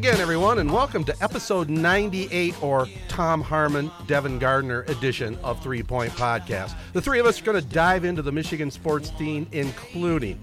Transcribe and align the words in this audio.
again, 0.00 0.18
everyone, 0.18 0.58
and 0.60 0.72
welcome 0.72 1.04
to 1.04 1.14
episode 1.22 1.68
98 1.68 2.62
or 2.62 2.88
Tom 3.08 3.42
Harmon, 3.42 3.90
Devin 4.06 4.38
Gardner 4.38 4.80
edition 4.88 5.36
of 5.44 5.62
Three 5.62 5.82
Point 5.82 6.10
Podcast. 6.12 6.74
The 6.94 7.02
three 7.02 7.18
of 7.18 7.26
us 7.26 7.38
are 7.38 7.44
going 7.44 7.62
to 7.62 7.68
dive 7.68 8.06
into 8.06 8.22
the 8.22 8.32
Michigan 8.32 8.70
sports 8.70 9.12
scene, 9.18 9.46
including 9.52 10.40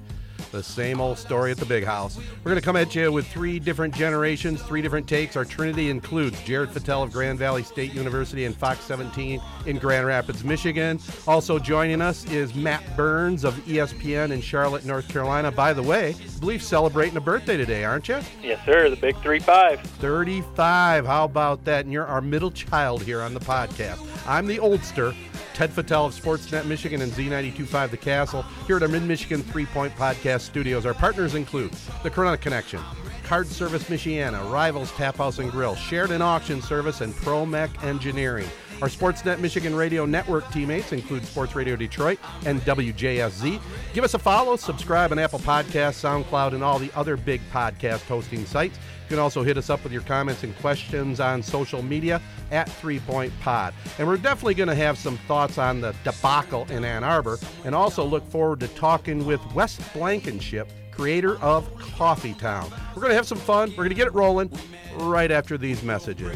the 0.57 0.63
same 0.63 0.99
old 0.99 1.19
story 1.19 1.51
at 1.51 1.57
the 1.57 1.65
big 1.65 1.83
house. 1.83 2.17
We're 2.17 2.49
going 2.49 2.55
to 2.55 2.65
come 2.65 2.75
at 2.75 2.95
you 2.95 3.11
with 3.11 3.27
three 3.27 3.59
different 3.59 3.93
generations, 3.93 4.59
three 4.63 4.81
different 4.81 5.07
takes. 5.07 5.35
Our 5.35 5.45
trinity 5.45 5.91
includes 5.91 6.41
Jared 6.41 6.71
Fattel 6.71 7.03
of 7.03 7.11
Grand 7.11 7.37
Valley 7.37 7.61
State 7.61 7.93
University 7.93 8.45
and 8.45 8.57
Fox 8.57 8.79
17 8.85 9.39
in 9.67 9.77
Grand 9.77 10.07
Rapids, 10.07 10.43
Michigan. 10.43 10.99
Also 11.27 11.59
joining 11.59 12.01
us 12.01 12.25
is 12.25 12.55
Matt 12.55 12.83
Burns 12.97 13.43
of 13.43 13.54
ESPN 13.65 14.32
in 14.32 14.41
Charlotte, 14.41 14.83
North 14.83 15.07
Carolina. 15.07 15.51
By 15.51 15.73
the 15.73 15.83
way, 15.83 16.15
I 16.15 16.39
believe 16.39 16.63
celebrating 16.63 17.18
a 17.18 17.21
birthday 17.21 17.55
today, 17.55 17.83
aren't 17.83 18.10
you? 18.10 18.19
Yes, 18.41 18.65
sir. 18.65 18.89
The 18.89 18.96
big 18.96 19.15
3 19.18 19.39
5. 19.39 19.79
35. 19.79 21.05
How 21.05 21.24
about 21.24 21.63
that? 21.65 21.85
And 21.85 21.93
you're 21.93 22.07
our 22.07 22.21
middle 22.21 22.51
child 22.51 23.04
here 23.04 23.21
on 23.21 23.35
the 23.35 23.39
podcast. 23.39 23.99
I'm 24.27 24.47
the 24.47 24.57
oldster. 24.57 25.15
Ted 25.57 25.71
Fattel 25.71 26.06
of 26.06 26.14
Sportsnet 26.14 26.68
Michigan 26.68 27.02
and 27.02 27.11
Z925 27.11 27.89
The 27.89 27.97
Castle 27.97 28.43
here 28.68 28.75
at 28.75 28.84
our 28.84 28.88
Mid 28.88 29.02
Michigan 29.02 29.42
Three 29.42 29.66
Point 29.66 29.92
Podcast 29.96 30.42
studios. 30.42 30.86
Our 30.86 30.93
partners 30.93 31.33
include 31.33 31.71
the 32.03 32.11
Corunna 32.11 32.39
Connection, 32.39 32.80
Card 33.23 33.47
Service 33.47 33.86
Michiana, 33.86 34.52
Rivals 34.52 34.92
Tap 34.92 35.16
House 35.16 35.39
and 35.39 35.50
Grill, 35.50 35.73
Sheridan 35.73 36.22
Auction 36.22 36.61
Service, 36.61 37.02
and 37.02 37.11
ProMech 37.11 37.83
Engineering. 37.83 38.45
Our 38.83 38.88
Sportsnet 38.88 39.39
Michigan 39.39 39.73
Radio 39.73 40.06
Network 40.06 40.47
teammates 40.52 40.92
include 40.92 41.25
Sports 41.25 41.56
Radio 41.56 41.75
Detroit 41.75 42.19
and 42.45 42.61
WJSZ. 42.61 43.59
Give 43.95 44.03
us 44.03 44.14
a 44.14 44.19
follow, 44.19 44.58
subscribe 44.58 45.11
on 45.11 45.17
Apple 45.17 45.39
Podcasts, 45.39 46.03
SoundCloud, 46.03 46.53
and 46.53 46.64
all 46.64 46.77
the 46.77 46.92
other 46.95 47.17
big 47.17 47.42
podcast 47.52 48.05
hosting 48.08 48.45
sites. 48.45 48.77
You 49.08 49.16
can 49.16 49.19
also 49.19 49.41
hit 49.41 49.58
us 49.58 49.69
up 49.69 49.81
with 49.86 49.94
your 49.94 50.02
comments 50.02 50.44
and 50.44 50.53
questions 50.58 51.22
on 51.22 51.41
social 51.41 51.81
media 51.81 52.22
at 52.52 52.69
Three 52.69 53.00
Point 53.00 53.31
Pod. 53.39 53.73
And 53.99 54.05
we're 54.05 54.17
definitely 54.17 54.55
going 54.55 54.67
to 54.67 54.75
have 54.75 54.97
some 54.97 55.16
thoughts 55.30 55.58
on 55.58 55.80
the 55.80 55.95
debacle 56.03 56.67
in 56.69 56.83
Ann 56.83 57.05
Arbor 57.05 57.39
and 57.64 57.73
also 57.73 58.03
look 58.03 58.30
forward 58.30 58.59
to 58.59 58.67
talking 58.67 59.25
with 59.25 59.39
Wes 59.53 59.80
Blankenship, 59.94 60.69
creator 60.91 61.38
of 61.38 61.73
Coffee 61.77 62.33
Town. 62.33 62.69
We're 62.94 63.02
going 63.02 63.11
to 63.11 63.16
have 63.16 63.25
some 63.25 63.38
fun. 63.38 63.69
We're 63.69 63.77
going 63.77 63.89
to 63.91 63.95
get 63.95 64.08
it 64.08 64.14
rolling 64.14 64.52
right 64.97 65.31
after 65.31 65.58
these 65.58 65.83
messages. 65.83 66.36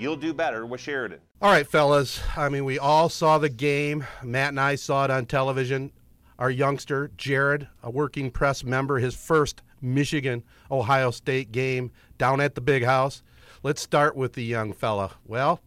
You'll 0.00 0.16
do 0.16 0.32
better 0.32 0.64
with 0.64 0.80
Sheridan. 0.80 1.20
All 1.42 1.50
right, 1.50 1.68
fellas. 1.68 2.22
I 2.34 2.48
mean, 2.48 2.64
we 2.64 2.78
all 2.78 3.10
saw 3.10 3.36
the 3.36 3.50
game. 3.50 4.06
Matt 4.22 4.48
and 4.48 4.58
I 4.58 4.76
saw 4.76 5.04
it 5.04 5.10
on 5.10 5.26
television. 5.26 5.92
Our 6.38 6.50
youngster, 6.50 7.10
Jared, 7.18 7.68
a 7.82 7.90
working 7.90 8.30
press 8.30 8.64
member, 8.64 8.98
his 8.98 9.14
first 9.14 9.60
Michigan 9.82 10.42
Ohio 10.70 11.10
State 11.10 11.52
game 11.52 11.90
down 12.16 12.40
at 12.40 12.54
the 12.54 12.62
big 12.62 12.82
house. 12.82 13.22
Let's 13.62 13.82
start 13.82 14.16
with 14.16 14.32
the 14.32 14.42
young 14.42 14.72
fella. 14.72 15.16
Well, 15.26 15.60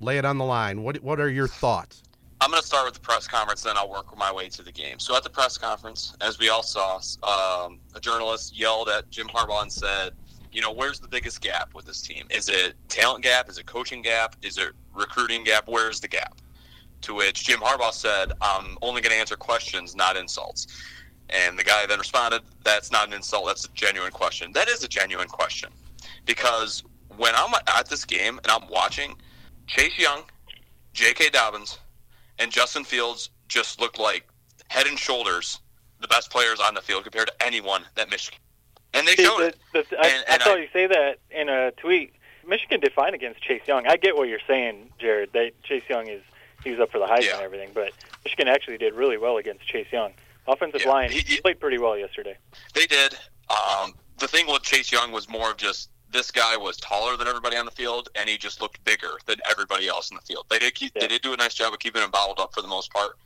lay 0.00 0.18
it 0.18 0.24
on 0.24 0.38
the 0.38 0.44
line. 0.44 0.82
What, 0.82 0.96
what 0.96 1.20
are 1.20 1.30
your 1.30 1.46
thoughts? 1.46 2.02
I'm 2.40 2.50
going 2.50 2.60
to 2.60 2.66
start 2.66 2.86
with 2.86 2.94
the 2.94 3.00
press 3.00 3.28
conference, 3.28 3.62
then 3.62 3.76
I'll 3.76 3.88
work 3.88 4.18
my 4.18 4.32
way 4.32 4.48
to 4.48 4.62
the 4.64 4.72
game. 4.72 4.98
So 4.98 5.16
at 5.16 5.22
the 5.22 5.30
press 5.30 5.56
conference, 5.56 6.12
as 6.20 6.40
we 6.40 6.48
all 6.48 6.64
saw, 6.64 6.96
um, 7.22 7.78
a 7.94 8.00
journalist 8.00 8.58
yelled 8.58 8.88
at 8.88 9.08
Jim 9.10 9.28
Harbaugh 9.28 9.62
and 9.62 9.72
said, 9.72 10.10
you 10.52 10.60
know, 10.60 10.72
where's 10.72 11.00
the 11.00 11.08
biggest 11.08 11.40
gap 11.40 11.74
with 11.74 11.84
this 11.84 12.02
team? 12.02 12.26
Is 12.30 12.48
it 12.48 12.74
talent 12.88 13.24
gap? 13.24 13.48
Is 13.48 13.58
it 13.58 13.66
coaching 13.66 14.02
gap? 14.02 14.36
Is 14.42 14.58
it 14.58 14.72
recruiting 14.94 15.44
gap? 15.44 15.64
Where's 15.66 16.00
the 16.00 16.08
gap? 16.08 16.40
To 17.02 17.14
which 17.14 17.44
Jim 17.44 17.60
Harbaugh 17.60 17.92
said, 17.92 18.32
I'm 18.40 18.78
only 18.82 19.00
going 19.02 19.12
to 19.12 19.18
answer 19.18 19.36
questions, 19.36 19.94
not 19.94 20.16
insults. 20.16 20.66
And 21.28 21.58
the 21.58 21.64
guy 21.64 21.86
then 21.86 21.98
responded, 21.98 22.42
That's 22.64 22.90
not 22.90 23.08
an 23.08 23.14
insult. 23.14 23.46
That's 23.46 23.64
a 23.64 23.68
genuine 23.74 24.12
question. 24.12 24.52
That 24.52 24.68
is 24.68 24.84
a 24.84 24.88
genuine 24.88 25.28
question. 25.28 25.70
Because 26.24 26.82
when 27.16 27.34
I'm 27.34 27.52
at 27.66 27.88
this 27.88 28.04
game 28.04 28.38
and 28.42 28.50
I'm 28.50 28.68
watching, 28.68 29.16
Chase 29.66 29.98
Young, 29.98 30.22
J.K. 30.92 31.30
Dobbins, 31.30 31.78
and 32.38 32.50
Justin 32.50 32.84
Fields 32.84 33.30
just 33.48 33.80
looked 33.80 33.98
like 33.98 34.28
head 34.68 34.86
and 34.86 34.98
shoulders 34.98 35.60
the 36.00 36.08
best 36.08 36.30
players 36.30 36.60
on 36.60 36.74
the 36.74 36.80
field 36.80 37.02
compared 37.02 37.28
to 37.28 37.42
anyone 37.42 37.82
that 37.94 38.10
Michigan 38.10 38.38
and 38.96 39.06
they 39.06 39.14
showed 39.16 39.38
the, 39.40 39.46
it. 39.46 39.56
The, 39.72 39.98
I, 40.00 40.08
and, 40.08 40.24
I 40.42 40.44
saw 40.44 40.54
I, 40.54 40.58
you 40.58 40.68
say 40.72 40.86
that 40.86 41.18
in 41.30 41.48
a 41.48 41.70
tweet. 41.72 42.12
Michigan 42.46 42.80
did 42.80 42.92
fine 42.92 43.12
against 43.14 43.40
Chase 43.42 43.62
Young. 43.66 43.86
I 43.86 43.96
get 43.96 44.16
what 44.16 44.28
you're 44.28 44.38
saying, 44.46 44.90
Jared. 45.00 45.32
That 45.32 45.50
Chase 45.64 45.82
Young 45.88 46.06
is 46.06 46.22
he 46.62 46.70
was 46.70 46.80
up 46.80 46.90
for 46.92 46.98
the 46.98 47.06
Heisman 47.06 47.24
Yeah. 47.24 47.34
and 47.36 47.42
everything, 47.42 47.70
but 47.74 47.90
Michigan 48.24 48.46
actually 48.48 48.78
did 48.78 48.94
really 48.94 49.18
well 49.18 49.36
against 49.36 49.66
Chase 49.66 49.88
Young. 49.92 50.12
Offensive 50.46 50.82
Yeah, 50.84 50.90
line 50.90 51.10
he- 51.10 51.20
he- 51.20 51.40
played 51.40 51.58
pretty 51.58 51.78
well 51.78 51.96
yesterday. 51.98 52.36
They 52.74 52.86
did. 52.86 53.14
Um, 53.50 53.94
the 54.18 54.28
thing 54.28 54.46
with 54.46 54.62
Chase 54.62 54.92
Young 54.92 55.10
was 55.10 55.28
more 55.28 55.50
of 55.50 55.56
just 55.56 55.90
this 56.10 56.30
guy 56.30 56.56
was 56.56 56.76
taller 56.76 57.16
than 57.16 57.26
everybody 57.26 57.56
on 57.56 57.64
the 57.64 57.72
field, 57.72 58.08
and 58.14 58.28
he 58.28 58.38
just 58.38 58.60
looked 58.60 58.82
bigger 58.84 59.10
than 59.26 59.36
everybody 59.50 59.88
else 59.88 60.10
in 60.10 60.14
the 60.16 60.22
field. 60.22 60.46
They 60.48 60.60
did 60.60 60.74
keep, 60.76 60.92
Yeah. 60.94 61.02
they 61.02 61.08
did 61.08 61.22
do 61.22 61.32
a 61.32 61.36
nice 61.36 61.54
job 61.54 61.72
of 61.72 61.80
keeping 61.80 62.00
him 62.02 62.10
bottled 62.12 62.38
up 62.38 62.54
for 62.54 62.62
the 62.62 62.68
most 62.68 62.92
part. 62.92 63.16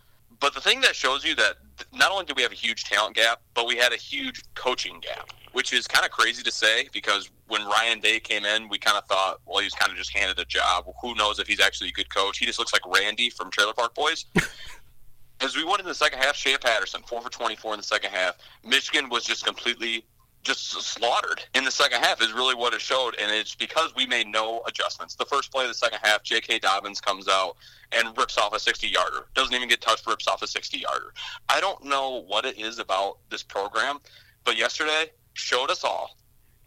But 0.41 0.55
the 0.55 0.61
thing 0.63 0.81
that 0.81 0.97
shows 0.97 1.23
you 1.25 1.35
that 1.35 1.57
not 1.93 2.11
only 2.11 2.25
did 2.25 2.37
we 2.37 2.43
have 2.43 2.53
a 2.53 2.57
huge 2.57 2.85
talent 2.85 3.17
gap, 3.17 3.43
but 3.53 3.67
we 3.67 3.77
had 3.77 3.93
a 3.93 3.97
huge 3.97 4.43
coaching 4.55 4.99
gap, 5.01 5.31
which 5.53 5.73
is 5.73 5.87
kind 5.87 6.05
of 6.05 6.11
crazy 6.11 6.43
to 6.43 6.53
say 6.53 6.89
because 6.93 7.31
when 7.49 7.65
Ryan 7.67 8.01
Day 8.01 8.21
came 8.21 8.45
in, 8.45 8.69
we 8.69 8.79
kind 8.79 8.97
of 8.97 9.05
thought, 9.07 9.41
well, 9.47 9.59
he 9.59 9.65
was 9.65 9.75
kind 9.75 9.91
of 9.91 9.99
just 9.99 10.17
handed 10.17 10.39
a 10.39 10.45
job. 10.45 10.87
Who 11.03 11.15
knows 11.15 11.39
if 11.39 11.49
he's 11.49 11.61
actually 11.61 11.89
a 11.89 11.93
good 11.93 12.13
coach? 12.15 12.39
He 12.39 12.47
just 12.47 12.59
looks 12.59 12.73
like 12.73 12.83
Randy 12.87 13.31
from 13.31 13.51
Trailer 13.51 13.73
Park 13.73 13.95
Boys. 13.95 14.27
As 15.41 15.57
we 15.57 15.65
went 15.65 15.81
in 15.81 15.87
the 15.87 15.95
second 15.95 16.19
half, 16.19 16.37
Shea 16.37 16.59
Patterson, 16.59 17.03
four 17.07 17.23
for 17.23 17.31
24 17.31 17.75
in 17.75 17.79
the 17.79 17.83
second 17.83 18.11
half. 18.11 18.37
Michigan 18.63 19.09
was 19.09 19.25
just 19.25 19.45
completely 19.45 20.05
just 20.43 20.71
slaughtered 20.71 21.43
in 21.55 21.65
the 21.65 21.71
second 21.71 22.03
half 22.03 22.23
is 22.23 22.33
really 22.33 22.55
what 22.55 22.73
it 22.73 22.81
showed, 22.81 23.15
and 23.21 23.31
it's 23.31 23.55
because 23.55 23.95
we 23.95 24.07
made 24.07 24.27
no 24.27 24.63
adjustments. 24.67 25.15
The 25.15 25.27
first 25.27 25.53
play 25.53 25.65
of 25.65 25.71
the 25.71 25.75
second 25.75 25.99
half, 26.03 26.23
J.K. 26.23 26.61
Dobbins 26.61 27.01
comes 27.01 27.29
out 27.29 27.57
and 27.93 28.17
rips 28.17 28.39
off 28.39 28.55
a 28.55 28.57
60-yarder. 28.57 29.27
Doesn't 29.35 29.55
even 29.55 29.69
get 29.69 29.81
touched, 29.81 30.07
rips 30.07 30.27
off 30.27 30.43
a 30.43 30.47
60-yarder. 30.47 31.13
I 31.49 31.61
don't 31.61 31.85
know 31.85 32.23
what 32.27 32.47
it 32.47 32.59
is 32.59 32.79
about 32.79 33.19
this 33.29 33.43
program, 33.43 33.99
but 34.45 34.57
yesterday 34.57 35.11
showed 35.35 35.71
us 35.71 35.85
all 35.85 36.17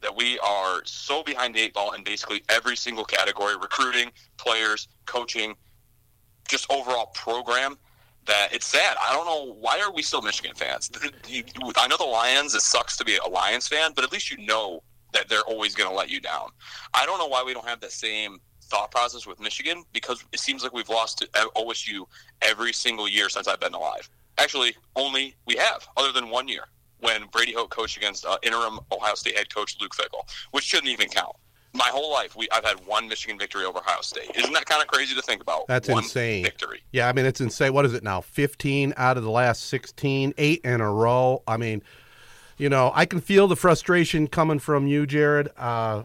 that 0.02 0.16
we 0.16 0.38
are 0.40 0.82
so 0.86 1.24
behind 1.24 1.56
the 1.56 1.62
eight 1.62 1.74
ball 1.74 1.94
in 1.94 2.04
basically 2.04 2.44
every 2.50 2.76
single 2.76 3.06
category: 3.06 3.56
recruiting, 3.56 4.12
players, 4.38 4.88
coaching, 5.06 5.56
just 6.48 6.72
overall 6.72 7.08
program 7.08 7.78
that 8.26 8.50
it's 8.54 8.66
sad. 8.66 8.96
I 9.02 9.14
don't 9.14 9.26
know 9.26 9.54
why 9.60 9.80
are 9.80 9.92
we 9.92 10.02
still 10.02 10.22
Michigan 10.22 10.56
fans. 10.56 10.90
I 11.04 11.88
know 11.88 11.98
the 11.98 12.06
Lions. 12.06 12.56
It 12.56 12.62
sucks 12.62 12.98
to 12.98 13.06
be 13.06 13.18
a 13.18 13.28
Lions 13.28 13.68
fan, 13.68 13.92
but 13.96 14.04
at 14.04 14.12
least 14.12 14.32
you 14.32 14.38
know 14.46 14.82
that 15.14 15.30
they're 15.30 15.42
always 15.42 15.76
going 15.76 15.90
to 15.90 15.96
let 15.96 16.10
you 16.10 16.20
down. 16.20 16.50
I 16.94 17.06
don't 17.06 17.20
know 17.20 17.28
why 17.28 17.44
we 17.44 17.54
don't 17.54 17.68
have 17.68 17.80
the 17.80 17.90
same 17.90 18.40
thought 18.64 18.92
process 18.92 19.28
with 19.28 19.40
Michigan 19.40 19.84
because 19.94 20.24
it 20.32 20.40
seems 20.40 20.64
like 20.64 20.74
we've 20.74 20.90
lost 20.90 21.20
to 21.20 21.28
OSU 21.28 22.06
every 22.42 22.74
single 22.74 23.08
year 23.08 23.30
since 23.30 23.48
I've 23.48 23.60
been 23.60 23.74
alive. 23.74 24.10
Actually, 24.38 24.76
only 24.96 25.36
we 25.46 25.56
have, 25.56 25.88
other 25.96 26.12
than 26.12 26.30
one 26.30 26.48
year 26.48 26.66
when 27.04 27.26
Brady 27.32 27.54
Hoke 27.54 27.70
coached 27.70 27.98
against 27.98 28.26
uh, 28.26 28.38
interim 28.44 28.80
Ohio 28.92 29.16
State 29.16 29.38
head 29.38 29.54
coach 29.54 29.78
Luke 29.80 29.94
Fickell, 29.94 30.28
which 30.52 30.64
shouldn't 30.64 30.90
even 30.90 31.10
count. 31.10 31.36
My 31.76 31.88
whole 31.88 32.12
life, 32.12 32.36
we 32.36 32.48
I've 32.52 32.64
had 32.64 32.86
one 32.86 33.08
Michigan 33.08 33.38
victory 33.38 33.66
over 33.66 33.80
Ohio 33.80 34.02
State. 34.02 34.32
Isn't 34.36 34.54
that 34.54 34.66
kind 34.66 34.82
of 34.82 34.88
crazy 34.88 35.16
to 35.16 35.22
think 35.22 35.42
about? 35.42 35.68
That's 35.68 35.90
one 35.90 36.04
insane. 36.04 36.44
Victory. 36.44 36.82
Yeah, 36.92 37.08
I 37.08 37.14
mean 37.14 37.26
it's 37.26 37.42
insane. 37.42 37.74
What 37.74 37.86
is 37.86 37.94
it 37.94 38.04
now? 38.04 38.22
15 38.22 38.94
out 38.96 39.18
of 39.18 39.24
the 39.24 39.32
last 39.32 39.66
16, 39.66 40.34
8 40.38 40.62
in 40.64 40.82
a 40.82 40.92
row. 40.92 41.42
I 41.48 41.58
mean, 41.58 41.82
you 42.58 42.70
know, 42.70 42.92
I 42.94 43.06
can 43.06 43.22
feel 43.22 43.48
the 43.48 43.56
frustration 43.56 44.28
coming 44.28 44.60
from 44.60 44.86
you, 44.88 45.08
Jared. 45.08 45.50
Uh, 45.58 46.04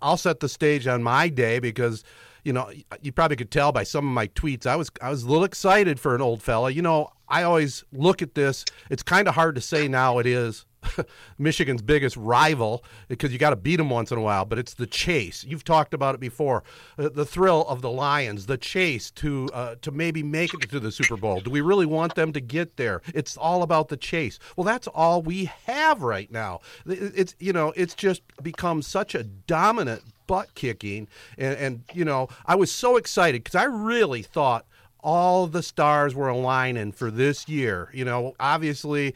I'll 0.00 0.16
set 0.16 0.40
the 0.40 0.48
stage 0.48 0.86
on 0.86 1.02
my 1.02 1.28
day 1.28 1.58
because 1.58 2.04
you 2.44 2.52
know 2.52 2.70
you 3.00 3.12
probably 3.12 3.36
could 3.36 3.50
tell 3.50 3.72
by 3.72 3.82
some 3.82 4.06
of 4.06 4.14
my 4.14 4.28
tweets. 4.28 4.66
I 4.66 4.76
was 4.76 4.90
I 5.00 5.10
was 5.10 5.24
a 5.24 5.28
little 5.28 5.44
excited 5.44 5.98
for 5.98 6.14
an 6.14 6.20
old 6.20 6.42
fella. 6.42 6.70
You 6.70 6.82
know, 6.82 7.10
I 7.32 7.44
always 7.44 7.82
look 7.92 8.20
at 8.20 8.34
this. 8.34 8.66
It's 8.90 9.02
kind 9.02 9.26
of 9.26 9.34
hard 9.34 9.54
to 9.54 9.62
say 9.62 9.88
now. 9.88 10.18
It 10.18 10.26
is 10.26 10.66
Michigan's 11.38 11.80
biggest 11.80 12.14
rival 12.16 12.84
because 13.08 13.32
you 13.32 13.38
got 13.38 13.50
to 13.50 13.56
beat 13.56 13.76
them 13.76 13.88
once 13.88 14.12
in 14.12 14.18
a 14.18 14.20
while, 14.20 14.44
but 14.44 14.58
it's 14.58 14.74
the 14.74 14.86
chase. 14.86 15.42
You've 15.42 15.64
talked 15.64 15.94
about 15.94 16.14
it 16.14 16.20
before. 16.20 16.62
Uh, 16.98 17.08
the 17.08 17.24
thrill 17.24 17.66
of 17.68 17.80
the 17.80 17.90
Lions, 17.90 18.46
the 18.46 18.58
chase 18.58 19.10
to 19.12 19.48
uh, 19.54 19.76
to 19.80 19.90
maybe 19.90 20.22
make 20.22 20.52
it 20.52 20.68
to 20.68 20.78
the 20.78 20.92
Super 20.92 21.16
Bowl. 21.16 21.40
Do 21.40 21.50
we 21.50 21.62
really 21.62 21.86
want 21.86 22.16
them 22.16 22.34
to 22.34 22.40
get 22.40 22.76
there? 22.76 23.00
It's 23.14 23.38
all 23.38 23.62
about 23.62 23.88
the 23.88 23.96
chase. 23.96 24.38
Well, 24.54 24.64
that's 24.64 24.86
all 24.88 25.22
we 25.22 25.46
have 25.64 26.02
right 26.02 26.30
now. 26.30 26.60
It's 26.84 27.34
you 27.38 27.54
know, 27.54 27.72
it's 27.76 27.94
just 27.94 28.22
become 28.42 28.82
such 28.82 29.14
a 29.14 29.24
dominant 29.24 30.02
butt 30.26 30.54
kicking 30.54 31.08
and, 31.38 31.56
and 31.56 31.84
you 31.94 32.04
know, 32.04 32.28
I 32.46 32.56
was 32.56 32.70
so 32.70 32.96
excited 32.96 33.44
cuz 33.44 33.54
I 33.54 33.64
really 33.64 34.22
thought 34.22 34.66
all 35.02 35.46
the 35.46 35.62
stars 35.62 36.14
were 36.14 36.28
aligning 36.28 36.92
for 36.92 37.10
this 37.10 37.48
year. 37.48 37.90
You 37.92 38.04
know, 38.04 38.34
obviously 38.38 39.14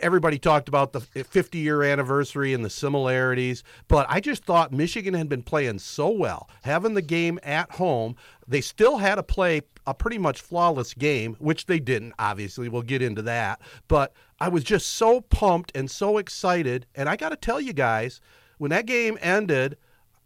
everybody 0.00 0.38
talked 0.38 0.68
about 0.68 0.92
the 0.92 1.00
50 1.00 1.58
year 1.58 1.82
anniversary 1.82 2.54
and 2.54 2.64
the 2.64 2.70
similarities, 2.70 3.62
but 3.88 4.06
I 4.08 4.20
just 4.20 4.44
thought 4.44 4.72
Michigan 4.72 5.14
had 5.14 5.28
been 5.28 5.42
playing 5.42 5.78
so 5.78 6.08
well, 6.08 6.48
having 6.62 6.94
the 6.94 7.02
game 7.02 7.38
at 7.42 7.72
home. 7.72 8.16
They 8.48 8.60
still 8.60 8.98
had 8.98 9.16
to 9.16 9.22
play 9.22 9.62
a 9.86 9.94
pretty 9.94 10.18
much 10.18 10.40
flawless 10.40 10.94
game, 10.94 11.36
which 11.38 11.66
they 11.66 11.78
didn't, 11.78 12.14
obviously. 12.18 12.68
We'll 12.68 12.82
get 12.82 13.02
into 13.02 13.22
that. 13.22 13.60
But 13.88 14.12
I 14.40 14.48
was 14.48 14.64
just 14.64 14.92
so 14.92 15.20
pumped 15.20 15.72
and 15.76 15.90
so 15.90 16.18
excited. 16.18 16.86
And 16.94 17.08
I 17.08 17.16
got 17.16 17.30
to 17.30 17.36
tell 17.36 17.60
you 17.60 17.72
guys, 17.72 18.20
when 18.58 18.70
that 18.70 18.86
game 18.86 19.18
ended, 19.20 19.76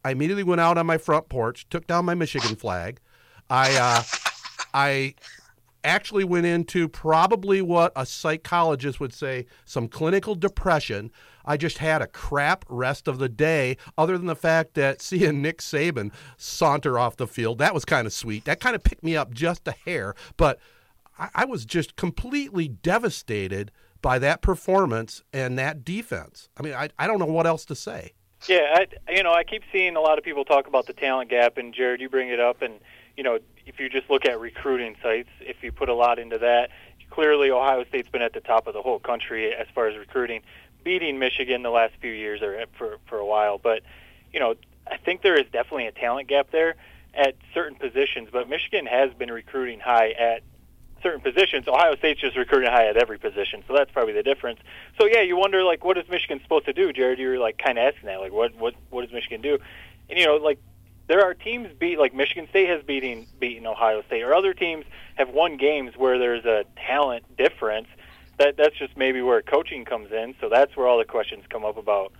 I 0.04 0.12
immediately 0.12 0.44
went 0.44 0.60
out 0.60 0.78
on 0.78 0.86
my 0.86 0.98
front 0.98 1.28
porch, 1.28 1.66
took 1.68 1.86
down 1.86 2.04
my 2.04 2.14
Michigan 2.14 2.56
flag. 2.56 3.00
I, 3.50 3.74
uh, 3.76 4.02
I 4.72 5.14
actually 5.82 6.24
went 6.24 6.46
into 6.46 6.88
probably 6.88 7.62
what 7.62 7.92
a 7.96 8.04
psychologist 8.04 9.00
would 9.00 9.14
say 9.14 9.46
some 9.64 9.88
clinical 9.88 10.34
depression. 10.34 11.10
I 11.44 11.56
just 11.56 11.78
had 11.78 12.02
a 12.02 12.06
crap 12.06 12.64
rest 12.68 13.08
of 13.08 13.18
the 13.18 13.28
day, 13.28 13.76
other 13.96 14.16
than 14.18 14.26
the 14.26 14.36
fact 14.36 14.74
that 14.74 15.00
seeing 15.02 15.42
Nick 15.42 15.58
Saban 15.58 16.12
saunter 16.36 16.98
off 16.98 17.16
the 17.16 17.26
field, 17.26 17.58
that 17.58 17.74
was 17.74 17.84
kind 17.84 18.06
of 18.06 18.12
sweet. 18.12 18.44
That 18.44 18.60
kind 18.60 18.76
of 18.76 18.84
picked 18.84 19.02
me 19.02 19.16
up 19.16 19.32
just 19.32 19.66
a 19.66 19.72
hair. 19.72 20.14
But 20.36 20.58
I, 21.18 21.30
I 21.34 21.44
was 21.44 21.64
just 21.64 21.96
completely 21.96 22.68
devastated 22.68 23.70
by 24.02 24.18
that 24.18 24.40
performance 24.40 25.22
and 25.32 25.58
that 25.58 25.84
defense. 25.84 26.48
I 26.56 26.62
mean, 26.62 26.74
I, 26.74 26.88
I 26.98 27.06
don't 27.06 27.18
know 27.18 27.26
what 27.26 27.46
else 27.46 27.64
to 27.66 27.74
say. 27.74 28.12
Yeah, 28.48 28.74
I, 28.74 29.12
you 29.12 29.22
know, 29.22 29.32
I 29.32 29.44
keep 29.44 29.62
seeing 29.70 29.96
a 29.96 30.00
lot 30.00 30.16
of 30.16 30.24
people 30.24 30.46
talk 30.46 30.66
about 30.66 30.86
the 30.86 30.94
talent 30.94 31.28
gap, 31.28 31.58
and 31.58 31.74
Jared, 31.74 32.00
you 32.00 32.08
bring 32.08 32.30
it 32.30 32.40
up, 32.40 32.62
and 32.62 32.80
you 33.16 33.22
know, 33.22 33.38
if 33.66 33.78
you 33.78 33.88
just 33.88 34.10
look 34.10 34.24
at 34.24 34.40
recruiting 34.40 34.96
sites, 35.02 35.28
if 35.40 35.62
you 35.62 35.72
put 35.72 35.88
a 35.88 35.94
lot 35.94 36.18
into 36.18 36.38
that, 36.38 36.70
clearly 37.10 37.50
Ohio 37.50 37.84
State's 37.84 38.08
been 38.08 38.22
at 38.22 38.32
the 38.32 38.40
top 38.40 38.66
of 38.66 38.74
the 38.74 38.82
whole 38.82 38.98
country 38.98 39.52
as 39.54 39.66
far 39.74 39.88
as 39.88 39.96
recruiting, 39.96 40.42
beating 40.84 41.18
Michigan 41.18 41.62
the 41.62 41.70
last 41.70 41.94
few 42.00 42.12
years 42.12 42.40
or 42.42 42.64
for 42.78 42.98
for 43.06 43.18
a 43.18 43.26
while. 43.26 43.58
But 43.58 43.82
you 44.32 44.40
know, 44.40 44.54
I 44.86 44.96
think 44.96 45.22
there 45.22 45.38
is 45.38 45.46
definitely 45.52 45.86
a 45.86 45.92
talent 45.92 46.28
gap 46.28 46.50
there 46.50 46.76
at 47.14 47.34
certain 47.52 47.76
positions. 47.76 48.28
But 48.32 48.48
Michigan 48.48 48.86
has 48.86 49.12
been 49.14 49.30
recruiting 49.30 49.80
high 49.80 50.10
at 50.10 50.42
certain 51.02 51.20
positions. 51.20 51.66
Ohio 51.66 51.96
State's 51.96 52.20
just 52.20 52.36
recruiting 52.36 52.70
high 52.70 52.88
at 52.88 52.96
every 52.96 53.18
position, 53.18 53.64
so 53.66 53.74
that's 53.74 53.90
probably 53.90 54.12
the 54.12 54.22
difference. 54.22 54.60
So 54.98 55.06
yeah, 55.06 55.22
you 55.22 55.36
wonder 55.36 55.62
like 55.64 55.84
what 55.84 55.98
is 55.98 56.08
Michigan 56.08 56.40
supposed 56.42 56.66
to 56.66 56.72
do, 56.72 56.92
Jared? 56.92 57.18
You're 57.18 57.38
like 57.38 57.58
kind 57.58 57.78
of 57.78 57.92
asking 57.92 58.06
that, 58.06 58.20
like 58.20 58.32
what 58.32 58.54
what 58.56 58.74
what 58.90 59.02
does 59.02 59.12
Michigan 59.12 59.40
do? 59.40 59.58
And 60.08 60.18
you 60.18 60.26
know, 60.26 60.36
like 60.36 60.58
there 61.10 61.24
are 61.24 61.34
teams 61.34 61.68
beat 61.76 61.98
like 61.98 62.14
Michigan 62.14 62.46
State 62.50 62.68
has 62.68 62.84
beaten 62.84 63.26
beaten 63.40 63.66
Ohio 63.66 64.00
State, 64.02 64.22
or 64.22 64.32
other 64.32 64.54
teams 64.54 64.84
have 65.16 65.28
won 65.30 65.56
games 65.56 65.96
where 65.96 66.20
there's 66.20 66.44
a 66.44 66.64
talent 66.76 67.24
difference. 67.36 67.88
That 68.38 68.56
that's 68.56 68.76
just 68.76 68.96
maybe 68.96 69.20
where 69.20 69.42
coaching 69.42 69.84
comes 69.84 70.12
in. 70.12 70.36
So 70.40 70.48
that's 70.48 70.76
where 70.76 70.86
all 70.86 70.98
the 70.98 71.04
questions 71.04 71.42
come 71.50 71.64
up 71.64 71.76
about 71.76 72.12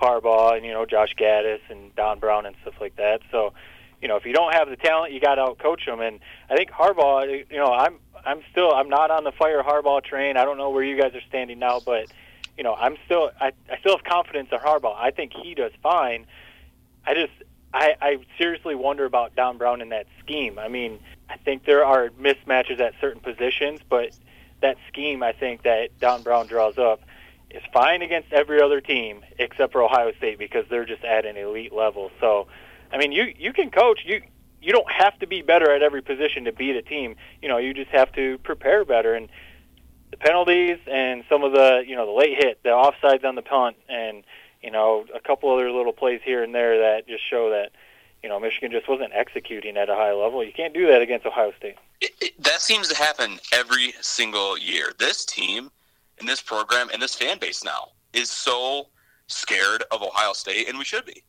Harbaugh 0.00 0.56
and 0.56 0.64
you 0.64 0.72
know 0.72 0.86
Josh 0.86 1.14
Gattis 1.14 1.60
and 1.68 1.94
Don 1.94 2.20
Brown 2.20 2.46
and 2.46 2.56
stuff 2.62 2.72
like 2.80 2.96
that. 2.96 3.20
So 3.30 3.52
you 4.00 4.08
know 4.08 4.16
if 4.16 4.24
you 4.24 4.32
don't 4.32 4.54
have 4.54 4.70
the 4.70 4.76
talent, 4.76 5.12
you 5.12 5.20
got 5.20 5.34
to 5.34 5.54
coach 5.62 5.84
them. 5.84 6.00
And 6.00 6.18
I 6.48 6.56
think 6.56 6.70
Harbaugh, 6.70 7.44
you 7.50 7.58
know, 7.58 7.74
I'm 7.74 7.98
I'm 8.24 8.40
still 8.50 8.72
I'm 8.72 8.88
not 8.88 9.10
on 9.10 9.24
the 9.24 9.32
fire 9.32 9.62
Harbaugh 9.62 10.02
train. 10.02 10.38
I 10.38 10.46
don't 10.46 10.56
know 10.56 10.70
where 10.70 10.82
you 10.82 10.98
guys 10.98 11.14
are 11.14 11.26
standing 11.28 11.58
now, 11.58 11.80
but 11.84 12.10
you 12.56 12.64
know 12.64 12.72
I'm 12.72 12.96
still 13.04 13.30
I, 13.38 13.52
I 13.70 13.76
still 13.80 13.94
have 13.94 14.06
confidence 14.06 14.48
in 14.52 14.58
Harbaugh. 14.58 14.96
I 14.96 15.10
think 15.10 15.34
he 15.34 15.54
does 15.54 15.72
fine. 15.82 16.24
I 17.06 17.12
just 17.12 17.32
I, 17.72 17.94
I 18.00 18.18
seriously 18.38 18.74
wonder 18.74 19.04
about 19.04 19.36
Don 19.36 19.58
Brown 19.58 19.80
in 19.80 19.90
that 19.90 20.06
scheme. 20.20 20.58
I 20.58 20.68
mean, 20.68 21.00
I 21.28 21.36
think 21.36 21.64
there 21.64 21.84
are 21.84 22.08
mismatches 22.10 22.80
at 22.80 22.94
certain 23.00 23.20
positions, 23.20 23.80
but 23.88 24.10
that 24.62 24.76
scheme 24.88 25.22
I 25.22 25.32
think 25.32 25.62
that 25.62 25.98
Don 26.00 26.22
Brown 26.22 26.46
draws 26.46 26.78
up 26.78 27.00
is 27.50 27.62
fine 27.72 28.02
against 28.02 28.32
every 28.32 28.60
other 28.60 28.80
team 28.80 29.22
except 29.38 29.72
for 29.72 29.82
Ohio 29.82 30.12
State 30.16 30.38
because 30.38 30.64
they're 30.70 30.84
just 30.84 31.04
at 31.04 31.24
an 31.24 31.36
elite 31.36 31.72
level. 31.72 32.10
So, 32.20 32.48
I 32.92 32.98
mean, 32.98 33.12
you 33.12 33.32
you 33.38 33.52
can 33.52 33.70
coach 33.70 34.00
you. 34.04 34.22
You 34.60 34.72
don't 34.72 34.90
have 34.90 35.16
to 35.20 35.26
be 35.26 35.42
better 35.42 35.70
at 35.70 35.82
every 35.82 36.02
position 36.02 36.44
to 36.44 36.52
beat 36.52 36.74
a 36.74 36.82
team. 36.82 37.14
You 37.40 37.48
know, 37.48 37.58
you 37.58 37.74
just 37.74 37.90
have 37.90 38.10
to 38.14 38.38
prepare 38.38 38.84
better. 38.84 39.14
And 39.14 39.28
the 40.10 40.16
penalties 40.16 40.78
and 40.90 41.22
some 41.28 41.44
of 41.44 41.52
the 41.52 41.84
you 41.86 41.96
know 41.96 42.06
the 42.06 42.12
late 42.12 42.36
hit, 42.36 42.62
the 42.62 42.70
offsides 42.70 43.24
on 43.24 43.34
the 43.34 43.42
punt, 43.42 43.76
and 43.88 44.24
you 44.62 44.70
know, 44.70 45.04
a 45.14 45.20
couple 45.20 45.52
other 45.52 45.70
little 45.70 45.92
plays 45.92 46.20
here 46.24 46.42
and 46.42 46.54
there 46.54 46.78
that 46.78 47.06
just 47.06 47.28
show 47.28 47.50
that, 47.50 47.70
you 48.22 48.28
know, 48.28 48.40
Michigan 48.40 48.70
just 48.70 48.88
wasn't 48.88 49.12
executing 49.14 49.76
at 49.76 49.88
a 49.88 49.94
high 49.94 50.12
level. 50.12 50.44
You 50.44 50.52
can't 50.52 50.74
do 50.74 50.86
that 50.88 51.02
against 51.02 51.26
Ohio 51.26 51.52
State. 51.56 51.76
It, 52.00 52.12
it, 52.20 52.42
that 52.42 52.60
seems 52.60 52.88
to 52.88 52.96
happen 52.96 53.38
every 53.52 53.94
single 54.00 54.58
year. 54.58 54.92
This 54.98 55.24
team 55.24 55.70
and 56.18 56.28
this 56.28 56.40
program 56.40 56.88
and 56.92 57.00
this 57.00 57.14
fan 57.14 57.38
base 57.38 57.64
now 57.64 57.92
is 58.12 58.30
so 58.30 58.88
scared 59.28 59.84
of 59.90 60.02
Ohio 60.02 60.32
State, 60.32 60.68
and 60.68 60.78
we 60.78 60.84
should 60.84 61.04
be. 61.04 61.22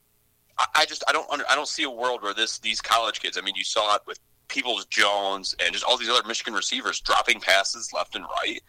I, 0.57 0.65
I 0.75 0.85
just 0.85 1.03
I 1.07 1.11
don't 1.11 1.29
under, 1.29 1.45
I 1.49 1.55
don't 1.55 1.67
see 1.67 1.83
a 1.83 1.89
world 1.89 2.23
where 2.23 2.33
this 2.33 2.59
these 2.59 2.81
college 2.81 3.19
kids. 3.19 3.37
I 3.37 3.41
mean, 3.41 3.55
you 3.55 3.63
saw 3.63 3.95
it 3.95 4.01
with 4.07 4.19
Peoples 4.47 4.85
Jones 4.85 5.55
and 5.63 5.73
just 5.73 5.85
all 5.85 5.97
these 5.97 6.09
other 6.09 6.27
Michigan 6.27 6.53
receivers 6.53 6.99
dropping 6.99 7.39
passes 7.39 7.93
left 7.93 8.15
and 8.15 8.25
right. 8.25 8.61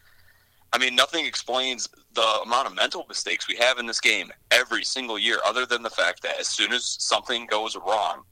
I 0.73 0.77
mean, 0.77 0.95
nothing 0.95 1.25
explains 1.25 1.89
the 2.13 2.39
amount 2.45 2.67
of 2.67 2.75
mental 2.75 3.05
mistakes 3.07 3.47
we 3.47 3.55
have 3.57 3.77
in 3.77 3.85
this 3.85 3.99
game 3.99 4.31
every 4.51 4.83
single 4.83 5.19
year, 5.19 5.39
other 5.45 5.65
than 5.65 5.81
the 5.81 5.89
fact 5.89 6.21
that 6.23 6.39
as 6.39 6.47
soon 6.47 6.71
as 6.71 6.97
something 6.99 7.45
goes 7.45 7.75
wrong, 7.75 8.23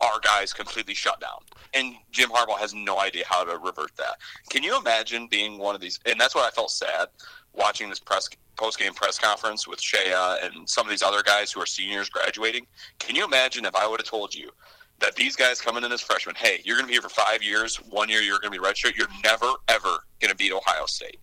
our 0.00 0.18
guys 0.20 0.52
completely 0.52 0.94
shut 0.94 1.20
down. 1.20 1.38
And 1.74 1.94
Jim 2.10 2.30
Harbaugh 2.30 2.58
has 2.58 2.74
no 2.74 2.98
idea 2.98 3.24
how 3.26 3.44
to 3.44 3.58
revert 3.58 3.94
that. 3.96 4.16
Can 4.48 4.62
you 4.62 4.76
imagine 4.78 5.28
being 5.28 5.58
one 5.58 5.74
of 5.74 5.80
these? 5.80 6.00
And 6.06 6.18
that's 6.18 6.34
why 6.34 6.46
I 6.46 6.50
felt 6.50 6.70
sad 6.70 7.08
watching 7.52 7.88
this 7.88 8.00
press 8.00 8.28
post 8.56 8.78
game 8.78 8.94
press 8.94 9.18
conference 9.18 9.68
with 9.68 9.80
Shea 9.80 10.12
and 10.42 10.68
some 10.68 10.86
of 10.86 10.90
these 10.90 11.02
other 11.02 11.22
guys 11.22 11.52
who 11.52 11.60
are 11.60 11.66
seniors 11.66 12.08
graduating. 12.08 12.66
Can 12.98 13.16
you 13.16 13.24
imagine 13.24 13.64
if 13.64 13.74
I 13.76 13.86
would 13.86 14.00
have 14.00 14.08
told 14.08 14.34
you 14.34 14.50
that 14.98 15.14
these 15.14 15.36
guys 15.36 15.60
coming 15.60 15.84
in 15.84 15.92
as 15.92 16.00
freshmen, 16.00 16.36
hey, 16.36 16.60
you're 16.64 16.76
going 16.76 16.84
to 16.84 16.88
be 16.88 16.94
here 16.94 17.02
for 17.02 17.08
five 17.08 17.42
years, 17.42 17.76
one 17.76 18.08
year 18.08 18.20
you're 18.20 18.38
going 18.38 18.52
to 18.52 18.58
be 18.58 18.64
redshirt, 18.64 18.96
you're 18.96 19.08
never 19.22 19.52
ever 19.68 20.04
going 20.20 20.30
to 20.30 20.36
beat 20.36 20.52
Ohio 20.52 20.86
State 20.86 21.18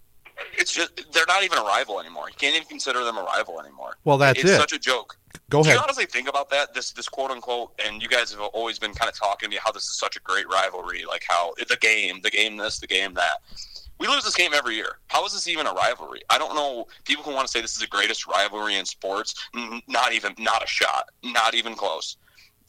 it's 0.57 0.71
just 0.71 1.11
they're 1.13 1.25
not 1.27 1.43
even 1.43 1.57
a 1.57 1.63
rival 1.63 1.99
anymore. 1.99 2.29
You 2.29 2.35
can't 2.37 2.55
even 2.55 2.67
consider 2.67 3.03
them 3.03 3.17
a 3.17 3.23
rival 3.23 3.59
anymore. 3.59 3.97
Well, 4.05 4.17
that's 4.17 4.39
it's 4.39 4.49
it. 4.51 4.57
such 4.57 4.73
a 4.73 4.79
joke. 4.79 5.17
Go 5.49 5.63
Do 5.63 5.69
ahead. 5.69 5.77
you 5.77 5.83
honestly 5.83 6.05
think 6.05 6.29
about 6.29 6.49
that? 6.51 6.73
This 6.73 6.91
this 6.91 7.07
quote 7.09 7.31
unquote, 7.31 7.71
and 7.85 8.01
you 8.01 8.07
guys 8.07 8.31
have 8.31 8.41
always 8.41 8.79
been 8.79 8.93
kind 8.93 9.09
of 9.09 9.17
talking 9.17 9.49
to 9.49 9.55
me 9.55 9.59
how 9.63 9.71
this 9.71 9.83
is 9.83 9.97
such 9.97 10.15
a 10.15 10.19
great 10.21 10.47
rivalry, 10.49 11.05
like 11.07 11.23
how 11.27 11.53
the 11.57 11.77
game, 11.79 12.19
the 12.21 12.29
game 12.29 12.57
this, 12.57 12.79
the 12.79 12.87
game 12.87 13.13
that. 13.15 13.41
We 13.99 14.07
lose 14.07 14.23
this 14.23 14.35
game 14.35 14.51
every 14.53 14.75
year. 14.75 14.99
How 15.07 15.25
is 15.25 15.33
this 15.33 15.45
even 15.49 15.67
a 15.67 15.73
rivalry? 15.73 16.21
I 16.29 16.37
don't 16.37 16.55
know. 16.55 16.87
People 17.03 17.23
who 17.25 17.33
want 17.33 17.47
to 17.47 17.51
say 17.51 17.59
this 17.59 17.73
is 17.73 17.79
the 17.79 17.87
greatest 17.87 18.25
rivalry 18.27 18.75
in 18.77 18.85
sports, 18.85 19.35
not 19.89 20.13
even, 20.13 20.33
not 20.37 20.63
a 20.63 20.67
shot, 20.67 21.09
not 21.21 21.53
even 21.53 21.75
close. 21.75 22.15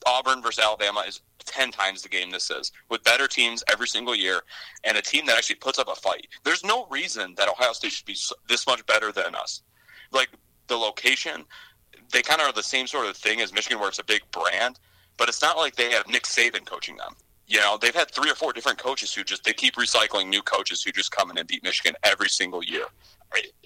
Auburn 0.07 0.43
versus 0.43 0.65
Alabama 0.65 1.05
is 1.07 1.21
10 1.45 1.71
times 1.71 2.03
the 2.03 2.09
game 2.09 2.31
this 2.31 2.51
is, 2.51 2.73
with 2.89 3.03
better 3.05 3.27
teams 3.27 3.65
every 3.71 3.89
single 3.89 4.15
year 4.15 4.43
and 4.85 4.97
a 4.97 5.03
team 5.03 5.27
that 5.27 5.37
actually 5.37 5.57
puts 5.57 5.79
up 5.79 5.89
a 5.89 5.95
fight. 5.95 6.27
There's 6.45 6.65
no 6.65 6.87
reason 6.91 7.35
that 7.37 7.49
Ohio 7.49 7.73
State 7.73 7.93
should 7.93 8.07
be 8.07 8.17
this 8.49 8.67
much 8.67 8.85
better 8.87 9.13
than 9.13 9.35
us. 9.35 9.63
Like 10.13 10.31
the 10.67 10.77
location, 10.77 11.45
they 12.13 12.23
kind 12.23 12.41
of 12.41 12.49
are 12.49 12.53
the 12.53 12.63
same 12.63 12.87
sort 12.87 13.07
of 13.07 13.17
thing 13.17 13.41
as 13.41 13.53
Michigan, 13.53 13.79
where 13.79 13.89
it's 13.89 13.99
a 13.99 14.05
big 14.05 14.23
brand, 14.31 14.79
but 15.17 15.29
it's 15.29 15.43
not 15.43 15.57
like 15.57 15.77
they 15.77 15.91
have 15.93 16.09
Nick 16.09 16.25
Saban 16.25 16.65
coaching 16.65 16.97
them. 16.97 17.15
You 17.51 17.59
know, 17.59 17.77
they've 17.77 17.95
had 17.95 18.09
three 18.13 18.31
or 18.31 18.37
four 18.37 18.53
different 18.53 18.79
coaches 18.79 19.13
who 19.13 19.25
just 19.25 19.43
they 19.43 19.53
keep 19.53 19.75
recycling 19.75 20.29
new 20.29 20.41
coaches 20.41 20.85
who 20.85 20.93
just 20.93 21.11
come 21.11 21.33
in 21.33 21.39
and 21.39 21.49
beat 21.49 21.65
Michigan 21.65 21.97
every 22.05 22.29
single 22.29 22.63
year. 22.63 22.85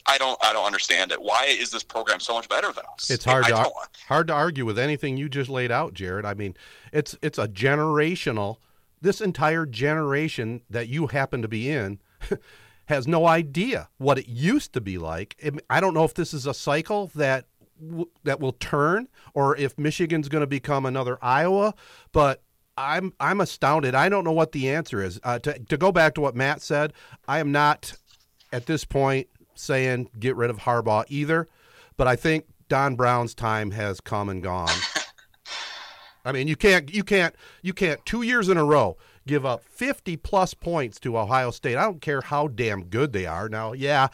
I, 0.07 0.17
don't 0.17 0.43
I 0.43 0.55
don't 0.55 0.65
understand 0.65 1.13
it. 1.13 1.21
Why 1.21 1.45
is 1.45 1.71
this 1.71 1.83
program 1.83 2.19
so 2.19 2.33
much 2.33 2.49
better 2.49 2.73
than 2.73 2.85
us? 2.95 3.11
It's 3.11 3.27
hard 3.27 3.45
I 3.45 3.51
to 3.51 3.71
hard 4.09 4.29
to 4.29 4.33
argue 4.33 4.65
with 4.65 4.79
anything 4.79 5.19
you 5.19 5.29
just 5.29 5.51
laid 5.51 5.71
out, 5.71 5.93
Jared. 5.93 6.25
I 6.25 6.33
mean, 6.33 6.57
it's 6.95 7.15
it's 7.21 7.39
a 7.39 7.47
generational. 7.47 8.57
This 9.03 9.21
entire 9.21 9.67
generation 9.67 10.63
that 10.71 10.89
you 10.89 11.09
happen 11.09 11.43
to 11.43 11.49
be 11.49 11.69
in 11.69 12.01
has 12.87 13.07
no 13.07 13.27
idea 13.27 13.91
what 13.99 14.19
it 14.19 14.29
used 14.29 14.73
to 14.73 14.81
be 14.81 14.97
like. 14.97 15.37
I 15.69 15.81
don't 15.81 15.93
know 15.93 16.05
if 16.05 16.15
this 16.15 16.33
is 16.33 16.47
a 16.47 16.55
cycle 16.55 17.11
that 17.15 17.45
w- 17.79 18.09
that 18.23 18.41
will 18.41 18.53
turn, 18.53 19.09
or 19.35 19.55
if 19.59 19.79
Michigan's 19.79 20.31
going 20.31 20.41
to 20.41 20.47
become 20.47 20.87
another 20.87 21.19
Iowa. 21.21 21.75
But 22.13 22.43
I'm 22.77 23.13
I'm 23.21 23.41
astounded. 23.41 23.95
I 23.95 24.09
don't 24.09 24.25
know 24.25 24.33
what 24.33 24.53
the 24.53 24.71
answer 24.71 25.03
is. 25.03 25.21
Uh, 25.23 25.39
to 25.41 25.59
to 25.59 25.77
go 25.77 25.93
back 25.93 26.15
to 26.15 26.21
what 26.21 26.35
Matt 26.35 26.63
said, 26.63 26.93
I 27.29 27.39
am 27.39 27.53
not 27.53 27.95
at 28.53 28.67
this 28.67 28.85
point 28.85 29.29
saying 29.55 30.11
get 30.19 30.37
rid 30.37 30.51
of 30.51 30.59
Harbaugh 30.59 31.05
either, 31.09 31.49
but 31.97 32.09
I 32.09 32.17
think 32.17 32.47
Don 32.69 32.97
Brown's 32.97 33.35
time 33.35 33.71
has 33.73 34.01
come 34.01 34.29
and 34.29 34.43
gone. 34.43 34.69
I 36.25 36.33
mean, 36.33 36.49
you 36.49 36.57
can't 36.57 36.93
you 36.93 37.05
can't 37.05 37.35
you 37.63 37.73
can't 37.73 38.05
two 38.05 38.23
years 38.23 38.49
in 38.49 38.57
a 38.57 38.65
row 38.65 38.97
give 39.27 39.47
up 39.47 39.65
50 39.65 40.17
plus 40.19 40.55
points 40.55 41.01
to 41.01 41.19
Ohio 41.19 41.51
State. 41.51 41.77
I 41.77 41.83
don't 41.83 42.01
care 42.01 42.21
how 42.21 42.49
damn 42.49 42.85
good 42.85 43.13
they 43.13 43.27
are. 43.27 43.49
Now, 43.49 43.73
yeah, 43.73 44.09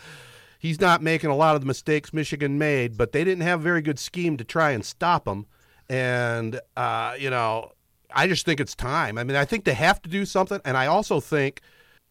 he's 0.58 0.80
not 0.80 1.02
making 1.02 1.30
a 1.30 1.36
lot 1.36 1.54
of 1.54 1.60
the 1.60 1.66
mistakes 1.66 2.12
Michigan 2.12 2.58
made, 2.58 2.96
but 2.96 3.12
they 3.12 3.24
didn't 3.24 3.42
have 3.42 3.60
a 3.60 3.62
very 3.62 3.82
good 3.82 3.98
scheme 3.98 4.36
to 4.36 4.44
try 4.44 4.70
and 4.70 4.84
stop 4.84 5.26
him. 5.26 5.46
And 5.88 6.60
uh, 6.76 7.14
you 7.18 7.30
know, 7.30 7.72
I 8.14 8.26
just 8.26 8.44
think 8.44 8.60
it's 8.60 8.74
time. 8.74 9.18
I 9.18 9.24
mean, 9.24 9.36
I 9.36 9.44
think 9.44 9.64
they 9.64 9.74
have 9.74 10.00
to 10.02 10.08
do 10.08 10.24
something, 10.24 10.60
and 10.64 10.76
I 10.76 10.86
also 10.86 11.20
think, 11.20 11.60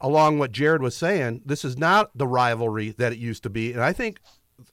along 0.02 0.40
what 0.40 0.52
Jared 0.52 0.82
was 0.82 0.96
saying, 0.96 1.42
this 1.46 1.66
is 1.66 1.78
not 1.78 2.12
the 2.16 2.28
rivalry 2.28 2.92
that 2.98 3.12
it 3.12 3.20
used 3.20 3.44
to 3.44 3.50
be, 3.50 3.74
and 3.74 3.82
I 3.82 3.94
think 3.94 4.20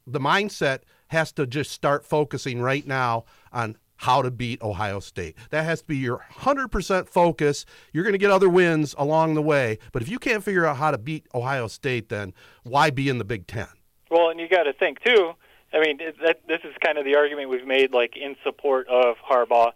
the 0.07 0.21
mindset 0.21 0.81
has 1.09 1.33
to 1.33 1.47
just 1.47 1.71
start 1.71 2.05
focusing 2.05 2.61
right 2.61 2.87
now 2.87 3.25
on 3.53 3.77
how 3.97 4.21
to 4.23 4.31
beat 4.31 4.61
Ohio 4.63 5.01
State. 5.01 5.37
That 5.51 5.65
has 5.65 5.81
to 5.81 5.87
be 5.87 5.97
your 5.97 6.25
100% 6.35 7.09
focus. 7.09 7.65
You're 7.93 8.05
going 8.05 8.13
to 8.13 8.19
get 8.19 8.31
other 8.31 8.49
wins 8.49 8.95
along 8.99 9.35
the 9.35 9.43
way, 9.43 9.79
but 9.93 10.03
if 10.03 10.09
you 10.09 10.19
can't 10.19 10.45
figure 10.45 10.67
out 10.67 10.77
how 10.77 10.91
to 10.91 10.99
beat 10.99 11.27
Ohio 11.35 11.67
State, 11.67 12.09
then 12.09 12.35
why 12.63 12.91
be 12.91 13.09
in 13.09 13.19
the 13.19 13.25
Big 13.25 13.47
Ten? 13.47 13.69
Well, 14.11 14.31
and 14.31 14.39
you 14.39 14.49
got 14.49 14.65
to 14.65 14.73
think 14.73 15.01
too. 15.03 15.33
I 15.73 15.81
mean, 15.81 15.99
that, 16.25 16.41
this 16.47 16.61
is 16.65 16.75
kind 16.85 16.99
of 16.99 17.05
the 17.05 17.17
argument 17.17 17.51
we've 17.51 17.67
made, 17.67 17.93
like 17.93 18.17
in 18.17 18.37
support 18.45 18.87
of 18.89 19.17
Harbaugh. 19.29 19.73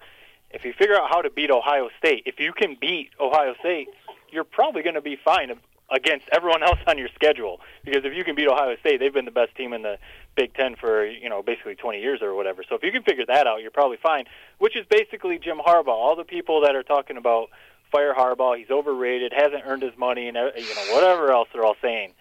If 0.50 0.64
you 0.64 0.72
figure 0.72 0.96
out 0.96 1.08
how 1.10 1.22
to 1.22 1.30
beat 1.30 1.50
Ohio 1.50 1.88
State, 1.98 2.24
if 2.26 2.40
you 2.40 2.52
can 2.52 2.76
beat 2.80 3.10
Ohio 3.20 3.54
State, 3.60 3.88
you're 4.30 4.44
probably 4.44 4.82
going 4.82 4.94
to 4.94 5.00
be 5.00 5.16
fine 5.16 5.52
against 5.90 6.26
everyone 6.32 6.62
else 6.68 6.78
on 6.86 6.98
your 6.98 7.08
schedule. 7.14 7.60
Because 7.84 8.04
if 8.04 8.14
you 8.14 8.24
can 8.24 8.34
beat 8.34 8.48
Ohio 8.48 8.76
State, 8.80 9.00
they've 9.00 9.12
been 9.12 9.24
the 9.24 9.30
best 9.30 9.54
team 9.54 9.72
in 9.72 9.82
the 9.82 9.98
Big 10.34 10.54
Ten 10.54 10.76
for 10.76 11.06
you 11.06 11.28
know 11.28 11.42
basically 11.42 11.74
20 11.74 12.00
years 12.00 12.22
or 12.22 12.34
whatever. 12.34 12.62
So 12.68 12.74
if 12.74 12.82
you 12.82 12.92
can 12.92 13.02
figure 13.02 13.26
that 13.26 13.46
out, 13.46 13.62
you're 13.62 13.70
probably 13.70 13.98
fine. 14.02 14.24
Which 14.58 14.76
is 14.76 14.86
basically 14.88 15.38
Jim 15.38 15.58
Harbaugh. 15.58 15.88
All 15.88 16.16
the 16.16 16.24
people 16.24 16.62
that 16.62 16.74
are 16.74 16.82
talking 16.82 17.16
about 17.16 17.50
fire 17.92 18.14
Harbaugh, 18.14 18.56
he's 18.56 18.70
overrated, 18.70 19.32
hasn't 19.32 19.62
earned 19.64 19.82
his 19.82 19.96
money, 19.96 20.28
and 20.28 20.36
uh, 20.36 20.50
you 20.56 20.74
know 20.74 20.94
whatever 20.94 21.30
else 21.30 21.48
they're 21.52 21.64
all 21.64 21.76
saying 21.82 22.14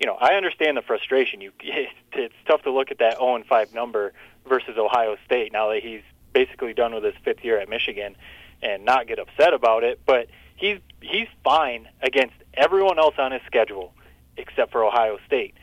you 0.00 0.06
know, 0.06 0.16
I 0.20 0.34
understand 0.34 0.76
the 0.76 0.82
frustration. 0.82 1.40
You, 1.40 1.52
it's 2.12 2.34
tough 2.46 2.62
to 2.62 2.72
look 2.72 2.90
at 2.90 2.98
that 2.98 3.18
0 3.18 3.36
and 3.36 3.46
5 3.46 3.74
number 3.74 4.12
versus 4.48 4.76
Ohio 4.76 5.16
State 5.24 5.52
now 5.52 5.70
that 5.70 5.82
he's 5.82 6.02
basically 6.34 6.74
done 6.74 6.94
with 6.94 7.04
his 7.04 7.14
fifth 7.24 7.42
year 7.42 7.58
at 7.58 7.70
Michigan, 7.70 8.16
and 8.62 8.84
not 8.84 9.06
get 9.06 9.18
upset 9.18 9.54
about 9.54 9.84
it. 9.84 10.00
But 10.04 10.26
he's 10.56 10.78
he's 11.00 11.28
fine 11.42 11.88
against 12.02 12.34
everyone 12.52 12.98
else 12.98 13.14
on 13.18 13.32
his 13.32 13.40
schedule 13.46 13.94
except 14.36 14.72
for 14.72 14.84
Ohio 14.84 15.18
State, 15.26 15.54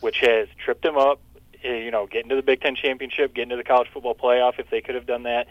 which 0.00 0.20
has 0.20 0.48
tripped 0.64 0.84
him 0.84 0.96
up. 0.96 1.20
eh, 1.64 1.78
You 1.78 1.90
know, 1.90 2.06
getting 2.06 2.30
to 2.30 2.36
the 2.36 2.42
Big 2.42 2.60
Ten 2.60 2.76
championship, 2.76 3.34
getting 3.34 3.50
to 3.50 3.56
the 3.56 3.64
college 3.64 3.88
football 3.92 4.14
playoff 4.14 4.58
if 4.58 4.70
they 4.70 4.80
could 4.80 4.94
have 4.94 5.06
done 5.06 5.24
that. 5.24 5.48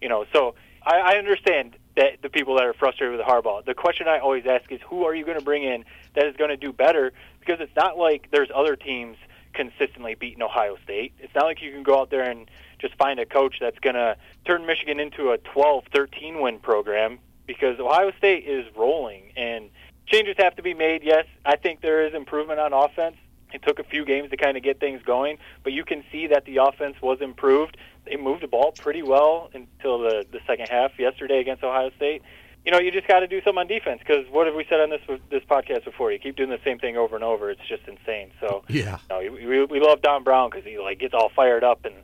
You 0.00 0.08
know, 0.08 0.24
so 0.32 0.54
I, 0.82 1.14
I 1.14 1.18
understand 1.18 1.76
that 1.96 2.22
the 2.22 2.30
people 2.30 2.54
that 2.54 2.64
are 2.64 2.72
frustrated 2.72 3.18
with 3.18 3.26
Harbaugh. 3.26 3.64
The 3.64 3.74
question 3.74 4.06
I 4.08 4.20
always 4.20 4.46
ask 4.46 4.70
is, 4.70 4.80
who 4.88 5.04
are 5.04 5.14
you 5.14 5.24
going 5.24 5.38
to 5.38 5.44
bring 5.44 5.64
in 5.64 5.84
that 6.14 6.24
is 6.26 6.36
going 6.36 6.50
to 6.50 6.56
do 6.56 6.72
better? 6.72 7.12
Because 7.40 7.60
it's 7.60 7.74
not 7.76 7.98
like 7.98 8.28
there's 8.30 8.48
other 8.54 8.76
teams 8.76 9.16
consistently 9.52 10.14
beating 10.14 10.40
Ohio 10.40 10.76
State. 10.84 11.12
It's 11.18 11.34
not 11.34 11.44
like 11.44 11.60
you 11.60 11.72
can 11.72 11.82
go 11.82 11.98
out 12.00 12.10
there 12.10 12.22
and 12.22 12.48
just 12.80 12.94
find 12.96 13.20
a 13.20 13.26
coach 13.26 13.56
that's 13.60 13.78
going 13.78 13.94
to 13.96 14.16
turn 14.44 14.66
Michigan 14.66 15.00
into 15.00 15.30
a 15.30 15.38
12, 15.38 15.84
13 15.92 16.40
win 16.40 16.58
program 16.58 17.18
because 17.46 17.78
Ohio 17.78 18.12
State 18.18 18.46
is 18.46 18.64
rolling 18.76 19.32
and 19.36 19.70
changes 20.06 20.36
have 20.38 20.56
to 20.56 20.62
be 20.62 20.74
made. 20.74 21.02
Yes, 21.02 21.26
I 21.44 21.56
think 21.56 21.80
there 21.80 22.06
is 22.06 22.14
improvement 22.14 22.60
on 22.60 22.72
offense. 22.72 23.16
It 23.52 23.62
took 23.62 23.78
a 23.80 23.84
few 23.84 24.04
games 24.04 24.30
to 24.30 24.36
kind 24.36 24.56
of 24.56 24.62
get 24.62 24.78
things 24.78 25.02
going, 25.02 25.38
but 25.64 25.72
you 25.72 25.84
can 25.84 26.04
see 26.12 26.28
that 26.28 26.44
the 26.44 26.58
offense 26.58 26.96
was 27.02 27.20
improved. 27.20 27.76
They 28.06 28.16
moved 28.16 28.42
the 28.42 28.48
ball 28.48 28.72
pretty 28.72 29.02
well 29.02 29.50
until 29.52 29.98
the 29.98 30.24
the 30.30 30.38
second 30.46 30.68
half 30.68 30.92
yesterday 30.98 31.40
against 31.40 31.62
Ohio 31.64 31.90
State. 31.96 32.22
You 32.64 32.70
know, 32.72 32.78
you 32.78 32.90
just 32.92 33.08
got 33.08 33.20
to 33.20 33.26
do 33.26 33.40
something 33.42 33.58
on 33.58 33.66
defense 33.66 34.00
because 34.06 34.26
what 34.30 34.46
have 34.46 34.54
we 34.54 34.64
said 34.68 34.80
on 34.80 34.90
this 34.90 35.00
this 35.30 35.42
podcast 35.50 35.84
before? 35.84 36.12
You 36.12 36.18
keep 36.20 36.36
doing 36.36 36.50
the 36.50 36.60
same 36.64 36.78
thing 36.78 36.96
over 36.96 37.16
and 37.16 37.24
over. 37.24 37.50
It's 37.50 37.66
just 37.68 37.82
insane. 37.88 38.30
So 38.40 38.62
Yeah. 38.68 38.98
no, 39.08 39.18
we, 39.18 39.64
we 39.64 39.80
love 39.80 40.00
Don 40.02 40.22
Brown 40.22 40.50
because 40.50 40.64
he 40.64 40.78
like 40.78 41.00
gets 41.00 41.14
all 41.14 41.30
fired 41.34 41.64
up 41.64 41.84
and 41.84 41.94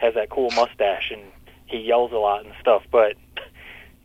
has 0.00 0.14
that 0.14 0.30
cool 0.30 0.50
mustache 0.52 1.10
and 1.10 1.22
he 1.66 1.78
yells 1.78 2.12
a 2.12 2.16
lot 2.16 2.44
and 2.44 2.54
stuff. 2.60 2.82
But 2.90 3.14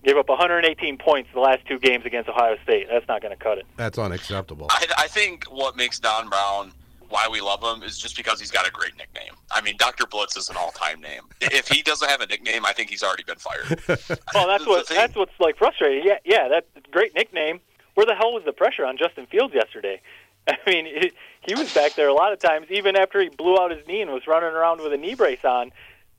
gave 0.03 0.17
up 0.17 0.29
118 0.29 0.97
points 0.97 1.29
the 1.33 1.39
last 1.39 1.65
two 1.65 1.79
games 1.79 2.05
against 2.05 2.29
Ohio 2.29 2.57
State. 2.63 2.87
That's 2.91 3.07
not 3.07 3.21
going 3.21 3.35
to 3.35 3.43
cut 3.43 3.57
it. 3.57 3.65
That's 3.77 3.97
unacceptable. 3.97 4.67
I, 4.69 4.85
I 4.97 5.07
think 5.07 5.45
what 5.45 5.75
makes 5.75 5.99
Don 5.99 6.29
Brown 6.29 6.71
why 7.09 7.27
we 7.31 7.39
love 7.39 7.63
him 7.63 7.83
is 7.83 7.97
just 7.97 8.17
because 8.17 8.39
he's 8.39 8.51
got 8.51 8.67
a 8.67 8.71
great 8.71 8.97
nickname. 8.97 9.33
I 9.51 9.61
mean, 9.61 9.75
Dr. 9.77 10.05
Blitz 10.07 10.35
is 10.37 10.49
an 10.49 10.55
all-time 10.57 11.01
name. 11.01 11.21
If 11.39 11.67
he 11.67 11.81
doesn't 11.83 12.09
have 12.09 12.21
a 12.21 12.25
nickname, 12.25 12.65
I 12.65 12.73
think 12.73 12.89
he's 12.89 13.03
already 13.03 13.23
been 13.23 13.37
fired. 13.37 13.79
Well, 14.33 14.47
that's 14.47 14.65
what 14.65 14.87
thing- 14.87 14.97
that's 14.97 15.15
what's 15.15 15.31
like 15.39 15.57
frustrating. 15.57 16.03
Yeah, 16.05 16.17
yeah, 16.25 16.47
that's 16.49 16.65
a 16.75 16.81
great 16.91 17.15
nickname. 17.15 17.59
Where 17.93 18.05
the 18.05 18.15
hell 18.15 18.33
was 18.33 18.43
the 18.43 18.51
pressure 18.51 18.85
on 18.85 18.97
Justin 18.97 19.25
Fields 19.27 19.53
yesterday? 19.53 20.01
I 20.47 20.57
mean, 20.67 20.85
he, 20.85 21.11
he 21.41 21.55
was 21.55 21.73
back 21.73 21.95
there 21.95 22.07
a 22.07 22.13
lot 22.13 22.33
of 22.33 22.39
times, 22.39 22.67
even 22.69 22.95
after 22.95 23.21
he 23.21 23.29
blew 23.29 23.57
out 23.59 23.71
his 23.71 23.85
knee 23.87 24.01
and 24.01 24.11
was 24.11 24.27
running 24.27 24.53
around 24.53 24.81
with 24.81 24.93
a 24.93 24.97
knee 24.97 25.15
brace 25.15 25.43
on. 25.43 25.71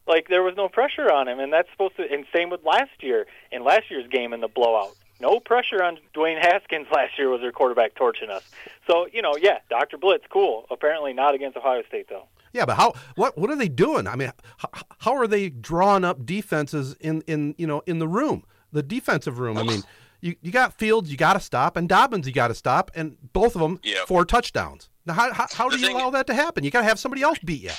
Like 0.07 0.29
there 0.29 0.43
was 0.43 0.55
no 0.57 0.69
pressure 0.69 1.11
on 1.11 1.27
him, 1.27 1.41
and 1.41 1.53
that's 1.53 1.69
supposed 1.73 1.97
to. 1.97 2.05
And 2.09 2.27
same 2.33 2.49
with 2.49 2.63
last 2.65 3.03
year 3.03 3.27
in 3.51 3.65
last 3.65 3.91
year's 3.91 4.07
game 4.09 4.33
in 4.33 4.41
the 4.41 4.49
blowout. 4.49 4.95
No 5.21 5.41
pressure 5.41 5.83
on 5.83 5.99
Dwayne 6.15 6.41
Haskins 6.41 6.87
last 6.93 7.19
year 7.19 7.29
was 7.29 7.41
their 7.41 7.53
quarterback 7.53 7.95
torching 7.95 8.31
us. 8.31 8.45
So 8.87 9.09
you 9.13 9.21
know, 9.21 9.37
yeah, 9.37 9.59
Dr. 9.69 9.99
Blitz, 9.99 10.25
cool. 10.31 10.67
Apparently 10.71 11.13
not 11.13 11.35
against 11.35 11.57
Ohio 11.57 11.83
State 11.89 12.09
though. 12.09 12.27
Yeah, 12.53 12.65
but 12.65 12.77
how? 12.77 12.95
What? 13.17 13.37
What 13.37 13.51
are 13.51 13.57
they 13.57 13.69
doing? 13.69 14.07
I 14.07 14.17
mean, 14.17 14.33
how, 14.59 14.69
how 14.99 15.17
are 15.17 15.27
they 15.27 15.51
drawing 15.51 16.05
up 16.05 16.25
defenses 16.25 16.95
in 17.01 17.23
in 17.23 17.55
you 17.59 17.67
know 17.67 17.83
in 17.87 17.99
the 17.99 18.09
room, 18.09 18.45
the 18.73 18.83
defensive 18.83 19.41
room? 19.41 19.59
I 19.59 19.65
mean, 19.65 19.83
you 20.27 20.37
you 20.43 20.51
got 20.53 20.75
Fields, 20.79 21.11
you 21.11 21.17
got 21.17 21.35
to 21.35 21.41
stop, 21.41 21.77
and 21.77 21.89
Dobbins, 21.89 22.27
you 22.27 22.33
got 22.33 22.49
to 22.49 22.55
stop, 22.55 22.91
and 22.95 23.17
both 23.33 23.55
of 23.55 23.61
them 23.63 23.81
Yeah. 23.83 24.05
four 24.07 24.25
touchdowns. 24.25 24.89
Now, 25.07 25.15
how 25.15 25.33
how, 25.33 25.47
how 25.53 25.69
do 25.69 25.79
you 25.79 25.91
allow 25.97 26.11
that 26.11 26.27
to 26.27 26.35
happen? 26.35 26.65
You 26.65 26.71
got 26.71 26.81
to 26.81 26.87
have 26.87 26.99
somebody 26.99 27.23
else 27.23 27.39
beat 27.39 27.63
you. 27.63 27.71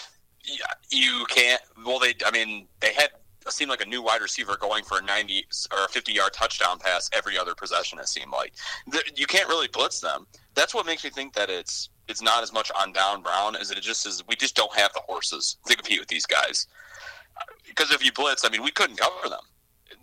Yeah, 0.45 0.65
you 0.89 1.25
can't. 1.29 1.61
Well, 1.85 1.99
they. 1.99 2.13
I 2.25 2.31
mean, 2.31 2.67
they 2.79 2.93
had 2.93 3.09
seemed 3.49 3.69
like 3.69 3.81
a 3.81 3.85
new 3.85 4.01
wide 4.01 4.21
receiver 4.21 4.57
going 4.57 4.83
for 4.83 4.97
a 4.99 5.01
ninety 5.01 5.45
or 5.71 5.85
a 5.85 5.89
fifty-yard 5.89 6.33
touchdown 6.33 6.79
pass 6.79 7.09
every 7.13 7.37
other 7.37 7.53
possession. 7.53 7.99
It 7.99 8.07
seemed 8.07 8.31
like 8.31 8.53
you 9.15 9.25
can't 9.27 9.47
really 9.49 9.67
blitz 9.67 9.99
them. 9.99 10.25
That's 10.55 10.73
what 10.73 10.85
makes 10.85 11.03
me 11.03 11.09
think 11.09 11.33
that 11.33 11.49
it's 11.49 11.89
it's 12.07 12.21
not 12.21 12.43
as 12.43 12.53
much 12.53 12.71
on 12.79 12.93
Don 12.93 13.21
Brown 13.21 13.55
as 13.57 13.71
it 13.71 13.81
just 13.81 14.05
is. 14.05 14.23
We 14.27 14.35
just 14.37 14.55
don't 14.55 14.73
have 14.75 14.93
the 14.93 15.01
horses 15.01 15.57
to 15.67 15.75
compete 15.75 15.99
with 15.99 16.07
these 16.07 16.25
guys. 16.25 16.67
Because 17.67 17.91
if 17.91 18.03
you 18.03 18.11
blitz, 18.13 18.43
I 18.45 18.49
mean, 18.49 18.63
we 18.63 18.71
couldn't 18.71 18.97
cover 18.97 19.29
them. 19.29 19.41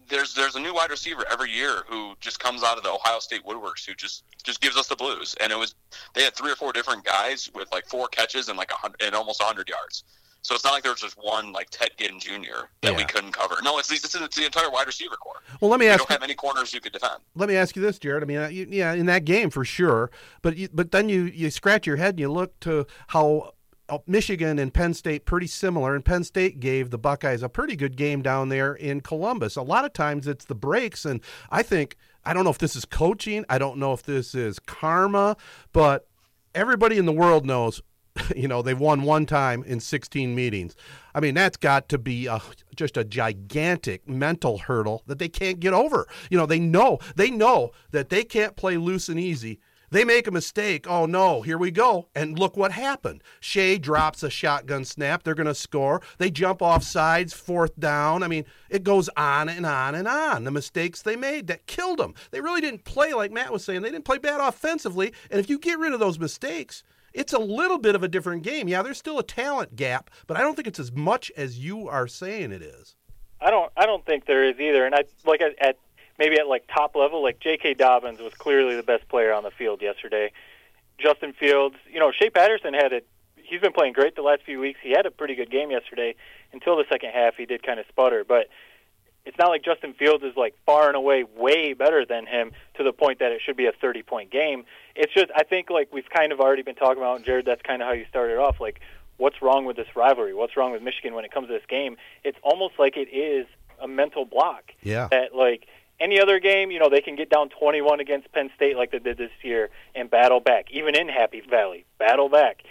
There's 0.08 0.34
there's 0.34 0.56
a 0.56 0.61
new 0.61 0.75
wide 0.75 0.90
receiver 0.90 1.25
every 1.30 1.50
year 1.50 1.82
who 1.88 2.14
just 2.20 2.38
comes 2.40 2.62
out 2.62 2.76
of 2.76 2.84
the 2.84 2.90
Ohio 2.90 3.18
State 3.18 3.44
woodworks 3.46 3.87
who 3.87 3.94
just 3.94 4.25
just 4.42 4.61
gives 4.61 4.76
us 4.76 4.87
the 4.87 4.96
blues. 4.96 5.34
And 5.40 5.52
it 5.52 5.58
was 5.58 5.75
they 6.14 6.23
had 6.23 6.34
three 6.34 6.52
or 6.52 6.56
four 6.56 6.73
different 6.73 7.04
guys 7.04 7.50
with 7.54 7.70
like 7.73 7.87
four 7.87 8.08
catches 8.08 8.49
and 8.49 8.58
like 8.58 8.70
a 8.70 8.75
hundred 8.75 9.02
and 9.02 9.14
almost 9.14 9.42
hundred 9.42 9.68
yards. 9.68 10.04
So 10.44 10.54
it's 10.54 10.62
not 10.62 10.75
like 10.75 10.82
there 10.82 10.92
was 10.92 11.00
just 11.00 11.16
one 11.16 11.52
like 11.52 11.70
Ted 11.70 11.92
Ginn 11.96 12.20
Jr. 12.20 12.66
that 12.82 12.94
we 12.94 13.04
couldn't 13.04 13.32
cover. 13.32 13.56
No, 13.64 13.78
it's, 13.78 13.90
it's, 13.90 14.14
it's 14.14 14.37
the 14.37 14.44
entire 14.44 14.70
wide 14.70 14.87
receiver 14.87 15.16
core. 15.16 15.40
Well, 15.58 15.70
let 15.70 15.80
me 15.80 15.87
ask 15.87 16.00
don't 16.00 16.11
have 16.11 16.23
any 16.23 16.34
corners 16.34 16.70
who 16.70 16.80
could 16.80 16.92
defend. 16.92 17.23
let 17.34 17.49
me 17.49 17.56
ask 17.56 17.75
you 17.75 17.80
this, 17.80 17.99
Jared. 17.99 18.23
I 18.23 18.26
mean, 18.26 18.37
uh, 18.37 18.49
you, 18.49 18.66
yeah, 18.68 18.92
in 18.92 19.06
that 19.06 19.25
game 19.25 19.49
for 19.49 19.64
sure, 19.64 20.11
but 20.42 20.58
you, 20.58 20.68
but 20.70 20.90
then 20.90 21.08
you 21.08 21.23
you 21.25 21.49
scratch 21.49 21.87
your 21.87 21.96
head 21.96 22.11
and 22.11 22.20
you 22.20 22.30
look 22.30 22.61
to 22.61 22.87
how 23.06 23.54
Uh, 23.88 23.99
Michigan 24.07 24.59
and 24.59 24.73
Penn 24.73 24.95
State 24.95 25.26
pretty 25.26 25.47
similar, 25.47 25.95
and 25.95 26.05
Penn 26.05 26.25
State 26.25 26.59
gave 26.59 26.91
the 26.91 26.97
Buckeyes 26.97 27.43
a 27.43 27.50
pretty 27.50 27.76
good 27.76 27.97
game 27.97 28.23
down 28.23 28.49
there 28.49 28.75
in 28.75 29.03
Columbus. 29.03 29.57
A 29.57 29.62
lot 29.62 29.85
of 29.85 29.93
times 29.93 30.26
it's 30.26 30.47
the 30.47 30.55
breaks, 30.55 31.05
and 31.05 31.21
I 31.50 31.62
think 31.62 31.97
I 32.25 32.33
don't 32.33 32.45
know 32.45 32.50
if 32.50 32.59
this 32.59 32.76
is 32.76 32.87
coaching, 32.87 33.45
I 33.49 33.59
don't 33.59 33.79
know 33.79 33.93
if 33.93 34.03
this 34.03 34.35
is 34.35 34.59
karma, 34.59 35.37
but 35.73 36.09
everybody 36.55 36.97
in 36.97 37.07
the 37.07 37.12
world 37.12 37.47
knows. 37.47 37.83
You 38.37 38.47
know, 38.47 38.62
they've 38.62 38.79
won 38.79 39.03
one 39.03 39.26
time 39.26 39.64
in 39.64 39.81
16 39.81 40.37
meetings. 40.37 40.76
I 41.17 41.21
mean, 41.21 41.35
that's 41.35 41.57
got 41.57 41.88
to 41.88 41.99
be 41.99 42.26
a, 42.26 42.41
just 42.76 42.97
a 42.97 43.03
gigantic 43.03 44.09
mental 44.09 44.59
hurdle 44.59 45.03
that 45.09 45.19
they 45.19 45.29
can't 45.29 45.59
get 45.59 45.75
over. 45.75 46.07
You 46.31 46.38
know, 46.38 46.47
they 46.47 46.61
know 46.61 47.00
they 47.17 47.29
know 47.29 47.73
that 47.91 48.11
they 48.11 48.23
can't 48.23 48.55
play 48.55 48.76
loose 48.76 49.09
and 49.09 49.19
easy. 49.19 49.59
They 49.94 50.04
make 50.04 50.26
a 50.26 50.32
mistake. 50.32 50.90
Oh 50.90 51.06
no, 51.06 51.42
here 51.42 51.56
we 51.56 51.70
go. 51.70 52.08
And 52.16 52.36
look 52.36 52.56
what 52.56 52.72
happened. 52.72 53.22
Shea 53.38 53.78
drops 53.78 54.24
a 54.24 54.28
shotgun 54.28 54.84
snap. 54.84 55.22
They're 55.22 55.36
going 55.36 55.46
to 55.46 55.54
score. 55.54 56.02
They 56.18 56.32
jump 56.32 56.62
off 56.62 56.82
sides, 56.82 57.32
fourth 57.32 57.78
down. 57.78 58.24
I 58.24 58.26
mean, 58.26 58.44
it 58.68 58.82
goes 58.82 59.08
on 59.16 59.48
and 59.48 59.64
on 59.64 59.94
and 59.94 60.08
on. 60.08 60.42
The 60.42 60.50
mistakes 60.50 61.00
they 61.00 61.14
made 61.14 61.46
that 61.46 61.68
killed 61.68 62.00
them. 62.00 62.14
They 62.32 62.40
really 62.40 62.60
didn't 62.60 62.82
play 62.82 63.14
like 63.14 63.30
Matt 63.30 63.52
was 63.52 63.64
saying. 63.64 63.82
They 63.82 63.92
didn't 63.92 64.04
play 64.04 64.18
bad 64.18 64.40
offensively. 64.40 65.12
And 65.30 65.38
if 65.38 65.48
you 65.48 65.60
get 65.60 65.78
rid 65.78 65.92
of 65.92 66.00
those 66.00 66.18
mistakes, 66.18 66.82
it's 67.12 67.32
a 67.32 67.38
little 67.38 67.78
bit 67.78 67.94
of 67.94 68.02
a 68.02 68.08
different 68.08 68.42
game. 68.42 68.66
Yeah, 68.66 68.82
there's 68.82 68.98
still 68.98 69.20
a 69.20 69.22
talent 69.22 69.76
gap, 69.76 70.10
but 70.26 70.36
I 70.36 70.40
don't 70.40 70.56
think 70.56 70.66
it's 70.66 70.80
as 70.80 70.90
much 70.90 71.30
as 71.36 71.60
you 71.60 71.88
are 71.88 72.08
saying 72.08 72.50
it 72.50 72.62
is. 72.62 72.96
I 73.40 73.50
don't. 73.50 73.70
I 73.76 73.86
don't 73.86 74.04
think 74.04 74.26
there 74.26 74.44
is 74.44 74.58
either. 74.58 74.86
And 74.86 74.94
I 74.94 75.04
like 75.24 75.40
at, 75.40 75.56
at 75.60 75.76
maybe 76.18 76.38
at 76.38 76.49
like 76.49 76.66
top 76.73 76.94
level, 76.97 77.23
like 77.23 77.40
J.K. 77.40 77.75
Dobbins 77.75 78.21
was 78.21 78.35
clearly 78.35 78.76
the 78.76 78.83
best 78.83 79.09
player 79.09 79.33
on 79.33 79.42
the 79.42 79.50
field 79.50 79.83
yesterday. 79.83 80.33
Justin 80.99 81.33
Fields, 81.33 81.76
you 81.92 82.00
know, 82.00 82.12
Shea 82.12 82.30
Patterson 82.30 82.75
had 82.75 82.92
a. 82.92 83.00
He's 83.37 83.61
been 83.61 83.73
playing 83.73 83.92
great 83.92 84.16
the 84.16 84.23
last 84.23 84.42
few 84.44 84.59
weeks. 84.59 84.80
He 84.83 84.90
had 84.90 85.04
a 85.04 85.11
pretty 85.11 85.35
good 85.35 85.50
game 85.50 85.71
yesterday 85.71 86.14
until 86.52 86.76
the 86.76 86.85
second 86.88 87.11
half. 87.11 87.35
He 87.37 87.44
did 87.44 87.62
kind 87.62 87.78
of 87.78 87.85
sputter, 87.88 88.25
but 88.25 88.49
it's 89.26 89.38
not 89.38 89.49
like 89.49 89.62
Justin 89.64 89.94
Fields 89.94 90.23
is 90.25 90.37
like 90.37 90.54
far 90.66 90.88
and 90.88 90.97
away 90.97 91.25
way 91.37 91.73
better 91.73 92.04
than 92.04 92.26
him 92.26 92.52
to 92.76 92.83
the 92.83 92.92
point 92.92 93.18
that 93.18 93.33
it 93.33 93.40
should 93.44 93.56
be 93.56 93.66
a 93.66 93.73
30 93.73 94.02
point 94.02 94.30
game. 94.30 94.64
It's 94.94 95.12
just 95.12 95.30
I 95.35 95.44
think 95.44 95.71
like 95.71 95.92
we've 95.92 96.09
kind 96.09 96.33
of 96.33 96.40
already 96.40 96.62
been 96.62 96.75
talking 96.75 96.99
about, 96.99 97.16
and 97.16 97.25
Jared, 97.25 97.47
that's 97.47 97.62
kind 97.62 97.83
of 97.83 97.88
how 97.88 97.94
you 97.94 98.06
started 98.09 98.38
off. 98.38 98.61
Like, 98.61 98.80
what's 99.16 99.40
wrong 99.42 99.64
with 99.64 99.76
this 99.76 99.88
rivalry? 99.94 100.35
What's 100.35 100.56
wrong 100.56 100.73
with 100.73 100.83
Michigan 100.83 101.14
when 101.14 101.25
it 101.25 101.33
comes 101.33 101.49
to 101.49 101.52
this 101.52 101.66
game? 101.68 101.97
It's 102.23 102.38
almost 102.42 102.75
like 102.78 102.97
it 102.97 103.09
is 103.09 103.47
a 103.80 103.88
mental 103.88 104.25
block. 104.25 104.73
Yeah. 104.83 105.09
That 105.11 105.35
like 105.35 105.66
any 106.04 106.20
other 106.20 106.38
game, 106.38 106.70
you 106.70 106.78
know, 106.78 106.90
they 106.90 107.00
can 107.00 107.16
get 107.16 107.30
down 107.30 107.49
21 107.49 107.99
against 107.99 108.30
Penn 108.32 108.50
State 108.54 108.76
like 108.76 108.90
they 108.92 108.99
did 108.99 109.16
this 109.16 109.30
year 109.42 109.70
and 109.94 110.11
battle 110.11 110.38
back. 110.38 110.66
Even 110.70 110.94
in 110.94 111.08
Happy 111.08 111.40
Valley, 111.40 111.87
battle 111.99 112.28
back. 112.28 112.62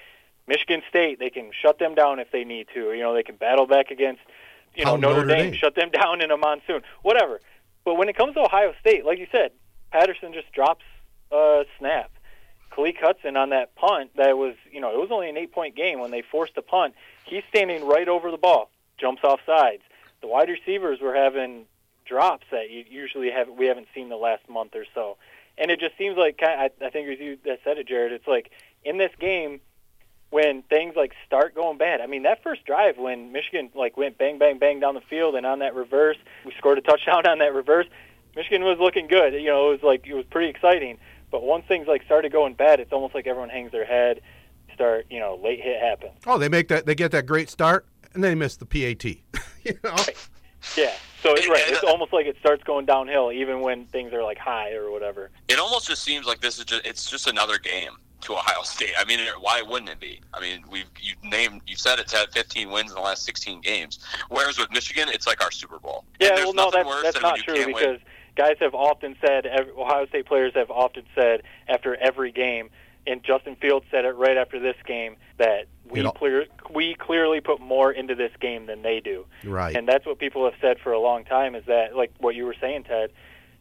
Michigan 0.47 0.83
State, 0.87 1.17
they 1.19 1.31
can 1.31 1.49
shut 1.59 1.79
them 1.79 1.95
down 1.95 2.19
if 2.19 2.31
they 2.31 2.43
need 2.43 2.67
to. 2.75 2.93
You 2.93 2.99
know, 2.99 3.13
they 3.15 3.23
can 3.23 3.35
battle 3.35 3.65
back 3.65 3.89
against, 3.89 4.21
you 4.75 4.85
know, 4.85 4.97
Notre, 4.97 5.25
Notre 5.25 5.27
Dame, 5.27 5.51
Dame. 5.51 5.59
shut 5.59 5.73
them 5.75 5.89
down 6.01 6.21
in 6.21 6.29
a 6.29 6.37
monsoon, 6.37 6.81
whatever. 7.01 7.39
But 7.83 7.95
when 7.95 8.07
it 8.07 8.15
comes 8.15 8.35
to 8.35 8.41
Ohio 8.41 8.73
State, 8.79 9.03
like 9.03 9.17
you 9.17 9.27
said, 9.31 9.51
Patterson 9.91 10.31
just 10.33 10.51
drops 10.51 10.85
a 11.31 11.63
snap. 11.79 12.11
Khaleke 12.71 12.99
Hudson 12.99 13.35
on 13.35 13.49
that 13.49 13.75
punt, 13.75 14.11
that 14.15 14.37
was, 14.37 14.55
you 14.71 14.79
know, 14.79 14.91
it 14.93 14.99
was 14.99 15.09
only 15.11 15.29
an 15.29 15.37
eight-point 15.37 15.75
game 15.75 15.99
when 15.99 16.11
they 16.11 16.21
forced 16.21 16.57
a 16.57 16.61
punt. 16.61 16.93
He's 17.25 17.43
standing 17.49 17.85
right 17.85 18.07
over 18.07 18.31
the 18.31 18.37
ball, 18.37 18.69
jumps 18.99 19.23
off 19.23 19.39
sides. 19.45 19.83
The 20.21 20.27
wide 20.27 20.49
receivers 20.49 20.99
were 21.01 21.13
having 21.13 21.65
drops 22.13 22.45
that 22.51 22.69
you 22.69 22.85
usually 22.87 23.31
have 23.31 23.49
we 23.49 23.65
haven't 23.65 23.87
seen 23.95 24.07
the 24.09 24.15
last 24.15 24.47
month 24.47 24.75
or 24.75 24.85
so, 24.93 25.17
and 25.57 25.71
it 25.71 25.79
just 25.79 25.97
seems 25.97 26.15
like 26.15 26.39
I, 26.43 26.69
I 26.79 26.89
think 26.91 27.07
it 27.07 27.09
was 27.09 27.19
you 27.19 27.37
that 27.45 27.59
said 27.63 27.79
it, 27.79 27.87
Jared. 27.87 28.11
It's 28.11 28.27
like 28.27 28.51
in 28.85 28.99
this 28.99 29.09
game 29.19 29.61
when 30.29 30.61
things 30.61 30.95
like 30.95 31.13
start 31.25 31.55
going 31.55 31.79
bad. 31.79 32.01
I 32.01 32.05
mean, 32.05 32.21
that 32.23 32.43
first 32.43 32.65
drive 32.65 32.99
when 32.99 33.31
Michigan 33.31 33.71
like 33.73 33.97
went 33.97 34.19
bang 34.19 34.37
bang 34.37 34.59
bang 34.59 34.79
down 34.79 34.93
the 34.93 35.01
field 35.01 35.33
and 35.33 35.43
on 35.43 35.57
that 35.59 35.73
reverse, 35.73 36.17
we 36.45 36.53
scored 36.55 36.77
a 36.77 36.81
touchdown 36.81 37.25
on 37.27 37.39
that 37.39 37.51
reverse. 37.55 37.87
Michigan 38.35 38.63
was 38.63 38.77
looking 38.79 39.07
good. 39.07 39.33
You 39.33 39.47
know, 39.47 39.69
it 39.69 39.71
was 39.71 39.83
like 39.83 40.05
it 40.05 40.13
was 40.13 40.25
pretty 40.29 40.49
exciting. 40.49 40.99
But 41.31 41.41
once 41.41 41.65
things 41.67 41.87
like 41.87 42.03
started 42.03 42.31
going 42.31 42.53
bad, 42.53 42.79
it's 42.79 42.93
almost 42.93 43.15
like 43.15 43.25
everyone 43.25 43.49
hangs 43.49 43.71
their 43.71 43.85
head. 43.85 44.21
Start, 44.75 45.07
you 45.09 45.19
know, 45.19 45.39
late 45.43 45.61
hit 45.61 45.81
happens. 45.81 46.13
Oh, 46.27 46.37
they 46.37 46.49
make 46.49 46.67
that 46.67 46.85
they 46.85 46.93
get 46.93 47.11
that 47.11 47.25
great 47.25 47.49
start 47.49 47.87
and 48.13 48.23
they 48.23 48.35
miss 48.35 48.55
the 48.55 48.67
PAT. 48.67 49.03
you 49.63 49.79
know? 49.83 49.95
Yeah. 50.77 50.93
So 51.21 51.33
it's 51.33 51.47
right. 51.47 51.63
It's 51.67 51.83
almost 51.83 52.11
like 52.11 52.25
it 52.25 52.35
starts 52.39 52.63
going 52.63 52.85
downhill, 52.85 53.31
even 53.31 53.61
when 53.61 53.85
things 53.85 54.11
are 54.11 54.23
like 54.23 54.37
high 54.37 54.73
or 54.73 54.91
whatever. 54.91 55.29
It 55.47 55.57
almost 55.57 55.87
just 55.87 56.03
seems 56.03 56.25
like 56.25 56.41
this 56.41 56.59
is 56.59 56.65
just 56.65 56.85
it's 56.85 57.09
just 57.09 57.27
another 57.27 57.57
game 57.57 57.91
to 58.21 58.33
Ohio 58.33 58.61
State. 58.63 58.93
I 58.97 59.05
mean, 59.05 59.19
why 59.39 59.61
wouldn't 59.61 59.89
it 59.89 60.01
be? 60.01 60.19
I 60.33 60.41
mean, 60.41 60.63
we've 60.69 60.89
you 60.99 61.15
named 61.23 61.61
you 61.65 61.77
said 61.77 61.99
it's 61.99 62.11
had 62.11 62.31
15 62.33 62.69
wins 62.69 62.91
in 62.91 62.95
the 62.95 63.01
last 63.01 63.23
16 63.23 63.61
games. 63.61 63.99
Whereas 64.29 64.57
with 64.57 64.71
Michigan, 64.71 65.07
it's 65.07 65.25
like 65.25 65.41
our 65.41 65.51
Super 65.51 65.79
Bowl. 65.79 66.03
Yeah, 66.19 66.35
well, 66.35 66.53
no, 66.53 66.71
that's 66.71 67.03
that's 67.03 67.21
not 67.21 67.37
true 67.37 67.67
because 67.67 67.83
win. 67.83 67.99
guys 68.35 68.57
have 68.59 68.75
often 68.75 69.15
said 69.21 69.45
Ohio 69.77 70.05
State 70.07 70.25
players 70.25 70.53
have 70.55 70.71
often 70.71 71.03
said 71.15 71.43
after 71.69 71.95
every 71.95 72.33
game, 72.33 72.69
and 73.05 73.23
Justin 73.23 73.55
Fields 73.55 73.85
said 73.91 74.05
it 74.05 74.15
right 74.15 74.37
after 74.37 74.59
this 74.59 74.75
game 74.85 75.15
that 75.37 75.65
we 75.89 75.99
You 75.99 76.03
know- 76.05 76.11
clear 76.11 76.45
we 76.69 76.95
clearly 76.95 77.41
put 77.41 77.59
more 77.59 77.91
into 77.91 78.15
this 78.15 78.31
game 78.39 78.65
than 78.65 78.81
they 78.81 78.99
do. 78.99 79.25
Right. 79.43 79.75
And 79.75 79.87
that's 79.87 80.05
what 80.05 80.17
people 80.19 80.45
have 80.45 80.55
said 80.61 80.79
for 80.79 80.91
a 80.93 80.99
long 80.99 81.25
time 81.25 81.55
is 81.55 81.65
that 81.65 81.95
like 81.95 82.11
what 82.19 82.35
you 82.35 82.45
were 82.45 82.55
saying, 82.59 82.83
Ted. 82.85 83.11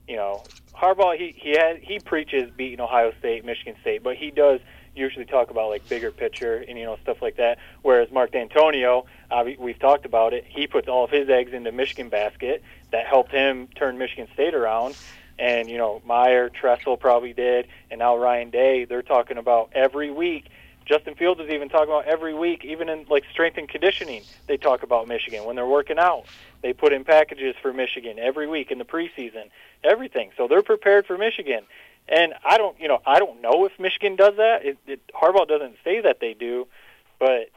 You 0.08 0.16
know, 0.16 0.44
Harbaugh 0.74 1.16
he 1.16 1.34
he 1.36 1.50
has, 1.56 1.78
he 1.80 1.98
preaches 1.98 2.50
beating 2.56 2.80
Ohio 2.80 3.12
State, 3.18 3.44
Michigan 3.44 3.76
State, 3.80 4.02
but 4.02 4.16
he 4.16 4.30
does 4.30 4.60
usually 4.94 5.24
talk 5.24 5.50
about 5.50 5.70
like 5.70 5.88
bigger 5.88 6.10
picture 6.10 6.56
and 6.68 6.78
you 6.78 6.84
know 6.84 6.96
stuff 7.02 7.22
like 7.22 7.36
that. 7.36 7.58
Whereas 7.82 8.10
Mark 8.10 8.32
Dantonio, 8.32 9.06
uh, 9.30 9.42
we- 9.44 9.56
we've 9.58 9.78
talked 9.78 10.04
about 10.04 10.34
it, 10.34 10.44
he 10.46 10.66
puts 10.66 10.86
all 10.88 11.02
of 11.04 11.10
his 11.10 11.28
eggs 11.30 11.52
into 11.52 11.72
Michigan 11.72 12.08
basket. 12.08 12.62
That 12.90 13.06
helped 13.06 13.32
him 13.32 13.68
turn 13.74 13.96
Michigan 13.96 14.28
State 14.34 14.54
around. 14.54 14.96
And 15.38 15.68
you 15.68 15.78
know, 15.78 16.02
Meyer, 16.04 16.48
Tressel 16.48 16.96
probably 16.96 17.32
did, 17.32 17.66
and 17.90 17.98
now 17.98 18.16
Ryan 18.16 18.50
Day. 18.50 18.84
They're 18.84 19.02
talking 19.02 19.38
about 19.38 19.70
every 19.74 20.10
week. 20.10 20.48
Justin 20.84 21.14
Fields 21.14 21.40
is 21.40 21.48
even 21.50 21.68
talking 21.68 21.88
about 21.88 22.06
every 22.06 22.34
week, 22.34 22.64
even 22.64 22.88
in 22.88 23.06
like 23.08 23.24
strength 23.30 23.56
and 23.56 23.68
conditioning. 23.68 24.22
They 24.46 24.56
talk 24.56 24.82
about 24.82 25.08
Michigan 25.08 25.44
when 25.44 25.56
they're 25.56 25.66
working 25.66 25.98
out. 25.98 26.24
They 26.60 26.72
put 26.72 26.92
in 26.92 27.04
packages 27.04 27.54
for 27.62 27.72
Michigan 27.72 28.18
every 28.18 28.46
week 28.46 28.70
in 28.70 28.78
the 28.78 28.84
preseason, 28.84 29.50
everything. 29.84 30.30
So 30.36 30.48
they're 30.48 30.62
prepared 30.62 31.06
for 31.06 31.16
Michigan. 31.16 31.64
And 32.08 32.34
I 32.44 32.58
don't, 32.58 32.78
you 32.80 32.88
know, 32.88 33.00
I 33.06 33.18
don't 33.20 33.40
know 33.40 33.64
if 33.64 33.72
Michigan 33.78 34.16
does 34.16 34.36
that. 34.36 34.64
It, 34.64 34.78
it, 34.86 35.00
Harbaugh 35.14 35.46
doesn't 35.46 35.76
say 35.84 36.00
that 36.00 36.18
they 36.20 36.34
do, 36.34 36.66
but 37.18 37.50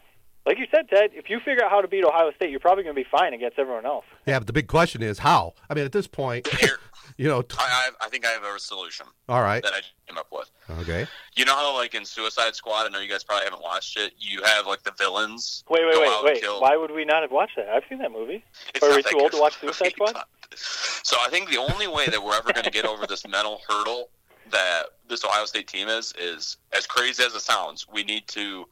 like 0.45 0.57
you 0.59 0.65
said, 0.71 0.87
Ted, 0.89 1.11
if 1.13 1.29
you 1.29 1.39
figure 1.39 1.63
out 1.63 1.71
how 1.71 1.81
to 1.81 1.87
beat 1.87 2.03
Ohio 2.03 2.31
State, 2.35 2.49
you're 2.51 2.59
probably 2.59 2.83
going 2.83 2.95
to 2.95 3.01
be 3.01 3.07
fine 3.09 3.33
against 3.33 3.57
everyone 3.57 3.85
else. 3.85 4.05
Yeah, 4.25 4.39
but 4.39 4.47
the 4.47 4.53
big 4.53 4.67
question 4.67 5.01
is 5.01 5.19
how. 5.19 5.53
I 5.69 5.73
mean, 5.73 5.85
at 5.85 5.91
this 5.91 6.07
point, 6.07 6.47
Here, 6.47 6.77
you 7.17 7.27
know. 7.27 7.41
T- 7.41 7.55
I, 7.59 7.89
I 8.01 8.05
I 8.05 8.09
think 8.09 8.25
I 8.25 8.29
have 8.29 8.43
a 8.43 8.59
solution 8.59 9.07
all 9.27 9.41
right. 9.41 9.63
that 9.63 9.73
I 9.73 9.81
came 10.07 10.17
up 10.17 10.27
with. 10.31 10.49
Okay. 10.81 11.07
You 11.35 11.45
know 11.45 11.55
how 11.55 11.73
like 11.75 11.95
in 11.95 12.05
Suicide 12.05 12.55
Squad, 12.55 12.85
I 12.85 12.89
know 12.89 12.99
you 12.99 13.09
guys 13.09 13.23
probably 13.23 13.45
haven't 13.45 13.61
watched 13.63 13.97
it. 13.97 14.13
You 14.19 14.43
have 14.43 14.67
like 14.67 14.83
the 14.83 14.91
villains. 14.97 15.63
Wait, 15.69 15.81
wait, 15.85 15.93
go 15.93 16.01
wait, 16.01 16.09
out 16.09 16.23
wait. 16.23 16.41
kill- 16.41 16.61
Why 16.61 16.77
would 16.77 16.91
we 16.91 17.05
not 17.05 17.21
have 17.23 17.31
watched 17.31 17.55
that? 17.57 17.67
I've 17.69 17.83
seen 17.89 17.97
that 17.99 18.11
movie. 18.11 18.43
It's 18.73 18.83
Are 18.83 18.95
we 18.95 19.01
too 19.03 19.17
old 19.19 19.31
to 19.31 19.39
watch 19.39 19.59
Suicide 19.59 19.91
Squad? 19.95 20.15
So 20.57 21.17
I 21.21 21.29
think 21.29 21.49
the 21.49 21.57
only 21.57 21.87
way 21.87 22.05
that 22.07 22.23
we're 22.23 22.35
ever 22.35 22.53
going 22.53 22.63
to 22.63 22.71
get 22.71 22.85
over 22.85 23.05
this 23.05 23.27
mental 23.27 23.59
hurdle 23.67 24.09
that 24.51 24.83
this 25.09 25.25
Ohio 25.25 25.45
State 25.45 25.67
team 25.67 25.87
is 25.89 26.13
is 26.19 26.57
as 26.71 26.87
crazy 26.87 27.23
as 27.23 27.33
it 27.35 27.41
sounds. 27.41 27.85
We 27.91 28.03
need 28.03 28.27
to 28.29 28.65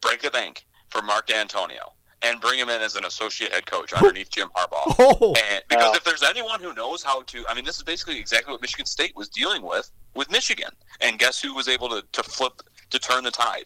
break 0.00 0.20
the 0.20 0.30
bank 0.30 0.66
for 0.92 1.02
Mark 1.02 1.26
Dantonio 1.26 1.92
and 2.24 2.40
bring 2.40 2.58
him 2.58 2.68
in 2.68 2.80
as 2.80 2.94
an 2.94 3.04
associate 3.04 3.52
head 3.52 3.66
coach 3.66 3.92
underneath 3.96 4.30
Jim 4.30 4.48
Harbaugh. 4.56 4.94
Oh, 4.98 5.34
And 5.50 5.62
because 5.68 5.90
Oh. 5.90 5.94
if 5.96 6.04
there's 6.04 6.22
anyone 6.22 6.60
who 6.60 6.72
knows 6.74 7.02
how 7.02 7.22
to, 7.22 7.44
I 7.48 7.54
mean, 7.54 7.64
this 7.64 7.76
is 7.78 7.82
basically 7.82 8.18
exactly 8.18 8.52
what 8.52 8.60
Michigan 8.62 8.86
State 8.86 9.16
was 9.16 9.28
dealing 9.28 9.62
with 9.62 9.90
with 10.14 10.30
Michigan. 10.30 10.70
And 11.00 11.18
guess 11.18 11.40
who 11.40 11.54
was 11.54 11.66
able 11.68 11.88
to, 11.88 12.04
to 12.12 12.22
flip, 12.22 12.62
to 12.90 12.98
turn 12.98 13.24
the 13.24 13.30
tide 13.30 13.64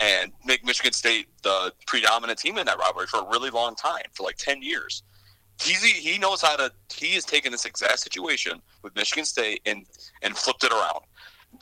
and 0.00 0.32
make 0.46 0.64
Michigan 0.64 0.92
State 0.92 1.28
the 1.42 1.72
predominant 1.86 2.38
team 2.38 2.56
in 2.56 2.64
that 2.66 2.78
rivalry 2.78 3.06
for 3.08 3.18
a 3.20 3.28
really 3.28 3.50
long 3.50 3.74
time, 3.74 4.04
for 4.14 4.22
like 4.22 4.36
10 4.36 4.62
years. 4.62 5.02
He's, 5.60 5.82
he 5.84 6.16
knows 6.18 6.40
how 6.40 6.56
to, 6.56 6.72
he 6.94 7.08
has 7.14 7.24
taken 7.26 7.52
this 7.52 7.66
exact 7.66 7.98
situation 8.00 8.62
with 8.82 8.94
Michigan 8.96 9.24
State 9.26 9.60
and, 9.66 9.84
and 10.22 10.34
flipped 10.36 10.64
it 10.64 10.72
around. 10.72 11.00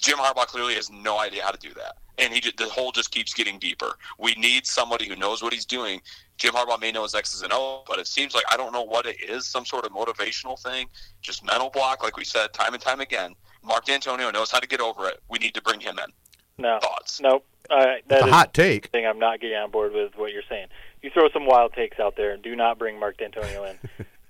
Jim 0.00 0.16
Harbaugh 0.18 0.46
clearly 0.46 0.74
has 0.74 0.90
no 0.90 1.18
idea 1.18 1.42
how 1.42 1.50
to 1.50 1.58
do 1.58 1.74
that. 1.74 1.96
And 2.20 2.32
he 2.34 2.40
just, 2.40 2.56
the 2.58 2.66
hole 2.66 2.92
just 2.92 3.10
keeps 3.10 3.32
getting 3.32 3.58
deeper. 3.58 3.92
We 4.18 4.34
need 4.34 4.66
somebody 4.66 5.08
who 5.08 5.16
knows 5.16 5.42
what 5.42 5.52
he's 5.52 5.64
doing. 5.64 6.00
Jim 6.36 6.52
Harbaugh 6.54 6.80
may 6.80 6.92
know 6.92 7.02
his 7.02 7.14
X's 7.14 7.42
and 7.42 7.52
O's, 7.52 7.84
but 7.88 7.98
it 7.98 8.06
seems 8.06 8.34
like 8.34 8.44
I 8.50 8.56
don't 8.56 8.72
know 8.72 8.82
what 8.82 9.06
it 9.06 9.16
is, 9.22 9.46
some 9.46 9.64
sort 9.64 9.84
of 9.84 9.92
motivational 9.92 10.58
thing, 10.60 10.88
just 11.22 11.44
mental 11.44 11.70
block, 11.70 12.02
like 12.02 12.16
we 12.16 12.24
said 12.24 12.52
time 12.52 12.74
and 12.74 12.82
time 12.82 13.00
again. 13.00 13.34
Mark 13.62 13.86
Dantonio 13.86 14.32
knows 14.32 14.50
how 14.50 14.58
to 14.58 14.66
get 14.66 14.80
over 14.80 15.06
it. 15.08 15.20
We 15.30 15.38
need 15.38 15.54
to 15.54 15.62
bring 15.62 15.80
him 15.80 15.98
in. 15.98 16.12
No. 16.58 16.78
Thoughts? 16.80 17.20
Nope. 17.20 17.44
All 17.70 17.78
right, 17.78 18.06
that 18.08 18.20
it's 18.20 18.26
a 18.28 18.32
hot 18.32 18.52
take. 18.52 18.86
thing 18.86 19.06
I'm 19.06 19.18
not 19.18 19.40
getting 19.40 19.56
on 19.56 19.70
board 19.70 19.92
with 19.92 20.16
what 20.16 20.32
you're 20.32 20.42
saying. 20.48 20.66
You 21.02 21.10
throw 21.10 21.28
some 21.30 21.46
wild 21.46 21.72
takes 21.72 22.00
out 22.00 22.16
there 22.16 22.32
and 22.32 22.42
do 22.42 22.56
not 22.56 22.78
bring 22.78 22.98
Mark 22.98 23.16
Dantonio 23.18 23.70
in. 23.70 23.78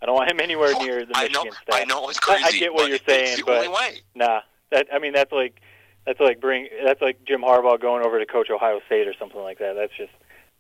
I 0.03 0.07
don't 0.07 0.15
want 0.15 0.31
him 0.31 0.41
anywhere 0.41 0.73
near 0.81 1.07
the 1.07 1.13
I 1.17 1.23
Michigan 1.29 1.47
know, 1.47 1.51
staff. 1.53 1.81
I 1.81 1.85
know 1.85 2.09
it's 2.11 2.19
I- 2.19 2.21
crazy. 2.41 2.45
I 2.45 2.61
get 2.61 2.73
what 2.75 2.83
but 2.83 2.87
you're 2.89 2.97
it's 2.97 3.07
saying, 3.07 3.37
the 3.39 3.43
but 3.45 3.57
only 3.57 3.69
way. 3.69 4.01
Nah, 4.15 4.41
that 4.71 4.89
I 4.93 4.99
mean 4.99 5.13
that's 5.13 5.33
like 5.33 5.61
that's 6.07 6.21
like 6.21 6.41
bring 6.41 6.69
that's 6.85 7.01
like 7.01 7.25
Jim 7.25 7.43
Harbaugh 7.43 7.81
going 7.81 8.05
over 8.05 8.19
to 8.19 8.27
coach 8.27 8.51
Ohio 8.51 8.81
State 8.87 9.07
or 9.07 9.15
something 9.19 9.41
like 9.41 9.59
that. 9.59 9.75
That's 9.75 9.93
just 9.97 10.13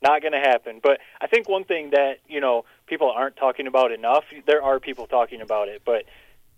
not 0.02 0.22
going 0.22 0.32
to 0.32 0.38
happen. 0.38 0.80
But 0.82 1.00
I 1.20 1.26
think 1.26 1.48
one 1.48 1.64
thing 1.64 1.90
that 1.90 2.18
you 2.28 2.40
know 2.40 2.64
people 2.86 3.10
aren't 3.10 3.36
talking 3.36 3.66
about 3.66 3.92
enough. 3.92 4.24
There 4.46 4.62
are 4.62 4.80
people 4.80 5.06
talking 5.06 5.40
about 5.40 5.68
it, 5.68 5.82
but 5.84 6.04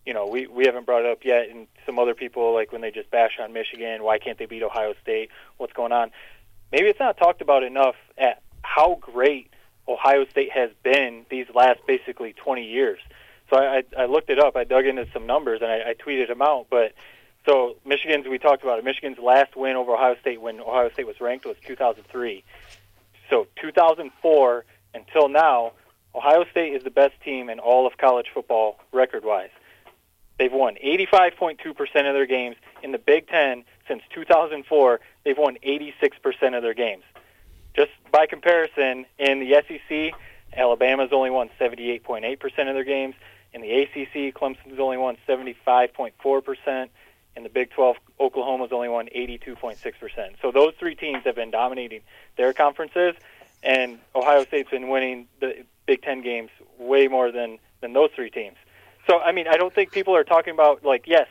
you 0.04 0.14
know 0.14 0.26
we 0.26 0.46
we 0.46 0.66
haven't 0.66 0.86
brought 0.86 1.04
it 1.04 1.10
up 1.10 1.24
yet. 1.24 1.48
And 1.48 1.66
some 1.86 1.98
other 1.98 2.14
people 2.14 2.54
like 2.54 2.72
when 2.72 2.80
they 2.80 2.90
just 2.90 3.10
bash 3.10 3.38
on 3.40 3.52
Michigan, 3.52 4.02
why 4.02 4.18
can't 4.18 4.38
they 4.38 4.46
beat 4.46 4.62
Ohio 4.62 4.94
State? 5.02 5.30
What's 5.58 5.72
going 5.72 5.92
on? 5.92 6.10
Maybe 6.70 6.86
it's 6.86 7.00
not 7.00 7.16
talked 7.16 7.42
about 7.42 7.62
enough 7.62 7.96
at 8.16 8.42
how 8.62 8.98
great 9.00 9.50
Ohio 9.86 10.24
State 10.26 10.50
has 10.52 10.70
been 10.82 11.26
these 11.28 11.46
last 11.54 11.80
basically 11.86 12.32
20 12.32 12.64
years. 12.64 13.00
So 13.50 13.58
I, 13.58 13.82
I, 13.98 14.06
looked 14.06 14.30
it 14.30 14.38
up. 14.38 14.56
I 14.56 14.64
dug 14.64 14.86
into 14.86 15.06
some 15.12 15.26
numbers 15.26 15.60
and 15.60 15.70
I, 15.70 15.90
I 15.90 15.94
tweeted 15.94 16.28
them 16.28 16.40
out. 16.40 16.68
But 16.70 16.94
So 17.44 17.76
Michigan's 17.84 18.26
we 18.26 18.38
talked 18.38 18.62
about 18.62 18.78
it. 18.78 18.84
Michigan's 18.84 19.18
last 19.18 19.56
win 19.56 19.76
over 19.76 19.92
Ohio 19.94 20.16
State 20.20 20.40
when 20.40 20.60
Ohio 20.60 20.90
State 20.90 21.06
was 21.06 21.20
ranked 21.20 21.44
was 21.44 21.56
2003. 21.66 22.44
So 23.28 23.46
2004 23.60 24.64
until 24.94 25.28
now, 25.28 25.72
Ohio 26.14 26.44
State 26.50 26.74
is 26.74 26.84
the 26.84 26.90
best 26.90 27.20
team 27.22 27.48
in 27.48 27.58
all 27.58 27.86
of 27.86 27.96
college 27.96 28.26
football 28.32 28.78
record-wise. 28.92 29.50
They've 30.38 30.52
won 30.52 30.76
85.2% 30.84 31.80
of 31.80 32.14
their 32.14 32.26
games 32.26 32.56
in 32.82 32.92
the 32.92 32.98
Big 32.98 33.28
10 33.28 33.64
since 33.88 34.02
2004. 34.14 35.00
They've 35.24 35.38
won 35.38 35.56
86% 35.62 36.56
of 36.56 36.62
their 36.62 36.74
games. 36.74 37.04
Just 37.74 37.92
by 38.10 38.26
comparison, 38.26 39.06
in 39.18 39.40
the 39.40 39.62
SEC, 39.66 40.12
Alabama's 40.54 41.12
only 41.12 41.30
won 41.30 41.48
78.8% 41.58 42.68
of 42.68 42.74
their 42.74 42.84
games. 42.84 43.14
In 43.54 43.62
the 43.62 43.82
ACC, 43.82 44.34
Clemson's 44.34 44.78
only 44.78 44.98
won 44.98 45.16
75.4%. 45.26 46.88
In 47.36 47.44
the 47.44 47.48
Big 47.48 47.70
12, 47.70 47.96
Oklahoma's 48.20 48.72
only 48.72 48.88
won 48.88 49.08
82.6%. 49.14 50.34
So 50.42 50.50
those 50.52 50.74
three 50.78 50.94
teams 50.94 51.24
have 51.24 51.34
been 51.34 51.50
dominating 51.50 52.02
their 52.36 52.52
conferences, 52.52 53.14
and 53.62 53.98
Ohio 54.14 54.44
State's 54.44 54.70
been 54.70 54.88
winning 54.88 55.28
the 55.40 55.64
Big 55.86 56.02
10 56.02 56.22
games 56.22 56.50
way 56.78 57.08
more 57.08 57.32
than 57.32 57.58
than 57.80 57.92
those 57.92 58.10
three 58.14 58.30
teams. 58.30 58.56
So 59.06 59.20
I 59.20 59.32
mean, 59.32 59.48
I 59.48 59.56
don't 59.56 59.74
think 59.74 59.90
people 59.90 60.14
are 60.14 60.24
talking 60.24 60.54
about 60.54 60.84
like 60.84 61.04
yes, 61.06 61.26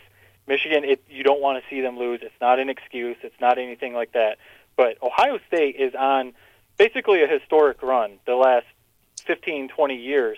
Michigan. 0.47 0.83
It, 0.83 1.03
you 1.09 1.23
don't 1.23 1.41
want 1.41 1.63
to 1.63 1.69
see 1.69 1.81
them 1.81 1.97
lose. 1.97 2.19
It's 2.21 2.39
not 2.41 2.59
an 2.59 2.69
excuse. 2.69 3.17
It's 3.23 3.39
not 3.39 3.57
anything 3.57 3.93
like 3.93 4.11
that. 4.13 4.37
But 4.75 4.97
Ohio 5.01 5.39
State 5.47 5.75
is 5.77 5.95
on 5.95 6.33
basically 6.77 7.23
a 7.23 7.27
historic 7.27 7.81
run 7.81 8.19
the 8.25 8.35
last 8.35 8.65
15, 9.25 9.69
20 9.69 9.95
years. 9.95 10.37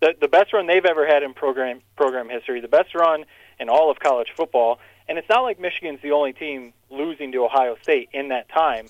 The, 0.00 0.14
the 0.18 0.28
best 0.28 0.52
run 0.52 0.66
they've 0.66 0.84
ever 0.84 1.06
had 1.06 1.22
in 1.22 1.34
program 1.34 1.80
program 1.96 2.28
history, 2.28 2.60
the 2.60 2.68
best 2.68 2.94
run 2.94 3.24
in 3.60 3.68
all 3.68 3.90
of 3.90 4.00
college 4.00 4.32
football. 4.36 4.80
And 5.08 5.18
it's 5.18 5.28
not 5.28 5.42
like 5.42 5.60
Michigan's 5.60 6.00
the 6.02 6.12
only 6.12 6.32
team 6.32 6.72
losing 6.90 7.30
to 7.32 7.44
Ohio 7.44 7.76
State 7.82 8.08
in 8.12 8.28
that 8.28 8.48
time. 8.48 8.88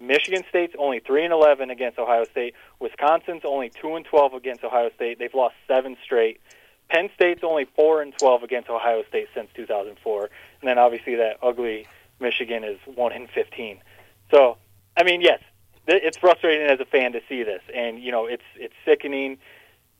Michigan 0.00 0.42
State's 0.48 0.74
only 0.78 1.00
three 1.00 1.24
and 1.24 1.32
eleven 1.32 1.70
against 1.70 1.98
Ohio 1.98 2.24
State. 2.24 2.54
Wisconsin's 2.78 3.42
only 3.44 3.70
two 3.70 3.96
and 3.96 4.04
twelve 4.04 4.32
against 4.32 4.64
Ohio 4.64 4.90
State. 4.94 5.18
They've 5.18 5.34
lost 5.34 5.54
seven 5.68 5.96
straight. 6.02 6.40
Penn 6.88 7.10
State's 7.14 7.44
only 7.44 7.66
four 7.76 8.00
and 8.02 8.14
twelve 8.18 8.42
against 8.42 8.68
Ohio 8.70 9.02
State 9.08 9.28
since 9.34 9.48
2004, 9.54 10.22
and 10.22 10.30
then 10.68 10.78
obviously 10.78 11.16
that 11.16 11.36
ugly 11.42 11.86
Michigan 12.18 12.64
is 12.64 12.78
one 12.86 13.12
and 13.12 13.28
15. 13.30 13.80
So, 14.30 14.56
I 14.96 15.04
mean, 15.04 15.20
yes, 15.20 15.40
it's 15.86 16.16
frustrating 16.16 16.66
as 16.66 16.80
a 16.80 16.84
fan 16.84 17.12
to 17.12 17.20
see 17.28 17.42
this, 17.42 17.62
and 17.74 18.02
you 18.02 18.10
know, 18.10 18.26
it's 18.26 18.44
it's 18.56 18.74
sickening 18.84 19.38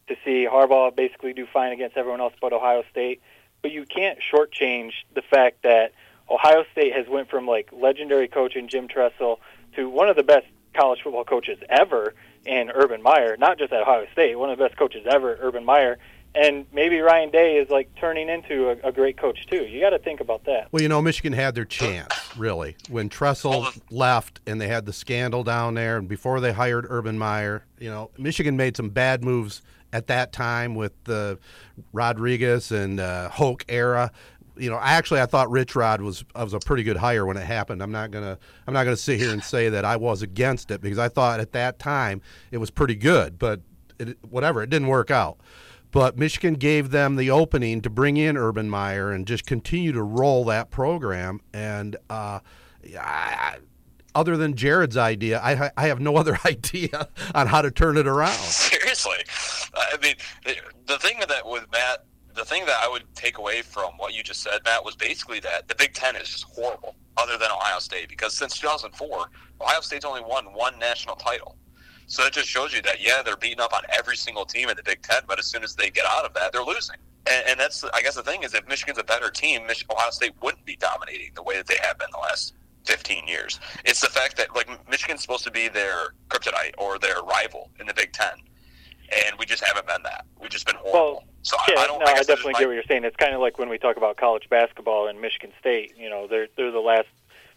to 0.09 0.17
see 0.25 0.47
Harbaugh 0.51 0.95
basically 0.95 1.33
do 1.33 1.47
fine 1.53 1.73
against 1.73 1.97
everyone 1.97 2.21
else 2.21 2.35
but 2.41 2.53
Ohio 2.53 2.83
State. 2.91 3.21
But 3.63 3.73
you 3.73 3.85
can't 3.85 4.19
shortchange 4.33 4.93
the 5.15 5.23
fact 5.23 5.63
that 5.63 5.93
Ohio 6.31 6.65
State 6.73 6.95
has 6.95 7.09
went 7.09 7.29
from 7.29 7.47
like 7.47 7.69
legendary 7.73 8.29
coach 8.29 8.57
in 8.57 8.69
Jim 8.69 8.89
Tressel 8.89 9.41
to 9.77 9.89
one 9.89 10.09
of 10.09 10.17
the 10.17 10.23
best 10.23 10.47
college 10.75 11.01
football 11.03 11.25
coaches 11.25 11.59
ever 11.69 12.15
in 12.47 12.71
Urban 12.71 13.03
Meyer, 13.03 13.37
not 13.37 13.59
just 13.59 13.73
at 13.73 13.83
Ohio 13.83 14.07
State, 14.13 14.39
one 14.39 14.51
of 14.51 14.59
the 14.59 14.65
best 14.65 14.79
coaches 14.79 15.05
ever, 15.09 15.37
Urban 15.41 15.65
Meyer, 15.65 15.99
and 16.35 16.65
maybe 16.73 17.01
Ryan 17.01 17.31
Day 17.31 17.57
is 17.57 17.71
like 17.71 17.93
turning 17.97 18.29
into 18.29 18.71
a, 18.71 18.89
a 18.89 18.93
great 18.93 19.17
coach 19.17 19.47
too. 19.47 19.65
You 19.65 19.81
got 19.81 19.91
to 19.91 19.99
think 19.99 20.21
about 20.21 20.45
that. 20.45 20.69
Well, 20.71 20.83
you 20.83 20.89
know, 20.89 21.03
Michigan 21.03 21.33
had 21.33 21.55
their 21.55 21.65
chance 21.65 22.15
really 22.37 22.77
when 22.89 23.09
Tressel 23.09 23.67
left 23.91 24.41
and 24.47 24.61
they 24.61 24.69
had 24.69 24.87
the 24.87 24.93
scandal 24.93 25.43
down 25.43 25.75
there, 25.75 25.97
and 25.97 26.09
before 26.09 26.41
they 26.41 26.53
hired 26.53 26.87
Urban 26.89 27.19
Meyer. 27.19 27.65
You 27.79 27.91
know, 27.91 28.11
Michigan 28.17 28.57
made 28.57 28.77
some 28.77 28.91
bad 28.91 29.25
moves 29.25 29.63
at 29.93 30.07
that 30.09 30.33
time 30.33 30.75
with 30.75 30.93
the 31.05 31.39
Rodriguez 31.93 32.73
and 32.73 33.01
uh, 33.01 33.29
Hoke 33.31 33.65
era. 33.69 34.11
You 34.57 34.69
know, 34.69 34.79
actually, 34.81 35.21
I 35.21 35.27
thought 35.27 35.51
Rich 35.51 35.75
Rod 35.75 36.03
was 36.03 36.25
was 36.35 36.53
a 36.53 36.59
pretty 36.59 36.83
good 36.83 36.97
hire 36.97 37.25
when 37.25 37.37
it 37.37 37.47
happened. 37.47 37.83
I'm 37.83 37.93
not 37.93 38.11
gonna 38.11 38.39
I'm 38.67 38.75
not 38.75 38.85
gonna 38.85 38.97
sit 38.97 39.19
here 39.19 39.33
and 39.33 39.43
say 39.43 39.71
that 39.71 39.85
I 39.85 39.97
was 39.97 40.23
against 40.23 40.71
it 40.71 40.81
because 40.81 40.99
I 40.99 41.09
thought 41.09 41.41
at 41.41 41.53
that 41.53 41.79
time 41.79 42.21
it 42.51 42.59
was 42.59 42.71
pretty 42.71 42.95
good, 42.95 43.39
but 43.39 43.61
it, 43.99 44.19
whatever, 44.29 44.63
it 44.63 44.71
didn't 44.71 44.89
work 44.89 45.11
out. 45.11 45.39
But 45.93 46.17
Michigan 46.17 46.55
gave 46.55 46.91
them 46.91 47.17
the 47.17 47.31
opening 47.31 47.81
to 47.83 47.91
bring 47.91 48.17
in 48.17 48.37
Urban 48.37 48.71
Meyer 48.71 49.11
and 49.11 49.27
just 49.27 49.45
continue 49.45 49.93
to 49.93 50.03
roll 50.03 50.45
that 50.45 50.71
program. 50.71 51.41
And 51.53 51.97
uh, 52.09 52.41
I, 52.99 53.57
other 54.15 54.37
than 54.37 54.55
Jared's 54.55 54.97
idea, 54.97 55.41
I, 55.41 55.71
I 55.77 55.89
have 55.89 56.01
no 56.01 56.17
other 56.17 56.39
idea 56.45 57.09
on 57.35 57.47
how 57.47 57.63
to 57.63 57.71
turn 57.71 57.97
it 57.97 58.07
around. 58.07 58.35
Seriously, 58.35 59.19
I 59.75 59.97
mean, 60.03 60.15
the 60.87 60.99
thing 60.99 61.21
that 61.21 61.47
with 61.47 61.67
Matt, 61.73 62.05
the 62.35 62.45
thing 62.45 62.65
that 62.67 62.77
I 62.83 62.89
would 62.89 63.05
take 63.15 63.39
away 63.39 63.63
from 63.63 63.93
what 63.97 64.15
you 64.15 64.23
just 64.23 64.43
said, 64.43 64.61
Matt, 64.65 64.85
was 64.85 64.97
basically 64.97 65.41
that 65.41 65.69
the 65.69 65.75
Big 65.75 65.95
Ten 65.95 66.17
is 66.17 66.29
just 66.29 66.45
horrible, 66.45 66.95
other 67.17 67.37
than 67.37 67.51
Ohio 67.51 67.79
State, 67.79 68.09
because 68.09 68.37
since 68.37 68.59
2004, 68.59 69.31
Ohio 69.61 69.81
State's 69.81 70.05
only 70.05 70.23
won 70.23 70.47
one 70.47 70.79
national 70.79 71.17
title. 71.17 71.57
So 72.07 72.25
it 72.27 72.33
just 72.33 72.49
shows 72.49 72.75
you 72.75 72.83
that 72.83 73.01
yeah, 73.01 73.23
they're 73.23 73.37
beating 73.37 73.61
up 73.61 73.73
on 73.73 73.83
every 73.97 74.17
single 74.17 74.45
team 74.45 74.69
in 74.69 74.77
the 74.77 74.83
Big 74.83 75.03
Ten, 75.03 75.23
but 75.29 75.39
as 75.39 75.47
soon 75.47 75.63
as 75.63 75.77
they 75.77 75.91
get 75.91 76.05
out 76.07 76.25
of 76.25 76.35
that, 76.35 76.53
they're 76.53 76.65
losing. 76.65 76.97
And, 77.31 77.45
and 77.51 77.61
that's 77.61 77.85
I 77.85 78.03
guess 78.03 78.17
the 78.17 78.23
thing 78.23 78.43
is, 78.43 78.55
if 78.55 78.67
Michigan's 78.67 78.99
a 78.99 79.05
better 79.05 79.31
team, 79.31 79.67
Mich- 79.67 79.87
Ohio 79.91 80.11
State 80.11 80.33
wouldn't 80.43 80.65
be 80.65 80.77
dominating 80.77 81.31
the 81.35 81.43
way 81.43 81.57
that 81.57 81.67
they 81.67 81.77
have 81.83 81.99
been 81.99 82.09
the 82.13 82.19
last 82.19 82.55
15 82.87 83.29
years. 83.29 83.61
It's 83.85 84.01
the 84.01 84.09
fact 84.09 84.37
that 84.39 84.55
like 84.57 84.69
Michigan's 84.91 85.23
supposed 85.23 85.45
to 85.45 85.51
be 85.51 85.69
their 85.69 86.15
kryptonite 86.29 86.73
or 86.79 86.99
their 86.99 87.23
rival 87.23 87.71
in 87.79 87.87
the 87.87 87.95
Big 87.95 88.13
Ten, 88.13 88.33
and 89.13 89.39
we 89.39 89.47
just 89.47 89.65
haven't 89.65 89.87
been 89.87 90.03
that. 90.05 90.27
We've 90.41 90.51
just 90.51 90.67
been 90.67 90.77
horrible. 90.77 91.13
Well, 91.13 91.25
so 91.43 91.57
yeah, 91.69 91.79
I, 91.79 91.83
I 91.83 91.87
don't. 91.87 91.99
no, 92.01 92.07
I, 92.07 92.11
I 92.13 92.23
definitely 92.23 92.55
get 92.55 92.67
what 92.67 92.75
you're 92.75 92.83
saying. 92.85 93.05
It's 93.05 93.17
kind 93.17 93.35
of 93.35 93.41
like 93.41 93.59
when 93.59 93.69
we 93.69 93.79
talk 93.79 93.97
about 93.97 94.17
college 94.17 94.49
basketball 94.49 95.09
and 95.09 95.21
Michigan 95.21 95.53
State. 95.59 95.95
You 95.99 96.11
know, 96.11 96.27
they're 96.27 96.49
they're 96.57 96.71
the 96.71 96.81
last 96.81 97.09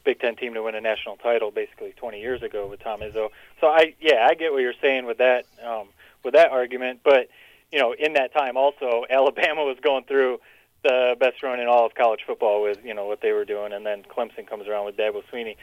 Big 0.03 0.19
Ten 0.19 0.35
team 0.35 0.53
to 0.53 0.63
win 0.63 0.75
a 0.75 0.81
national 0.81 1.17
title 1.17 1.51
basically 1.51 1.93
20 1.97 2.19
years 2.19 2.41
ago 2.41 2.67
with 2.67 2.81
Tom 2.81 3.01
Izzo. 3.01 3.29
So 3.61 3.67
I 3.67 3.95
yeah 3.99 4.27
I 4.29 4.33
get 4.33 4.51
what 4.51 4.59
you're 4.59 4.73
saying 4.81 5.05
with 5.05 5.17
that 5.17 5.45
um, 5.65 5.89
with 6.23 6.33
that 6.33 6.51
argument, 6.51 7.01
but 7.03 7.29
you 7.71 7.79
know 7.79 7.93
in 7.93 8.13
that 8.13 8.33
time 8.33 8.57
also 8.57 9.05
Alabama 9.09 9.63
was 9.63 9.77
going 9.81 10.03
through 10.05 10.39
the 10.83 11.15
best 11.17 11.41
run 11.41 11.59
in 11.61 11.67
all 11.67 11.85
of 11.85 11.95
college 11.95 12.21
football 12.27 12.61
with 12.61 12.83
you 12.83 12.93
know 12.93 13.05
what 13.05 13.21
they 13.21 13.31
were 13.31 13.45
doing, 13.45 13.73
and 13.73 13.85
then 13.85 14.03
Clemson 14.03 14.47
comes 14.47 14.67
around 14.67 14.85
with 14.85 14.97
Dabo 14.97 15.23
Swinney. 15.31 15.55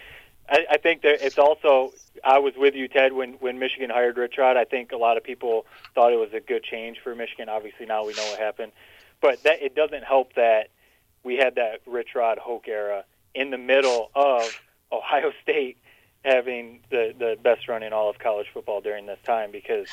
I, 0.51 0.67
I 0.73 0.77
think 0.79 1.03
that 1.03 1.25
it's 1.25 1.39
also 1.39 1.93
I 2.25 2.39
was 2.39 2.55
with 2.57 2.75
you 2.75 2.89
Ted 2.89 3.13
when 3.13 3.35
when 3.35 3.59
Michigan 3.59 3.91
hired 3.91 4.17
Rich 4.17 4.35
Rod. 4.39 4.57
I 4.57 4.65
think 4.65 4.93
a 4.93 4.97
lot 4.97 5.17
of 5.17 5.25
people 5.25 5.67
thought 5.95 6.13
it 6.13 6.19
was 6.19 6.33
a 6.33 6.41
good 6.41 6.65
change 6.65 6.99
for 7.03 7.15
Michigan. 7.15 7.49
Obviously 7.49 7.87
now 7.87 8.05
we 8.05 8.15
know 8.15 8.25
what 8.25 8.39
happened, 8.39 8.73
but 9.21 9.43
that 9.45 9.63
it 9.63 9.75
doesn't 9.75 10.05
help 10.05 10.35
that 10.35 10.69
we 11.23 11.37
had 11.37 11.55
that 11.55 11.81
Rich 11.87 12.15
Rod 12.15 12.39
Hoke 12.39 12.67
era 12.69 13.05
in 13.35 13.51
the 13.51 13.59
middle 13.59 14.11
of 14.15 14.61
Ohio 14.91 15.33
State 15.43 15.79
having 16.25 16.81
the 16.91 17.15
the 17.17 17.39
best 17.43 17.69
run 17.69 17.83
in 17.83 17.93
all 17.93 18.11
of 18.11 18.19
college 18.19 18.47
football 18.53 18.81
during 18.81 19.07
this 19.07 19.19
time 19.25 19.51
because 19.51 19.87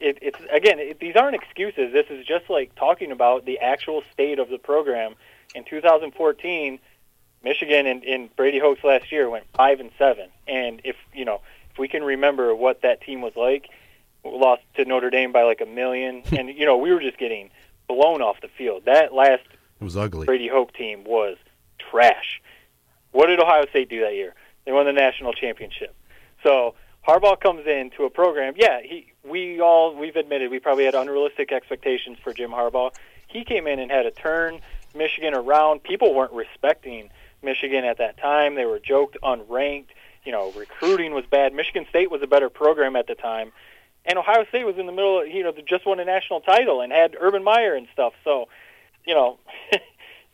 it, 0.00 0.18
it's 0.22 0.38
again 0.52 0.78
it, 0.78 1.00
these 1.00 1.16
aren't 1.16 1.34
excuses. 1.34 1.92
This 1.92 2.06
is 2.08 2.24
just 2.24 2.48
like 2.48 2.74
talking 2.76 3.10
about 3.10 3.44
the 3.44 3.58
actual 3.58 4.02
state 4.12 4.38
of 4.38 4.48
the 4.48 4.58
program. 4.58 5.14
In 5.54 5.64
2014, 5.64 6.80
Michigan 7.44 7.86
and 7.86 8.02
in 8.02 8.30
Brady 8.36 8.58
Hoke's 8.58 8.82
last 8.82 9.12
year 9.12 9.28
went 9.28 9.44
five 9.54 9.78
and 9.78 9.90
seven, 9.98 10.28
and 10.48 10.80
if 10.82 10.96
you 11.12 11.24
know 11.24 11.40
if 11.70 11.78
we 11.78 11.88
can 11.88 12.02
remember 12.02 12.54
what 12.54 12.82
that 12.82 13.02
team 13.02 13.20
was 13.20 13.36
like, 13.36 13.68
lost 14.24 14.62
to 14.76 14.84
Notre 14.84 15.10
Dame 15.10 15.30
by 15.30 15.42
like 15.42 15.60
a 15.60 15.66
million, 15.66 16.22
and 16.32 16.48
you 16.48 16.66
know 16.66 16.78
we 16.78 16.92
were 16.92 17.00
just 17.00 17.18
getting 17.18 17.50
blown 17.86 18.22
off 18.22 18.40
the 18.40 18.48
field. 18.48 18.84
That 18.86 19.12
last 19.12 19.42
It 19.80 19.84
was 19.84 19.96
ugly. 19.96 20.26
Brady 20.26 20.48
Hoke 20.48 20.72
team 20.72 21.04
was 21.04 21.36
trash. 21.78 22.40
What 23.12 23.26
did 23.26 23.38
Ohio 23.38 23.66
State 23.66 23.88
do 23.88 24.00
that 24.00 24.14
year? 24.14 24.34
They 24.64 24.72
won 24.72 24.86
the 24.86 24.92
national 24.92 25.34
championship. 25.34 25.94
So 26.42 26.74
Harbaugh 27.06 27.38
comes 27.38 27.66
into 27.66 28.04
a 28.04 28.10
program. 28.10 28.54
Yeah, 28.56 28.80
he 28.82 29.12
we 29.22 29.60
all 29.60 29.94
we've 29.94 30.16
admitted 30.16 30.50
we 30.50 30.58
probably 30.58 30.84
had 30.84 30.94
unrealistic 30.94 31.52
expectations 31.52 32.18
for 32.24 32.32
Jim 32.32 32.50
Harbaugh. 32.50 32.92
He 33.26 33.44
came 33.44 33.66
in 33.66 33.78
and 33.78 33.90
had 33.90 34.02
to 34.02 34.10
turn 34.10 34.60
Michigan 34.94 35.34
around. 35.34 35.82
People 35.82 36.14
weren't 36.14 36.32
respecting 36.32 37.10
Michigan 37.44 37.84
at 37.84 37.98
that 37.98 38.18
time. 38.18 38.54
They 38.54 38.64
were 38.64 38.78
joked 38.78 39.16
unranked. 39.22 39.88
You 40.24 40.32
know, 40.32 40.52
recruiting 40.52 41.12
was 41.12 41.24
bad. 41.30 41.52
Michigan 41.52 41.86
State 41.90 42.10
was 42.10 42.22
a 42.22 42.26
better 42.26 42.48
program 42.48 42.96
at 42.96 43.06
the 43.06 43.14
time. 43.14 43.52
And 44.06 44.18
Ohio 44.18 44.44
State 44.48 44.64
was 44.64 44.76
in 44.76 44.86
the 44.86 44.92
middle, 44.92 45.20
of, 45.20 45.28
you 45.28 45.42
know, 45.42 45.52
just 45.66 45.86
won 45.86 46.00
a 46.00 46.04
national 46.04 46.40
title 46.40 46.80
and 46.80 46.92
had 46.92 47.16
Urban 47.18 47.42
Meyer 47.42 47.74
and 47.74 47.86
stuff. 47.92 48.12
So, 48.22 48.48
you 49.06 49.14
know, 49.14 49.38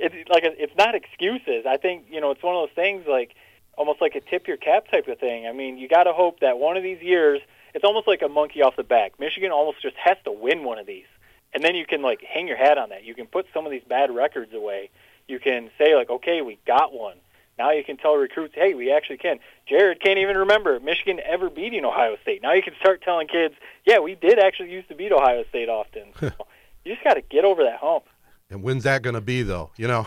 it's 0.00 0.30
like 0.30 0.42
it's 0.44 0.76
not 0.76 0.94
excuses. 0.94 1.66
I 1.68 1.76
think 1.76 2.06
you 2.10 2.20
know 2.20 2.30
it's 2.30 2.42
one 2.42 2.56
of 2.56 2.62
those 2.62 2.74
things 2.74 3.04
like 3.06 3.34
almost 3.76 4.00
like 4.00 4.14
a 4.14 4.20
tip 4.20 4.48
your 4.48 4.56
cap 4.56 4.90
type 4.90 5.08
of 5.08 5.18
thing. 5.18 5.46
I 5.46 5.52
mean, 5.52 5.78
you 5.78 5.88
got 5.88 6.04
to 6.04 6.12
hope 6.12 6.40
that 6.40 6.58
one 6.58 6.76
of 6.76 6.82
these 6.82 7.00
years 7.02 7.40
it's 7.74 7.84
almost 7.84 8.08
like 8.08 8.22
a 8.22 8.28
monkey 8.28 8.62
off 8.62 8.76
the 8.76 8.82
back. 8.82 9.20
Michigan 9.20 9.52
almost 9.52 9.80
just 9.82 9.96
has 9.96 10.16
to 10.24 10.32
win 10.32 10.64
one 10.64 10.78
of 10.78 10.86
these, 10.86 11.06
and 11.54 11.62
then 11.62 11.74
you 11.74 11.86
can 11.86 12.02
like 12.02 12.20
hang 12.22 12.48
your 12.48 12.56
hat 12.56 12.78
on 12.78 12.88
that. 12.88 13.04
You 13.04 13.14
can 13.14 13.26
put 13.26 13.46
some 13.52 13.66
of 13.66 13.70
these 13.70 13.84
bad 13.88 14.14
records 14.14 14.52
away. 14.54 14.90
You 15.30 15.38
can 15.38 15.70
say 15.78 15.94
like, 15.94 16.10
okay, 16.10 16.42
we 16.42 16.58
got 16.66 16.92
one. 16.92 17.16
Now 17.58 17.72
you 17.72 17.84
can 17.84 17.96
tell 17.96 18.16
recruits, 18.16 18.54
hey, 18.54 18.74
we 18.74 18.90
actually 18.90 19.18
can. 19.18 19.38
Jared 19.68 20.00
can't 20.02 20.18
even 20.18 20.36
remember 20.36 20.80
Michigan 20.80 21.20
ever 21.24 21.50
beating 21.50 21.84
Ohio 21.84 22.16
State. 22.22 22.42
Now 22.42 22.52
you 22.52 22.62
can 22.62 22.74
start 22.80 23.02
telling 23.02 23.28
kids, 23.28 23.54
yeah, 23.84 23.98
we 23.98 24.14
did 24.14 24.38
actually 24.38 24.70
used 24.70 24.88
to 24.88 24.94
beat 24.94 25.12
Ohio 25.12 25.44
State 25.50 25.68
often. 25.68 26.08
So 26.18 26.32
you 26.84 26.94
just 26.94 27.04
got 27.04 27.14
to 27.14 27.20
get 27.20 27.44
over 27.44 27.62
that 27.64 27.78
hump. 27.78 28.04
And 28.48 28.62
when's 28.62 28.84
that 28.84 29.02
going 29.02 29.14
to 29.14 29.20
be, 29.20 29.42
though? 29.42 29.70
You 29.76 29.88
know. 29.88 30.06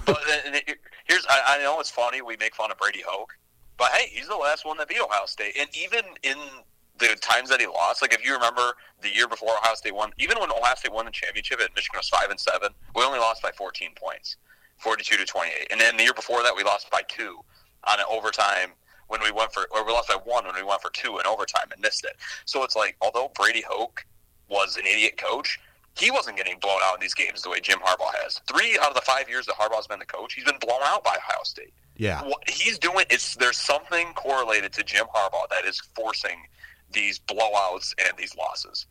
Here's 1.05 1.25
I, 1.27 1.41
I 1.45 1.57
know 1.63 1.79
it's 1.79 1.89
funny 1.89 2.21
we 2.21 2.37
make 2.37 2.55
fun 2.55 2.71
of 2.71 2.77
Brady 2.77 3.03
Hoke, 3.05 3.37
but 3.77 3.89
hey, 3.91 4.07
he's 4.09 4.27
the 4.27 4.35
last 4.35 4.65
one 4.65 4.77
that 4.77 4.87
beat 4.87 4.99
Ohio 4.99 5.25
State, 5.25 5.55
and 5.59 5.69
even 5.77 6.01
in 6.23 6.37
the 6.99 7.15
times 7.21 7.49
that 7.49 7.59
he 7.59 7.67
lost, 7.67 8.01
like 8.01 8.13
if 8.13 8.25
you 8.25 8.33
remember 8.33 8.73
the 9.01 9.13
year 9.13 9.27
before 9.27 9.49
Ohio 9.57 9.75
State 9.75 9.93
won, 9.93 10.11
even 10.17 10.39
when 10.39 10.49
Ohio 10.51 10.75
State 10.75 10.93
won 10.93 11.05
the 11.05 11.11
championship 11.11 11.59
and 11.59 11.69
Michigan 11.75 11.97
was 11.97 12.09
five 12.09 12.29
and 12.29 12.39
seven, 12.39 12.69
we 12.95 13.03
only 13.03 13.19
lost 13.19 13.41
by 13.41 13.51
14 13.51 13.91
points, 13.95 14.37
42 14.83 15.17
to 15.17 15.25
28, 15.25 15.67
and 15.71 15.79
then 15.79 15.95
the 15.97 16.03
year 16.03 16.13
before 16.13 16.43
that 16.43 16.55
we 16.55 16.63
lost 16.63 16.89
by 16.91 17.01
two 17.07 17.39
on 17.85 17.99
an 17.99 18.05
overtime 18.11 18.71
when 19.07 19.21
we 19.21 19.31
went 19.31 19.53
for, 19.53 19.67
or 19.71 19.85
we 19.85 19.91
lost 19.91 20.09
by 20.09 20.17
one 20.23 20.45
when 20.45 20.55
we 20.55 20.63
went 20.63 20.81
for 20.81 20.91
two 20.91 21.19
in 21.19 21.25
overtime 21.25 21.67
and 21.71 21.81
missed 21.81 22.03
it. 22.03 22.17
So 22.45 22.63
it's 22.63 22.75
like, 22.75 22.97
although 23.01 23.31
Brady 23.35 23.63
Hoke 23.67 24.05
was 24.49 24.75
an 24.77 24.85
idiot 24.85 25.17
coach, 25.17 25.59
he 25.97 26.11
wasn't 26.11 26.37
getting 26.37 26.57
blown 26.59 26.79
out 26.83 26.95
in 26.95 27.01
these 27.01 27.13
games 27.13 27.41
the 27.41 27.49
way 27.49 27.59
Jim 27.59 27.79
Harbaugh 27.79 28.13
has. 28.23 28.41
Three 28.47 28.77
out 28.81 28.89
of 28.89 28.95
the 28.95 29.01
five 29.01 29.29
years 29.29 29.45
that 29.45 29.55
Harbaugh's 29.55 29.87
been 29.87 29.99
the 29.99 30.05
coach, 30.05 30.33
he's 30.33 30.43
been 30.43 30.57
blown 30.59 30.81
out 30.83 31.03
by 31.03 31.11
Ohio 31.11 31.43
State. 31.43 31.73
Yeah. 31.95 32.23
What 32.23 32.49
he's 32.49 32.79
doing 32.79 33.05
is 33.09 33.35
there's 33.35 33.57
something 33.57 34.13
correlated 34.15 34.73
to 34.73 34.83
Jim 34.83 35.05
Harbaugh 35.15 35.47
that 35.49 35.65
is 35.65 35.79
forcing 35.95 36.47
these 36.91 37.19
blowouts 37.19 37.93
and 38.05 38.17
these 38.17 38.35
losses. 38.35 38.87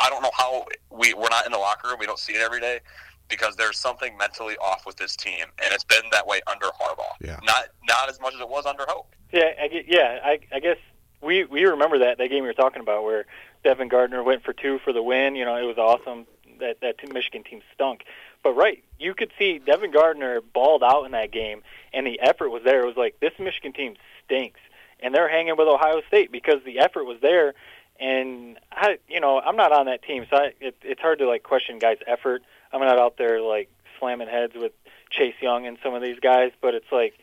I 0.00 0.10
don't 0.10 0.22
know 0.22 0.30
how 0.34 0.66
we 0.90 1.14
we're 1.14 1.28
not 1.28 1.46
in 1.46 1.52
the 1.52 1.58
locker 1.58 1.88
room. 1.88 1.98
We 2.00 2.06
don't 2.06 2.18
see 2.18 2.32
it 2.32 2.40
every 2.40 2.60
day 2.60 2.80
because 3.28 3.56
there's 3.56 3.78
something 3.78 4.16
mentally 4.16 4.56
off 4.58 4.86
with 4.86 4.96
this 4.96 5.16
team, 5.16 5.44
and 5.62 5.72
it's 5.72 5.84
been 5.84 6.02
that 6.12 6.26
way 6.26 6.40
under 6.46 6.66
Harbaugh. 6.66 7.14
Yeah. 7.20 7.38
Not 7.44 7.68
not 7.88 8.08
as 8.08 8.20
much 8.20 8.34
as 8.34 8.40
it 8.40 8.48
was 8.48 8.66
under 8.66 8.84
Hoke. 8.88 9.14
Yeah, 9.32 9.50
I, 9.60 9.68
get- 9.68 9.86
yeah. 9.88 10.18
I, 10.24 10.38
I 10.52 10.60
guess 10.60 10.78
we 11.22 11.44
we 11.44 11.64
remember 11.64 11.98
that 12.00 12.18
that 12.18 12.28
game 12.28 12.38
you 12.38 12.42
were 12.44 12.52
talking 12.52 12.80
about 12.82 13.04
where 13.04 13.26
Devin 13.64 13.88
Gardner 13.88 14.22
went 14.22 14.42
for 14.44 14.52
two 14.52 14.78
for 14.84 14.92
the 14.92 15.02
win. 15.02 15.34
You 15.36 15.44
know, 15.44 15.56
it 15.56 15.64
was 15.64 15.78
awesome. 15.78 16.26
That 16.60 16.80
that 16.80 16.96
Michigan 17.12 17.42
team 17.44 17.60
stunk. 17.74 18.04
But 18.42 18.52
right, 18.54 18.82
you 18.98 19.12
could 19.14 19.32
see 19.38 19.58
Devin 19.58 19.90
Gardner 19.90 20.40
balled 20.40 20.82
out 20.84 21.04
in 21.04 21.12
that 21.12 21.32
game, 21.32 21.62
and 21.92 22.06
the 22.06 22.20
effort 22.20 22.50
was 22.50 22.62
there. 22.64 22.82
It 22.82 22.86
was 22.86 22.96
like 22.96 23.18
this 23.20 23.32
Michigan 23.38 23.72
team 23.72 23.96
stinks, 24.24 24.60
and 25.00 25.14
they're 25.14 25.28
hanging 25.28 25.56
with 25.56 25.66
Ohio 25.68 26.00
State 26.06 26.30
because 26.30 26.62
the 26.64 26.78
effort 26.78 27.04
was 27.04 27.18
there. 27.20 27.54
And 27.98 28.58
I, 28.70 28.98
you 29.08 29.20
know, 29.20 29.40
I'm 29.40 29.56
not 29.56 29.72
on 29.72 29.86
that 29.86 30.02
team, 30.02 30.26
so 30.30 30.36
I, 30.36 30.52
it, 30.60 30.76
it's 30.82 31.00
hard 31.00 31.18
to 31.20 31.26
like 31.26 31.42
question 31.42 31.78
guys' 31.78 31.96
effort. 32.06 32.42
I'm 32.72 32.80
not 32.80 32.98
out 32.98 33.16
there 33.18 33.40
like 33.40 33.70
slamming 33.98 34.28
heads 34.28 34.54
with 34.56 34.72
Chase 35.10 35.34
Young 35.40 35.66
and 35.66 35.78
some 35.82 35.94
of 35.94 36.02
these 36.02 36.18
guys, 36.20 36.52
but 36.60 36.74
it's 36.74 36.90
like, 36.92 37.14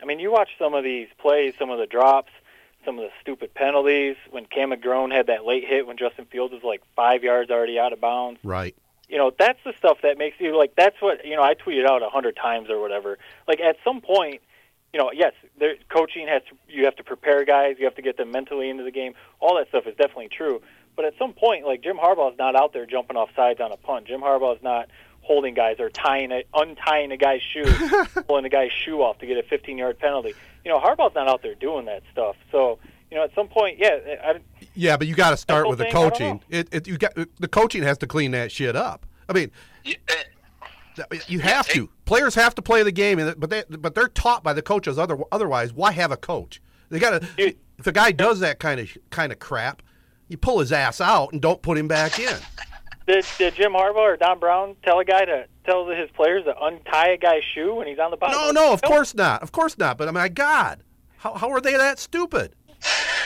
I 0.00 0.04
mean, 0.04 0.18
you 0.20 0.30
watch 0.30 0.50
some 0.58 0.74
of 0.74 0.84
these 0.84 1.08
plays, 1.18 1.54
some 1.58 1.70
of 1.70 1.78
the 1.78 1.86
drops, 1.86 2.30
some 2.84 2.98
of 2.98 3.04
the 3.04 3.10
stupid 3.20 3.52
penalties. 3.54 4.16
When 4.30 4.46
Cam 4.46 4.70
McGrone 4.70 5.12
had 5.12 5.26
that 5.26 5.44
late 5.44 5.64
hit 5.66 5.86
when 5.86 5.96
Justin 5.96 6.26
Fields 6.26 6.52
was 6.54 6.62
like 6.62 6.82
five 6.94 7.22
yards 7.24 7.50
already 7.50 7.78
out 7.78 7.92
of 7.92 8.00
bounds, 8.00 8.38
Right. 8.44 8.76
you 9.08 9.18
know, 9.18 9.32
that's 9.36 9.58
the 9.64 9.72
stuff 9.78 9.98
that 10.02 10.18
makes 10.18 10.38
you 10.40 10.56
like. 10.56 10.74
That's 10.76 10.96
what 11.00 11.24
you 11.26 11.36
know. 11.36 11.42
I 11.42 11.54
tweeted 11.54 11.86
out 11.86 12.02
a 12.02 12.08
hundred 12.08 12.36
times 12.36 12.70
or 12.70 12.80
whatever. 12.80 13.18
Like 13.48 13.60
at 13.60 13.76
some 13.84 14.00
point, 14.00 14.40
you 14.92 15.00
know, 15.00 15.10
yes, 15.12 15.32
there, 15.58 15.74
coaching 15.88 16.28
has 16.28 16.42
to. 16.50 16.56
You 16.68 16.84
have 16.84 16.96
to 16.96 17.04
prepare 17.04 17.44
guys. 17.44 17.76
You 17.78 17.84
have 17.86 17.96
to 17.96 18.02
get 18.02 18.16
them 18.16 18.30
mentally 18.30 18.68
into 18.70 18.84
the 18.84 18.90
game. 18.92 19.14
All 19.40 19.56
that 19.56 19.68
stuff 19.68 19.86
is 19.86 19.96
definitely 19.96 20.28
true. 20.28 20.62
But 20.96 21.04
at 21.04 21.14
some 21.18 21.32
point, 21.34 21.66
like 21.66 21.82
Jim 21.82 21.96
Harbaugh 21.98 22.32
is 22.32 22.38
not 22.38 22.56
out 22.56 22.72
there 22.72 22.86
jumping 22.86 23.16
off 23.16 23.28
sides 23.36 23.60
on 23.60 23.70
a 23.70 23.76
punt. 23.76 24.06
Jim 24.06 24.20
Harbaugh 24.20 24.56
is 24.56 24.62
not 24.62 24.88
holding 25.20 25.54
guys 25.54 25.76
or 25.78 25.90
tying 25.90 26.32
a, 26.32 26.44
untying 26.54 27.10
a 27.12 27.16
guy's 27.16 27.42
shoe, 27.42 27.64
pulling 28.26 28.44
a 28.44 28.48
guy's 28.48 28.70
shoe 28.72 29.02
off 29.02 29.18
to 29.18 29.26
get 29.26 29.36
a 29.36 29.42
15-yard 29.42 29.98
penalty. 29.98 30.34
You 30.64 30.70
know, 30.70 30.78
Harbaugh's 30.78 31.14
not 31.14 31.28
out 31.28 31.42
there 31.42 31.54
doing 31.56 31.86
that 31.86 32.02
stuff. 32.12 32.36
So, 32.52 32.78
you 33.10 33.16
know, 33.16 33.24
at 33.24 33.34
some 33.34 33.48
point, 33.48 33.78
yeah, 33.78 33.98
I, 34.24 34.40
Yeah, 34.74 34.96
but 34.96 35.06
you 35.08 35.14
got 35.14 35.30
to 35.30 35.36
start 35.36 35.68
with 35.68 35.78
the 35.78 35.84
thing, 35.84 35.96
I 35.96 36.08
coaching. 36.10 36.40
It, 36.48 36.68
it 36.72 36.86
you 36.88 36.96
got 36.96 37.14
the 37.14 37.48
coaching 37.48 37.82
has 37.82 37.98
to 37.98 38.06
clean 38.06 38.30
that 38.30 38.50
shit 38.52 38.74
up. 38.76 39.04
I 39.28 39.32
mean, 39.32 39.50
Yeah, 39.84 39.94
you 41.26 41.40
have 41.40 41.68
to. 41.68 41.90
Players 42.04 42.34
have 42.36 42.54
to 42.54 42.62
play 42.62 42.82
the 42.82 42.92
game, 42.92 43.18
and- 43.18 43.38
but 43.38 43.50
they 43.50 43.64
but 43.68 43.94
they're 43.94 44.08
taught 44.08 44.42
by 44.42 44.52
the 44.52 44.62
coaches. 44.62 44.98
Other 44.98 45.18
otherwise, 45.30 45.72
why 45.72 45.92
have 45.92 46.10
a 46.10 46.16
coach? 46.16 46.62
They 46.88 46.98
got 46.98 47.20
to. 47.22 47.54
If 47.78 47.86
a 47.86 47.92
guy 47.92 48.12
does 48.12 48.40
that 48.40 48.58
kind 48.58 48.80
of 48.80 48.88
kind 49.10 49.30
of 49.32 49.38
crap, 49.38 49.82
you 50.28 50.36
pull 50.36 50.60
his 50.60 50.72
ass 50.72 51.00
out 51.00 51.32
and 51.32 51.40
don't 51.40 51.62
put 51.62 51.78
him 51.78 51.88
back 51.88 52.18
in. 52.18 52.36
Did, 53.06 53.24
did 53.38 53.54
Jim 53.54 53.72
Harbaugh 53.72 53.94
or 53.96 54.16
Don 54.16 54.38
Brown 54.40 54.74
tell 54.84 54.98
a 54.98 55.04
guy 55.04 55.24
to 55.24 55.46
tell 55.64 55.86
his 55.88 56.10
players 56.10 56.44
to 56.44 56.54
untie 56.60 57.10
a 57.10 57.16
guy's 57.16 57.44
shoe 57.44 57.76
when 57.76 57.86
he's 57.86 57.98
on 58.00 58.10
the 58.10 58.16
bottom? 58.16 58.36
No, 58.36 58.50
no, 58.50 58.72
of 58.72 58.82
course 58.82 59.14
not. 59.14 59.42
Of 59.42 59.52
course 59.52 59.78
not. 59.78 59.96
But 59.96 60.08
I 60.08 60.10
mean, 60.10 60.14
my 60.14 60.28
God, 60.28 60.82
how 61.18 61.34
how 61.34 61.50
are 61.50 61.60
they 61.60 61.76
that 61.76 61.98
stupid? 62.00 62.54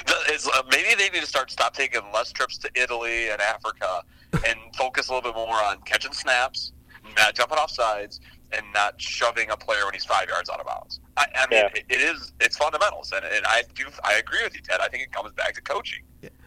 the- 0.06 0.14
it's, 0.28 0.46
uh, 0.48 0.62
maybe 0.70 0.94
they 0.96 1.08
need 1.10 1.20
to 1.22 1.26
start 1.26 1.50
stop 1.50 1.74
taking 1.74 2.00
less 2.12 2.30
trips 2.30 2.58
to 2.58 2.70
Italy 2.74 3.30
and 3.30 3.40
Africa 3.40 4.02
and 4.46 4.58
focus 4.76 5.08
a 5.08 5.14
little 5.14 5.32
bit 5.32 5.36
more 5.36 5.54
on 5.64 5.80
catching 5.82 6.12
snaps, 6.12 6.72
not 7.16 7.34
jumping 7.34 7.58
off 7.58 7.70
sides, 7.70 8.20
and 8.52 8.64
not 8.74 9.00
shoving 9.00 9.48
a 9.50 9.56
player 9.56 9.84
when 9.86 9.94
he's 9.94 10.04
five 10.04 10.28
yards 10.28 10.50
out 10.50 10.60
of 10.60 10.66
bounds. 10.66 11.00
I, 11.16 11.26
I 11.34 11.46
mean, 11.50 11.60
Yeah. 11.60 11.68
it, 11.74 11.84
it 11.88 12.00
is 12.00 12.32
it's 12.40 12.56
fundamentals, 12.58 13.12
and, 13.12 13.24
and 13.24 13.46
I 13.46 13.62
do 13.74 13.86
I 14.04 14.14
agree 14.14 14.40
with 14.44 14.54
you, 14.54 14.60
Ted. 14.60 14.80
I 14.82 14.88
think 14.88 15.02
it 15.04 15.12
comes 15.12 15.32
back 15.32 15.54
to 15.54 15.62
coaching 15.62 16.00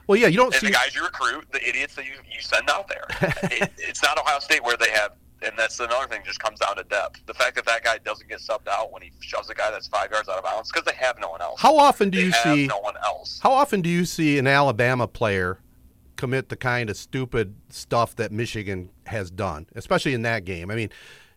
Well, 0.07 0.17
yeah, 0.19 0.27
you 0.27 0.37
don't 0.37 0.53
and 0.53 0.61
see. 0.61 0.67
the 0.67 0.73
guys 0.73 0.95
you 0.95 1.03
recruit, 1.03 1.45
the 1.51 1.67
idiots 1.67 1.95
that 1.95 2.05
you, 2.05 2.13
you 2.31 2.41
send 2.41 2.69
out 2.69 2.87
there. 2.87 3.05
it, 3.43 3.71
it's 3.77 4.03
not 4.03 4.17
Ohio 4.17 4.39
State 4.39 4.63
where 4.63 4.77
they 4.77 4.89
have. 4.91 5.13
And 5.41 5.51
that's 5.57 5.79
another 5.79 6.07
thing. 6.07 6.21
Just 6.25 6.39
comes 6.39 6.59
down 6.59 6.77
to 6.77 6.83
depth. 6.83 7.25
The 7.25 7.33
fact 7.33 7.55
that 7.55 7.65
that 7.65 7.83
guy 7.83 7.97
doesn't 7.97 8.29
get 8.29 8.39
subbed 8.39 8.67
out 8.69 8.93
when 8.93 9.01
he 9.01 9.11
shoves 9.19 9.49
a 9.49 9.53
guy 9.53 9.71
that's 9.71 9.87
five 9.87 10.09
yards 10.09 10.29
out 10.29 10.37
of 10.37 10.43
bounds 10.45 10.71
because 10.71 10.85
they 10.85 10.95
have 10.95 11.19
no 11.19 11.29
one 11.29 11.41
else. 11.41 11.59
How 11.59 11.77
often 11.77 12.09
do 12.09 12.17
they 12.17 12.25
you 12.25 12.31
see? 12.31 12.67
no 12.67 12.79
one 12.79 12.95
else? 13.03 13.39
How 13.43 13.51
often 13.51 13.81
do 13.81 13.89
you 13.89 14.05
see 14.05 14.37
an 14.39 14.47
Alabama 14.47 15.05
player 15.07 15.59
commit 16.15 16.47
the 16.47 16.55
kind 16.55 16.89
of 16.89 16.95
stupid 16.95 17.55
stuff 17.69 18.15
that 18.15 18.31
Michigan 18.31 18.89
has 19.07 19.29
done, 19.29 19.67
especially 19.75 20.13
in 20.13 20.21
that 20.21 20.45
game? 20.45 20.71
I 20.71 20.75
mean, 20.75 20.89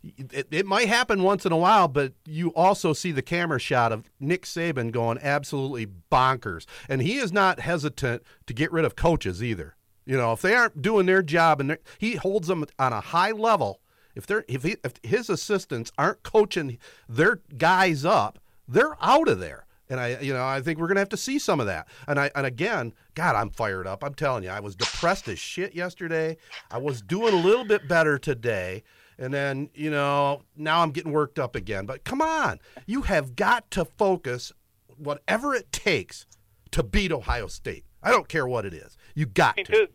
it, 0.02 0.48
it 0.50 0.66
might 0.66 0.88
happen 0.88 1.22
once 1.22 1.46
in 1.46 1.52
a 1.52 1.56
while, 1.56 1.88
but 1.88 2.12
you 2.24 2.50
also 2.54 2.92
see 2.92 3.12
the 3.12 3.22
camera 3.22 3.58
shot 3.58 3.92
of 3.92 4.10
Nick 4.20 4.42
Saban 4.44 4.92
going 4.92 5.18
absolutely 5.22 5.86
bonkers. 6.10 6.66
And 6.88 7.02
he 7.02 7.16
is 7.16 7.32
not 7.32 7.60
hesitant 7.60 8.22
to 8.46 8.54
get 8.54 8.72
rid 8.72 8.84
of 8.84 8.96
coaches 8.96 9.42
either. 9.42 9.76
You 10.04 10.16
know, 10.16 10.32
if 10.32 10.40
they 10.40 10.54
aren't 10.54 10.82
doing 10.82 11.06
their 11.06 11.22
job 11.22 11.60
and 11.60 11.78
he 11.98 12.14
holds 12.14 12.46
them 12.48 12.64
on 12.78 12.92
a 12.92 13.00
high 13.00 13.32
level, 13.32 13.80
if 14.14 14.26
they're 14.26 14.44
if, 14.48 14.62
he, 14.62 14.76
if 14.84 14.94
his 15.02 15.28
assistants 15.28 15.92
aren't 15.98 16.22
coaching 16.22 16.78
their 17.08 17.40
guys 17.58 18.04
up, 18.04 18.38
they're 18.68 18.96
out 19.02 19.28
of 19.28 19.40
there. 19.40 19.66
And 19.88 20.00
I, 20.00 20.18
you 20.18 20.32
know, 20.32 20.44
I 20.44 20.60
think 20.60 20.78
we're 20.78 20.88
gonna 20.88 21.00
have 21.00 21.08
to 21.10 21.16
see 21.16 21.38
some 21.38 21.60
of 21.60 21.66
that. 21.66 21.86
And 22.08 22.18
I, 22.18 22.30
and 22.34 22.46
again, 22.46 22.92
God, 23.14 23.36
I'm 23.36 23.50
fired 23.50 23.86
up. 23.86 24.02
I'm 24.02 24.14
telling 24.14 24.42
you, 24.42 24.50
I 24.50 24.60
was 24.60 24.74
depressed 24.74 25.28
as 25.28 25.38
shit 25.38 25.74
yesterday. 25.74 26.36
I 26.70 26.78
was 26.78 27.02
doing 27.02 27.34
a 27.34 27.36
little 27.36 27.64
bit 27.64 27.86
better 27.86 28.18
today, 28.18 28.82
and 29.18 29.32
then 29.32 29.70
you 29.74 29.90
know, 29.90 30.42
now 30.56 30.82
I'm 30.82 30.90
getting 30.90 31.12
worked 31.12 31.38
up 31.38 31.54
again. 31.54 31.86
But 31.86 32.04
come 32.04 32.20
on, 32.20 32.60
you 32.86 33.02
have 33.02 33.36
got 33.36 33.70
to 33.72 33.84
focus, 33.84 34.52
whatever 34.96 35.54
it 35.54 35.72
takes, 35.72 36.26
to 36.72 36.82
beat 36.82 37.12
Ohio 37.12 37.46
State. 37.46 37.84
I 38.02 38.10
don't 38.10 38.28
care 38.28 38.46
what 38.46 38.64
it 38.64 38.74
is. 38.74 38.96
You 39.14 39.26
got 39.26 39.56
to. 39.56 39.64
to 39.64 39.88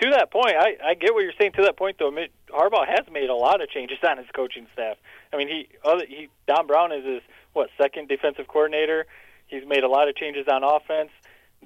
to 0.00 0.10
that 0.10 0.30
point, 0.30 0.54
I, 0.56 0.76
I 0.90 0.94
get 0.94 1.12
what 1.12 1.24
you're 1.24 1.32
saying. 1.40 1.52
To 1.56 1.62
that 1.62 1.76
point, 1.76 1.96
though, 1.98 2.12
Harbaugh 2.50 2.86
has 2.86 3.12
made 3.12 3.30
a 3.30 3.34
lot 3.34 3.60
of 3.60 3.68
changes 3.68 3.98
on 4.08 4.18
his 4.18 4.26
coaching 4.34 4.66
staff. 4.72 4.96
I 5.32 5.36
mean, 5.36 5.48
he 5.48 5.68
other 5.84 6.04
he 6.06 6.28
Don 6.46 6.66
Brown 6.66 6.92
is 6.92 7.04
his 7.04 7.22
what 7.52 7.70
second 7.80 8.08
defensive 8.08 8.46
coordinator. 8.46 9.06
He's 9.48 9.66
made 9.66 9.82
a 9.82 9.88
lot 9.88 10.08
of 10.08 10.14
changes 10.14 10.46
on 10.46 10.62
offense. 10.62 11.10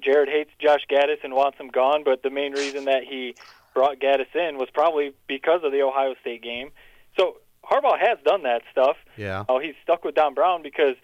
Jared 0.01 0.29
hates 0.29 0.49
Josh 0.59 0.81
Gattis 0.89 1.23
and 1.23 1.33
wants 1.33 1.59
him 1.59 1.67
gone, 1.67 2.03
but 2.03 2.23
the 2.23 2.31
main 2.31 2.53
reason 2.53 2.85
that 2.85 3.03
he 3.03 3.35
brought 3.73 3.99
Gaddis 3.99 4.33
in 4.35 4.57
was 4.57 4.69
probably 4.73 5.13
because 5.27 5.61
of 5.63 5.71
the 5.71 5.81
Ohio 5.81 6.15
State 6.21 6.41
game. 6.41 6.71
So 7.17 7.37
Harbaugh 7.63 7.99
has 7.99 8.17
done 8.25 8.43
that 8.43 8.61
stuff. 8.71 8.97
Yeah. 9.17 9.45
Oh, 9.47 9.59
he's 9.59 9.75
stuck 9.83 10.03
with 10.03 10.15
Don 10.15 10.33
Brown 10.33 10.63
because 10.63 10.95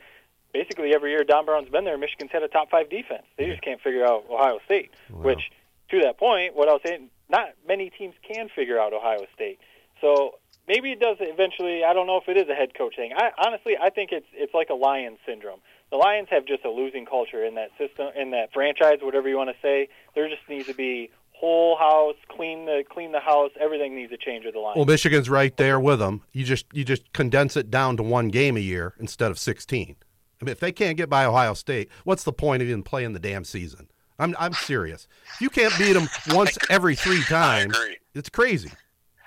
basically 0.53 0.93
every 0.93 1.11
year 1.11 1.23
Don 1.23 1.45
Brown's 1.45 1.69
been 1.69 1.85
there, 1.85 1.97
Michigan's 1.97 2.31
had 2.31 2.43
a 2.43 2.47
top 2.47 2.69
five 2.69 2.89
defense. 2.89 3.23
They 3.37 3.45
just 3.45 3.61
can't 3.61 3.81
figure 3.81 4.05
out 4.05 4.25
Ohio 4.29 4.59
State. 4.65 4.91
Which, 5.09 5.51
to 5.91 6.01
that 6.01 6.17
point, 6.17 6.55
what 6.55 6.69
I 6.69 6.73
was 6.73 6.81
saying, 6.85 7.09
not 7.29 7.49
many 7.67 7.89
teams 7.89 8.15
can 8.27 8.49
figure 8.55 8.79
out 8.79 8.93
Ohio 8.93 9.25
State. 9.33 9.59
So 10.01 10.35
maybe 10.67 10.91
it 10.91 10.99
does 10.99 11.17
eventually. 11.19 11.83
I 11.83 11.93
don't 11.93 12.07
know 12.07 12.17
if 12.17 12.27
it 12.27 12.37
is 12.37 12.49
a 12.49 12.55
head 12.55 12.73
coach 12.77 12.95
thing. 12.95 13.11
I 13.15 13.31
honestly, 13.37 13.77
I 13.81 13.89
think 13.89 14.11
it's 14.11 14.27
it's 14.33 14.53
like 14.53 14.69
a 14.69 14.75
Lions 14.75 15.19
syndrome. 15.25 15.59
The 15.91 15.97
Lions 15.97 16.27
have 16.29 16.45
just 16.45 16.63
a 16.65 16.69
losing 16.69 17.05
culture 17.05 17.43
in 17.43 17.55
that 17.55 17.71
system, 17.77 18.09
in 18.15 18.31
that 18.31 18.53
franchise, 18.53 18.99
whatever 19.01 19.27
you 19.27 19.37
want 19.37 19.49
to 19.49 19.55
say. 19.61 19.89
There 20.13 20.29
just 20.29 20.47
needs 20.47 20.67
to 20.67 20.75
be 20.75 21.09
whole 21.39 21.77
house, 21.77 22.15
clean 22.27 22.65
the 22.65 22.83
clean 22.89 23.11
the 23.11 23.19
house. 23.19 23.51
Everything 23.59 23.95
needs 23.95 24.11
to 24.11 24.17
change 24.17 24.45
with 24.45 24.53
the 24.53 24.59
line. 24.59 24.73
Well, 24.75 24.85
Michigan's 24.85 25.29
right 25.29 25.55
there 25.57 25.79
with 25.79 25.99
them. 25.99 26.21
You 26.33 26.43
just 26.43 26.65
you 26.73 26.83
just 26.83 27.11
condense 27.13 27.55
it 27.55 27.71
down 27.71 27.97
to 27.97 28.03
one 28.03 28.27
game 28.29 28.57
a 28.57 28.61
year 28.61 28.93
instead 28.99 29.31
of 29.31 29.39
sixteen. 29.39 29.95
I 30.41 30.45
mean, 30.45 30.51
if 30.51 30.59
they 30.59 30.71
can't 30.71 30.95
get 30.97 31.09
by 31.09 31.25
Ohio 31.25 31.53
State, 31.53 31.89
what's 32.03 32.23
the 32.23 32.31
point 32.33 32.61
of 32.61 32.67
even 32.69 32.83
playing 32.83 33.13
the 33.13 33.19
damn 33.19 33.43
season? 33.45 33.89
I'm 34.19 34.35
I'm 34.37 34.53
serious. 34.53 35.07
You 35.39 35.49
can't 35.49 35.73
beat 35.77 35.93
them 35.93 36.07
once 36.35 36.57
every 36.69 36.95
three 36.95 37.23
times, 37.23 37.75
agree. 37.77 37.97
it's 38.13 38.29
crazy. 38.29 38.71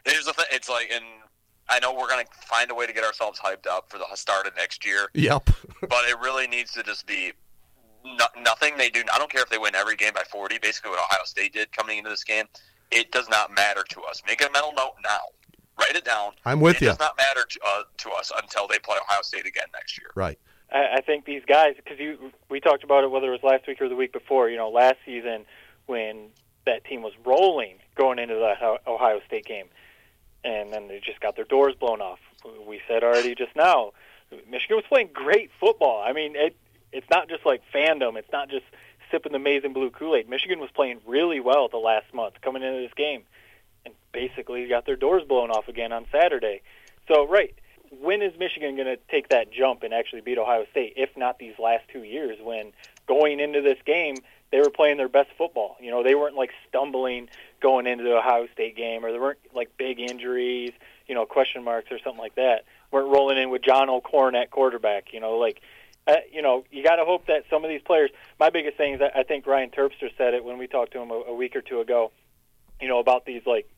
Here's 0.04 0.24
the 0.26 0.32
thing. 0.34 0.46
It's 0.50 0.68
like, 0.68 0.90
and 0.92 1.04
I 1.68 1.78
know 1.80 1.92
we're 1.94 2.08
going 2.08 2.24
to 2.26 2.46
find 2.46 2.70
a 2.70 2.74
way 2.74 2.86
to 2.86 2.92
get 2.92 3.04
ourselves 3.04 3.38
hyped 3.40 3.66
up 3.66 3.88
for 3.90 3.96
the 3.98 4.04
start 4.14 4.46
of 4.46 4.56
next 4.56 4.84
year, 4.84 5.08
Yep. 5.14 5.48
but 5.80 6.04
it 6.08 6.18
really 6.20 6.46
needs 6.46 6.72
to 6.72 6.82
just 6.82 7.06
be 7.06 7.32
no, 8.04 8.26
nothing 8.42 8.76
they 8.76 8.90
do. 8.90 9.02
I 9.12 9.18
don't 9.18 9.30
care 9.30 9.42
if 9.42 9.50
they 9.50 9.58
win 9.58 9.74
every 9.74 9.96
game 9.96 10.12
by 10.14 10.22
40, 10.30 10.58
basically 10.58 10.90
what 10.90 11.00
Ohio 11.00 11.24
State 11.24 11.52
did 11.52 11.72
coming 11.72 11.98
into 11.98 12.10
this 12.10 12.24
game. 12.24 12.46
It 12.90 13.10
does 13.10 13.28
not 13.28 13.54
matter 13.54 13.84
to 13.90 14.02
us. 14.02 14.22
Make 14.26 14.42
a 14.42 14.50
mental 14.52 14.72
note 14.76 14.94
now. 15.02 15.20
Write 15.78 15.96
it 15.96 16.04
down. 16.04 16.32
I'm 16.44 16.60
with 16.60 16.76
it 16.76 16.82
you. 16.82 16.88
It 16.88 16.90
does 16.90 17.00
not 17.00 17.16
matter 17.16 17.46
to, 17.48 17.60
uh, 17.66 17.82
to 17.98 18.10
us 18.10 18.30
until 18.42 18.68
they 18.68 18.78
play 18.78 18.96
Ohio 19.00 19.22
State 19.22 19.46
again 19.46 19.66
next 19.72 19.98
year. 19.98 20.10
Right. 20.14 20.38
I, 20.70 20.96
I 20.96 21.00
think 21.00 21.24
these 21.24 21.42
guys, 21.46 21.74
because 21.76 21.98
you, 21.98 22.32
we 22.50 22.60
talked 22.60 22.84
about 22.84 23.04
it 23.04 23.10
whether 23.10 23.28
it 23.28 23.30
was 23.30 23.42
last 23.42 23.66
week 23.66 23.80
or 23.80 23.88
the 23.88 23.96
week 23.96 24.12
before. 24.12 24.48
You 24.48 24.56
know, 24.56 24.68
last 24.68 24.96
season 25.06 25.44
when 25.86 26.28
that 26.66 26.84
team 26.84 27.02
was 27.02 27.12
rolling 27.24 27.78
going 27.94 28.18
into 28.18 28.34
the 28.34 28.78
Ohio 28.86 29.20
State 29.26 29.46
game, 29.46 29.66
and 30.44 30.72
then 30.72 30.88
they 30.88 31.00
just 31.00 31.20
got 31.20 31.36
their 31.36 31.44
doors 31.44 31.74
blown 31.78 32.00
off. 32.00 32.18
We 32.66 32.80
said 32.88 33.04
already 33.04 33.34
just 33.34 33.54
now, 33.54 33.92
Michigan 34.48 34.76
was 34.76 34.84
playing 34.88 35.10
great 35.12 35.50
football. 35.60 36.02
I 36.04 36.12
mean, 36.12 36.34
it, 36.36 36.56
it's 36.92 37.08
not 37.10 37.28
just 37.28 37.44
like 37.46 37.62
fandom. 37.74 38.16
It's 38.16 38.32
not 38.32 38.50
just 38.50 38.64
sipping 39.10 39.32
the 39.32 39.38
maize 39.38 39.62
and 39.64 39.74
blue 39.74 39.90
Kool 39.90 40.16
Aid. 40.16 40.28
Michigan 40.28 40.60
was 40.60 40.70
playing 40.74 41.00
really 41.06 41.40
well 41.40 41.68
the 41.68 41.76
last 41.76 42.12
month 42.14 42.34
coming 42.40 42.62
into 42.62 42.80
this 42.80 42.94
game, 42.94 43.22
and 43.84 43.94
basically 44.12 44.66
got 44.68 44.86
their 44.86 44.96
doors 44.96 45.22
blown 45.26 45.50
off 45.50 45.68
again 45.68 45.92
on 45.92 46.06
Saturday. 46.10 46.62
So, 47.08 47.26
right, 47.26 47.54
when 48.00 48.22
is 48.22 48.38
Michigan 48.38 48.76
going 48.76 48.86
to 48.86 48.98
take 49.10 49.28
that 49.28 49.52
jump 49.52 49.82
and 49.82 49.92
actually 49.92 50.22
beat 50.22 50.38
Ohio 50.38 50.64
State? 50.70 50.94
If 50.96 51.16
not 51.16 51.38
these 51.38 51.58
last 51.58 51.84
two 51.92 52.02
years, 52.02 52.38
when 52.42 52.72
going 53.06 53.40
into 53.40 53.60
this 53.60 53.78
game 53.84 54.16
they 54.52 54.60
were 54.60 54.70
playing 54.70 54.98
their 54.98 55.08
best 55.08 55.30
football. 55.36 55.76
You 55.80 55.90
know, 55.90 56.02
they 56.02 56.14
weren't 56.14 56.36
like 56.36 56.50
stumbling 56.68 57.28
going 57.60 57.86
into 57.86 58.04
the 58.04 58.16
Ohio 58.16 58.46
State 58.52 58.76
game, 58.76 59.04
or 59.04 59.10
there 59.10 59.20
weren't 59.20 59.38
like 59.54 59.76
big 59.78 59.98
injuries, 59.98 60.72
you 61.08 61.14
know, 61.14 61.24
question 61.24 61.64
marks 61.64 61.90
or 61.90 61.98
something 61.98 62.20
like 62.20 62.34
that. 62.36 62.64
weren't 62.90 63.08
rolling 63.08 63.38
in 63.38 63.50
with 63.50 63.62
John 63.62 63.88
O'Korn 63.88 64.36
at 64.36 64.50
quarterback. 64.50 65.14
You 65.14 65.20
know, 65.20 65.38
like, 65.38 65.62
uh, 66.06 66.16
you 66.30 66.42
know, 66.42 66.64
you 66.70 66.82
got 66.82 66.96
to 66.96 67.04
hope 67.04 67.26
that 67.26 67.44
some 67.48 67.64
of 67.64 67.70
these 67.70 67.82
players. 67.82 68.10
My 68.40 68.50
biggest 68.50 68.76
thing 68.76 68.94
is 68.94 69.00
that 69.00 69.16
I 69.16 69.22
think 69.22 69.46
Ryan 69.46 69.70
Terpster 69.70 70.10
said 70.16 70.34
it 70.34 70.44
when 70.44 70.58
we 70.58 70.66
talked 70.66 70.92
to 70.92 71.00
him 71.00 71.10
a, 71.10 71.14
a 71.14 71.34
week 71.34 71.54
or 71.56 71.62
two 71.62 71.80
ago. 71.80 72.12
You 72.80 72.88
know, 72.88 72.98
about 72.98 73.24
these 73.24 73.42
like 73.46 73.68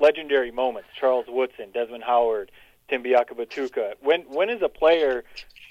legendary 0.00 0.50
moments: 0.50 0.88
Charles 0.98 1.26
Woodson, 1.28 1.70
Desmond 1.72 2.04
Howard, 2.04 2.50
Tim 2.88 3.02
Biakabatuka. 3.02 3.94
When 4.00 4.22
when 4.22 4.48
is 4.48 4.62
a 4.62 4.68
player 4.68 5.24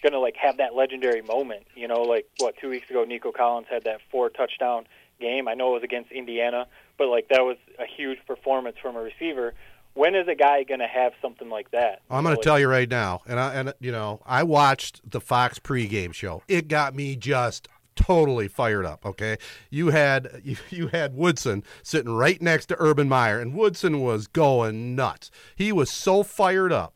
going 0.03 0.13
to 0.13 0.19
like 0.19 0.35
have 0.35 0.57
that 0.57 0.75
legendary 0.75 1.21
moment. 1.21 1.65
You 1.75 1.87
know, 1.87 2.01
like 2.01 2.27
what 2.37 2.55
two 2.57 2.69
weeks 2.69 2.89
ago, 2.89 3.05
Nico 3.05 3.31
Collins 3.31 3.67
had 3.71 3.85
that 3.85 4.01
four 4.11 4.29
touchdown 4.29 4.85
game. 5.19 5.47
I 5.47 5.55
know 5.55 5.71
it 5.71 5.73
was 5.75 5.83
against 5.83 6.11
Indiana, 6.11 6.67
but 6.97 7.07
like 7.07 7.29
that 7.29 7.41
was 7.41 7.57
a 7.79 7.85
huge 7.85 8.19
performance 8.27 8.75
from 8.79 8.95
a 8.95 9.01
receiver. 9.01 9.55
When 9.93 10.15
is 10.15 10.27
a 10.27 10.35
guy 10.35 10.63
going 10.63 10.79
to 10.79 10.87
have 10.87 11.13
something 11.21 11.49
like 11.49 11.71
that? 11.71 12.01
I'm 12.09 12.23
going 12.23 12.35
to 12.35 12.41
tell 12.41 12.59
you 12.59 12.67
right 12.67 12.89
now, 12.89 13.21
and 13.27 13.39
I 13.39 13.53
and 13.53 13.73
you 13.79 13.91
know 13.91 14.21
I 14.25 14.43
watched 14.43 15.09
the 15.09 15.21
Fox 15.21 15.59
pregame 15.59 16.13
show. 16.13 16.41
It 16.47 16.67
got 16.67 16.95
me 16.95 17.15
just 17.15 17.67
totally 17.95 18.47
fired 18.47 18.85
up. 18.85 19.05
Okay, 19.05 19.37
you 19.69 19.89
had 19.89 20.29
you, 20.43 20.57
you 20.69 20.87
had 20.87 21.15
Woodson 21.15 21.63
sitting 21.83 22.13
right 22.13 22.41
next 22.41 22.67
to 22.67 22.75
Urban 22.79 23.07
Meyer, 23.07 23.39
and 23.39 23.53
Woodson 23.53 24.01
was 24.01 24.27
going 24.27 24.95
nuts. 24.95 25.29
He 25.55 25.71
was 25.71 25.91
so 25.91 26.23
fired 26.23 26.71
up 26.71 26.95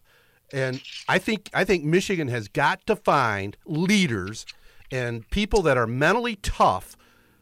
and 0.54 0.82
I 1.08 1.18
think 1.20 1.50
I 1.54 1.64
think 1.64 1.84
Michigan 1.84 2.28
has 2.30 2.48
got 2.48 2.86
to 2.88 2.96
find 2.96 3.58
leaders 3.66 4.46
and 4.92 5.30
people 5.30 5.62
that 5.64 5.78
are 5.78 5.88
mentally 5.88 6.38
tough 6.38 6.96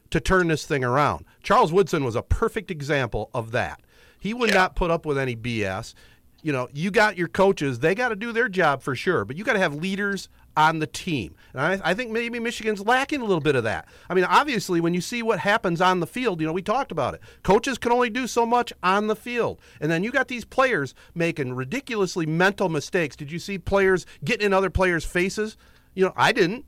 to 0.10 0.20
turn 0.20 0.48
this 0.48 0.66
thing 0.66 0.84
around. 0.84 1.26
Charles 1.44 1.72
Woodson 1.72 2.04
was 2.04 2.16
a 2.16 2.22
perfect 2.22 2.72
example 2.72 3.30
of 3.34 3.52
that. 3.52 3.82
He 4.26 4.34
would 4.34 4.50
yeah. 4.50 4.56
not 4.56 4.76
put 4.76 4.90
up 4.90 5.06
with 5.06 5.20
any 5.20 5.36
BS. 5.36 5.94
You 6.42 6.52
know, 6.52 6.68
you 6.74 6.90
got 6.90 7.16
your 7.16 7.28
coaches, 7.28 7.78
they 7.78 7.94
got 7.94 8.10
to 8.10 8.16
do 8.16 8.32
their 8.32 8.50
job 8.50 8.82
for 8.82 8.96
sure, 8.96 9.24
but 9.24 9.38
you 9.38 9.44
got 9.44 9.54
to 9.54 9.60
have 9.60 9.76
leaders 9.76 10.30
on 10.58 10.80
the 10.80 10.88
team. 10.88 11.36
And 11.54 11.62
I, 11.62 11.92
I, 11.92 11.94
think 11.94 12.10
maybe 12.10 12.40
Michigan's 12.40 12.82
lacking 12.82 13.22
a 13.22 13.26
little 13.26 13.40
bit 13.40 13.56
of 13.56 13.66
that. 13.66 13.88
I 14.10 14.16
mean, 14.16 14.24
obviously, 14.24 14.82
when 14.82 14.96
you 14.96 15.02
see 15.02 15.22
what 15.22 15.38
happens 15.38 15.80
on 15.80 16.00
the 16.00 16.08
field, 16.08 16.42
you 16.42 16.48
know, 16.48 16.54
we 16.54 16.64
talked 16.64 16.92
about 16.92 17.14
it. 17.14 17.22
Coaches 17.44 17.78
can 17.78 17.92
only 17.92 18.10
do 18.10 18.26
so 18.26 18.48
much 18.48 18.74
on 18.82 19.06
the 19.06 19.16
field. 19.16 19.62
And 19.80 19.92
then 19.92 20.04
you 20.04 20.12
got 20.12 20.28
these 20.28 20.44
players 20.44 20.96
making 21.14 21.54
ridiculously 21.54 22.26
mental 22.26 22.68
mistakes. 22.68 23.16
Did 23.16 23.32
you 23.32 23.38
see 23.38 23.60
players 23.60 24.08
getting 24.24 24.48
in 24.48 24.54
other 24.54 24.72
players' 24.72 25.06
faces? 25.06 25.56
You 25.94 26.06
know, 26.06 26.14
I 26.16 26.32
didn't. 26.32 26.66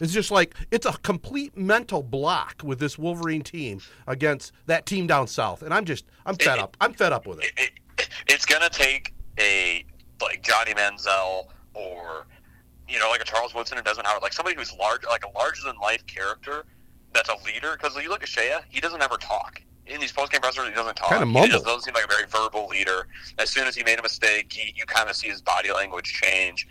It's 0.00 0.12
just 0.12 0.30
like 0.30 0.54
it's 0.70 0.86
a 0.86 0.92
complete 0.98 1.56
mental 1.56 2.02
block 2.02 2.62
with 2.64 2.78
this 2.78 2.98
Wolverine 2.98 3.42
team 3.42 3.80
against 4.06 4.52
that 4.66 4.86
team 4.86 5.06
down 5.06 5.26
south, 5.28 5.62
and 5.62 5.72
I'm 5.72 5.84
just 5.84 6.04
I'm 6.26 6.34
fed 6.36 6.58
it, 6.58 6.62
up. 6.62 6.76
I'm 6.80 6.92
fed 6.92 7.12
up 7.12 7.26
with 7.26 7.38
it. 7.40 7.52
it, 7.56 7.70
it 7.98 8.08
it's 8.26 8.44
gonna 8.44 8.68
take 8.70 9.14
a 9.38 9.84
like 10.20 10.42
Johnny 10.42 10.74
Manziel 10.74 11.46
or 11.74 12.26
you 12.88 12.98
know, 12.98 13.08
like 13.08 13.22
a 13.22 13.24
Charles 13.24 13.54
Woodson 13.54 13.78
or 13.78 13.82
Desmond 13.82 14.06
Howard, 14.06 14.22
like 14.22 14.32
somebody 14.34 14.54
who's 14.56 14.72
large, 14.74 15.04
like 15.08 15.24
a 15.24 15.38
larger 15.38 15.62
than 15.64 15.76
life 15.80 16.06
character 16.06 16.64
that's 17.14 17.28
a 17.28 17.36
leader. 17.44 17.72
Because 17.72 17.96
you 18.02 18.08
look 18.08 18.22
at 18.22 18.28
Shea, 18.28 18.58
he 18.68 18.80
doesn't 18.80 19.02
ever 19.02 19.16
talk. 19.16 19.62
In 19.86 20.00
these 20.00 20.12
post 20.12 20.30
game 20.30 20.40
pressers, 20.40 20.68
he 20.68 20.74
doesn't 20.74 20.94
talk. 20.96 21.08
Kind 21.08 21.22
of 21.22 21.28
He 21.28 21.32
mumble. 21.32 21.48
just 21.48 21.64
doesn't 21.64 21.82
seem 21.82 21.94
like 21.94 22.04
a 22.04 22.08
very 22.08 22.26
verbal 22.28 22.68
leader. 22.68 23.08
As 23.38 23.50
soon 23.50 23.66
as 23.66 23.74
he 23.74 23.82
made 23.82 23.98
a 23.98 24.02
mistake, 24.02 24.52
he, 24.52 24.72
you 24.76 24.84
kind 24.86 25.08
of 25.08 25.16
see 25.16 25.28
his 25.28 25.40
body 25.40 25.72
language 25.72 26.20
change 26.22 26.68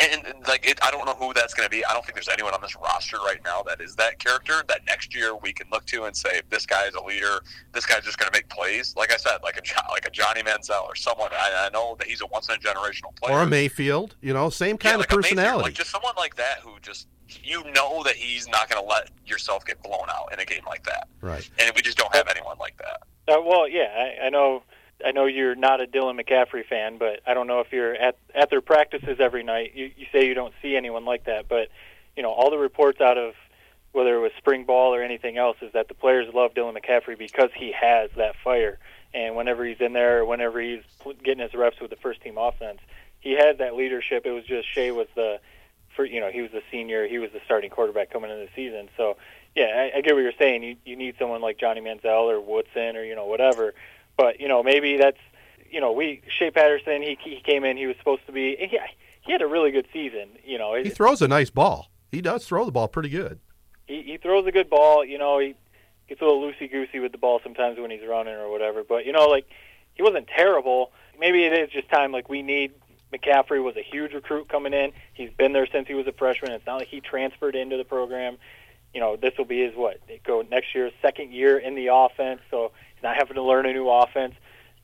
and, 0.00 0.26
and 0.26 0.46
like 0.46 0.68
it, 0.68 0.78
I 0.82 0.90
don't 0.90 1.06
know 1.06 1.14
who 1.14 1.32
that's 1.34 1.54
going 1.54 1.66
to 1.66 1.70
be. 1.70 1.84
I 1.84 1.92
don't 1.92 2.04
think 2.04 2.14
there's 2.14 2.28
anyone 2.28 2.54
on 2.54 2.60
this 2.60 2.76
roster 2.76 3.18
right 3.18 3.40
now 3.44 3.62
that 3.62 3.80
is 3.80 3.94
that 3.96 4.18
character 4.18 4.62
that 4.68 4.84
next 4.86 5.14
year 5.14 5.36
we 5.36 5.52
can 5.52 5.66
look 5.70 5.84
to 5.86 6.04
and 6.04 6.16
say 6.16 6.42
this 6.50 6.66
guy 6.66 6.86
is 6.86 6.94
a 6.94 7.02
leader. 7.02 7.40
This 7.72 7.86
guy's 7.86 8.04
just 8.04 8.18
going 8.18 8.30
to 8.30 8.36
make 8.36 8.48
plays. 8.48 8.94
Like 8.96 9.12
I 9.12 9.16
said, 9.16 9.38
like 9.42 9.56
a 9.56 9.90
like 9.90 10.06
a 10.06 10.10
Johnny 10.10 10.42
Manziel 10.42 10.84
or 10.84 10.94
someone. 10.94 11.30
I, 11.32 11.66
I 11.66 11.70
know 11.70 11.96
that 11.98 12.08
he's 12.08 12.20
a 12.20 12.26
once 12.26 12.48
in 12.48 12.54
a 12.54 12.58
generational 12.58 13.14
player. 13.16 13.36
Or 13.36 13.42
a 13.42 13.46
Mayfield, 13.46 14.16
you 14.20 14.32
know, 14.32 14.50
same 14.50 14.78
kind 14.78 14.98
yeah, 14.98 15.04
of 15.04 15.08
personality. 15.08 15.64
like 15.64 15.74
just 15.74 15.90
someone 15.90 16.14
like 16.16 16.36
that 16.36 16.58
who 16.58 16.78
just 16.80 17.06
you 17.42 17.62
know 17.72 18.02
that 18.04 18.16
he's 18.16 18.48
not 18.48 18.70
going 18.70 18.82
to 18.82 18.88
let 18.88 19.10
yourself 19.26 19.64
get 19.64 19.82
blown 19.82 20.08
out 20.08 20.32
in 20.32 20.40
a 20.40 20.44
game 20.44 20.62
like 20.66 20.82
that. 20.84 21.08
Right. 21.20 21.48
And 21.58 21.72
we 21.76 21.82
just 21.82 21.98
don't 21.98 22.14
have 22.14 22.26
anyone 22.28 22.56
like 22.58 22.76
that. 22.78 23.02
Uh, 23.28 23.42
well, 23.44 23.68
yeah, 23.68 24.14
I, 24.22 24.26
I 24.26 24.30
know 24.30 24.62
I 25.04 25.12
know 25.12 25.26
you're 25.26 25.54
not 25.54 25.80
a 25.80 25.86
Dylan 25.86 26.20
McCaffrey 26.20 26.64
fan, 26.64 26.98
but 26.98 27.20
I 27.26 27.34
don't 27.34 27.46
know 27.46 27.60
if 27.60 27.72
you're 27.72 27.94
at 27.94 28.16
at 28.34 28.50
their 28.50 28.60
practices 28.60 29.18
every 29.20 29.42
night. 29.42 29.72
You, 29.74 29.90
you 29.96 30.06
say 30.12 30.26
you 30.26 30.34
don't 30.34 30.54
see 30.60 30.76
anyone 30.76 31.04
like 31.04 31.24
that, 31.24 31.48
but 31.48 31.68
you 32.16 32.22
know 32.22 32.30
all 32.30 32.50
the 32.50 32.58
reports 32.58 33.00
out 33.00 33.16
of 33.16 33.34
whether 33.92 34.14
it 34.16 34.20
was 34.20 34.32
spring 34.36 34.64
ball 34.64 34.94
or 34.94 35.02
anything 35.02 35.38
else 35.38 35.56
is 35.62 35.72
that 35.72 35.88
the 35.88 35.94
players 35.94 36.32
love 36.34 36.52
Dylan 36.54 36.76
McCaffrey 36.76 37.16
because 37.16 37.50
he 37.54 37.72
has 37.72 38.10
that 38.16 38.36
fire. 38.44 38.78
And 39.14 39.34
whenever 39.34 39.64
he's 39.64 39.80
in 39.80 39.94
there, 39.94 40.24
whenever 40.24 40.60
he's 40.60 40.82
getting 41.24 41.42
his 41.42 41.54
reps 41.54 41.80
with 41.80 41.90
the 41.90 41.96
first 41.96 42.20
team 42.20 42.36
offense, 42.36 42.80
he 43.20 43.32
has 43.32 43.58
that 43.58 43.74
leadership. 43.74 44.26
It 44.26 44.32
was 44.32 44.44
just 44.44 44.68
Shea 44.68 44.90
was 44.90 45.08
the, 45.14 45.40
for 45.96 46.04
you 46.04 46.20
know, 46.20 46.30
he 46.30 46.42
was 46.42 46.50
the 46.50 46.62
senior, 46.70 47.08
he 47.08 47.18
was 47.18 47.32
the 47.32 47.40
starting 47.44 47.70
quarterback 47.70 48.10
coming 48.10 48.30
into 48.30 48.44
the 48.44 48.50
season. 48.54 48.90
So 48.96 49.16
yeah, 49.54 49.90
I, 49.94 49.98
I 49.98 50.00
get 50.02 50.14
what 50.14 50.20
you're 50.20 50.32
saying. 50.38 50.62
You 50.62 50.76
you 50.84 50.96
need 50.96 51.16
someone 51.18 51.40
like 51.40 51.58
Johnny 51.58 51.80
Manziel 51.80 52.30
or 52.30 52.40
Woodson 52.40 52.96
or 52.96 53.04
you 53.04 53.14
know 53.14 53.26
whatever 53.26 53.74
but 54.18 54.40
you 54.40 54.48
know, 54.48 54.62
maybe 54.62 54.98
that's 54.98 55.16
you 55.70 55.80
know, 55.80 55.92
we 55.92 56.20
Shea 56.28 56.50
Patterson. 56.50 57.00
He 57.00 57.16
he 57.22 57.40
came 57.40 57.64
in. 57.64 57.78
He 57.78 57.86
was 57.86 57.96
supposed 57.96 58.26
to 58.26 58.32
be. 58.32 58.56
He, 58.58 58.78
he 59.22 59.32
had 59.32 59.40
a 59.40 59.46
really 59.46 59.70
good 59.70 59.86
season. 59.92 60.28
You 60.44 60.58
know, 60.58 60.74
he 60.74 60.90
throws 60.90 61.22
a 61.22 61.28
nice 61.28 61.48
ball. 61.48 61.90
He 62.10 62.20
does 62.20 62.44
throw 62.44 62.66
the 62.66 62.72
ball 62.72 62.88
pretty 62.88 63.08
good. 63.08 63.38
He 63.86 64.02
he 64.02 64.16
throws 64.18 64.46
a 64.46 64.52
good 64.52 64.68
ball. 64.68 65.04
You 65.04 65.16
know, 65.16 65.38
he 65.38 65.54
gets 66.08 66.20
a 66.20 66.24
little 66.24 66.42
loosey 66.42 66.70
goosey 66.70 66.98
with 66.98 67.12
the 67.12 67.18
ball 67.18 67.40
sometimes 67.42 67.78
when 67.78 67.90
he's 67.90 68.06
running 68.06 68.34
or 68.34 68.50
whatever. 68.50 68.82
But 68.82 69.06
you 69.06 69.12
know, 69.12 69.26
like 69.26 69.46
he 69.94 70.02
wasn't 70.02 70.28
terrible. 70.28 70.92
Maybe 71.18 71.44
it 71.44 71.52
is 71.52 71.70
just 71.70 71.88
time. 71.88 72.12
Like 72.12 72.28
we 72.28 72.42
need 72.42 72.72
McCaffrey 73.12 73.62
was 73.62 73.76
a 73.76 73.82
huge 73.82 74.12
recruit 74.12 74.48
coming 74.48 74.72
in. 74.72 74.92
He's 75.14 75.30
been 75.30 75.52
there 75.52 75.66
since 75.66 75.88
he 75.88 75.94
was 75.94 76.06
a 76.06 76.12
freshman. 76.12 76.52
It's 76.52 76.66
not 76.66 76.78
like 76.78 76.88
he 76.88 77.00
transferred 77.00 77.54
into 77.54 77.76
the 77.76 77.84
program. 77.84 78.38
You 78.94 79.00
know, 79.00 79.16
this 79.16 79.32
will 79.36 79.44
be 79.44 79.64
his 79.64 79.74
what? 79.74 80.00
they 80.08 80.20
Go 80.24 80.42
next 80.50 80.74
year, 80.74 80.90
second 81.02 81.32
year 81.32 81.58
in 81.58 81.74
the 81.74 81.88
offense. 81.92 82.40
So 82.50 82.72
he's 82.94 83.02
not 83.02 83.16
having 83.16 83.34
to 83.34 83.42
learn 83.42 83.66
a 83.66 83.72
new 83.72 83.88
offense. 83.88 84.34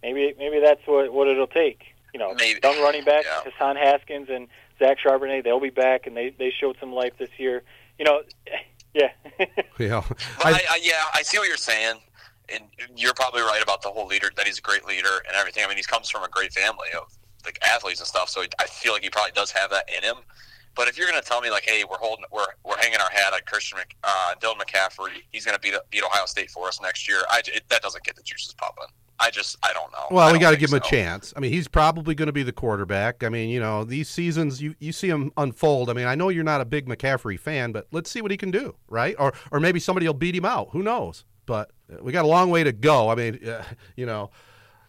Maybe 0.02 0.34
maybe 0.38 0.60
that's 0.60 0.86
what 0.86 1.12
what 1.12 1.28
it'll 1.28 1.46
take. 1.46 1.82
You 2.12 2.20
know, 2.20 2.34
maybe. 2.34 2.60
young 2.62 2.80
running 2.80 3.04
back 3.04 3.24
yeah. 3.24 3.50
Hassan 3.50 3.76
Haskins 3.76 4.28
and 4.30 4.46
Zach 4.78 4.98
Charbonnet, 5.04 5.44
they'll 5.44 5.60
be 5.60 5.70
back, 5.70 6.06
and 6.06 6.16
they 6.16 6.30
they 6.30 6.50
showed 6.50 6.76
some 6.78 6.92
life 6.92 7.14
this 7.18 7.30
year. 7.38 7.62
You 7.98 8.04
know, 8.04 8.22
yeah. 8.94 9.10
yeah. 9.78 10.02
I, 10.44 10.60
I, 10.70 10.80
yeah, 10.82 11.04
I 11.14 11.22
see 11.22 11.38
what 11.38 11.48
you're 11.48 11.56
saying, 11.56 11.96
and 12.48 12.64
you're 12.96 13.14
probably 13.14 13.42
right 13.42 13.62
about 13.62 13.82
the 13.82 13.90
whole 13.90 14.06
leader. 14.06 14.30
That 14.36 14.46
he's 14.46 14.58
a 14.58 14.62
great 14.62 14.84
leader 14.84 15.22
and 15.26 15.36
everything. 15.36 15.64
I 15.64 15.68
mean, 15.68 15.76
he 15.76 15.82
comes 15.82 16.10
from 16.10 16.22
a 16.22 16.28
great 16.28 16.52
family 16.52 16.88
of 16.96 17.12
like 17.44 17.58
athletes 17.62 18.00
and 18.00 18.06
stuff, 18.06 18.28
so 18.28 18.42
I 18.58 18.66
feel 18.66 18.92
like 18.92 19.02
he 19.02 19.10
probably 19.10 19.32
does 19.32 19.50
have 19.52 19.70
that 19.70 19.88
in 19.94 20.02
him. 20.02 20.16
But 20.75 20.88
if 20.88 20.98
you're 20.98 21.08
going 21.08 21.20
to 21.20 21.27
tell 21.27 21.40
me 21.40 21.50
like, 21.50 21.64
hey, 21.64 21.85
we're 21.88 21.98
holding, 21.98 22.25
we're 22.33 22.46
we're 22.64 22.77
hanging 22.79 23.00
our 23.00 23.10
hat 23.10 23.33
on 23.33 23.40
Christian, 23.46 23.79
Mc, 23.79 23.96
uh, 24.02 24.35
Dylan 24.40 24.56
McCaffrey, 24.56 25.22
he's 25.31 25.44
going 25.44 25.54
to 25.56 25.60
beat 25.60 25.75
beat 25.90 26.02
Ohio 26.02 26.27
State 26.27 26.50
for 26.50 26.68
us 26.68 26.81
next 26.81 27.08
year. 27.08 27.22
I 27.31 27.42
it, 27.46 27.64
that 27.68 27.83
doesn't 27.83 28.04
get 28.04 28.16
the 28.16 28.22
juices 28.22 28.54
popping. 28.54 28.88
I 29.20 29.31
just 29.31 29.56
I 29.62 29.72
don't 29.72 29.92
know. 29.92 30.06
Well, 30.10 30.33
we 30.33 30.38
got 30.38 30.50
to 30.50 30.56
give 30.56 30.72
him 30.72 30.81
so. 30.81 30.87
a 30.87 30.90
chance. 30.90 31.33
I 31.37 31.40
mean, 31.40 31.52
he's 31.52 31.68
probably 31.68 32.14
going 32.14 32.27
to 32.27 32.33
be 32.33 32.42
the 32.42 32.52
quarterback. 32.52 33.22
I 33.22 33.29
mean, 33.29 33.48
you 33.48 33.60
know, 33.60 33.85
these 33.85 34.08
seasons 34.08 34.60
you, 34.60 34.75
you 34.81 34.92
see 34.92 35.08
him 35.08 35.33
unfold. 35.37 35.88
I 35.88 35.92
mean, 35.92 36.06
I 36.06 36.14
know 36.14 36.29
you're 36.29 36.44
not 36.44 36.60
a 36.60 36.64
big 36.64 36.87
McCaffrey 36.87 37.38
fan, 37.38 37.72
but 37.72 37.87
let's 37.92 38.10
see 38.10 38.20
what 38.20 38.31
he 38.31 38.37
can 38.37 38.50
do, 38.50 38.75
right? 38.88 39.14
Or 39.18 39.33
or 39.50 39.60
maybe 39.60 39.79
somebody 39.81 40.06
will 40.06 40.14
beat 40.14 40.35
him 40.35 40.44
out. 40.44 40.70
Who 40.72 40.83
knows? 40.83 41.25
But 41.46 41.70
we 42.00 42.12
got 42.12 42.25
a 42.25 42.29
long 42.29 42.50
way 42.50 42.64
to 42.64 42.72
go. 42.72 43.10
I 43.10 43.14
mean, 43.14 43.48
uh, 43.48 43.62
you 43.96 44.06
know, 44.06 44.31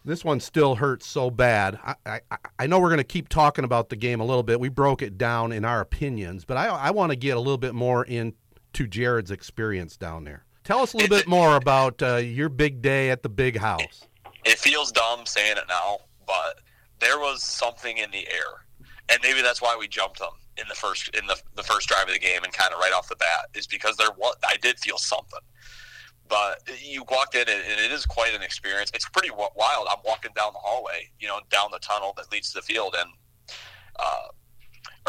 this 0.06 0.24
one 0.24 0.40
still 0.40 0.76
hurts 0.76 1.06
so 1.06 1.30
bad. 1.30 1.78
I, 1.84 2.20
I, 2.30 2.36
I 2.60 2.66
know 2.66 2.78
we're 2.78 2.88
going 2.88 2.98
to 2.98 3.04
keep 3.04 3.28
talking 3.28 3.64
about 3.64 3.88
the 3.88 3.96
game 3.96 4.20
a 4.20 4.24
little 4.24 4.44
bit. 4.44 4.60
We 4.60 4.68
broke 4.68 5.02
it 5.02 5.18
down 5.18 5.52
in 5.52 5.64
our 5.64 5.80
opinions, 5.80 6.44
but 6.44 6.56
I, 6.56 6.68
I 6.68 6.90
want 6.92 7.10
to 7.10 7.16
get 7.16 7.36
a 7.36 7.40
little 7.40 7.58
bit 7.58 7.74
more 7.74 8.04
into 8.04 8.86
Jared's 8.88 9.32
experience 9.32 9.96
down 9.96 10.24
there. 10.24 10.44
Tell 10.62 10.78
us 10.78 10.94
a 10.94 10.96
little 10.96 11.16
bit 11.16 11.26
more 11.26 11.56
about 11.56 12.02
uh, 12.02 12.16
your 12.16 12.48
big 12.48 12.82
day 12.82 13.10
at 13.10 13.22
the 13.22 13.28
big 13.28 13.56
house. 13.56 14.06
It 14.44 14.58
feels 14.58 14.92
dumb 14.92 15.26
saying 15.26 15.56
it 15.56 15.64
now, 15.68 15.98
but 16.26 16.60
there 17.00 17.18
was 17.18 17.42
something 17.42 17.98
in 17.98 18.10
the 18.10 18.26
air, 18.28 18.88
and 19.08 19.18
maybe 19.22 19.42
that's 19.42 19.60
why 19.60 19.76
we 19.78 19.88
jumped 19.88 20.20
them 20.20 20.30
in 20.56 20.64
the 20.68 20.74
first 20.74 21.14
in 21.16 21.26
the 21.26 21.36
the 21.54 21.62
first 21.62 21.88
drive 21.88 22.08
of 22.08 22.14
the 22.14 22.18
game 22.18 22.42
and 22.42 22.52
kind 22.52 22.72
of 22.72 22.78
right 22.78 22.92
off 22.92 23.08
the 23.08 23.16
bat 23.16 23.46
is 23.54 23.66
because 23.66 23.96
there 23.96 24.10
was 24.16 24.36
I 24.46 24.56
did 24.56 24.78
feel 24.78 24.98
something. 24.98 25.40
But 26.28 26.62
you 26.82 27.04
walked 27.10 27.34
in, 27.34 27.48
and 27.48 27.80
it 27.80 27.92
is 27.92 28.04
quite 28.04 28.34
an 28.34 28.42
experience. 28.42 28.90
It's 28.94 29.08
pretty 29.08 29.30
wild. 29.30 29.86
I'm 29.90 29.98
walking 30.04 30.32
down 30.36 30.52
the 30.52 30.58
hallway, 30.58 31.10
you 31.20 31.28
know, 31.28 31.40
down 31.50 31.68
the 31.70 31.78
tunnel 31.78 32.14
that 32.16 32.32
leads 32.32 32.52
to 32.52 32.58
the 32.58 32.62
field, 32.62 32.96
and 32.98 33.10
uh, 33.98 34.28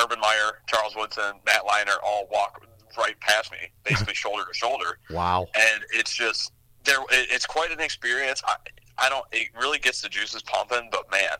Urban 0.01 0.19
Meyer, 0.19 0.61
Charles 0.67 0.95
Woodson, 0.95 1.39
Matt 1.45 1.63
Leinart 1.63 1.97
all 2.03 2.27
walk 2.31 2.63
right 2.97 3.19
past 3.19 3.51
me, 3.51 3.57
basically 3.83 4.13
shoulder 4.13 4.43
to 4.45 4.53
shoulder. 4.53 4.99
Wow! 5.09 5.47
And 5.55 5.83
it's 5.93 6.15
just 6.15 6.51
there. 6.83 6.99
It's 7.09 7.45
quite 7.45 7.71
an 7.71 7.79
experience. 7.79 8.41
I, 8.45 8.55
I 8.97 9.09
don't. 9.09 9.25
It 9.31 9.49
really 9.59 9.79
gets 9.79 10.01
the 10.01 10.09
juices 10.09 10.43
pumping. 10.43 10.89
But 10.91 11.09
man, 11.11 11.37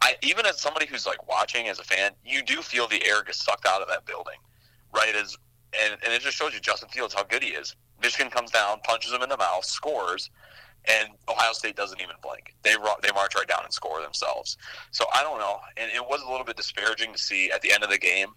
I 0.00 0.16
even 0.22 0.46
as 0.46 0.60
somebody 0.60 0.86
who's 0.86 1.06
like 1.06 1.28
watching 1.28 1.68
as 1.68 1.78
a 1.78 1.84
fan, 1.84 2.12
you 2.24 2.42
do 2.42 2.62
feel 2.62 2.86
the 2.88 3.04
air 3.06 3.22
gets 3.22 3.44
sucked 3.44 3.66
out 3.66 3.82
of 3.82 3.88
that 3.88 4.06
building, 4.06 4.38
right? 4.94 5.14
As 5.14 5.36
and, 5.80 5.98
and 6.04 6.12
it 6.12 6.20
just 6.20 6.36
shows 6.36 6.52
you 6.54 6.60
Justin 6.60 6.88
Fields 6.88 7.14
how 7.14 7.22
good 7.24 7.42
he 7.42 7.50
is. 7.50 7.76
Michigan 8.02 8.30
comes 8.30 8.50
down, 8.50 8.80
punches 8.82 9.12
him 9.12 9.22
in 9.22 9.28
the 9.28 9.36
mouth, 9.36 9.64
scores, 9.64 10.30
and 10.86 11.10
Ohio 11.28 11.52
State 11.52 11.76
doesn't 11.76 12.00
even 12.00 12.16
blink. 12.22 12.54
They 12.62 12.74
they 13.02 13.12
march 13.12 13.34
right 13.34 13.46
down 13.46 13.60
and 13.64 13.72
score 13.72 14.02
themselves. 14.02 14.56
So 14.90 15.04
I 15.14 15.22
don't 15.22 15.38
know, 15.38 15.60
and 15.76 15.90
it 15.92 16.04
was 16.04 16.22
a 16.22 16.30
little 16.30 16.44
bit 16.44 16.56
disparaging 16.56 17.12
to 17.12 17.18
see 17.18 17.50
at 17.50 17.62
the 17.62 17.72
end 17.72 17.84
of 17.84 17.90
the 17.90 17.98
game 17.98 18.28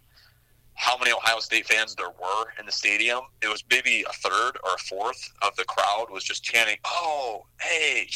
how 0.75 0.97
many 0.97 1.11
Ohio 1.11 1.39
State 1.39 1.65
fans 1.65 1.95
there 1.95 2.09
were 2.09 2.45
in 2.59 2.65
the 2.65 2.71
stadium. 2.71 3.21
It 3.41 3.47
was 3.47 3.63
maybe 3.69 4.05
a 4.07 4.13
third 4.13 4.57
or 4.63 4.75
a 4.75 4.77
fourth 4.77 5.31
of 5.41 5.55
the 5.55 5.63
crowd 5.63 6.07
was 6.11 6.23
just 6.23 6.43
chanting, 6.43 6.77
"Oh, 6.85 7.45
hey!" 7.59 8.09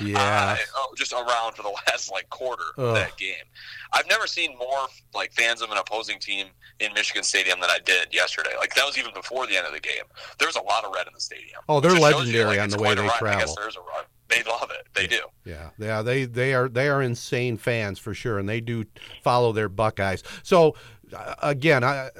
Yeah, 0.00 0.56
uh, 0.76 0.86
just 0.96 1.12
around 1.12 1.54
for 1.54 1.62
the 1.62 1.68
last 1.88 2.10
like 2.10 2.30
quarter 2.30 2.64
Ugh. 2.78 2.84
of 2.84 2.94
that 2.94 3.16
game. 3.16 3.44
I've 3.92 4.08
never 4.08 4.26
seen 4.26 4.56
more 4.56 4.86
like 5.12 5.32
fans 5.32 5.60
of 5.60 5.70
an 5.70 5.76
opposing 5.78 6.18
team 6.18 6.46
in 6.78 6.92
Michigan 6.94 7.24
Stadium 7.24 7.60
than 7.60 7.70
I 7.70 7.78
did 7.84 8.14
yesterday. 8.14 8.56
Like 8.58 8.74
that 8.74 8.86
was 8.86 8.96
even 8.96 9.12
before 9.12 9.46
the 9.46 9.56
end 9.56 9.66
of 9.66 9.72
the 9.72 9.80
game. 9.80 10.04
There 10.38 10.48
was 10.48 10.56
a 10.56 10.62
lot 10.62 10.84
of 10.84 10.94
red 10.94 11.06
in 11.06 11.14
the 11.14 11.20
stadium. 11.20 11.60
Oh, 11.68 11.80
they're 11.80 11.92
legendary 11.92 12.38
you, 12.38 12.46
like, 12.46 12.60
on 12.60 12.70
the 12.70 12.78
way 12.78 12.94
they 12.94 13.08
travel. 13.08 13.28
I 13.28 13.38
guess 13.40 13.56
there's 13.56 13.76
a 13.76 13.80
run 13.80 14.04
they 14.28 14.42
love 14.44 14.70
it. 14.70 14.86
They 14.94 15.06
do. 15.06 15.20
Yeah, 15.44 15.70
yeah. 15.78 16.02
They 16.02 16.24
they 16.24 16.54
are 16.54 16.68
they 16.68 16.88
are 16.88 17.02
insane 17.02 17.56
fans 17.56 17.98
for 17.98 18.14
sure, 18.14 18.38
and 18.38 18.48
they 18.48 18.60
do 18.60 18.84
follow 19.22 19.52
their 19.52 19.68
Buckeyes. 19.68 20.22
So 20.42 20.76
Uh, 21.14 21.34
again, 21.42 21.84
I 21.84 22.06
uh, 22.06 22.10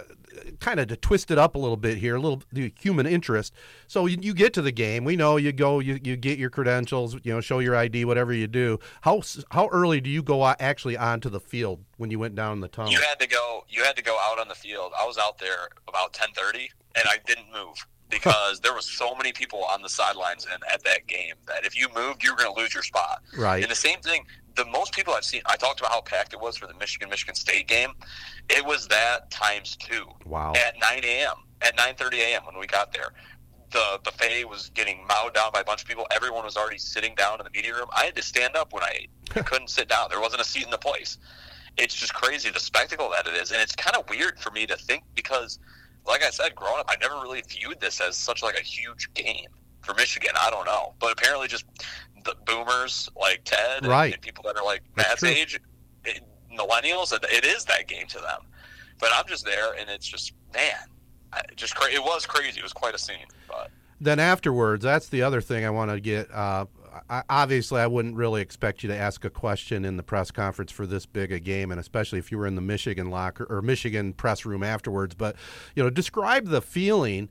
kind 0.60 0.80
of 0.80 0.88
to 0.88 0.96
twist 0.96 1.30
it 1.30 1.38
up 1.38 1.54
a 1.54 1.58
little 1.58 1.76
bit 1.76 1.98
here, 1.98 2.16
a 2.16 2.20
little 2.20 2.42
the 2.52 2.72
human 2.80 3.06
interest. 3.06 3.52
So 3.86 4.06
you, 4.06 4.18
you, 4.20 4.34
get 4.34 4.52
to 4.54 4.62
the 4.62 4.72
game. 4.72 5.04
We 5.04 5.16
know 5.16 5.36
you 5.36 5.52
go, 5.52 5.78
you, 5.78 5.98
you 6.02 6.16
get 6.16 6.38
your 6.38 6.50
credentials, 6.50 7.14
you 7.22 7.32
know, 7.32 7.40
show 7.40 7.58
your 7.58 7.76
ID, 7.76 8.04
whatever 8.04 8.32
you 8.32 8.46
do. 8.46 8.78
How 9.02 9.22
how 9.50 9.68
early 9.68 10.00
do 10.00 10.10
you 10.10 10.22
go 10.22 10.46
actually 10.46 10.96
onto 10.96 11.28
the 11.28 11.40
field 11.40 11.84
when 11.96 12.10
you 12.10 12.18
went 12.18 12.34
down 12.34 12.60
the 12.60 12.68
tunnel? 12.68 12.92
You 12.92 13.00
had 13.00 13.20
to 13.20 13.26
go. 13.26 13.64
You 13.68 13.84
had 13.84 13.96
to 13.96 14.02
go 14.02 14.16
out 14.22 14.38
on 14.38 14.48
the 14.48 14.54
field. 14.54 14.92
I 15.00 15.06
was 15.06 15.18
out 15.18 15.38
there 15.38 15.68
about 15.88 16.12
ten 16.12 16.28
thirty, 16.34 16.70
and 16.94 17.04
I 17.08 17.18
didn't 17.26 17.52
move 17.52 17.86
because 18.14 18.60
there 18.60 18.72
was 18.72 18.86
so 18.86 19.14
many 19.16 19.32
people 19.32 19.64
on 19.64 19.82
the 19.82 19.88
sidelines 19.88 20.46
and 20.50 20.62
at 20.72 20.84
that 20.84 21.06
game 21.06 21.34
that 21.46 21.64
if 21.64 21.76
you 21.78 21.88
moved, 21.96 22.22
you 22.22 22.30
were 22.30 22.36
going 22.36 22.54
to 22.54 22.60
lose 22.60 22.72
your 22.72 22.82
spot. 22.82 23.22
Right. 23.36 23.62
And 23.62 23.70
the 23.70 23.76
same 23.76 24.00
thing, 24.00 24.24
the 24.54 24.64
most 24.66 24.94
people 24.94 25.14
I've 25.14 25.24
seen, 25.24 25.42
I 25.46 25.56
talked 25.56 25.80
about 25.80 25.90
how 25.90 26.00
packed 26.00 26.32
it 26.32 26.40
was 26.40 26.56
for 26.56 26.66
the 26.66 26.74
Michigan 26.74 27.10
Michigan 27.10 27.34
State 27.34 27.66
game. 27.66 27.90
It 28.48 28.64
was 28.64 28.86
that 28.88 29.30
times 29.30 29.76
two. 29.76 30.06
Wow. 30.24 30.52
At 30.54 30.74
9 30.80 31.04
a.m. 31.04 31.34
At 31.60 31.76
9:30 31.76 32.18
a.m. 32.18 32.42
when 32.44 32.58
we 32.58 32.66
got 32.66 32.92
there, 32.92 33.12
the 33.72 33.98
buffet 34.04 34.44
was 34.44 34.70
getting 34.74 35.06
mowed 35.08 35.34
down 35.34 35.50
by 35.52 35.60
a 35.60 35.64
bunch 35.64 35.82
of 35.82 35.88
people. 35.88 36.06
Everyone 36.10 36.44
was 36.44 36.56
already 36.56 36.78
sitting 36.78 37.14
down 37.14 37.40
in 37.40 37.44
the 37.44 37.50
media 37.50 37.74
room. 37.74 37.88
I 37.96 38.04
had 38.04 38.14
to 38.16 38.22
stand 38.22 38.54
up 38.54 38.72
when 38.72 38.82
I 38.82 38.92
ate. 38.94 39.10
I 39.34 39.40
couldn't 39.40 39.70
sit 39.70 39.88
down. 39.88 40.08
There 40.10 40.20
wasn't 40.20 40.42
a 40.42 40.44
seat 40.44 40.64
in 40.64 40.70
the 40.70 40.78
place. 40.78 41.18
It's 41.76 41.94
just 41.94 42.14
crazy 42.14 42.50
the 42.50 42.60
spectacle 42.60 43.10
that 43.10 43.26
it 43.26 43.34
is, 43.34 43.50
and 43.50 43.60
it's 43.60 43.74
kind 43.74 43.96
of 43.96 44.08
weird 44.08 44.38
for 44.38 44.50
me 44.52 44.66
to 44.66 44.76
think 44.76 45.02
because 45.14 45.58
like 46.06 46.22
I 46.22 46.30
said, 46.30 46.54
growing 46.54 46.80
up, 46.80 46.86
I 46.88 46.96
never 47.00 47.14
really 47.16 47.42
viewed 47.48 47.80
this 47.80 48.00
as 48.00 48.16
such 48.16 48.42
like 48.42 48.58
a 48.58 48.62
huge 48.62 49.12
game 49.14 49.46
for 49.82 49.94
Michigan. 49.94 50.30
I 50.40 50.50
don't 50.50 50.66
know, 50.66 50.94
but 50.98 51.12
apparently, 51.12 51.48
just 51.48 51.64
the 52.24 52.34
boomers 52.46 53.08
like 53.20 53.42
Ted 53.44 53.86
right. 53.86 54.12
and, 54.12 54.22
people 54.22 54.44
that 54.44 54.56
are 54.56 54.64
like 54.64 54.82
Matt's 54.96 55.22
age, 55.24 55.60
it, 56.04 56.20
millennials, 56.52 57.12
it 57.12 57.44
is 57.44 57.64
that 57.66 57.88
game 57.88 58.06
to 58.08 58.18
them. 58.18 58.40
But 59.00 59.10
I'm 59.14 59.26
just 59.26 59.44
there, 59.44 59.74
and 59.74 59.90
it's 59.90 60.06
just 60.06 60.32
man, 60.52 60.76
just 61.56 61.74
cra- 61.74 61.92
it 61.92 62.02
was 62.02 62.26
crazy. 62.26 62.60
It 62.60 62.62
was 62.62 62.72
quite 62.72 62.94
a 62.94 62.98
scene, 62.98 63.26
but 63.48 63.70
then 64.00 64.18
afterwards, 64.18 64.84
that's 64.84 65.08
the 65.08 65.22
other 65.22 65.40
thing 65.40 65.64
I 65.64 65.70
want 65.70 65.90
to 65.90 66.00
get 66.00 66.30
uh, 66.32 66.66
I, 67.08 67.22
obviously, 67.28 67.80
I 67.80 67.86
wouldn't 67.86 68.16
really 68.16 68.42
expect 68.42 68.82
you 68.82 68.88
to 68.88 68.96
ask 68.96 69.24
a 69.24 69.30
question 69.30 69.84
in 69.84 69.96
the 69.96 70.02
press 70.02 70.30
conference 70.30 70.72
for 70.72 70.86
this 70.86 71.06
big 71.06 71.32
a 71.32 71.40
game, 71.40 71.70
and 71.70 71.80
especially 71.80 72.18
if 72.18 72.30
you 72.30 72.38
were 72.38 72.46
in 72.46 72.54
the 72.54 72.62
Michigan 72.62 73.10
locker 73.10 73.46
or 73.48 73.62
Michigan 73.62 74.12
press 74.12 74.44
room 74.44 74.62
afterwards. 74.62 75.14
But 75.14 75.36
you 75.74 75.82
know, 75.82 75.90
describe 75.90 76.48
the 76.48 76.60
feeling, 76.60 77.28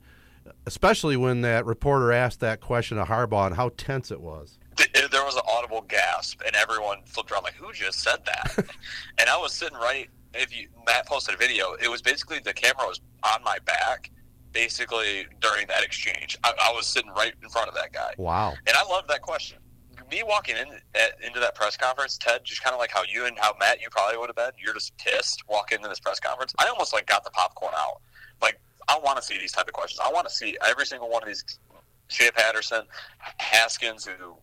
especially 0.66 1.16
when 1.16 1.42
that 1.42 1.66
reporter 1.66 2.12
asked 2.12 2.40
that 2.40 2.60
question 2.60 2.98
to 2.98 3.04
Harbaugh 3.04 3.46
and 3.46 3.56
how 3.56 3.70
tense 3.76 4.10
it 4.10 4.20
was. 4.20 4.58
Eh, 4.78 5.06
there 5.10 5.24
was 5.24 5.36
an 5.36 5.42
audible 5.48 5.82
gasp, 5.82 6.40
and 6.46 6.54
everyone 6.56 6.98
flipped 7.04 7.30
around 7.30 7.44
like, 7.44 7.54
"Who 7.54 7.72
just 7.72 8.00
said 8.00 8.24
that?" 8.26 8.54
and 9.18 9.28
I 9.28 9.36
was 9.36 9.52
sitting 9.52 9.78
right. 9.78 10.08
If 10.34 10.56
you 10.56 10.68
Matt 10.86 11.06
posted 11.06 11.34
a 11.34 11.38
video, 11.38 11.74
it 11.74 11.88
was 11.88 12.02
basically 12.02 12.40
the 12.40 12.52
camera 12.52 12.86
was 12.86 13.00
on 13.22 13.42
my 13.44 13.58
back 13.60 14.10
basically 14.54 15.26
during 15.40 15.66
that 15.66 15.84
exchange. 15.84 16.38
I, 16.42 16.52
I, 16.62 16.72
was 16.72 16.86
sitting 16.86 17.10
right 17.10 17.34
in 17.42 17.48
front 17.50 17.68
of 17.68 17.74
that 17.74 17.92
guy. 17.92 18.14
Wow. 18.16 18.54
And 18.66 18.76
I 18.76 18.88
loved 18.88 19.08
that 19.08 19.20
question. 19.20 19.58
Me 20.10 20.22
walking 20.22 20.56
in 20.56 20.68
at, 20.94 21.20
into 21.22 21.40
that 21.40 21.54
press 21.54 21.76
conference, 21.76 22.16
Ted, 22.16 22.42
just 22.44 22.62
kind 22.62 22.72
of 22.72 22.80
like 22.80 22.90
how 22.90 23.02
you 23.10 23.26
and 23.26 23.36
how 23.38 23.54
Matt, 23.58 23.82
you 23.82 23.88
probably 23.90 24.16
would 24.16 24.28
have 24.28 24.36
been. 24.36 24.52
You're 24.58 24.72
just 24.72 24.96
pissed 24.96 25.42
walking 25.48 25.76
into 25.76 25.88
this 25.88 26.00
press 26.00 26.20
conference. 26.20 26.54
I 26.58 26.68
almost 26.68 26.94
like 26.94 27.06
got 27.06 27.24
the 27.24 27.30
popcorn 27.30 27.74
out. 27.76 28.00
Like 28.40 28.60
I 28.88 28.98
want 29.02 29.16
to 29.16 29.22
see 29.22 29.38
these 29.38 29.52
type 29.52 29.66
of 29.66 29.74
questions. 29.74 30.00
I 30.04 30.10
want 30.12 30.28
to 30.28 30.34
see 30.34 30.56
every 30.64 30.86
single 30.86 31.10
one 31.10 31.22
of 31.22 31.26
these. 31.26 31.44
Shea 32.08 32.30
Patterson, 32.30 32.82
Haskins, 33.38 34.04
who 34.04 34.36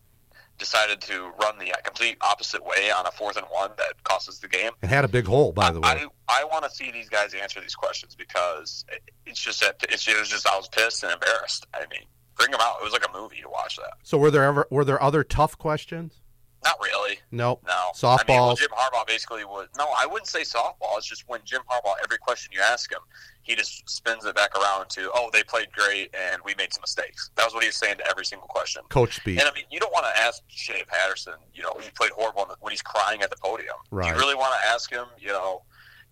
decided 0.58 1.00
to 1.02 1.32
run 1.40 1.58
the 1.58 1.74
complete 1.82 2.16
opposite 2.20 2.64
way 2.64 2.90
on 2.96 3.06
a 3.06 3.10
fourth 3.10 3.36
and 3.36 3.46
one 3.50 3.70
that 3.78 4.02
cost 4.04 4.28
us 4.28 4.38
the 4.38 4.48
game. 4.48 4.72
It 4.82 4.88
had 4.88 5.04
a 5.04 5.08
big 5.08 5.26
hole, 5.26 5.52
by 5.52 5.70
the 5.70 5.80
way. 5.80 5.88
I, 5.88 6.06
I 6.28 6.44
want 6.44 6.64
to 6.64 6.70
see 6.70 6.90
these 6.90 7.08
guys 7.08 7.34
answer 7.34 7.60
these 7.60 7.74
questions 7.74 8.14
because 8.14 8.84
it's 9.26 9.40
just 9.40 9.60
that 9.60 9.76
it's, 9.88 10.06
it 10.06 10.18
was 10.18 10.28
just 10.28 10.46
I 10.48 10.56
was 10.56 10.68
pissed 10.68 11.02
and 11.02 11.12
embarrassed. 11.12 11.66
I 11.74 11.80
mean, 11.90 12.06
bring 12.36 12.50
them 12.50 12.60
out. 12.62 12.76
It 12.80 12.84
was 12.84 12.92
like 12.92 13.06
a 13.08 13.12
movie 13.12 13.40
to 13.42 13.48
watch 13.48 13.76
that. 13.76 13.94
So 14.02 14.18
were 14.18 14.30
there 14.30 14.44
ever 14.44 14.66
were 14.70 14.84
there 14.84 15.02
other 15.02 15.24
tough 15.24 15.58
questions? 15.58 16.21
Not 16.64 16.76
really. 16.80 17.18
Nope. 17.30 17.62
No. 17.66 17.90
Softball. 17.94 18.18
I 18.20 18.24
mean, 18.28 18.40
well, 18.40 18.56
Jim 18.56 18.68
Harbaugh 18.70 19.06
basically 19.06 19.44
was. 19.44 19.68
No, 19.76 19.88
I 19.98 20.06
wouldn't 20.06 20.28
say 20.28 20.42
softball. 20.42 20.96
It's 20.96 21.06
just 21.06 21.24
when 21.28 21.40
Jim 21.44 21.62
Harbaugh, 21.70 21.94
every 22.04 22.18
question 22.18 22.52
you 22.54 22.60
ask 22.60 22.92
him, 22.92 23.00
he 23.42 23.56
just 23.56 23.88
spins 23.90 24.24
it 24.24 24.34
back 24.36 24.56
around 24.56 24.88
to, 24.90 25.10
oh, 25.14 25.28
they 25.32 25.42
played 25.42 25.72
great 25.72 26.14
and 26.14 26.40
we 26.44 26.54
made 26.56 26.72
some 26.72 26.82
mistakes. 26.82 27.30
That 27.34 27.44
was 27.44 27.54
what 27.54 27.64
he 27.64 27.68
was 27.68 27.76
saying 27.76 27.96
to 27.98 28.08
every 28.08 28.24
single 28.24 28.46
question. 28.46 28.82
Coach 28.88 29.16
speak. 29.16 29.40
And 29.40 29.48
I 29.48 29.52
mean, 29.52 29.64
you 29.70 29.80
don't 29.80 29.92
want 29.92 30.06
to 30.06 30.22
ask 30.22 30.42
Shea 30.48 30.84
Patterson, 30.86 31.34
you 31.52 31.62
know, 31.62 31.74
he 31.80 31.90
played 31.90 32.12
horrible 32.12 32.54
when 32.60 32.70
he's 32.70 32.82
crying 32.82 33.22
at 33.22 33.30
the 33.30 33.36
podium. 33.42 33.74
Right. 33.90 34.08
You 34.08 34.18
really 34.18 34.36
want 34.36 34.54
to 34.62 34.68
ask 34.68 34.90
him, 34.90 35.06
you 35.18 35.28
know, 35.28 35.62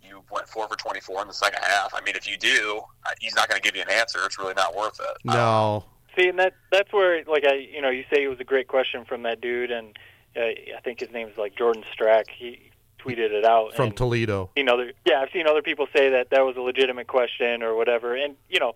you 0.02 0.22
went 0.32 0.48
four 0.48 0.66
for 0.66 0.76
24 0.76 1.22
in 1.22 1.28
the 1.28 1.34
second 1.34 1.62
half. 1.62 1.94
I 1.94 2.00
mean, 2.00 2.16
if 2.16 2.28
you 2.28 2.36
do, 2.36 2.82
uh, 3.06 3.10
he's 3.20 3.34
not 3.34 3.48
going 3.48 3.60
to 3.60 3.66
give 3.66 3.76
you 3.76 3.82
an 3.82 3.90
answer. 3.90 4.18
It's 4.24 4.38
really 4.38 4.54
not 4.54 4.74
worth 4.74 4.98
it. 4.98 5.16
No. 5.24 5.84
See, 6.16 6.28
and 6.28 6.38
that 6.40 6.54
that's 6.72 6.92
where, 6.92 7.22
like, 7.24 7.44
I, 7.44 7.54
you 7.54 7.80
know, 7.80 7.90
you 7.90 8.04
say 8.12 8.24
it 8.24 8.28
was 8.28 8.40
a 8.40 8.44
great 8.44 8.66
question 8.66 9.04
from 9.04 9.22
that 9.22 9.40
dude, 9.40 9.70
and 9.70 9.96
uh, 10.36 10.40
I 10.40 10.80
think 10.84 11.00
his 11.00 11.10
name 11.10 11.28
is 11.28 11.36
like 11.36 11.56
Jordan 11.56 11.84
Strack. 11.96 12.24
He 12.30 12.70
tweeted 12.98 13.30
it 13.30 13.44
out 13.44 13.74
from 13.74 13.88
and, 13.88 13.96
Toledo. 13.96 14.50
You 14.56 14.64
know, 14.64 14.90
yeah, 15.04 15.20
I've 15.20 15.30
seen 15.32 15.46
other 15.46 15.62
people 15.62 15.86
say 15.94 16.10
that 16.10 16.30
that 16.30 16.44
was 16.44 16.56
a 16.56 16.60
legitimate 16.60 17.06
question 17.06 17.62
or 17.62 17.74
whatever, 17.74 18.14
and 18.14 18.36
you 18.48 18.60
know, 18.60 18.74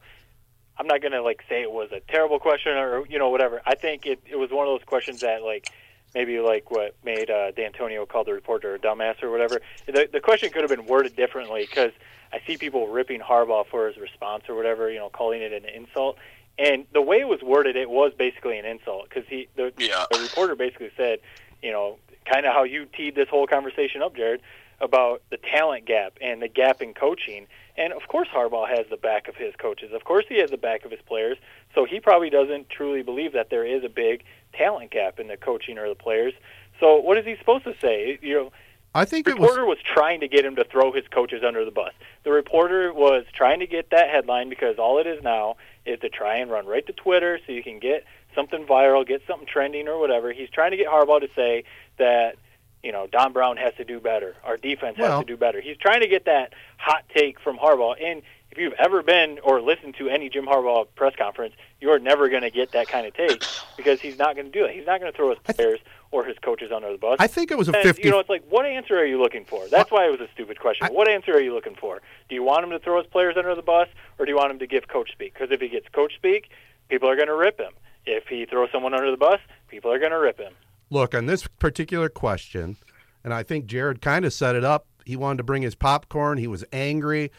I'm 0.79 0.87
not 0.87 1.03
gonna 1.03 1.23
like 1.23 1.43
say 1.49 1.63
it 1.63 1.71
was 1.71 1.91
a 1.93 2.01
terrible 2.01 2.39
question 2.39 2.73
or 2.73 3.07
you 3.07 3.19
know 3.19 3.31
whatever. 3.31 3.61
I 3.67 3.75
think 3.75 4.07
it 4.07 4.21
it 4.27 4.37
was 4.37 4.51
one 4.51 4.67
of 4.67 4.73
those 4.73 4.85
questions 4.87 5.21
that 5.21 5.43
like 5.43 5.69
maybe 6.15 6.39
like 6.41 6.71
what 6.71 6.95
made 7.05 7.31
uh, 7.31 7.53
Dantonio 7.53 8.09
call 8.09 8.25
the 8.25 8.33
reporter 8.33 8.75
a 8.75 8.79
dumbass 8.79 9.23
or 9.23 9.31
whatever. 9.31 9.61
The 9.87 10.09
the 10.13 10.21
question 10.21 10.51
could 10.51 10.63
have 10.63 10.71
been 10.71 10.87
worded 10.87 11.17
differently 11.17 11.67
because 11.69 11.93
I 12.33 12.41
see 12.47 12.57
people 12.57 12.89
ripping 12.89 13.21
Harbaugh 13.21 13.67
for 13.67 13.87
his 13.87 13.97
response 13.97 14.45
or 14.49 14.57
whatever, 14.57 14.91
you 14.91 14.99
know, 14.99 15.09
calling 15.09 15.41
it 15.41 15.53
an 15.53 15.65
insult. 15.67 16.19
And 16.59 16.87
the 16.93 17.03
way 17.03 17.21
it 17.21 17.29
was 17.29 17.43
worded, 17.43 17.77
it 17.77 17.91
was 17.91 18.13
basically 18.17 18.59
an 18.59 18.65
insult 18.65 19.09
because 19.09 19.25
he 19.29 19.49
the, 19.57 19.73
yeah. 19.79 20.07
the 20.11 20.19
reporter 20.21 20.55
basically 20.55 20.91
said, 20.97 21.19
you 21.65 21.73
know, 21.73 21.99
kind 22.31 22.45
of 22.45 22.53
how 22.53 22.63
you 22.63 22.85
teed 22.85 23.15
this 23.15 23.29
whole 23.29 23.47
conversation 23.47 24.03
up, 24.03 24.15
Jared, 24.15 24.43
about 24.81 25.23
the 25.31 25.39
talent 25.39 25.87
gap 25.87 26.19
and 26.21 26.43
the 26.43 26.49
gap 26.49 26.83
in 26.83 26.93
coaching. 26.93 27.47
And 27.77 27.93
of 27.93 28.07
course, 28.07 28.29
Harbaugh 28.29 28.69
has 28.69 28.87
the 28.91 28.99
back 28.99 29.29
of 29.29 29.35
his 29.35 29.55
coaches. 29.57 29.91
Of 29.93 30.05
course, 30.05 30.27
he 30.29 30.39
has 30.41 30.51
the 30.51 30.59
back 30.59 30.85
of 30.85 30.91
his 30.91 31.01
players. 31.07 31.39
So 31.75 31.87
he 31.87 32.01
probably 32.01 32.29
doesn't 32.29 32.69
truly 32.69 33.03
believe 33.03 33.33
that 33.33 33.49
there 33.49 33.65
is 33.65 33.83
a 33.83 33.89
big 33.89 34.25
talent 34.53 34.91
gap 34.91 35.19
in 35.19 35.27
the 35.27 35.39
coaching 35.39 35.79
or 35.79 35.89
the 35.89 35.95
players. 35.95 36.35
So 36.81 36.99
what 36.99 37.17
is 37.17 37.25
he 37.25 37.37
supposed 37.37 37.65
to 37.65 37.75
say? 37.81 38.19
You 38.21 38.35
know, 38.35 38.53
I 38.95 39.07
think 39.07 39.25
the 39.25 39.33
reporter 39.33 39.65
was... 39.65 39.79
was 39.79 39.85
trying 39.95 40.21
to 40.21 40.29
get 40.29 40.45
him 40.45 40.57
to 40.57 40.65
throw 40.65 40.93
his 40.93 41.05
coaches 41.09 41.43
under 41.45 41.65
the 41.65 41.71
bus. 41.71 41.93
The 42.25 42.31
reporter 42.31 42.93
was 42.93 43.25
trying 43.35 43.61
to 43.61 43.67
get 43.67 43.91
that 43.91 44.11
headline 44.11 44.51
because 44.51 44.79
all 44.79 44.99
it 44.99 45.07
is 45.07 45.23
now 45.23 45.57
is 45.87 45.99
to 46.01 46.09
try 46.09 46.37
and 46.37 46.51
run 46.51 46.67
right 46.67 46.87
to 46.87 46.93
Twitter 46.93 47.41
so 47.45 47.53
you 47.53 47.63
can 47.63 47.79
get 47.79 48.05
something 48.35 48.65
viral, 48.65 49.07
get 49.07 49.23
something 49.27 49.47
trending 49.47 49.89
or 49.89 49.99
whatever. 49.99 50.33
He's 50.33 50.51
trying 50.51 50.71
to 50.73 50.77
get 50.77 50.87
Harbaugh 50.87 51.21
to 51.21 51.29
say 51.35 51.65
that 51.99 52.37
you 52.85 52.93
know, 52.93 53.07
Don 53.07 53.33
Brown 53.33 53.57
has 53.57 53.73
to 53.79 53.85
do 53.85 53.99
better. 53.99 54.37
Our 54.45 54.59
defense 54.59 54.99
Well- 54.99 55.11
has 55.11 55.21
to 55.21 55.27
do 55.27 55.39
better. 55.39 55.61
He's 55.63 55.79
trying 55.79 56.01
to 56.03 56.07
get 56.07 56.27
that 56.27 56.53
hot 56.77 57.05
take 57.17 57.41
from 57.41 57.57
Harbaugh. 57.57 57.97
And 57.99 58.21
if 58.51 58.59
you've 58.59 58.75
ever 58.75 59.03
been 59.03 59.39
or 59.43 59.63
listened 59.63 59.95
to 59.97 60.11
any 60.11 60.29
Jim 60.29 60.45
Harbaugh 60.45 60.87
press 60.95 61.17
conference, 61.17 61.55
you're 61.81 61.99
never 61.99 62.29
going 62.29 62.43
to 62.43 62.51
get 62.51 62.73
that 62.73 62.87
kind 62.87 63.07
of 63.07 63.15
take 63.15 63.43
because 63.79 64.03
he's 64.03 64.19
not 64.19 64.37
going 64.37 64.53
to 64.53 64.53
do 64.53 64.67
it. 64.67 64.75
He's 64.75 64.87
not 64.87 65.01
going 65.01 65.11
to 65.11 65.17
throw 65.17 65.31
his 65.31 65.39
players 65.39 65.81
or 66.11 66.27
his 66.27 66.39
coaches 66.39 66.71
under 66.71 66.93
the 66.93 66.99
bus. 66.99 67.17
I 67.21 67.27
think 67.27 67.51
it 67.51 67.57
was 67.57 67.71
a 67.71 67.73
And, 67.73 67.83
50 67.83 68.03
You 68.03 68.11
know, 68.11 68.19
it's 68.19 68.29
like, 68.29 68.45
what 68.51 68.67
answer 68.67 68.99
are 68.99 69.07
you 69.07 69.19
looking 69.19 69.47
for? 69.47 69.67
That's 69.69 69.91
why 69.91 70.07
it 70.07 70.11
was 70.11 70.21
a 70.21 70.29
stupid 70.35 70.61
question. 70.61 70.87
what 70.93 71.09
answer 71.09 71.33
are 71.33 71.41
you 71.41 71.55
looking 71.55 71.75
for? 71.75 72.03
Do 72.29 72.35
you 72.35 72.43
want 72.43 72.65
him 72.65 72.71
to 72.71 72.79
throw 72.79 72.99
his 72.99 73.07
players 73.11 73.37
under 73.39 73.55
the 73.55 73.63
bus, 73.63 73.89
or 74.19 74.27
do 74.27 74.31
you 74.31 74.37
want 74.37 74.51
him 74.51 74.59
to 74.59 74.67
give 74.67 74.89
coach 74.89 75.11
speak? 75.11 75.33
Because 75.33 75.51
if 75.51 75.61
he 75.63 75.69
gets 75.69 75.89
coach 75.89 76.15
speak, 76.17 76.51
people 76.91 77.09
are 77.09 77.17
going 77.17 77.29
to 77.29 77.35
rip 77.35 77.59
him. 77.59 77.73
If 78.07 78.25
he 78.29 78.47
throws 78.47 78.69
someone 78.73 78.95
under 78.95 79.11
the 79.11 79.17
bus, 79.17 79.41
people 79.69 79.93
are 79.93 79.99
going 79.99 80.11
to 80.11 80.19
rip 80.19 80.39
him. 80.39 80.53
Look, 80.91 81.15
on 81.15 81.27
this 81.27 81.47
particular 81.47 82.09
question, 82.09 82.77
and 83.23 83.33
I 83.33 83.43
think 83.43 83.67
Jared 83.67 84.03
kind 84.03 84.25
of 84.25 84.33
set 84.33 84.55
it 84.55 84.65
up. 84.65 84.87
He 85.05 85.17
wanted 85.17 85.39
to 85.39 85.45
bring 85.45 85.63
his 85.63 85.75
popcorn. 85.75 86.39
He 86.39 86.47
was 86.47 86.65
angry. 86.73 87.31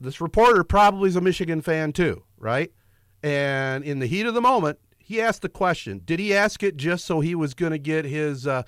This 0.00 0.20
reporter 0.20 0.64
probably 0.64 1.08
is 1.08 1.16
a 1.16 1.20
Michigan 1.20 1.60
fan 1.60 1.92
too, 1.92 2.24
right? 2.38 2.72
And 3.22 3.84
in 3.84 3.98
the 3.98 4.06
heat 4.06 4.26
of 4.26 4.34
the 4.34 4.40
moment, 4.40 4.78
he 4.98 5.20
asked 5.20 5.42
the 5.42 5.48
question. 5.48 6.02
Did 6.04 6.20
he 6.20 6.34
ask 6.34 6.62
it 6.62 6.76
just 6.76 7.04
so 7.04 7.20
he 7.20 7.34
was 7.34 7.54
going 7.54 7.72
to 7.72 7.78
get 7.78 8.04
his 8.04 8.46
uh, 8.46 8.62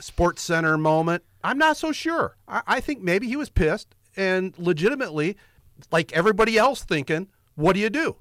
Sports 0.00 0.42
Center 0.42 0.78
moment? 0.78 1.24
I'm 1.44 1.58
not 1.58 1.76
so 1.76 1.92
sure. 1.92 2.36
I, 2.46 2.62
I 2.66 2.80
think 2.80 3.02
maybe 3.02 3.26
he 3.26 3.36
was 3.36 3.50
pissed 3.50 3.94
and 4.16 4.56
legitimately, 4.58 5.36
like 5.90 6.12
everybody 6.12 6.56
else, 6.56 6.84
thinking, 6.84 7.28
what 7.54 7.74
do 7.74 7.80
you 7.80 7.90
do? 7.90 8.16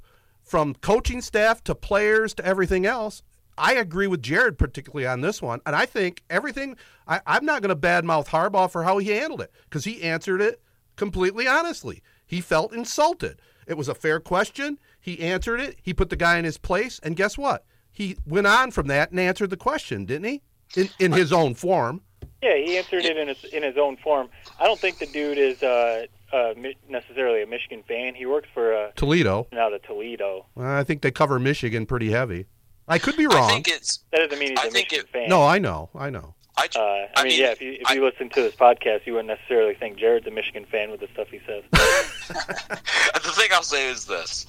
From 0.52 0.74
coaching 0.74 1.22
staff 1.22 1.64
to 1.64 1.74
players 1.74 2.34
to 2.34 2.46
everything 2.46 2.86
else, 2.86 3.24
I 3.58 3.76
agree 3.76 4.08
with 4.08 4.22
Jared 4.22 4.58
particularly 4.58 5.08
on 5.08 5.22
this 5.22 5.42
one, 5.42 5.62
and 5.66 5.74
I 5.74 5.86
think 5.86 6.24
everything. 6.30 6.76
I, 7.08 7.22
I'm 7.26 7.46
not 7.46 7.62
going 7.62 7.74
to 7.74 7.82
badmouth 7.82 8.28
Harbaugh 8.28 8.70
for 8.70 8.84
how 8.84 8.98
he 8.98 9.12
handled 9.12 9.40
it 9.40 9.54
because 9.70 9.86
he 9.86 10.04
answered 10.04 10.42
it 10.42 10.62
completely 10.98 11.48
honestly. 11.48 12.04
He 12.26 12.42
felt 12.42 12.74
insulted. 12.74 13.42
It 13.66 13.78
was 13.78 13.88
a 13.88 13.96
fair 13.96 14.20
question. 14.20 14.78
He 15.00 15.22
answered 15.22 15.62
it. 15.62 15.78
He 15.82 15.94
put 15.94 16.10
the 16.10 16.18
guy 16.18 16.38
in 16.38 16.44
his 16.44 16.58
place, 16.58 17.00
and 17.02 17.16
guess 17.16 17.38
what? 17.38 17.64
He 17.90 18.18
went 18.28 18.46
on 18.46 18.72
from 18.72 18.88
that 18.88 19.12
and 19.12 19.22
answered 19.22 19.52
the 19.52 19.56
question, 19.56 20.04
didn't 20.04 20.26
he? 20.26 20.42
In 20.76 20.90
in 21.00 21.12
his 21.14 21.32
own 21.32 21.56
form. 21.56 22.02
Yeah, 22.44 22.58
he 22.58 22.78
answered 22.78 23.06
it 23.06 23.16
in 23.16 23.30
his 23.30 23.42
in 23.46 23.64
his 23.64 23.78
own 23.78 23.96
form. 23.96 24.28
I 24.60 24.66
don't 24.66 24.80
think 24.82 24.98
the 24.98 25.06
dude 25.06 25.38
is 25.38 25.64
uh, 25.64 26.08
uh, 26.34 26.54
necessarily 26.90 27.42
a 27.44 27.48
Michigan 27.48 27.84
fan. 27.88 28.16
He 28.16 28.26
works 28.26 28.48
for 28.54 28.74
uh, 28.76 28.92
Toledo. 28.96 29.48
out 29.54 29.74
of 29.74 29.82
Toledo. 29.84 30.46
I 30.58 30.84
think 30.84 31.02
they 31.02 31.12
cover 31.12 31.40
Michigan 31.40 31.86
pretty 31.86 32.12
heavy. 32.12 32.46
I 32.88 32.98
could 33.00 33.16
be 33.18 33.28
wrong. 33.28 33.50
I 33.50 33.54
think 33.54 33.68
it's. 33.68 34.04
That 34.12 34.20
doesn't 34.30 34.40
mean 34.40 34.50
he's 34.52 34.60
I 34.60 34.68
a 34.68 34.70
think 34.72 34.92
Michigan 34.92 35.06
it- 35.08 35.12
fan. 35.14 35.30
no, 35.30 35.44
I 35.44 35.60
know, 35.60 35.90
I 35.96 36.10
know. 36.10 36.36
I, 36.58 36.68
Uh, 36.76 36.80
I, 36.80 37.08
I 37.16 37.24
mean, 37.24 37.32
mean, 37.32 37.40
yeah. 37.42 37.52
If 37.52 37.62
you 37.62 37.72
if 37.74 37.88
I- 37.90 37.94
you 37.94 38.04
listen 38.04 38.30
to 38.30 38.42
this 38.42 38.56
podcast, 38.56 39.06
you 39.06 39.14
wouldn't 39.14 39.30
necessarily 39.30 39.74
think 39.74 39.98
Jared's 39.98 40.28
a 40.28 40.32
Michigan 40.32 40.66
fan 40.70 40.92
with 40.92 41.00
the 41.00 41.08
stuff 41.14 41.30
he 41.30 41.40
says. 41.48 41.64
the 41.72 43.32
thing 43.36 43.50
I'll 43.54 43.64
say 43.64 43.90
is 43.90 44.06
this. 44.06 44.46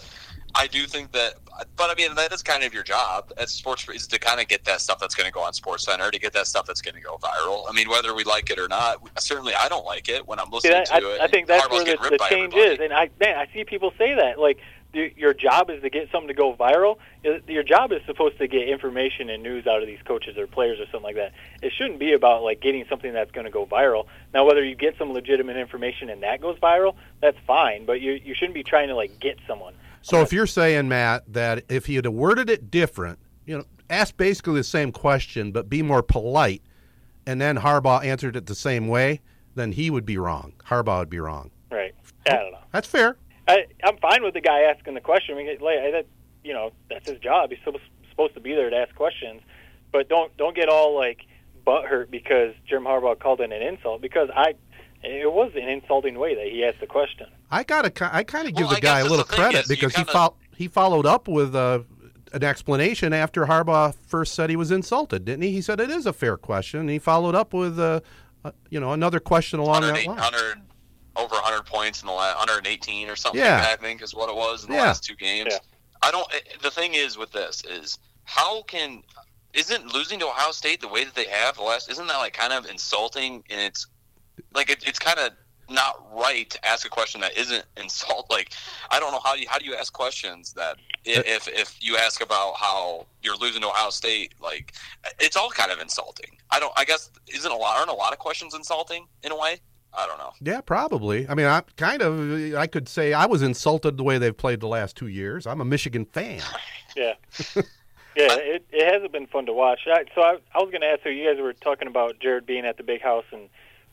I 0.54 0.66
do 0.66 0.86
think 0.86 1.12
that, 1.12 1.34
but 1.76 1.90
I 1.90 1.94
mean, 1.94 2.14
that 2.14 2.32
is 2.32 2.42
kind 2.42 2.62
of 2.62 2.74
your 2.74 2.82
job 2.82 3.32
as 3.38 3.50
sports 3.50 3.88
is 3.88 4.06
to 4.08 4.18
kind 4.18 4.40
of 4.40 4.48
get 4.48 4.64
that 4.64 4.80
stuff 4.80 4.98
that's 4.98 5.14
going 5.14 5.26
to 5.26 5.32
go 5.32 5.40
on 5.40 5.52
Sports 5.52 5.84
Center, 5.84 6.10
to 6.10 6.18
get 6.18 6.32
that 6.34 6.46
stuff 6.46 6.66
that's 6.66 6.82
going 6.82 6.94
to 6.94 7.00
go 7.00 7.16
viral. 7.16 7.64
I 7.68 7.72
mean, 7.72 7.88
whether 7.88 8.14
we 8.14 8.24
like 8.24 8.50
it 8.50 8.58
or 8.58 8.68
not, 8.68 8.96
certainly 9.18 9.54
I 9.54 9.68
don't 9.68 9.86
like 9.86 10.08
it 10.08 10.26
when 10.26 10.38
I'm 10.38 10.46
See, 10.46 10.68
listening 10.68 10.72
that, 10.72 10.86
to 10.86 10.94
I, 10.94 11.14
it. 11.14 11.20
I 11.22 11.26
think 11.28 11.46
that's 11.46 11.66
Harbaugh's 11.66 11.84
where 11.84 12.10
the, 12.10 12.18
the 12.18 12.26
change 12.28 12.54
is, 12.54 12.78
and 12.80 12.92
I 12.92 13.10
man, 13.20 13.36
I 13.36 13.48
see 13.52 13.64
people 13.64 13.92
say 13.98 14.14
that 14.14 14.38
like 14.38 14.58
your 14.94 15.32
job 15.32 15.70
is 15.70 15.80
to 15.82 15.90
get 15.90 16.10
something 16.10 16.28
to 16.28 16.34
go 16.34 16.54
viral. 16.54 16.98
Your 17.48 17.62
job 17.62 17.92
is 17.92 18.00
supposed 18.06 18.38
to 18.38 18.46
get 18.46 18.68
information 18.68 19.30
and 19.30 19.42
news 19.42 19.66
out 19.66 19.80
of 19.80 19.86
these 19.86 20.00
coaches 20.04 20.36
or 20.36 20.46
players 20.46 20.78
or 20.80 20.84
something 20.86 21.02
like 21.02 21.16
that. 21.16 21.32
It 21.62 21.72
shouldn't 21.76 21.98
be 21.98 22.12
about 22.12 22.42
like 22.42 22.60
getting 22.60 22.84
something 22.88 23.12
that's 23.12 23.30
going 23.30 23.46
to 23.46 23.50
go 23.50 23.64
viral. 23.64 24.06
Now, 24.34 24.44
whether 24.46 24.64
you 24.64 24.74
get 24.74 24.96
some 24.98 25.12
legitimate 25.12 25.56
information 25.56 26.10
and 26.10 26.22
that 26.22 26.40
goes 26.40 26.58
viral, 26.58 26.94
that's 27.20 27.38
fine. 27.46 27.86
But 27.86 28.00
you 28.00 28.12
you 28.12 28.34
shouldn't 28.34 28.54
be 28.54 28.62
trying 28.62 28.88
to 28.88 28.94
like 28.94 29.18
get 29.18 29.38
someone. 29.46 29.74
So 30.02 30.20
if 30.20 30.32
you're 30.32 30.46
saying 30.46 30.88
Matt 30.88 31.32
that 31.32 31.64
if 31.68 31.86
he 31.86 31.94
had 31.94 32.06
worded 32.06 32.50
it 32.50 32.70
different, 32.70 33.18
you 33.46 33.56
know, 33.56 33.64
ask 33.88 34.16
basically 34.16 34.54
the 34.54 34.64
same 34.64 34.92
question 34.92 35.52
but 35.52 35.70
be 35.70 35.82
more 35.82 36.02
polite, 36.02 36.62
and 37.26 37.40
then 37.40 37.56
Harbaugh 37.56 38.04
answered 38.04 38.36
it 38.36 38.46
the 38.46 38.54
same 38.54 38.88
way, 38.88 39.20
then 39.54 39.72
he 39.72 39.90
would 39.90 40.04
be 40.04 40.18
wrong. 40.18 40.52
Harbaugh 40.66 40.98
would 41.00 41.10
be 41.10 41.20
wrong. 41.20 41.50
Right? 41.70 41.94
I 42.26 42.36
don't 42.36 42.52
know. 42.52 42.58
That's 42.72 42.88
fair. 42.88 43.16
I, 43.48 43.66
I'm 43.82 43.96
fine 43.98 44.22
with 44.22 44.34
the 44.34 44.40
guy 44.40 44.62
asking 44.62 44.94
the 44.94 45.00
question. 45.00 45.34
I 45.34 45.38
mean, 45.38 45.46
like, 45.60 45.92
that, 45.92 46.06
you 46.44 46.52
know, 46.52 46.72
that's 46.88 47.08
his 47.08 47.18
job. 47.20 47.50
He's 47.50 47.58
supposed 47.64 47.82
supposed 48.10 48.34
to 48.34 48.40
be 48.40 48.54
there 48.54 48.68
to 48.70 48.76
ask 48.76 48.94
questions, 48.94 49.40
but 49.90 50.08
don't 50.08 50.36
don't 50.36 50.54
get 50.54 50.68
all 50.68 50.94
like 50.94 51.26
butthurt 51.66 52.10
because 52.10 52.54
Jim 52.68 52.84
Harbaugh 52.84 53.18
called 53.18 53.40
it 53.40 53.52
an 53.52 53.62
insult. 53.62 54.00
Because 54.02 54.28
I, 54.34 54.54
it 55.02 55.32
was 55.32 55.52
an 55.54 55.68
insulting 55.68 56.18
way 56.18 56.34
that 56.34 56.46
he 56.46 56.64
asked 56.64 56.80
the 56.80 56.86
question. 56.86 57.26
I 57.50 57.64
gotta, 57.64 57.92
I 58.14 58.22
kind 58.24 58.48
of 58.48 58.54
give 58.54 58.66
Well, 58.66 58.74
the 58.76 58.80
guy 58.80 59.00
a 59.00 59.02
little 59.02 59.18
that's 59.18 59.30
the 59.30 59.36
thing 59.36 59.44
credit 59.44 59.60
is 59.62 59.68
because 59.68 59.92
he 59.92 60.04
kinda- 60.04 60.12
fol- 60.12 60.36
he 60.56 60.68
followed 60.68 61.06
up 61.06 61.28
with 61.28 61.54
uh, 61.54 61.80
an 62.32 62.44
explanation 62.44 63.12
after 63.12 63.46
Harbaugh 63.46 63.94
first 64.06 64.34
said 64.34 64.48
he 64.50 64.56
was 64.56 64.70
insulted, 64.70 65.24
didn't 65.24 65.42
he? 65.42 65.52
He 65.52 65.62
said 65.62 65.80
it 65.80 65.90
is 65.90 66.06
a 66.06 66.12
fair 66.12 66.36
question. 66.36 66.80
And 66.80 66.90
he 66.90 66.98
followed 66.98 67.34
up 67.34 67.52
with, 67.52 67.78
uh, 67.78 68.00
uh, 68.44 68.52
you 68.70 68.80
know, 68.80 68.92
another 68.92 69.20
question 69.20 69.58
along 69.60 69.82
that 69.82 69.94
line. 70.06 70.06
100 70.06 70.62
over 71.16 71.34
100 71.34 71.64
points 71.66 72.00
in 72.02 72.06
the 72.06 72.12
last 72.12 72.36
118 72.38 73.08
or 73.08 73.16
something 73.16 73.40
Yeah. 73.40 73.54
like 73.56 73.62
that, 73.64 73.78
I 73.78 73.82
think 73.82 74.02
is 74.02 74.14
what 74.14 74.28
it 74.28 74.34
was 74.36 74.64
in 74.64 74.70
the 74.70 74.76
Yeah. 74.76 74.82
last 74.84 75.04
two 75.04 75.14
games. 75.16 75.48
Yeah. 75.52 75.58
I 76.02 76.10
don't. 76.10 76.26
eh, 76.34 76.40
The 76.62 76.70
thing 76.70 76.94
is 76.94 77.16
with 77.18 77.32
this 77.32 77.62
is 77.64 77.98
how 78.24 78.62
can 78.62 79.02
isn't 79.52 79.92
losing 79.92 80.18
to 80.20 80.26
Ohio 80.28 80.50
State 80.52 80.80
the 80.80 80.88
way 80.88 81.04
that 81.04 81.14
they 81.14 81.26
have 81.28 81.56
the 81.56 81.62
last 81.62 81.90
isn't 81.90 82.06
that 82.06 82.16
like 82.16 82.32
kind 82.32 82.52
of 82.54 82.64
insulting 82.66 83.44
and 83.50 83.60
it's 83.60 83.86
like 84.54 84.70
it, 84.70 84.82
it's 84.88 84.98
kind 84.98 85.18
of 85.18 85.32
not 85.68 86.02
right 86.14 86.48
to 86.50 86.66
ask 86.66 86.86
a 86.86 86.88
question 86.88 87.20
that 87.20 87.36
isn't 87.36 87.64
insult 87.76 88.30
like 88.30 88.52
I 88.90 88.98
don't 88.98 89.12
know 89.12 89.20
how 89.20 89.34
you 89.34 89.46
how 89.48 89.58
do 89.58 89.64
you 89.66 89.74
ask 89.74 89.92
questions 89.92 90.52
that 90.54 90.76
if 91.04 91.48
if 91.48 91.76
you 91.80 91.96
ask 91.98 92.22
about 92.22 92.54
how 92.56 93.06
you're 93.22 93.36
losing 93.36 93.60
to 93.62 93.68
Ohio 93.68 93.90
State 93.90 94.32
like 94.40 94.72
it's 95.20 95.36
all 95.36 95.50
kind 95.50 95.70
of 95.70 95.80
insulting 95.80 96.36
I 96.50 96.58
don't 96.58 96.72
I 96.76 96.84
guess 96.84 97.10
isn't 97.28 97.50
a 97.52 97.56
lot 97.56 97.76
aren't 97.76 97.90
a 97.90 97.94
lot 97.94 98.12
of 98.14 98.18
questions 98.18 98.54
insulting 98.54 99.06
in 99.22 99.32
a 99.32 99.36
way 99.36 99.60
I 99.94 100.06
don't 100.06 100.18
know 100.18 100.32
Yeah, 100.40 100.60
probably. 100.62 101.28
I 101.28 101.34
mean, 101.34 101.46
I 101.46 101.62
kind 101.76 102.00
of, 102.02 102.54
I 102.54 102.66
could 102.66 102.88
say 102.88 103.12
I 103.12 103.26
was 103.26 103.42
insulted 103.42 103.96
the 103.96 104.02
way 104.02 104.18
they've 104.18 104.36
played 104.36 104.60
the 104.60 104.68
last 104.68 104.96
two 104.96 105.08
years. 105.08 105.46
I'm 105.46 105.60
a 105.60 105.64
Michigan 105.64 106.04
fan. 106.04 106.40
Yeah. 106.96 107.14
Yeah, 108.14 108.34
it, 108.34 108.66
it 108.70 108.92
hasn't 108.92 109.10
been 109.12 109.26
fun 109.26 109.46
to 109.46 109.54
watch. 109.54 109.80
I, 109.86 110.04
so 110.14 110.20
I, 110.20 110.36
I 110.54 110.58
was 110.58 110.70
going 110.70 110.82
to 110.82 110.86
ask. 110.86 111.02
you. 111.06 111.12
you 111.12 111.32
guys 111.32 111.40
were 111.42 111.54
talking 111.54 111.88
about 111.88 112.18
Jared 112.18 112.44
being 112.44 112.66
at 112.66 112.76
the 112.76 112.82
big 112.82 113.00
house, 113.00 113.24
and 113.32 113.48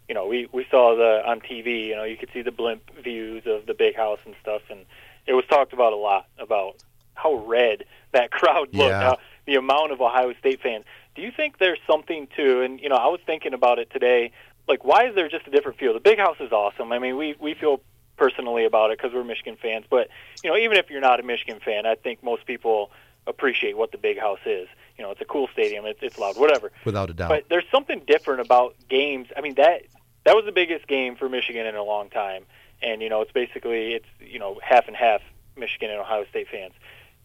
you 0.09 0.13
know, 0.15 0.27
we 0.27 0.49
we 0.51 0.65
saw 0.69 0.93
the 0.97 1.25
on 1.25 1.39
TV. 1.39 1.85
You 1.87 1.95
know, 1.95 2.03
you 2.03 2.17
could 2.17 2.29
see 2.33 2.41
the 2.41 2.51
blimp 2.51 2.81
views 3.01 3.43
of 3.45 3.65
the 3.65 3.73
big 3.73 3.95
house 3.95 4.19
and 4.25 4.35
stuff, 4.41 4.63
and 4.69 4.81
it 5.25 5.33
was 5.35 5.45
talked 5.49 5.71
about 5.71 5.93
a 5.93 5.95
lot 5.95 6.25
about 6.37 6.75
how 7.15 7.35
red 7.35 7.85
that 8.11 8.29
crowd 8.39 8.73
looked, 8.73 8.89
Yeah. 8.89 9.01
how, 9.01 9.17
the 9.45 9.55
amount 9.55 9.93
of 9.93 10.01
Ohio 10.01 10.33
State 10.33 10.61
fans. 10.61 10.83
Do 11.15 11.21
you 11.21 11.31
think 11.31 11.57
there's 11.59 11.79
something 11.87 12.27
to? 12.35 12.61
And 12.61 12.81
you 12.81 12.89
know, 12.89 12.95
I 12.97 13.07
was 13.07 13.21
thinking 13.25 13.53
about 13.53 13.79
it 13.79 13.89
today. 13.89 14.33
Like, 14.69 14.85
why 14.85 15.07
is 15.07 15.15
there 15.15 15.27
just 15.27 15.47
a 15.47 15.51
different 15.51 15.79
feel? 15.79 15.93
The 15.93 15.99
big 15.99 16.19
house 16.19 16.37
is 16.39 16.51
awesome. 16.51 16.91
I 16.91 16.99
mean, 16.99 17.17
we 17.17 17.35
we 17.39 17.55
feel 17.55 17.81
personally 18.17 18.65
about 18.65 18.91
it 18.91 18.99
because 18.99 19.13
we're 19.13 19.23
Michigan 19.23 19.57
fans. 19.59 19.85
But 19.89 20.09
you 20.43 20.49
know, 20.49 20.57
even 20.57 20.77
if 20.77 20.89
you're 20.89 21.01
not 21.01 21.19
a 21.19 21.23
Michigan 21.23 21.59
fan, 21.63 21.85
I 21.85 21.95
think 21.95 22.23
most 22.23 22.45
people 22.45 22.91
appreciate 23.25 23.75
what 23.75 23.91
the 23.91 23.97
big 23.97 24.19
house 24.19 24.39
is. 24.45 24.67
You 24.97 25.03
know, 25.03 25.11
it's 25.11 25.21
a 25.21 25.25
cool 25.25 25.47
stadium. 25.53 25.85
It's, 25.85 25.99
it's 26.01 26.17
loud, 26.17 26.37
whatever. 26.37 26.71
Without 26.85 27.09
a 27.09 27.13
doubt. 27.13 27.29
But 27.29 27.45
there's 27.49 27.65
something 27.71 28.01
different 28.05 28.41
about 28.41 28.75
games. 28.87 29.27
I 29.35 29.41
mean 29.41 29.55
that 29.55 29.83
that 30.25 30.35
was 30.35 30.45
the 30.45 30.51
biggest 30.51 30.87
game 30.87 31.15
for 31.15 31.27
Michigan 31.27 31.65
in 31.65 31.75
a 31.75 31.83
long 31.83 32.09
time, 32.09 32.43
and 32.83 33.01
you 33.01 33.09
know 33.09 33.21
it's 33.21 33.31
basically 33.31 33.93
it's 33.93 34.07
you 34.19 34.37
know 34.37 34.59
half 34.61 34.87
and 34.87 34.95
half 34.95 35.21
Michigan 35.57 35.89
and 35.89 35.99
Ohio 35.99 36.25
State 36.29 36.47
fans. 36.49 36.73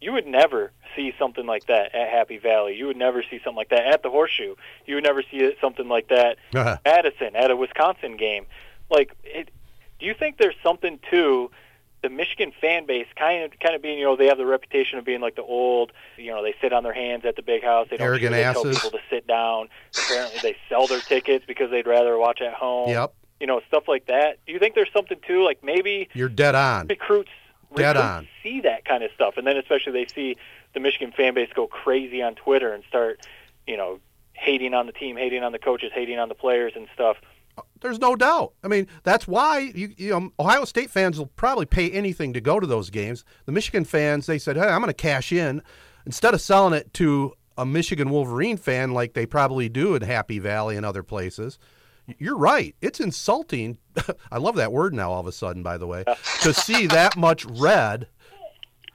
You 0.04 0.12
would 0.12 0.26
never 0.26 0.70
see 0.94 1.14
something 1.18 1.46
like 1.46 1.66
that 1.68 1.94
at 1.94 2.08
Happy 2.10 2.36
Valley. 2.36 2.76
You 2.76 2.86
would 2.88 2.96
never 2.98 3.22
see 3.22 3.38
something 3.42 3.56
like 3.56 3.70
that 3.70 3.86
at 3.86 4.02
the 4.02 4.10
Horseshoe. 4.10 4.54
You 4.84 4.96
would 4.96 5.04
never 5.04 5.22
see 5.22 5.38
it, 5.38 5.56
something 5.62 5.88
like 5.88 6.08
that 6.08 6.36
Uh-huh. 6.54 6.76
Madison 6.84 7.34
at 7.34 7.50
a 7.50 7.56
Wisconsin 7.56 8.16
game. 8.18 8.44
Like, 8.90 9.12
it, 9.24 9.48
do 9.98 10.04
you 10.04 10.12
think 10.12 10.36
there's 10.36 10.54
something 10.62 10.98
to 11.10 11.50
the 12.02 12.10
Michigan 12.10 12.52
fan 12.60 12.84
base 12.84 13.06
kind 13.16 13.44
of 13.44 13.58
kind 13.60 13.74
of 13.74 13.80
being, 13.80 13.98
you 13.98 14.04
know, 14.04 14.14
they 14.14 14.26
have 14.26 14.36
the 14.36 14.44
reputation 14.44 14.98
of 14.98 15.06
being 15.06 15.22
like 15.22 15.36
the 15.36 15.42
old, 15.42 15.90
you 16.18 16.30
know, 16.30 16.42
they 16.42 16.54
sit 16.60 16.70
on 16.74 16.82
their 16.82 16.92
hands 16.92 17.24
at 17.24 17.34
the 17.36 17.42
big 17.42 17.64
house. 17.64 17.86
They 17.90 17.96
don't 17.96 18.06
Arrogant 18.06 18.34
usually 18.34 18.52
tell 18.52 18.66
asses. 18.66 18.76
people 18.82 18.90
to 18.98 19.04
sit 19.08 19.26
down. 19.26 19.68
Apparently, 19.96 20.38
they 20.42 20.56
sell 20.68 20.86
their 20.86 21.00
tickets 21.00 21.46
because 21.48 21.70
they'd 21.70 21.86
rather 21.86 22.18
watch 22.18 22.42
at 22.42 22.52
home. 22.52 22.90
Yep. 22.90 23.14
You 23.40 23.46
know, 23.46 23.62
stuff 23.68 23.84
like 23.88 24.04
that. 24.08 24.38
Do 24.46 24.52
you 24.52 24.58
think 24.58 24.74
there's 24.74 24.92
something 24.92 25.18
to 25.28 25.42
like 25.44 25.64
maybe 25.64 26.10
You're 26.12 26.28
dead 26.28 26.54
on. 26.54 26.88
recruits 26.88 27.30
Dead 27.82 27.96
on. 27.96 28.28
see 28.42 28.60
that 28.62 28.84
kind 28.84 29.02
of 29.02 29.10
stuff, 29.14 29.36
and 29.36 29.46
then 29.46 29.56
especially 29.56 29.92
they 29.92 30.06
see 30.06 30.36
the 30.74 30.80
Michigan 30.80 31.12
fan 31.12 31.34
base 31.34 31.50
go 31.54 31.66
crazy 31.66 32.22
on 32.22 32.34
Twitter 32.34 32.72
and 32.72 32.82
start, 32.88 33.26
you 33.66 33.76
know, 33.76 34.00
hating 34.32 34.74
on 34.74 34.86
the 34.86 34.92
team, 34.92 35.16
hating 35.16 35.42
on 35.42 35.52
the 35.52 35.58
coaches, 35.58 35.90
hating 35.94 36.18
on 36.18 36.28
the 36.28 36.34
players 36.34 36.72
and 36.76 36.88
stuff. 36.94 37.16
There's 37.80 38.00
no 38.00 38.16
doubt. 38.16 38.52
I 38.64 38.68
mean, 38.68 38.88
that's 39.04 39.28
why 39.28 39.70
you, 39.74 39.94
you 39.96 40.10
know 40.10 40.30
Ohio 40.40 40.64
State 40.64 40.90
fans 40.90 41.18
will 41.18 41.26
probably 41.26 41.66
pay 41.66 41.90
anything 41.90 42.32
to 42.32 42.40
go 42.40 42.58
to 42.58 42.66
those 42.66 42.90
games. 42.90 43.24
The 43.46 43.52
Michigan 43.52 43.84
fans, 43.84 44.26
they 44.26 44.38
said, 44.38 44.56
"Hey, 44.56 44.62
I'm 44.62 44.80
going 44.80 44.88
to 44.88 44.94
cash 44.94 45.32
in 45.32 45.62
instead 46.06 46.34
of 46.34 46.40
selling 46.40 46.74
it 46.74 46.92
to 46.94 47.32
a 47.56 47.64
Michigan 47.64 48.10
Wolverine 48.10 48.56
fan 48.56 48.92
like 48.92 49.14
they 49.14 49.26
probably 49.26 49.68
do 49.68 49.94
in 49.94 50.02
Happy 50.02 50.38
Valley 50.38 50.76
and 50.76 50.84
other 50.84 51.02
places, 51.02 51.58
you're 52.18 52.36
right. 52.36 52.74
It's 52.80 53.00
insulting. 53.00 53.78
I 54.30 54.38
love 54.38 54.56
that 54.56 54.72
word 54.72 54.94
now 54.94 55.12
all 55.12 55.20
of 55.20 55.26
a 55.26 55.32
sudden, 55.32 55.62
by 55.62 55.78
the 55.78 55.86
way, 55.86 56.04
to 56.42 56.52
see 56.52 56.86
that 56.86 57.16
much 57.16 57.44
red 57.44 58.08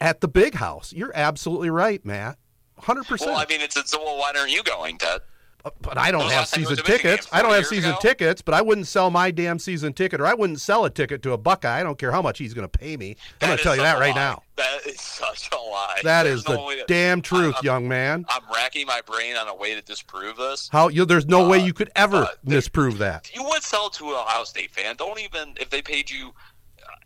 at 0.01 0.21
the 0.21 0.27
big 0.27 0.55
house. 0.55 0.93
You're 0.93 1.11
absolutely 1.15 1.69
right, 1.69 2.03
Matt. 2.05 2.37
100%. 2.81 3.25
Well, 3.25 3.37
I 3.37 3.45
mean, 3.45 3.61
it's, 3.61 3.75
it's 3.75 3.97
well, 3.97 4.17
why 4.17 4.31
aren't 4.35 4.51
you 4.51 4.63
going, 4.63 4.97
Ted? 4.97 5.21
Uh, 5.65 5.71
but 5.81 5.97
I 5.97 6.09
don't 6.11 6.21
have 6.21 6.29
last 6.31 6.53
time 6.53 6.61
you 6.61 6.67
season 6.67 6.75
went 6.77 6.85
to 6.85 6.91
Michigan 6.93 7.11
tickets. 7.17 7.27
I 7.33 7.41
don't 7.41 7.51
have 7.51 7.65
season 7.65 7.89
ago? 7.91 7.99
tickets, 8.01 8.41
but 8.41 8.53
I 8.53 8.61
wouldn't 8.61 8.87
sell 8.87 9.11
my 9.11 9.29
damn 9.29 9.59
season 9.59 9.91
ticket, 9.91 10.21
or 10.21 10.25
I 10.25 10.33
wouldn't 10.33 10.61
sell 10.61 10.85
a 10.85 10.89
ticket 10.89 11.21
to 11.23 11.33
a 11.33 11.37
Buckeye. 11.37 11.79
I 11.79 11.83
don't 11.83 11.97
care 11.97 12.11
how 12.13 12.21
much 12.21 12.37
he's 12.37 12.53
going 12.53 12.67
to 12.67 12.79
pay 12.79 12.95
me. 12.95 13.17
I'm 13.41 13.47
going 13.49 13.57
to 13.57 13.63
tell 13.63 13.75
you 13.75 13.81
that 13.81 13.97
a 13.97 13.99
right 13.99 14.15
lie. 14.15 14.21
now. 14.21 14.43
That 14.55 14.85
is 14.87 14.99
such 15.01 15.49
a 15.51 15.55
lie. 15.57 15.99
That 16.03 16.23
There's 16.23 16.39
is 16.41 16.47
no 16.47 16.69
the 16.69 16.75
to- 16.77 16.83
damn 16.87 17.21
truth, 17.21 17.55
I'm- 17.55 17.65
young 17.65 17.87
man. 17.89 18.25
I'm 18.29 18.41
racking 18.53 18.87
my 18.87 19.01
brain 19.05 19.35
on 19.35 19.47
a 19.49 19.55
way 19.55 19.75
to 19.75 19.81
disprove 19.81 20.37
this. 20.37 20.69
How 20.71 20.87
you? 20.87 21.03
There's 21.05 21.25
no 21.27 21.47
way 21.49 21.59
Uh, 21.61 21.65
you 21.65 21.73
could 21.73 21.91
ever 21.95 22.17
uh, 22.23 22.27
misprove 22.43 22.97
that. 22.99 23.29
You 23.35 23.43
would 23.43 23.63
sell 23.63 23.89
to 23.89 24.05
an 24.09 24.13
Ohio 24.15 24.43
State 24.45 24.71
fan. 24.71 24.95
Don't 24.95 25.19
even 25.19 25.55
if 25.59 25.69
they 25.69 25.81
paid 25.81 26.09
you. 26.09 26.33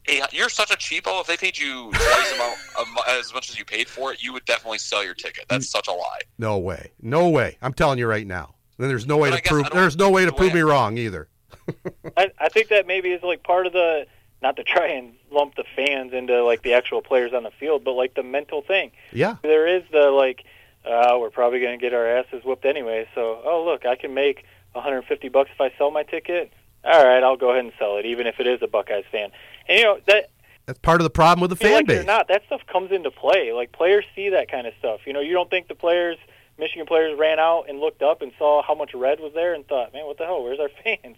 Eh, 0.08 0.26
You're 0.32 0.50
such 0.50 0.72
a 0.72 0.76
cheapo. 0.76 1.22
If 1.22 1.28
they 1.28 1.38
paid 1.38 1.58
you 1.58 1.92
twice 1.92 2.34
amount 2.34 2.58
of 2.80 2.88
as 3.08 3.34
much 3.34 3.50
as 3.50 3.58
you 3.58 3.66
paid 3.66 3.88
for 3.88 4.12
it, 4.14 4.22
you 4.24 4.34
would 4.34 4.46
definitely 4.46 4.78
sell 4.80 5.04
your 5.04 5.14
ticket. 5.14 5.46
That's 5.50 5.70
such 5.70 5.88
a 5.88 5.92
lie. 5.92 6.22
No 6.38 6.58
way. 6.58 6.92
No 7.02 7.30
way. 7.30 7.58
I'm 7.62 7.74
telling 7.74 8.00
you 8.00 8.08
right 8.08 8.28
now. 8.28 8.56
Then 8.78 8.90
there's 8.90 9.06
no 9.08 9.18
way 9.18 9.30
But 9.30 9.44
to 9.44 9.50
prove. 9.50 9.70
There's 9.72 9.98
no 9.98 10.10
way 10.10 10.26
to 10.26 10.32
prove 10.32 10.52
way- 10.52 10.60
me 10.60 10.62
wrong 10.62 10.98
either. 10.98 11.28
I, 12.18 12.32
I 12.40 12.50
think 12.50 12.70
that 12.70 12.88
maybe 12.88 13.12
is 13.12 13.24
like 13.24 13.44
part 13.44 13.66
of 13.68 13.74
the 13.74 14.06
not 14.42 14.58
to 14.58 14.64
try 14.64 14.88
and 14.88 15.14
lump 15.32 15.56
the 15.56 15.64
fans 15.76 16.12
into 16.12 16.44
like 16.44 16.62
the 16.64 16.74
actual 16.74 17.02
players 17.02 17.32
on 17.34 17.44
the 17.44 17.52
field, 17.52 17.84
but 17.86 17.94
like 17.94 18.16
the 18.16 18.24
mental 18.24 18.62
thing. 18.62 18.92
Yeah. 19.14 19.38
There 19.42 19.68
is 19.68 19.84
the 19.92 20.10
like, 20.12 20.44
uh, 20.86 21.16
we're 21.20 21.30
probably 21.30 21.62
going 21.62 21.80
to 21.80 21.82
get 21.82 21.94
our 21.94 22.06
asses 22.06 22.44
whooped 22.44 22.66
anyway. 22.66 23.08
So, 23.16 23.42
oh 23.46 23.64
look, 23.64 23.86
I 23.86 23.96
can 23.96 24.14
make 24.14 24.44
150 24.74 25.30
bucks 25.30 25.50
if 25.54 25.62
I 25.62 25.72
sell 25.78 25.92
my 25.92 26.04
ticket. 26.04 26.52
All 26.84 27.06
right, 27.06 27.24
I'll 27.24 27.38
go 27.38 27.52
ahead 27.52 27.64
and 27.64 27.74
sell 27.80 27.96
it, 27.96 28.06
even 28.06 28.28
if 28.28 28.42
it 28.42 28.48
is 28.48 28.62
a 28.62 28.68
Buckeyes 28.68 29.06
fan. 29.10 29.30
And 29.68 29.80
you 29.80 29.86
know 29.86 30.00
that 30.08 30.30
That's 30.66 30.80
part 30.80 31.00
of 31.02 31.04
the 31.04 31.10
problem 31.10 31.42
with 31.42 31.50
the 31.50 31.56
fan 31.56 31.74
like 31.74 31.88
base. 31.88 32.06
not, 32.06 32.28
that 32.28 32.44
stuff 32.48 32.62
comes 32.72 32.92
into 32.92 33.12
play. 33.12 33.54
Like 33.54 33.72
players 33.72 34.06
see 34.16 34.30
that 34.30 34.50
kind 34.50 34.68
of 34.68 34.74
stuff. 34.80 35.02
You 35.06 35.14
know, 35.14 35.20
you 35.22 35.34
don't 35.34 35.50
think 35.50 35.68
the 35.68 35.76
players, 35.76 36.18
Michigan 36.58 36.86
players, 36.86 37.18
ran 37.18 37.40
out 37.40 37.66
and 37.70 37.80
looked 37.80 38.02
up 38.02 38.22
and 38.22 38.32
saw 38.38 38.62
how 38.64 38.76
much 38.76 38.94
red 38.94 39.20
was 39.20 39.34
there 39.34 39.54
and 39.54 39.68
thought, 39.68 39.94
man, 39.94 40.06
what 40.06 40.18
the 40.18 40.26
hell? 40.26 40.44
Where's 40.44 40.60
our 40.60 40.70
fans? 40.84 41.18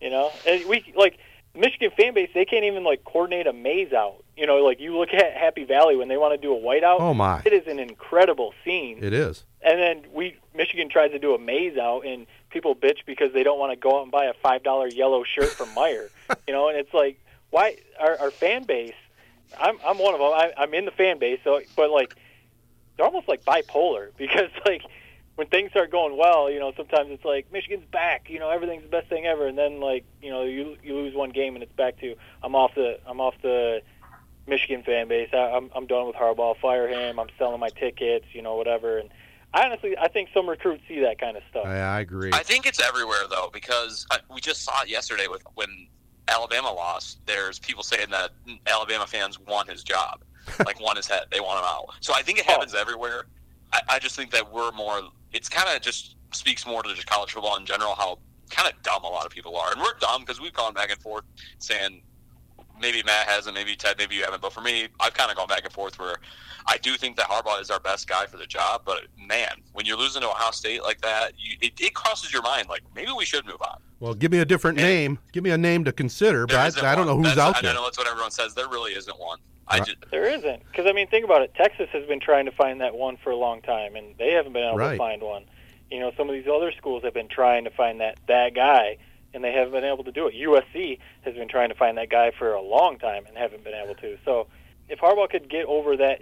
You 0.00 0.10
know, 0.10 0.30
and 0.46 0.64
we 0.68 0.92
like 0.96 1.18
Michigan 1.54 1.90
fan 1.96 2.14
base. 2.14 2.30
They 2.34 2.44
can't 2.44 2.64
even 2.64 2.82
like 2.82 3.04
coordinate 3.04 3.46
a 3.46 3.52
maize 3.52 3.92
out. 3.92 4.24
You 4.36 4.46
know, 4.46 4.56
like 4.64 4.80
you 4.80 4.96
look 4.98 5.10
at 5.14 5.34
Happy 5.34 5.64
Valley 5.64 5.96
when 5.96 6.08
they 6.08 6.16
want 6.16 6.34
to 6.34 6.38
do 6.38 6.56
a 6.56 6.58
whiteout. 6.60 6.96
Oh 6.98 7.14
my. 7.14 7.42
It 7.44 7.52
is 7.52 7.66
an 7.66 7.78
incredible 7.78 8.54
scene. 8.64 8.98
It 9.02 9.12
is. 9.12 9.44
And 9.64 9.78
then 9.78 10.02
we 10.12 10.36
Michigan 10.54 10.88
tries 10.88 11.12
to 11.12 11.18
do 11.20 11.34
a 11.34 11.38
maize 11.38 11.76
out, 11.78 12.04
and 12.04 12.26
people 12.50 12.74
bitch 12.74 12.98
because 13.06 13.32
they 13.32 13.42
don't 13.44 13.58
want 13.60 13.70
to 13.72 13.76
go 13.76 13.98
out 13.98 14.02
and 14.02 14.10
buy 14.10 14.24
a 14.24 14.34
five 14.42 14.62
dollar 14.64 14.88
yellow 14.88 15.22
shirt 15.24 15.50
from 15.50 15.68
Meijer. 15.68 16.08
you 16.48 16.52
know, 16.52 16.68
and 16.68 16.76
it's 16.76 16.92
like, 16.92 17.20
why 17.52 17.76
our, 18.00 18.18
our 18.18 18.30
fan 18.32 18.64
base? 18.64 18.94
I'm 19.60 19.78
I'm 19.86 19.98
one 19.98 20.14
of 20.14 20.20
them. 20.20 20.30
I, 20.32 20.52
I'm 20.56 20.74
in 20.74 20.86
the 20.86 20.90
fan 20.90 21.18
base, 21.18 21.38
so 21.44 21.60
but 21.76 21.90
like 21.90 22.16
they're 22.96 23.06
almost 23.06 23.28
like 23.28 23.44
bipolar 23.44 24.08
because 24.18 24.50
like 24.66 24.82
when 25.36 25.46
things 25.46 25.70
start 25.70 25.90
going 25.90 26.16
well, 26.16 26.50
you 26.50 26.58
know, 26.58 26.72
sometimes 26.76 27.10
it's 27.10 27.24
like 27.24 27.50
Michigan's 27.52 27.86
back, 27.90 28.28
you 28.28 28.38
know, 28.38 28.50
everything's 28.50 28.82
the 28.82 28.88
best 28.88 29.08
thing 29.08 29.26
ever, 29.26 29.46
and 29.46 29.56
then 29.56 29.80
like 29.80 30.04
you 30.20 30.30
know 30.30 30.42
you 30.42 30.76
you 30.82 30.94
lose 30.94 31.14
one 31.14 31.30
game 31.30 31.54
and 31.54 31.62
it's 31.62 31.72
back 31.72 32.00
to 32.00 32.16
I'm 32.42 32.56
off 32.56 32.74
the 32.74 32.98
I'm 33.06 33.20
off 33.20 33.34
the 33.42 33.82
Michigan 34.46 34.82
fan 34.82 35.08
base. 35.08 35.28
I, 35.32 35.36
I'm 35.36 35.70
I'm 35.74 35.86
done 35.86 36.06
with 36.06 36.16
Harbaugh. 36.16 36.56
Fire 36.56 36.88
him. 36.88 37.20
I'm 37.20 37.28
selling 37.38 37.60
my 37.60 37.68
tickets. 37.68 38.26
You 38.32 38.40
know, 38.40 38.56
whatever. 38.56 38.96
And 38.96 39.10
I 39.52 39.66
honestly, 39.66 39.96
I 39.98 40.08
think 40.08 40.30
some 40.32 40.48
recruits 40.48 40.84
see 40.88 41.00
that 41.00 41.20
kind 41.20 41.36
of 41.36 41.42
stuff. 41.50 41.66
I, 41.66 41.76
I 41.76 42.00
agree. 42.00 42.30
I 42.32 42.42
think 42.42 42.64
it's 42.64 42.80
everywhere 42.80 43.24
though, 43.28 43.50
because 43.52 44.06
uh, 44.10 44.18
we 44.32 44.40
just 44.40 44.62
saw 44.62 44.82
it 44.82 44.88
yesterday 44.88 45.26
with 45.28 45.42
when 45.54 45.88
Alabama 46.28 46.72
lost. 46.72 47.20
There's 47.26 47.58
people 47.58 47.82
saying 47.82 48.08
that 48.10 48.30
Alabama 48.66 49.06
fans 49.06 49.38
want 49.38 49.68
his 49.68 49.82
job, 49.82 50.22
like 50.66 50.80
want 50.80 50.96
his 50.96 51.06
head. 51.06 51.24
They 51.30 51.40
want 51.40 51.58
him 51.58 51.64
out. 51.66 51.94
So 52.00 52.14
I 52.14 52.22
think 52.22 52.38
it 52.38 52.44
oh. 52.48 52.52
happens 52.52 52.74
everywhere. 52.74 53.26
I, 53.72 53.80
I 53.88 53.98
just 53.98 54.16
think 54.16 54.30
that 54.30 54.52
we're 54.52 54.72
more. 54.72 55.00
It's 55.32 55.48
kind 55.48 55.74
of 55.74 55.82
just 55.82 56.16
speaks 56.32 56.66
more 56.66 56.82
to 56.82 56.94
just 56.94 57.06
college 57.06 57.32
football 57.32 57.56
in 57.56 57.66
general. 57.66 57.94
How 57.94 58.18
kind 58.50 58.72
of 58.72 58.80
dumb 58.82 59.04
a 59.04 59.08
lot 59.08 59.24
of 59.24 59.32
people 59.32 59.56
are, 59.56 59.72
and 59.72 59.80
we're 59.80 59.98
dumb 60.00 60.22
because 60.22 60.40
we've 60.40 60.52
gone 60.52 60.74
back 60.74 60.90
and 60.90 61.00
forth 61.00 61.24
saying 61.58 62.02
maybe 62.82 63.02
Matt 63.04 63.26
hasn't, 63.28 63.54
maybe 63.54 63.74
Ted, 63.76 63.96
maybe 63.98 64.14
you 64.16 64.24
haven't. 64.24 64.42
But 64.42 64.52
for 64.52 64.60
me, 64.60 64.88
I've 65.00 65.14
kind 65.14 65.30
of 65.30 65.36
gone 65.38 65.46
back 65.48 65.62
and 65.64 65.72
forth 65.72 65.98
where 65.98 66.16
I 66.66 66.76
do 66.78 66.96
think 66.96 67.16
that 67.16 67.28
Harbaugh 67.28 67.60
is 67.60 67.70
our 67.70 67.80
best 67.80 68.06
guy 68.08 68.26
for 68.26 68.36
the 68.36 68.46
job. 68.46 68.82
But 68.84 69.04
man, 69.18 69.48
when 69.72 69.86
you're 69.86 69.96
losing 69.96 70.20
to 70.22 70.28
Ohio 70.28 70.50
State 70.50 70.82
like 70.82 71.00
that, 71.00 71.32
you, 71.38 71.56
it, 71.62 71.80
it 71.80 71.94
crosses 71.94 72.32
your 72.32 72.42
mind 72.42 72.68
like 72.68 72.82
maybe 72.94 73.10
we 73.16 73.24
should 73.24 73.46
move 73.46 73.62
on. 73.62 73.80
well, 74.00 74.12
give 74.14 74.30
me 74.30 74.38
a 74.40 74.44
different 74.44 74.76
name. 74.76 75.18
Give 75.32 75.42
me 75.42 75.50
a 75.50 75.58
name 75.58 75.84
to 75.84 75.92
consider, 75.92 76.46
but 76.46 76.56
I, 76.82 76.92
I 76.92 76.94
don't 76.94 77.06
know 77.06 77.16
who's 77.16 77.28
That's- 77.34 77.38
out 77.48 77.56
I 77.58 77.62
there. 77.62 77.74
know 77.74 77.84
that's 77.84 77.96
what 77.98 78.06
everyone 78.08 78.30
says. 78.32 78.54
There 78.54 78.68
really 78.68 78.92
isn't 78.92 79.18
one. 79.18 79.38
I 79.68 79.78
Right. 79.78 79.86
just 79.86 79.98
There 80.10 80.28
isn't, 80.28 80.64
because 80.66 80.86
I 80.86 80.92
mean, 80.92 81.06
think 81.06 81.24
about 81.24 81.42
it. 81.42 81.54
Texas 81.54 81.88
has 81.92 82.04
been 82.06 82.18
trying 82.20 82.44
to 82.46 82.52
find 82.52 82.80
that 82.80 82.94
one 82.94 83.16
for 83.16 83.30
a 83.30 83.36
long 83.36 83.62
time, 83.62 83.94
and 83.96 84.14
they 84.18 84.32
haven't 84.32 84.52
been 84.52 84.64
able 84.64 84.76
Right. 84.76 84.92
to 84.92 84.98
find 84.98 85.22
one. 85.22 85.44
You 85.90 86.00
know, 86.00 86.10
some 86.16 86.28
of 86.28 86.34
these 86.34 86.48
other 86.52 86.72
schools 86.72 87.04
have 87.04 87.14
been 87.14 87.28
trying 87.28 87.64
to 87.64 87.70
find 87.70 88.00
that 88.00 88.18
that 88.26 88.54
guy, 88.54 88.96
and 89.34 89.42
they 89.42 89.52
haven't 89.52 89.72
been 89.72 89.84
able 89.84 90.04
to 90.04 90.12
do 90.12 90.26
it. 90.26 90.34
USC 90.34 90.98
has 91.22 91.34
been 91.34 91.48
trying 91.48 91.68
to 91.70 91.74
find 91.74 91.96
that 91.98 92.10
guy 92.10 92.30
for 92.38 92.52
a 92.52 92.60
long 92.62 92.98
time 92.98 93.24
and 93.26 93.36
haven't 93.36 93.64
been 93.64 93.74
able 93.74 93.94
to. 93.96 94.18
So, 94.24 94.46
if 94.88 94.98
Harbaugh 95.00 95.30
could 95.30 95.48
get 95.48 95.64
over 95.66 95.96
that, 95.96 96.20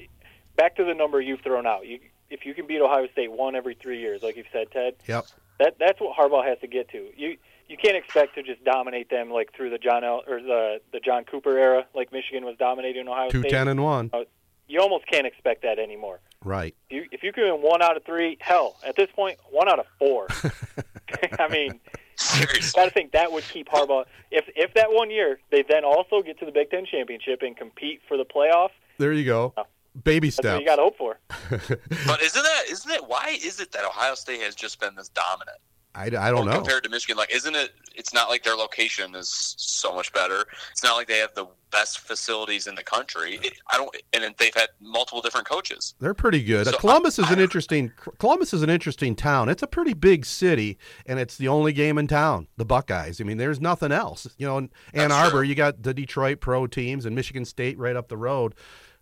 back 0.57 0.77
to 0.77 0.85
the 0.85 0.95
number 0.95 1.21
you've 1.21 1.41
thrown 1.41 1.67
out, 1.67 1.87
you 1.87 1.99
if 2.31 2.47
you 2.47 2.55
can 2.55 2.67
beat 2.67 2.81
Ohio 2.81 3.09
State 3.13 3.33
one 3.33 3.57
every 3.57 3.75
three 3.75 3.99
years, 4.01 4.23
like 4.23 4.37
you've 4.37 4.47
said, 4.53 4.71
Ted, 4.71 4.95
Yep. 5.07 5.27
that 5.59 5.77
that's 5.79 6.01
what 6.01 6.17
Harbaugh 6.17 6.47
has 6.47 6.59
to 6.61 6.67
get 6.69 6.89
to. 6.91 7.09
You 7.17 7.37
you 7.69 7.77
can't 7.77 7.97
expect 7.97 8.35
to 8.37 8.43
just 8.43 8.63
dominate 8.65 9.11
them 9.11 9.31
like 9.31 9.53
through 9.55 9.71
the 9.71 9.79
John 9.79 10.05
L, 10.05 10.23
or 10.29 10.41
the 10.41 10.81
the 10.93 11.01
John 11.01 11.25
Cooper 11.25 11.57
era, 11.59 11.87
like 11.95 12.13
Michigan 12.13 12.45
was 12.45 12.57
dominating 12.59 13.09
Ohio 13.09 13.31
Two 13.31 13.41
State. 13.41 13.51
ten 13.51 13.69
and 13.69 13.83
one. 13.83 14.11
Uh, 14.13 14.25
you 14.69 14.81
almost 14.81 15.05
can't 15.09 15.27
expect 15.27 15.63
that 15.63 15.81
anymore. 15.81 16.21
Right. 16.45 16.77
You, 16.91 17.05
if 17.11 17.25
you 17.25 17.33
can 17.33 17.43
win 17.45 17.61
one 17.61 17.83
out 17.83 17.97
of 17.97 18.05
three, 18.05 18.39
hell, 18.41 18.77
at 18.87 18.95
this 18.95 19.09
point, 19.17 19.37
one 19.51 19.69
out 19.69 19.81
of 19.81 19.87
four. 19.99 20.29
I 21.41 21.49
mean, 21.49 21.81
seriously. 22.21 22.79
got 22.81 22.85
to 22.87 22.91
think 22.91 23.13
that 23.13 23.31
would 23.33 23.45
keep 23.45 23.69
Harbaugh. 23.69 24.05
If 24.31 24.45
if 24.57 24.75
that 24.75 24.89
one 24.91 25.11
year 25.11 25.41
they 25.51 25.63
then 25.69 25.85
also 25.85 26.23
get 26.23 26.39
to 26.41 26.47
the 26.47 26.53
Big 26.53 26.71
Ten 26.71 26.85
championship 26.87 27.41
and 27.43 27.57
compete 27.57 28.01
for 28.09 28.17
the 28.17 28.25
playoff, 28.25 28.71
There 28.99 29.13
you 29.13 29.25
go. 29.25 29.53
Oh. 29.57 29.65
Baby 30.05 30.29
that's 30.29 30.39
what 30.39 30.45
steps. 30.45 30.61
you 30.61 30.67
got 30.67 30.77
to 30.77 30.83
hope 30.83 30.97
for. 30.99 31.19
But 32.07 32.23
isn't 32.23 32.43
that 32.43 32.63
isn't 32.71 32.91
it? 32.93 33.09
Why 33.09 33.37
is 33.43 33.59
it 33.61 33.73
that 33.73 33.85
Ohio 33.85 34.15
State 34.15 34.41
has 34.43 34.55
just 34.55 34.79
been 34.81 34.95
this 34.95 35.09
dominant? 35.09 35.59
I, 35.95 36.05
I 36.07 36.31
don't 36.31 36.47
know. 36.47 36.53
compared 36.55 36.85
to 36.85 36.89
Michigan. 36.89 37.17
Like, 37.17 37.35
isn't 37.35 37.55
it? 37.57 37.73
It's 37.97 38.15
not 38.15 38.29
like 38.29 38.45
their 38.45 38.55
location 38.55 39.15
is 39.17 39.55
so 39.59 39.93
much 39.95 40.13
better. 40.13 40.45
It's 40.71 40.85
not 40.85 40.97
like 40.97 41.09
they 41.09 41.19
have 41.19 41.35
the 41.35 41.47
best 41.73 41.99
facilities 42.01 42.67
in 42.69 42.75
the 42.77 42.83
country. 42.85 43.41
It, 43.43 43.55
I 43.71 43.77
don't, 43.77 43.95
and 44.13 44.35
they've 44.39 44.55
had 44.55 44.69
multiple 44.81 45.21
different 45.21 45.49
coaches. 45.49 45.95
They're 45.99 46.15
pretty 46.15 46.43
good. 46.45 46.67
So, 46.69 46.79
Columbus 46.79 47.19
is 47.19 47.27
I- 47.27 47.33
an 47.33 47.41
interesting. 47.41 47.93
Columbus 48.19 48.55
is 48.55 48.63
an 48.63 48.71
interesting 48.71 49.17
town. 49.17 49.49
It's 49.49 49.63
a 49.63 49.67
pretty 49.67 49.93
big 49.95 50.25
city, 50.25 50.79
and 51.07 51.19
it's 51.19 51.37
the 51.37 51.49
only 51.49 51.73
game 51.73 51.99
in 51.99 52.07
town. 52.07 52.47
The 52.57 52.65
Buckeyes. 52.65 53.21
I 53.21 53.25
mean, 53.25 53.39
there's 53.39 53.61
nothing 53.61 53.91
else. 53.91 54.29
You 54.39 54.47
know, 54.47 54.59
in 54.59 54.71
Ann 54.95 55.11
Arbor, 55.13 55.39
true. 55.39 55.43
you 55.43 55.55
got 55.57 55.83
the 55.83 55.93
Detroit 55.93 56.41
pro 56.41 56.67
teams 56.69 57.05
and 57.05 57.17
Michigan 57.17 57.45
State 57.45 57.77
right 57.79 57.97
up 57.97 58.09
the 58.09 58.17
road. 58.17 58.55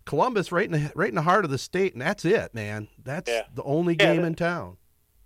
Columbus, 0.05 0.51
right 0.51 0.65
in 0.65 0.71
the 0.71 0.91
right 0.95 1.09
in 1.09 1.15
the 1.15 1.21
heart 1.21 1.45
of 1.45 1.51
the 1.51 1.59
state, 1.59 1.93
and 1.93 2.01
that's 2.01 2.25
it, 2.25 2.55
man. 2.55 2.87
That's 3.03 3.29
Yeah. 3.29 3.43
the 3.53 3.63
only 3.63 3.93
Yeah, 3.93 4.05
game 4.13 4.21
that- 4.21 4.27
in 4.29 4.35
town. 4.35 4.77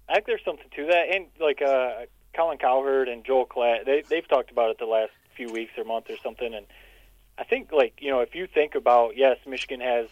I 0.09 0.15
think 0.15 0.25
there's 0.25 0.43
something 0.45 0.67
to 0.75 0.85
that, 0.87 1.15
and 1.15 1.27
like 1.39 1.61
uh, 1.61 2.05
Colin 2.35 2.57
Cowherd 2.57 3.07
and 3.07 3.23
Joel 3.25 3.45
Klatt, 3.45 3.85
they 3.85 4.03
they've 4.07 4.27
talked 4.27 4.51
about 4.51 4.69
it 4.71 4.77
the 4.79 4.85
last 4.85 5.11
few 5.35 5.51
weeks 5.51 5.71
or 5.77 5.83
month 5.83 6.09
or 6.09 6.17
something, 6.17 6.53
and 6.53 6.65
I 7.37 7.43
think 7.43 7.71
like 7.71 7.95
you 7.99 8.11
know 8.11 8.19
if 8.19 8.35
you 8.35 8.47
think 8.47 8.75
about 8.75 9.15
yes, 9.17 9.37
Michigan 9.47 9.79
has 9.81 10.07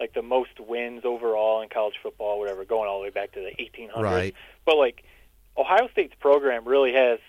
like 0.00 0.12
the 0.12 0.22
most 0.22 0.58
wins 0.58 1.04
overall 1.04 1.60
in 1.62 1.68
college 1.68 1.94
football, 2.02 2.38
whatever, 2.40 2.64
going 2.64 2.88
all 2.88 2.98
the 2.98 3.04
way 3.04 3.10
back 3.10 3.32
to 3.32 3.40
the 3.40 3.52
1800s, 3.62 4.02
Right. 4.02 4.34
but 4.64 4.76
like 4.76 5.04
Ohio 5.56 5.88
State's 5.92 6.14
program 6.18 6.64
really 6.66 6.92
has 6.94 7.20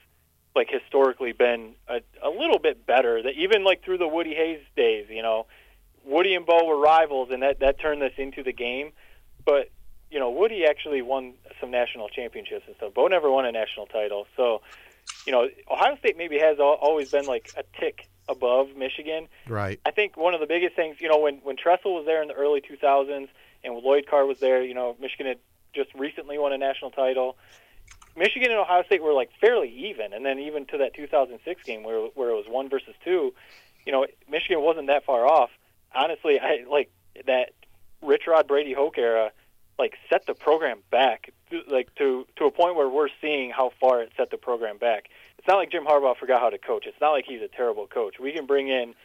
like 0.56 0.70
historically 0.70 1.32
been 1.34 1.74
a, 1.88 2.00
a 2.24 2.30
little 2.30 2.58
bit 2.60 2.86
better. 2.88 3.22
That 3.22 3.34
even 3.36 3.64
like 3.64 3.84
through 3.84 4.00
the 4.00 4.08
Woody 4.08 4.34
Hayes 4.34 4.62
days, 4.76 5.08
you 5.10 5.22
know, 5.22 5.46
Woody 6.06 6.34
and 6.34 6.46
Bo 6.46 6.66
were 6.66 6.80
rivals, 6.80 7.30
and 7.32 7.44
that 7.44 7.60
that 7.60 7.80
turned 7.80 8.02
this 8.02 8.14
into 8.18 8.42
the 8.42 8.54
game. 8.54 8.94
But 9.46 9.70
you 10.16 10.22
know, 10.22 10.30
Woody 10.30 10.66
actually 10.66 11.02
won 11.02 11.34
some 11.60 11.72
national 11.72 12.08
championships 12.08 12.64
and 12.68 12.76
stuff. 12.78 12.94
Bo 12.94 13.08
never 13.08 13.30
won 13.30 13.46
a 13.46 13.52
national 13.52 13.86
title, 13.86 14.28
so 14.38 14.62
you 15.28 15.34
know, 15.34 15.50
Ohio 15.70 15.98
State 15.98 16.18
maybe 16.18 16.40
has 16.40 16.58
always 16.58 17.12
been 17.12 17.26
like 17.26 17.52
a 17.58 17.64
tick 17.78 18.08
above 18.30 18.70
Michigan. 18.78 19.28
Right. 19.46 19.78
I 19.86 19.92
think 19.92 20.16
one 20.16 20.34
of 20.34 20.40
the 20.40 20.48
biggest 20.48 20.74
things, 20.74 21.02
you 21.02 21.10
know, 21.10 21.20
when 21.20 21.40
when 21.44 21.58
Tressel 21.58 21.94
was 21.94 22.06
there 22.06 22.22
in 22.22 22.30
the 22.30 22.34
early 22.34 22.62
2000s 22.62 23.28
and 23.66 23.76
Lloyd 23.76 24.06
Carr 24.10 24.26
was 24.26 24.40
there, 24.40 24.64
you 24.64 24.74
know, 24.74 24.96
Michigan 25.02 25.28
had 25.28 25.38
just 25.74 25.94
recently 25.96 26.38
won 26.38 26.54
a 26.54 26.58
national 26.58 26.92
title. 26.92 27.36
Michigan 28.16 28.52
and 28.52 28.60
Ohio 28.62 28.84
State 28.86 29.04
were 29.04 29.12
like 29.12 29.32
fairly 29.42 29.68
even, 29.90 30.14
and 30.14 30.26
then 30.26 30.40
even 30.40 30.66
to 30.68 30.78
that 30.78 30.94
2006 30.94 31.64
game 31.64 31.84
where 31.84 32.08
where 32.16 32.30
it 32.30 32.36
was 32.36 32.46
one 32.48 32.70
versus 32.70 32.96
two, 33.04 33.34
you 33.86 33.92
know, 33.92 34.06
Michigan 34.30 34.62
wasn't 34.62 34.88
that 34.88 35.04
far 35.04 35.28
off. 35.28 35.50
Honestly, 35.94 36.40
I 36.40 36.64
like 36.72 36.90
that 37.28 37.52
Rich 38.02 38.24
Rod 38.28 38.48
Brady 38.48 38.74
Hoke 38.74 38.98
era, 38.98 39.32
like 39.78 39.96
set 40.10 40.26
the 40.26 40.34
program 40.34 40.80
back 40.90 41.32
like 41.68 41.94
to 41.96 42.26
to 42.38 42.46
a 42.46 42.52
point 42.52 42.76
where 42.76 42.90
we're 42.90 43.10
seeing 43.22 43.52
how 43.52 43.72
far 43.80 44.02
it 44.02 44.12
set 44.18 44.32
the 44.32 44.38
program 44.38 44.78
back. 44.78 45.10
It's 45.38 45.48
not 45.48 45.58
like 45.58 45.72
Jim 45.72 45.86
Harbaugh 45.86 46.18
forgot 46.18 46.42
how 46.42 46.50
to 46.50 46.58
coach. 46.58 46.86
It's 46.88 47.00
not 47.00 47.12
like 47.12 47.26
he's 47.26 47.42
a 47.42 47.48
terrible 47.48 47.88
coach. 47.88 48.20
We 48.20 48.32
can 48.32 48.46
bring 48.46 48.68
in 48.68 48.96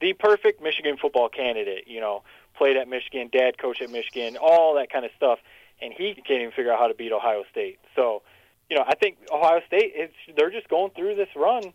the 0.00 0.12
perfect 0.14 0.62
Michigan 0.62 0.96
football 0.96 1.28
candidate. 1.28 1.84
You 1.86 2.00
know, 2.00 2.22
played 2.56 2.76
at 2.76 2.88
Michigan, 2.88 3.28
dad 3.32 3.58
coached 3.58 3.82
at 3.82 3.90
Michigan, 3.90 4.36
all 4.36 4.74
that 4.76 4.90
kind 4.90 5.04
of 5.04 5.10
stuff, 5.16 5.38
and 5.80 5.92
he 5.92 6.14
can't 6.14 6.40
even 6.40 6.52
figure 6.52 6.72
out 6.72 6.78
how 6.78 6.88
to 6.88 6.94
beat 6.94 7.12
Ohio 7.12 7.44
State. 7.50 7.78
So, 7.94 8.22
you 8.70 8.76
know, 8.76 8.84
I 8.86 8.94
think 8.94 9.18
Ohio 9.30 9.60
State 9.66 9.92
it's 9.94 10.14
they're 10.36 10.50
just 10.50 10.68
going 10.68 10.92
through 10.92 11.16
this 11.16 11.28
run. 11.36 11.72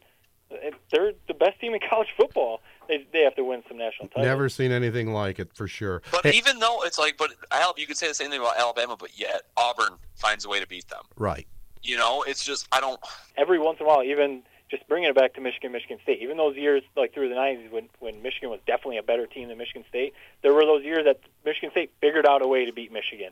They're 0.92 1.12
the 1.28 1.34
best 1.34 1.60
team 1.60 1.74
in 1.74 1.80
college 1.90 2.10
football. 2.18 2.62
They 2.88 3.06
they 3.12 3.24
have 3.24 3.36
to 3.36 3.44
win 3.44 3.64
some 3.68 3.78
national 3.78 4.08
titles. 4.10 4.26
Never 4.26 4.50
seen 4.50 4.72
anything 4.72 5.12
like 5.14 5.40
it 5.40 5.54
for 5.54 5.68
sure. 5.68 6.02
But 6.12 6.26
Hey, 6.26 6.34
even 6.34 6.60
though 6.60 6.84
it's 6.84 6.98
like, 6.98 7.18
but 7.18 7.32
Al, 7.52 7.74
you 7.78 7.88
could 7.88 7.98
say 7.98 8.08
the 8.08 8.14
same 8.14 8.30
thing 8.30 8.40
about 8.40 8.58
Alabama, 8.58 8.96
but 8.98 9.18
yet 9.18 9.44
Auburn 9.56 9.94
finds 10.16 10.46
a 10.46 10.50
way 10.50 10.60
to 10.60 10.68
beat 10.68 10.88
them. 10.88 11.04
right. 11.18 11.48
You 11.84 11.96
know, 11.96 12.24
it's 12.24 12.44
just 12.44 12.68
I 12.72 12.82
don't. 12.82 13.00
every 13.38 13.60
once 13.60 13.80
in 13.80 13.86
a 13.86 13.90
while, 13.90 14.04
even 14.04 14.44
just 14.70 14.88
bringing 14.90 15.10
it 15.10 15.16
back 15.16 15.34
to 15.36 15.42
Michigan, 15.42 15.72
Michigan 15.72 16.00
State, 16.04 16.22
even 16.22 16.36
those 16.36 16.58
years 16.58 16.84
like 16.98 17.14
through 17.14 17.30
the 17.30 17.36
90s 17.36 17.72
when, 17.72 17.88
when 18.00 18.22
Michigan 18.22 18.50
was 18.50 18.60
definitely 18.68 18.98
a 18.98 19.04
better 19.04 19.26
team 19.26 19.48
than 19.48 19.58
Michigan 19.58 19.86
State, 19.88 20.14
there 20.42 20.54
were 20.54 20.66
those 20.66 20.84
years 20.84 21.06
that 21.06 21.20
Michigan 21.46 21.72
State 21.72 21.92
figured 22.02 22.26
out 22.26 22.42
a 22.42 22.48
way 22.48 22.66
to 22.66 22.74
beat 22.74 22.92
Michigan. 22.92 23.32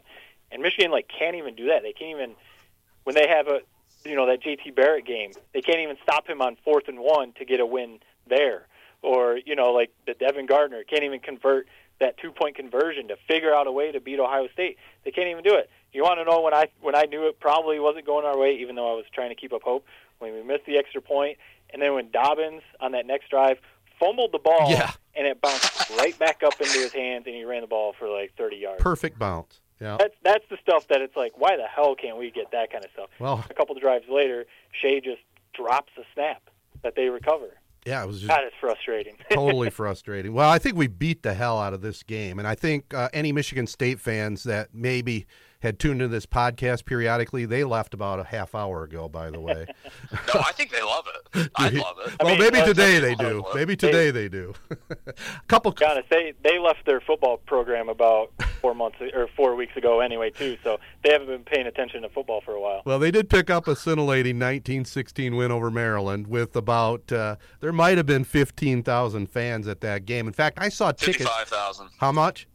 And 0.52 0.62
Michigan 0.62 0.92
like 0.92 1.08
can't 1.10 1.36
even 1.36 1.56
do 1.56 1.68
that. 1.68 1.82
They 1.84 1.92
can't 1.92 2.12
even 2.12 2.36
when 3.04 3.16
they 3.16 3.28
have 3.28 3.48
a 3.48 3.62
you 4.06 4.16
know 4.16 4.28
that 4.28 4.42
JT 4.42 4.76
Barrett 4.76 5.06
game, 5.06 5.32
they 5.54 5.62
can't 5.62 5.80
even 5.80 5.98
stop 6.04 6.28
him 6.28 6.42
on 6.42 6.56
fourth 6.64 6.88
and 6.88 7.00
one 7.00 7.34
to 7.34 7.46
get 7.46 7.60
a 7.60 7.66
win 7.66 8.00
there. 8.28 8.68
Or, 9.06 9.38
you 9.46 9.56
know, 9.56 9.72
like 9.72 9.92
the 10.08 10.14
Devin 10.16 10.48
Gardner 10.48 10.84
can't 10.84 11.04
even 11.04 11.20
convert 11.20 11.68
that 12.00 12.18
two 12.18 12.32
point 12.32 12.56
conversion 12.56 13.08
to 13.10 13.16
figure 13.28 13.54
out 13.54 13.68
a 13.68 13.72
way 13.72 13.92
to 13.92 14.00
beat 14.02 14.20
Ohio 14.20 14.48
State. 14.52 14.78
They 15.04 15.12
can't 15.12 15.28
even 15.30 15.44
do 15.44 15.56
it. 15.56 15.70
You 15.94 16.04
want 16.04 16.20
to 16.20 16.26
know 16.26 16.42
when 16.42 16.54
I 16.54 16.68
when 16.82 16.96
I 16.96 17.04
knew 17.04 17.28
it 17.28 17.40
probably 17.40 17.80
wasn't 17.80 18.06
going 18.06 18.26
our 18.26 18.38
way, 18.38 18.58
even 18.60 18.76
though 18.76 18.92
I 18.92 18.96
was 18.96 19.06
trying 19.14 19.30
to 19.30 19.36
keep 19.36 19.54
up 19.54 19.62
hope. 19.64 19.86
When 20.20 20.34
we 20.34 20.42
missed 20.44 20.66
the 20.66 20.78
extra 20.78 21.02
point, 21.02 21.38
and 21.72 21.82
then 21.82 21.94
when 21.94 22.10
Dobbins 22.10 22.62
on 22.80 22.94
that 22.94 23.06
next 23.06 23.30
drive 23.30 23.60
fumbled 24.00 24.32
the 24.32 24.40
ball, 24.40 24.70
Yeah. 24.72 24.92
and 25.16 25.28
it 25.28 25.40
bounced 25.42 25.90
right 26.00 26.18
back 26.18 26.42
up 26.44 26.54
into 26.60 26.80
his 26.80 26.92
hands, 26.94 27.26
and 27.28 27.36
he 27.36 27.44
ran 27.46 27.62
the 27.62 27.68
ball 27.68 27.94
for 28.00 28.10
like 28.10 28.34
30 28.38 28.56
yards. 28.58 28.82
Perfect 28.82 29.20
bounce. 29.20 29.60
Yeah. 29.80 29.98
That's 30.00 30.16
that's 30.24 30.44
the 30.50 30.58
stuff 30.62 30.88
that 30.88 31.02
it's 31.02 31.16
like, 31.16 31.34
why 31.38 31.56
the 31.58 31.68
hell 31.68 31.96
can't 31.96 32.18
we 32.18 32.32
get 32.32 32.52
that 32.52 32.72
kind 32.72 32.84
of 32.84 32.92
stuff? 32.92 33.10
Well- 33.20 33.44
a 33.50 33.54
couple 33.54 33.76
of 33.76 33.82
drives 33.82 34.06
later, 34.10 34.46
Shea 34.72 35.00
just 35.02 35.22
drops 35.54 35.92
a 35.98 36.04
snap 36.14 36.50
that 36.82 36.96
they 36.96 37.10
recover. 37.10 37.58
Yeah, 37.86 38.04
it 38.04 38.08
was 38.08 38.18
just 38.20 38.30
That 38.30 38.44
is 38.44 38.54
frustrating. 38.60 39.18
totally 39.32 39.70
frustrating. 39.70 40.34
Well, 40.34 40.50
I 40.50 40.58
think 40.58 40.76
we 40.76 40.88
beat 40.88 41.22
the 41.22 41.36
hell 41.36 41.60
out 41.60 41.74
of 41.74 41.82
this 41.82 42.02
game, 42.02 42.40
and 42.40 42.48
I 42.48 42.56
think 42.56 42.94
uh, 42.94 43.10
any 43.14 43.32
Michigan 43.32 43.68
State 43.68 44.00
fans 44.00 44.44
that 44.44 44.70
maybe 44.74 45.28
had 45.62 45.80
tuned 45.80 46.02
into 46.02 46.08
this 46.08 46.26
podcast 46.26 46.86
periodically, 46.86 47.46
they 47.46 47.64
left 47.64 47.94
about 47.94 48.20
a 48.20 48.24
half 48.24 48.54
hour 48.56 48.84
ago. 48.84 49.10
By 49.10 49.30
the 49.32 49.40
way, 49.40 49.66
No, 50.12 50.42
I 50.46 50.52
think 50.52 50.72
they 50.72 50.82
love 50.82 51.06
it. 51.34 51.50
I 51.56 51.70
love 51.70 51.98
it. 52.06 52.14
well, 52.22 52.30
mean, 52.32 52.40
maybe 52.40 52.58
that's- 52.58 52.68
today 52.68 53.00
they 53.00 53.16
that's 53.16 53.30
do. 53.30 53.44
Maybe 53.56 53.76
today 53.76 54.12
they 54.12 54.30
do. 54.30 54.54
a 54.90 55.14
couple. 55.48 55.72
Be 55.72 55.86
honest, 55.86 56.10
they 56.10 56.34
they 56.44 56.60
left 56.60 56.86
their 56.86 57.02
football 57.02 57.38
program 57.38 57.90
about 57.90 58.32
four 58.62 58.74
months 58.76 58.98
or 59.14 59.28
four 59.36 59.56
weeks 59.56 59.76
ago 59.76 60.00
anyway 60.00 60.30
too, 60.30 60.58
so 60.64 60.80
they 61.04 61.12
haven't 61.12 61.28
been 61.28 61.44
paying 61.44 61.68
attention 61.68 62.02
to 62.04 62.10
football 62.10 62.42
for 62.42 62.52
a 62.54 62.62
while. 62.62 62.82
Well, 62.86 63.00
they 63.00 63.12
did 63.12 63.30
pick 63.30 63.50
up 63.50 63.68
a 63.68 63.76
scintillating 63.76 64.36
1916 64.38 65.36
win 65.36 65.52
over 65.52 65.72
Maryland 65.72 66.28
with 66.28 66.56
about 66.56 67.12
uh, 67.12 67.36
there 67.60 67.74
might 67.74 67.98
have 67.98 68.06
been 68.06 68.24
15,000 68.24 69.28
fans 69.28 69.68
at 69.68 69.82
that 69.82 70.06
game. 70.06 70.28
In 70.28 70.34
fact, 70.34 70.58
I 70.60 70.70
saw 70.70 70.92
tickets. 70.92 71.18
Fifty-five 71.18 71.48
thousand. 71.48 71.90
How 72.00 72.12
much? 72.12 72.48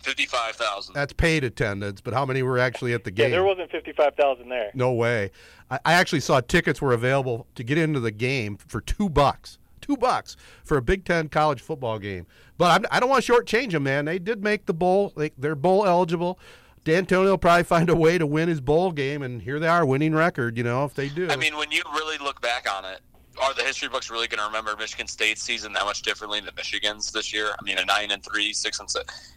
Fifty-five 0.00 0.56
thousand. 0.56 0.94
That's 0.94 1.12
paid 1.12 1.44
attendance, 1.44 2.00
but 2.00 2.14
how 2.14 2.24
many 2.24 2.42
were 2.42 2.58
actually 2.58 2.94
at 2.94 3.04
the 3.04 3.10
game? 3.10 3.24
Yeah, 3.24 3.28
game? 3.28 3.32
there 3.32 3.44
wasn't 3.44 3.70
fifty 3.70 3.92
five 3.92 4.14
thousand 4.14 4.48
there. 4.48 4.70
No 4.74 4.92
way. 4.92 5.30
I, 5.70 5.78
I 5.84 5.92
actually 5.92 6.20
saw 6.20 6.40
tickets 6.40 6.80
were 6.80 6.92
available 6.92 7.46
to 7.54 7.62
get 7.62 7.78
into 7.78 8.00
the 8.00 8.10
game 8.10 8.56
for 8.56 8.80
two 8.80 9.08
bucks. 9.08 9.58
Two 9.80 9.96
bucks 9.96 10.36
for 10.64 10.76
a 10.76 10.82
Big 10.82 11.04
Ten 11.04 11.28
college 11.28 11.60
football 11.60 11.98
game. 11.98 12.26
But 12.58 12.80
I'm, 12.80 12.86
I 12.90 13.00
don't 13.00 13.08
want 13.08 13.24
to 13.24 13.32
shortchange 13.32 13.72
them, 13.72 13.82
man. 13.82 14.04
They 14.04 14.18
did 14.18 14.42
make 14.42 14.66
the 14.66 14.74
bowl. 14.74 15.12
They, 15.16 15.32
they're 15.38 15.54
bowl 15.54 15.86
eligible. 15.86 16.38
Dantonio 16.84 17.24
will 17.24 17.38
probably 17.38 17.64
find 17.64 17.90
a 17.90 17.96
way 17.96 18.16
to 18.16 18.26
win 18.26 18.48
his 18.48 18.60
bowl 18.60 18.90
game, 18.92 19.22
and 19.22 19.42
here 19.42 19.58
they 19.58 19.68
are, 19.68 19.84
winning 19.84 20.14
record. 20.14 20.56
You 20.56 20.64
know, 20.64 20.84
if 20.84 20.94
they 20.94 21.08
do. 21.08 21.28
I 21.28 21.36
mean, 21.36 21.56
when 21.56 21.70
you 21.70 21.82
really 21.92 22.16
look 22.18 22.40
back 22.40 22.66
on 22.72 22.86
it, 22.86 23.00
are 23.40 23.54
the 23.54 23.62
history 23.62 23.88
books 23.88 24.10
really 24.10 24.28
going 24.28 24.40
to 24.40 24.46
remember 24.46 24.74
Michigan 24.78 25.06
State's 25.06 25.42
season 25.42 25.72
that 25.74 25.84
much 25.84 26.02
differently 26.02 26.40
than 26.40 26.54
Michigan's 26.56 27.10
this 27.10 27.32
year? 27.32 27.50
I 27.58 27.62
mean, 27.62 27.78
a 27.78 27.84
nine 27.84 28.10
and 28.10 28.22
three, 28.24 28.52
six 28.52 28.80
and 28.80 28.90
six. 28.90 29.34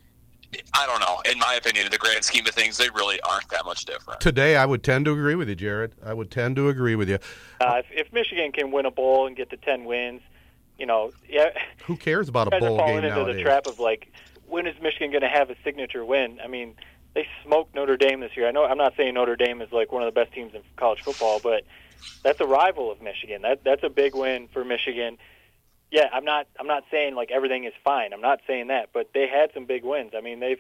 I 0.74 0.86
don't 0.86 1.00
know. 1.00 1.22
In 1.32 1.40
my 1.40 1.56
opinion, 1.56 1.86
in 1.86 1.92
the 1.92 1.98
grand 1.98 2.24
scheme 2.24 2.46
of 2.48 2.54
things, 2.54 2.78
they 2.78 2.90
really 2.90 3.20
aren't 3.22 3.50
that 3.50 3.66
much 3.66 3.86
different. 3.86 4.22
today, 4.22 4.56
I 4.56 4.66
would 4.66 4.84
tend 4.84 5.06
to 5.06 5.12
agree 5.12 5.36
with 5.36 5.50
you, 5.50 5.56
Jared. 5.56 5.94
I 6.06 6.14
would 6.14 6.32
tend 6.32 6.56
to 6.58 6.70
agree 6.70 6.96
with 6.96 7.10
you. 7.10 7.20
Uh, 7.62 7.76
if, 7.80 7.86
if 8.08 8.14
Michigan 8.14 8.52
can 8.52 8.72
win 8.72 8.86
a 8.86 8.92
bowl 8.92 9.28
and 9.28 9.36
get 9.36 9.50
to 9.52 9.58
ten 9.58 9.86
wins, 9.86 10.22
you 10.78 10.86
know, 10.86 11.12
yeah, 11.30 11.50
Who 11.86 11.96
cares 11.96 12.30
about 12.30 12.48
a 12.48 12.52
guys 12.52 12.62
are 12.62 12.68
bowl 12.68 12.78
falling 12.78 12.96
game 12.96 13.06
into 13.06 13.18
nowadays? 13.18 13.36
the 13.38 13.42
trap 13.44 13.68
of 13.68 13.80
like, 13.80 14.12
when 14.48 14.68
is 14.68 14.76
Michigan 14.82 15.12
going 15.12 15.22
to 15.22 15.30
have 15.30 15.50
a 15.50 15.56
signature 15.64 16.04
win? 16.04 16.40
I 16.44 16.48
mean, 16.48 16.76
they 17.14 17.28
smoked 17.44 17.76
Notre 17.76 17.98
Dame 17.98 18.20
this 18.20 18.36
year. 18.36 18.48
I 18.48 18.52
know 18.52 18.66
I'm 18.66 18.78
not 18.78 18.96
saying 18.98 19.14
Notre 19.14 19.36
Dame 19.36 19.62
is 19.62 19.72
like 19.72 19.92
one 19.92 20.02
of 20.04 20.14
the 20.14 20.20
best 20.20 20.34
teams 20.34 20.54
in 20.54 20.62
college 20.76 21.02
football, 21.02 21.40
but 21.42 21.64
that's 22.24 22.40
a 22.42 22.46
rival 22.46 22.92
of 22.92 23.02
Michigan. 23.02 23.44
That 23.44 23.64
that's 23.64 23.84
a 23.84 23.90
big 23.90 24.16
win 24.16 24.48
for 24.52 24.66
Michigan. 24.66 25.18
Yeah, 25.94 26.10
I'm 26.12 26.26
not 26.26 26.48
I'm 26.60 26.66
not 26.66 26.86
saying 26.90 27.14
like 27.14 27.30
everything 27.30 27.66
is 27.66 27.74
fine. 27.84 28.14
I'm 28.14 28.22
not 28.22 28.40
saying 28.48 28.70
that, 28.70 28.90
but 28.94 29.12
they 29.14 29.28
had 29.28 29.52
some 29.54 29.66
big 29.66 29.84
wins. 29.84 30.14
I 30.18 30.22
mean, 30.22 30.40
they've 30.40 30.58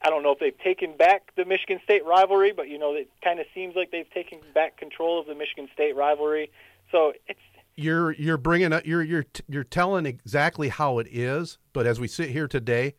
I 0.00 0.10
don't 0.10 0.22
know 0.22 0.30
if 0.30 0.38
they've 0.38 0.56
taken 0.56 0.96
back 0.96 1.34
the 1.34 1.44
Michigan 1.44 1.80
State 1.82 2.04
rivalry, 2.06 2.52
but 2.52 2.68
you 2.68 2.78
know, 2.78 2.94
it 2.94 3.10
kind 3.20 3.40
of 3.40 3.46
seems 3.52 3.74
like 3.74 3.90
they've 3.90 4.08
taken 4.08 4.38
back 4.54 4.76
control 4.76 5.18
of 5.18 5.26
the 5.26 5.34
Michigan 5.34 5.68
State 5.74 5.96
rivalry. 5.96 6.52
So 6.92 7.14
it's 7.26 7.40
you're 7.74 8.12
you're 8.12 8.36
bringing 8.36 8.72
up 8.72 8.86
you're 8.86 9.02
you're 9.02 9.26
you're 9.48 9.64
telling 9.64 10.06
exactly 10.06 10.68
how 10.68 10.98
it 10.98 11.08
is 11.10 11.58
but 11.74 11.84
as 11.84 12.00
we 12.00 12.08
sit 12.08 12.30
here 12.30 12.48
today 12.48 12.94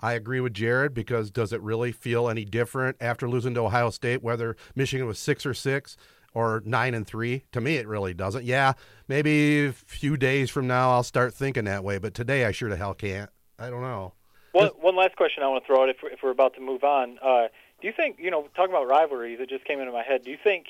i 0.00 0.14
agree 0.14 0.40
with 0.40 0.52
jared 0.52 0.92
because 0.92 1.30
does 1.30 1.52
it 1.52 1.60
really 1.60 1.92
feel 1.92 2.28
any 2.28 2.44
different 2.44 2.96
after 3.00 3.28
losing 3.28 3.54
to 3.54 3.60
ohio 3.60 3.88
state 3.88 4.20
whether 4.20 4.56
michigan 4.74 5.06
was 5.06 5.16
six 5.16 5.46
or 5.46 5.54
six 5.54 5.96
or 6.34 6.62
nine 6.64 6.94
and 6.94 7.06
three 7.06 7.44
to 7.52 7.60
me 7.60 7.76
it 7.76 7.86
really 7.86 8.14
doesn't 8.14 8.44
yeah 8.44 8.72
maybe 9.08 9.66
a 9.66 9.72
few 9.72 10.16
days 10.16 10.50
from 10.50 10.66
now 10.66 10.90
i'll 10.92 11.02
start 11.02 11.34
thinking 11.34 11.64
that 11.64 11.82
way 11.82 11.98
but 11.98 12.14
today 12.14 12.44
i 12.44 12.52
sure 12.52 12.68
the 12.68 12.76
hell 12.76 12.94
can't 12.94 13.30
i 13.58 13.68
don't 13.68 13.82
know 13.82 14.12
One, 14.52 14.68
one 14.80 14.96
last 14.96 15.16
question 15.16 15.42
I 15.42 15.48
want 15.48 15.62
to 15.62 15.66
throw 15.66 15.82
out 15.82 15.88
if 15.88 15.96
if 16.02 16.20
we're 16.22 16.30
about 16.30 16.54
to 16.54 16.60
move 16.60 16.82
on. 16.82 17.18
Uh, 17.22 17.48
do 17.80 17.86
you 17.86 17.92
think, 17.96 18.18
you 18.18 18.30
know, 18.30 18.48
talking 18.54 18.74
about 18.74 18.88
rivalries, 18.88 19.38
it 19.40 19.48
just 19.48 19.64
came 19.64 19.80
into 19.80 19.92
my 19.92 20.02
head. 20.02 20.24
Do 20.24 20.30
you 20.30 20.38
think 20.42 20.66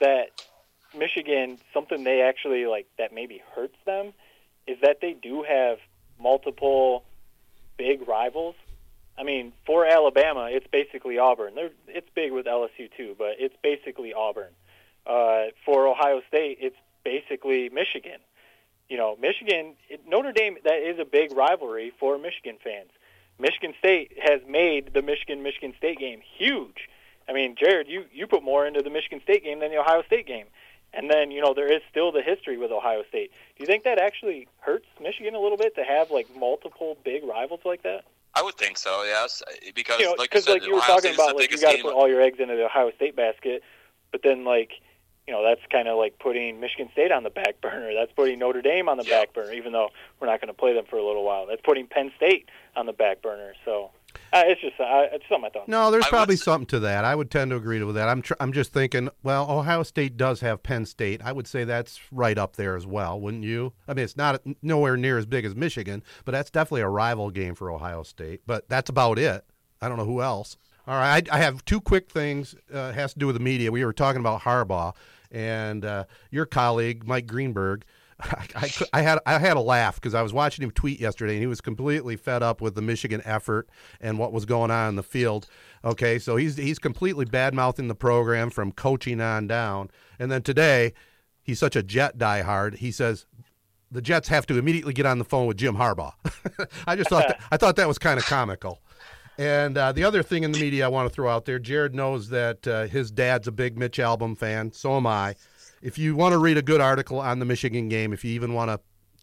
that 0.00 0.30
Michigan, 0.96 1.58
something 1.74 2.04
they 2.04 2.22
actually 2.22 2.66
like 2.66 2.86
that 2.98 3.12
maybe 3.12 3.42
hurts 3.54 3.76
them, 3.84 4.12
is 4.66 4.78
that 4.80 5.00
they 5.00 5.12
do 5.12 5.42
have 5.42 5.78
multiple 6.18 7.04
big 7.76 8.08
rivals? 8.08 8.54
I 9.18 9.22
mean, 9.22 9.52
for 9.66 9.86
Alabama, 9.86 10.48
it's 10.50 10.66
basically 10.66 11.18
Auburn. 11.18 11.54
They're, 11.54 11.70
it's 11.88 12.08
big 12.14 12.32
with 12.32 12.46
LSU 12.46 12.90
too, 12.96 13.14
but 13.18 13.36
it's 13.38 13.56
basically 13.62 14.12
Auburn. 14.14 14.52
Uh, 15.06 15.46
for 15.64 15.86
Ohio 15.86 16.20
State, 16.28 16.58
it's 16.60 16.76
basically 17.04 17.68
Michigan. 17.68 18.18
You 18.88 18.96
know, 18.96 19.16
Michigan, 19.20 19.74
Notre 20.06 20.32
Dame, 20.32 20.56
that 20.64 20.78
is 20.78 20.98
a 20.98 21.04
big 21.04 21.32
rivalry 21.36 21.92
for 21.98 22.18
Michigan 22.18 22.56
fans. 22.62 22.90
Michigan 23.38 23.74
State 23.78 24.12
has 24.20 24.40
made 24.48 24.92
the 24.94 25.02
Michigan 25.02 25.42
Michigan 25.42 25.74
State 25.76 25.98
game 25.98 26.20
huge. 26.38 26.88
I 27.28 27.32
mean, 27.32 27.56
Jared, 27.58 27.88
you 27.88 28.04
you 28.12 28.26
put 28.26 28.42
more 28.42 28.66
into 28.66 28.82
the 28.82 28.90
Michigan 28.90 29.20
State 29.22 29.44
game 29.44 29.60
than 29.60 29.70
the 29.70 29.78
Ohio 29.78 30.02
State 30.02 30.26
game. 30.26 30.46
And 30.92 31.10
then, 31.10 31.30
you 31.30 31.42
know, 31.42 31.52
there 31.52 31.70
is 31.70 31.82
still 31.90 32.10
the 32.10 32.22
history 32.22 32.56
with 32.56 32.70
Ohio 32.70 33.02
State. 33.08 33.30
Do 33.56 33.62
you 33.62 33.66
think 33.66 33.84
that 33.84 33.98
actually 33.98 34.48
hurts 34.60 34.86
Michigan 35.00 35.34
a 35.34 35.40
little 35.40 35.58
bit 35.58 35.74
to 35.74 35.84
have 35.84 36.10
like 36.10 36.26
multiple 36.36 36.96
big 37.04 37.24
rivals 37.24 37.60
like 37.64 37.82
that? 37.82 38.04
I 38.34 38.42
would 38.42 38.54
think 38.56 38.78
so, 38.78 39.02
yes, 39.02 39.42
because 39.74 39.98
You 39.98 40.06
know, 40.06 40.10
like 40.12 40.20
you 40.20 40.24
because 40.24 40.44
said, 40.44 40.52
like 40.52 40.66
you 40.66 40.72
were 40.72 40.78
Ohio 40.78 40.96
talking 40.96 41.12
State 41.12 41.22
about, 41.22 41.36
like 41.36 41.50
you 41.50 41.58
got 41.58 41.76
to 41.76 41.82
put 41.82 41.94
all 41.94 42.08
your 42.08 42.20
eggs 42.20 42.38
into 42.38 42.54
the 42.54 42.64
Ohio 42.66 42.90
State 42.92 43.16
basket, 43.16 43.62
but 44.12 44.22
then 44.22 44.44
like, 44.44 44.72
you 45.26 45.34
know, 45.34 45.42
that's 45.42 45.60
kind 45.70 45.88
of 45.88 45.98
like 45.98 46.18
putting 46.18 46.60
Michigan 46.60 46.88
State 46.92 47.10
on 47.12 47.22
the 47.22 47.30
back 47.30 47.60
burner. 47.62 47.92
That's 47.94 48.12
putting 48.12 48.38
Notre 48.38 48.62
Dame 48.62 48.88
on 48.88 48.96
the 48.96 49.04
Yeah. 49.04 49.20
back 49.20 49.32
burner, 49.34 49.52
even 49.52 49.72
though 49.72 49.88
we're 50.20 50.26
not 50.28 50.40
going 50.40 50.48
to 50.48 50.54
play 50.54 50.72
them 50.74 50.84
for 50.88 50.96
a 50.98 51.04
little 51.04 51.24
while. 51.24 51.46
That's 51.46 51.60
putting 51.62 51.86
Penn 51.86 52.12
State 52.16 52.48
on 52.76 52.86
the 52.86 52.92
back 52.92 53.22
burner. 53.22 53.54
So 53.64 53.90
uh, 54.32 54.42
it's 54.46 54.60
just 54.60 54.78
uh, 54.80 55.06
it's 55.12 55.24
something 55.28 55.46
I 55.46 55.50
thought. 55.50 55.68
No, 55.68 55.90
there's 55.90 56.04
I 56.04 56.06
would 56.06 56.10
probably 56.10 56.36
something 56.36 56.66
to 56.68 56.80
that. 56.80 57.04
I 57.04 57.14
would 57.14 57.30
tend 57.30 57.50
to 57.50 57.56
agree 57.56 57.82
with 57.82 57.96
that. 57.96 58.08
I'm 58.08 58.22
tr- 58.22 58.34
I'm 58.40 58.52
just 58.52 58.72
thinking, 58.72 59.08
well, 59.22 59.50
Ohio 59.50 59.82
State 59.82 60.16
does 60.16 60.40
have 60.40 60.62
Penn 60.62 60.86
State. 60.86 61.20
I 61.24 61.32
would 61.32 61.46
say 61.46 61.64
that's 61.64 62.00
right 62.12 62.38
up 62.38 62.56
there 62.56 62.76
as 62.76 62.86
well, 62.86 63.20
wouldn't 63.20 63.44
you? 63.44 63.72
I 63.88 63.94
mean, 63.94 64.04
it's 64.04 64.16
not 64.16 64.40
nowhere 64.62 64.96
near 64.96 65.18
as 65.18 65.26
big 65.26 65.44
as 65.44 65.54
Michigan, 65.54 66.02
but 66.24 66.32
that's 66.32 66.50
definitely 66.50 66.82
a 66.82 66.88
rival 66.88 67.30
game 67.30 67.54
for 67.54 67.70
Ohio 67.70 68.02
State. 68.04 68.40
But 68.46 68.68
that's 68.68 68.88
about 68.88 69.18
it. 69.18 69.44
I 69.82 69.88
don't 69.88 69.98
know 69.98 70.04
who 70.06 70.22
else. 70.22 70.56
All 70.86 70.94
right, 70.94 71.28
I, 71.30 71.36
I 71.36 71.38
have 71.40 71.64
two 71.64 71.80
quick 71.80 72.08
things. 72.10 72.54
Uh, 72.72 72.92
has 72.92 73.12
to 73.14 73.18
do 73.18 73.26
with 73.26 73.34
the 73.36 73.40
media. 73.42 73.72
We 73.72 73.84
were 73.84 73.92
talking 73.92 74.20
about 74.20 74.42
Harbaugh 74.42 74.94
and 75.30 75.84
uh, 75.84 76.04
your 76.30 76.46
colleague 76.46 77.06
Mike 77.06 77.26
Greenberg 77.26 77.84
I, 78.20 78.46
I, 78.54 78.70
I 78.94 79.02
had 79.02 79.18
I 79.26 79.38
had 79.38 79.56
a 79.56 79.60
laugh 79.60 79.96
because 79.96 80.14
I 80.14 80.22
was 80.22 80.32
watching 80.32 80.64
him 80.64 80.70
tweet 80.70 81.00
yesterday, 81.00 81.34
and 81.34 81.42
he 81.42 81.46
was 81.46 81.60
completely 81.60 82.16
fed 82.16 82.42
up 82.42 82.60
with 82.60 82.74
the 82.74 82.82
Michigan 82.82 83.20
effort 83.24 83.68
and 84.00 84.18
what 84.18 84.32
was 84.32 84.46
going 84.46 84.70
on 84.70 84.90
in 84.90 84.96
the 84.96 85.02
field. 85.02 85.46
Okay, 85.84 86.18
so 86.18 86.36
he's 86.36 86.56
he's 86.56 86.78
completely 86.78 87.26
bad 87.26 87.52
mouthing 87.52 87.88
the 87.88 87.94
program 87.94 88.48
from 88.48 88.72
coaching 88.72 89.20
on 89.20 89.46
down, 89.46 89.90
and 90.18 90.32
then 90.32 90.42
today 90.42 90.94
he's 91.42 91.58
such 91.58 91.76
a 91.76 91.82
Jet 91.82 92.16
diehard. 92.16 92.76
He 92.76 92.90
says 92.90 93.26
the 93.90 94.00
Jets 94.00 94.28
have 94.28 94.46
to 94.46 94.58
immediately 94.58 94.94
get 94.94 95.04
on 95.06 95.18
the 95.18 95.24
phone 95.24 95.46
with 95.46 95.58
Jim 95.58 95.76
Harbaugh. 95.76 96.12
I 96.86 96.96
just 96.96 97.10
thought 97.10 97.28
that, 97.28 97.40
I 97.50 97.58
thought 97.58 97.76
that 97.76 97.86
was 97.86 97.98
kind 97.98 98.18
of 98.18 98.24
comical. 98.24 98.80
And 99.38 99.76
uh, 99.76 99.92
the 99.92 100.04
other 100.04 100.22
thing 100.22 100.44
in 100.44 100.52
the 100.52 100.58
media 100.58 100.86
I 100.86 100.88
want 100.88 101.08
to 101.08 101.14
throw 101.14 101.28
out 101.30 101.44
there, 101.44 101.58
Jared 101.58 101.94
knows 101.94 102.30
that 102.30 102.66
uh, 102.66 102.86
his 102.86 103.10
dad's 103.10 103.46
a 103.46 103.52
big 103.52 103.76
Mitch 103.76 103.98
Albom 103.98 104.36
fan. 104.36 104.72
So 104.72 104.96
am 104.96 105.06
I. 105.06 105.34
If 105.82 105.98
you 105.98 106.16
want 106.16 106.32
to 106.32 106.38
read 106.38 106.56
a 106.56 106.62
good 106.62 106.80
article 106.80 107.20
on 107.20 107.38
the 107.38 107.44
Michigan 107.44 107.88
game, 107.88 108.12
if 108.12 108.24
you 108.24 108.32
even 108.32 108.54
want 108.54 108.70
to, 108.70 108.80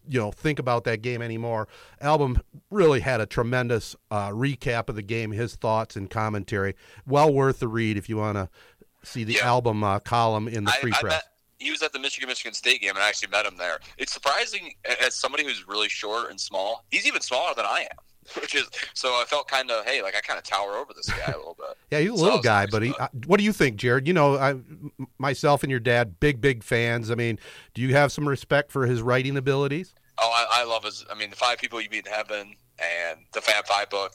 you 0.08 0.20
know, 0.20 0.30
think 0.30 0.58
about 0.58 0.84
that 0.84 1.02
game 1.02 1.20
anymore, 1.20 1.66
Album 2.00 2.40
really 2.70 3.00
had 3.00 3.20
a 3.20 3.26
tremendous 3.26 3.96
uh, 4.10 4.28
recap 4.28 4.88
of 4.88 4.94
the 4.94 5.02
game, 5.02 5.32
his 5.32 5.56
thoughts 5.56 5.96
and 5.96 6.08
commentary. 6.08 6.76
Well 7.06 7.32
worth 7.32 7.58
the 7.58 7.68
read 7.68 7.96
if 7.96 8.08
you 8.08 8.16
want 8.18 8.36
to 8.36 8.48
see 9.02 9.24
the 9.24 9.34
Yeah. 9.34 9.40
Albom 9.48 9.82
uh, 9.82 9.98
column 9.98 10.46
in 10.46 10.64
the 10.64 10.70
I, 10.70 10.76
Free 10.76 10.92
I 10.94 11.00
Press. 11.00 11.12
met, 11.14 11.24
he 11.58 11.70
was 11.70 11.82
at 11.82 11.92
the 11.92 11.98
Michigan 11.98 12.28
Michigan 12.28 12.54
State 12.54 12.80
game, 12.82 12.90
and 12.90 13.00
I 13.00 13.08
actually 13.08 13.30
met 13.30 13.46
him 13.46 13.56
there. 13.56 13.78
It's 13.98 14.12
surprising 14.12 14.74
as 15.04 15.14
somebody 15.16 15.44
who's 15.44 15.66
really 15.66 15.88
short 15.88 16.30
and 16.30 16.40
small. 16.40 16.84
He's 16.90 17.06
even 17.06 17.20
smaller 17.20 17.54
than 17.56 17.64
I 17.66 17.80
am, 17.90 17.98
which 18.40 18.54
is 18.54 18.68
so. 18.94 19.08
I 19.10 19.24
felt 19.26 19.48
kind 19.48 19.70
of 19.70 19.84
hey, 19.84 20.02
like 20.02 20.14
I 20.16 20.20
kind 20.20 20.38
of 20.38 20.44
tower 20.44 20.76
over 20.76 20.92
this 20.94 21.08
guy 21.10 21.32
a 21.32 21.36
little 21.36 21.56
bit. 21.58 21.76
Yeah, 21.90 22.00
he's 22.00 22.10
a 22.12 22.16
So 22.16 22.22
little 22.24 22.40
guy, 22.40 22.66
but 22.66 22.82
he. 22.82 22.92
Uh, 22.98 23.08
what 23.26 23.38
do 23.38 23.44
you 23.44 23.52
think, 23.52 23.76
Jared? 23.76 24.06
You 24.08 24.14
know, 24.14 24.36
I, 24.36 24.56
myself 25.18 25.62
and 25.62 25.70
your 25.70 25.80
dad, 25.80 26.18
big, 26.20 26.40
big 26.40 26.62
fans. 26.64 27.10
I 27.10 27.14
mean, 27.14 27.38
do 27.74 27.82
you 27.82 27.94
have 27.94 28.10
some 28.12 28.26
respect 28.28 28.72
for 28.72 28.86
his 28.86 29.00
writing 29.02 29.36
abilities? 29.36 29.94
Oh, 30.18 30.30
I, 30.32 30.62
I 30.62 30.64
love 30.64 30.84
his. 30.84 31.04
I 31.10 31.14
mean, 31.14 31.30
the 31.30 31.36
five 31.36 31.58
people 31.58 31.80
you 31.80 31.88
meet 31.90 32.06
in 32.06 32.12
heaven 32.12 32.54
and 32.78 33.20
the 33.32 33.40
Fab 33.40 33.66
Five 33.66 33.90
book. 33.90 34.12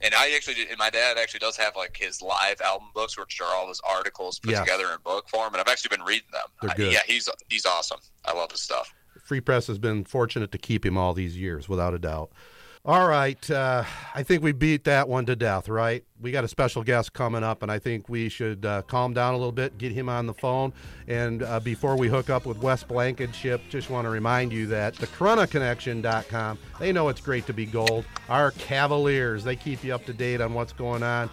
And 0.00 0.12
I 0.14 0.32
actually, 0.34 0.54
did, 0.54 0.68
and 0.68 0.76
my 0.78 0.90
dad 0.90 1.16
actually 1.18 1.38
does 1.40 1.56
have 1.56 1.76
like 1.76 1.96
his 1.96 2.20
live 2.20 2.58
Albom 2.58 2.92
books, 2.94 3.16
which 3.18 3.40
are 3.40 3.46
all 3.54 3.68
his 3.68 3.80
articles 3.88 4.38
put 4.40 4.50
Yeah. 4.52 4.60
together 4.60 4.84
in 4.92 4.98
book 5.04 5.28
form. 5.28 5.54
And 5.54 5.60
I've 5.60 5.68
actually 5.68 5.96
been 5.96 6.04
reading 6.04 6.28
them. 6.32 6.42
They're 6.60 6.70
I- 6.70 6.74
good. 6.74 6.92
yeah, 6.92 7.00
he's 7.06 7.28
he's 7.48 7.64
awesome. 7.64 8.00
I 8.24 8.32
love 8.34 8.50
his 8.50 8.60
stuff. 8.60 8.92
Free 9.24 9.40
Press 9.40 9.66
has 9.68 9.78
been 9.78 10.04
fortunate 10.04 10.52
to 10.52 10.58
keep 10.58 10.84
him 10.84 10.98
all 10.98 11.14
these 11.14 11.38
years, 11.38 11.68
without 11.68 11.94
a 11.94 11.98
doubt. 11.98 12.30
All 12.86 13.08
right, 13.08 13.50
uh, 13.50 13.82
I 14.14 14.22
think 14.24 14.42
we 14.42 14.52
beat 14.52 14.84
that 14.84 15.08
one 15.08 15.24
to 15.24 15.34
death, 15.34 15.70
right? 15.70 16.04
We 16.20 16.32
got 16.32 16.44
a 16.44 16.48
special 16.48 16.82
guest 16.82 17.14
coming 17.14 17.42
up, 17.42 17.62
and 17.62 17.72
I 17.72 17.78
think 17.78 18.10
we 18.10 18.28
should 18.28 18.66
uh, 18.66 18.82
calm 18.82 19.14
down 19.14 19.32
a 19.32 19.38
little 19.38 19.52
bit, 19.52 19.78
get 19.78 19.92
him 19.92 20.10
on 20.10 20.26
the 20.26 20.34
phone. 20.34 20.74
And 21.08 21.42
uh, 21.42 21.60
before 21.60 21.96
we 21.96 22.08
hook 22.08 22.28
up 22.28 22.44
with 22.44 22.58
Wes 22.58 22.84
Blankenship, 22.84 23.62
just 23.70 23.88
want 23.88 24.04
to 24.04 24.10
remind 24.10 24.52
you 24.52 24.66
that 24.66 24.96
the 24.96 25.06
CorunnaConnection.com, 25.06 26.58
they 26.78 26.92
know 26.92 27.08
it's 27.08 27.22
great 27.22 27.46
to 27.46 27.54
be 27.54 27.64
gold. 27.64 28.04
Our 28.28 28.50
Cavaliers, 28.50 29.44
they 29.44 29.56
keep 29.56 29.82
you 29.82 29.94
up 29.94 30.04
to 30.04 30.12
date 30.12 30.42
on 30.42 30.52
what's 30.52 30.74
going 30.74 31.02
on 31.02 31.30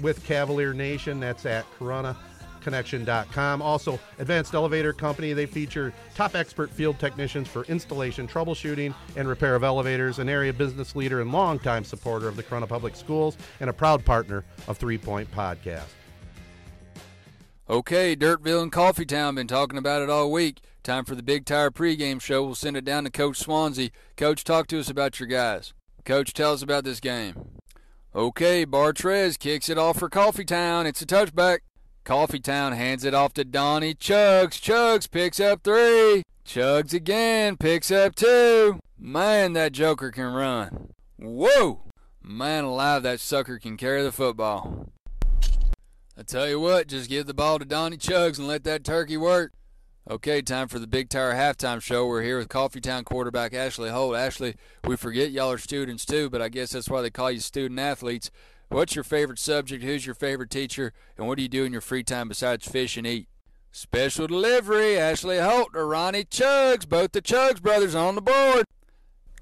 with 0.00 0.24
Cavalier 0.24 0.72
Nation. 0.72 1.20
That's 1.20 1.44
at 1.44 1.66
Corunna 1.78 2.16
connection.com. 2.64 3.62
Also, 3.62 4.00
Advanced 4.18 4.54
Elevator 4.54 4.92
Company, 4.92 5.32
they 5.32 5.46
feature 5.46 5.92
top 6.14 6.34
expert 6.34 6.70
field 6.70 6.98
technicians 6.98 7.46
for 7.46 7.64
installation, 7.64 8.26
troubleshooting, 8.26 8.92
and 9.14 9.28
repair 9.28 9.54
of 9.54 9.62
elevators, 9.62 10.18
an 10.18 10.28
area 10.28 10.52
business 10.52 10.96
leader 10.96 11.20
and 11.20 11.30
longtime 11.30 11.84
supporter 11.84 12.26
of 12.26 12.34
the 12.34 12.42
Corunna 12.42 12.68
Public 12.68 12.96
Schools, 12.96 13.36
and 13.60 13.70
a 13.70 13.72
proud 13.72 14.04
partner 14.04 14.44
of 14.66 14.78
Three 14.78 14.98
Point 14.98 15.30
Podcast. 15.30 15.84
Okay, 17.68 18.14
Dirtville 18.14 18.62
and 18.62 18.72
Coffeetown 18.72 19.36
been 19.36 19.46
talking 19.46 19.78
about 19.78 20.02
it 20.02 20.10
all 20.10 20.30
week. 20.30 20.60
Time 20.82 21.06
for 21.06 21.14
the 21.14 21.22
Big 21.22 21.46
Tire 21.46 21.70
pregame 21.70 22.20
show. 22.20 22.44
We'll 22.44 22.54
send 22.54 22.76
it 22.76 22.84
down 22.84 23.04
to 23.04 23.10
Coach 23.10 23.38
Swansea. 23.38 23.88
Coach, 24.18 24.44
talk 24.44 24.66
to 24.66 24.78
us 24.80 24.90
about 24.90 25.18
your 25.18 25.28
guys. 25.28 25.72
Coach, 26.04 26.34
tell 26.34 26.52
us 26.52 26.60
about 26.60 26.84
this 26.84 27.00
game. 27.00 27.60
Okay, 28.14 28.66
Bartrez 28.66 29.38
kicks 29.38 29.70
it 29.70 29.78
off 29.78 29.98
for 29.98 30.10
Coffeetown. 30.10 30.84
It's 30.84 31.00
a 31.00 31.06
touchback. 31.06 31.60
Coffeetown 32.04 32.76
hands 32.76 33.02
it 33.04 33.14
off 33.14 33.32
to 33.32 33.44
Donnie 33.44 33.94
Chugs. 33.94 34.60
Chugs 34.60 35.10
picks 35.10 35.40
up 35.40 35.62
three. 35.62 36.22
Chugs 36.46 36.92
again, 36.92 37.56
picks 37.56 37.90
up 37.90 38.14
two. 38.14 38.78
Man, 38.98 39.54
that 39.54 39.72
joker 39.72 40.10
can 40.10 40.34
run. 40.34 40.90
Whoa! 41.18 41.80
Man 42.22 42.64
alive, 42.64 43.02
that 43.04 43.20
sucker 43.20 43.58
can 43.58 43.78
carry 43.78 44.02
the 44.02 44.12
football. 44.12 44.92
I 46.16 46.22
tell 46.26 46.46
you 46.48 46.60
what, 46.60 46.88
just 46.88 47.08
give 47.08 47.26
the 47.26 47.34
ball 47.34 47.58
to 47.58 47.64
Donnie 47.64 47.96
Chugs 47.96 48.38
and 48.38 48.46
let 48.46 48.64
that 48.64 48.84
turkey 48.84 49.16
work. 49.16 49.52
Okay, 50.08 50.42
time 50.42 50.68
for 50.68 50.78
the 50.78 50.86
Big 50.86 51.08
Tire 51.08 51.32
halftime 51.32 51.80
show. 51.80 52.06
We're 52.06 52.22
here 52.22 52.36
with 52.36 52.50
Coffeetown 52.50 53.06
quarterback 53.06 53.54
Ashley 53.54 53.88
Holt. 53.88 54.14
Ashley, 54.14 54.56
we 54.86 54.96
forget 54.96 55.30
y'all 55.30 55.50
are 55.50 55.56
students 55.56 56.04
too, 56.04 56.28
but 56.28 56.42
I 56.42 56.50
guess 56.50 56.72
that's 56.72 56.90
why 56.90 57.00
they 57.00 57.08
call 57.08 57.30
you 57.30 57.40
student 57.40 57.80
athletes. 57.80 58.30
What's 58.68 58.94
your 58.94 59.04
favorite 59.04 59.38
subject? 59.38 59.84
Who's 59.84 60.06
your 60.06 60.14
favorite 60.14 60.50
teacher? 60.50 60.92
And 61.16 61.28
what 61.28 61.36
do 61.36 61.42
you 61.42 61.48
do 61.48 61.64
in 61.64 61.72
your 61.72 61.80
free 61.80 62.02
time 62.02 62.28
besides 62.28 62.66
fish 62.66 62.96
and 62.96 63.06
eat? 63.06 63.28
Special 63.70 64.26
delivery, 64.26 64.96
Ashley 64.96 65.38
Holt 65.38 65.72
to 65.74 65.84
Ronnie 65.84 66.24
Chugs. 66.24 66.88
Both 66.88 67.12
the 67.12 67.22
Chugs 67.22 67.60
brothers 67.60 67.94
on 67.94 68.14
the 68.14 68.22
board. 68.22 68.64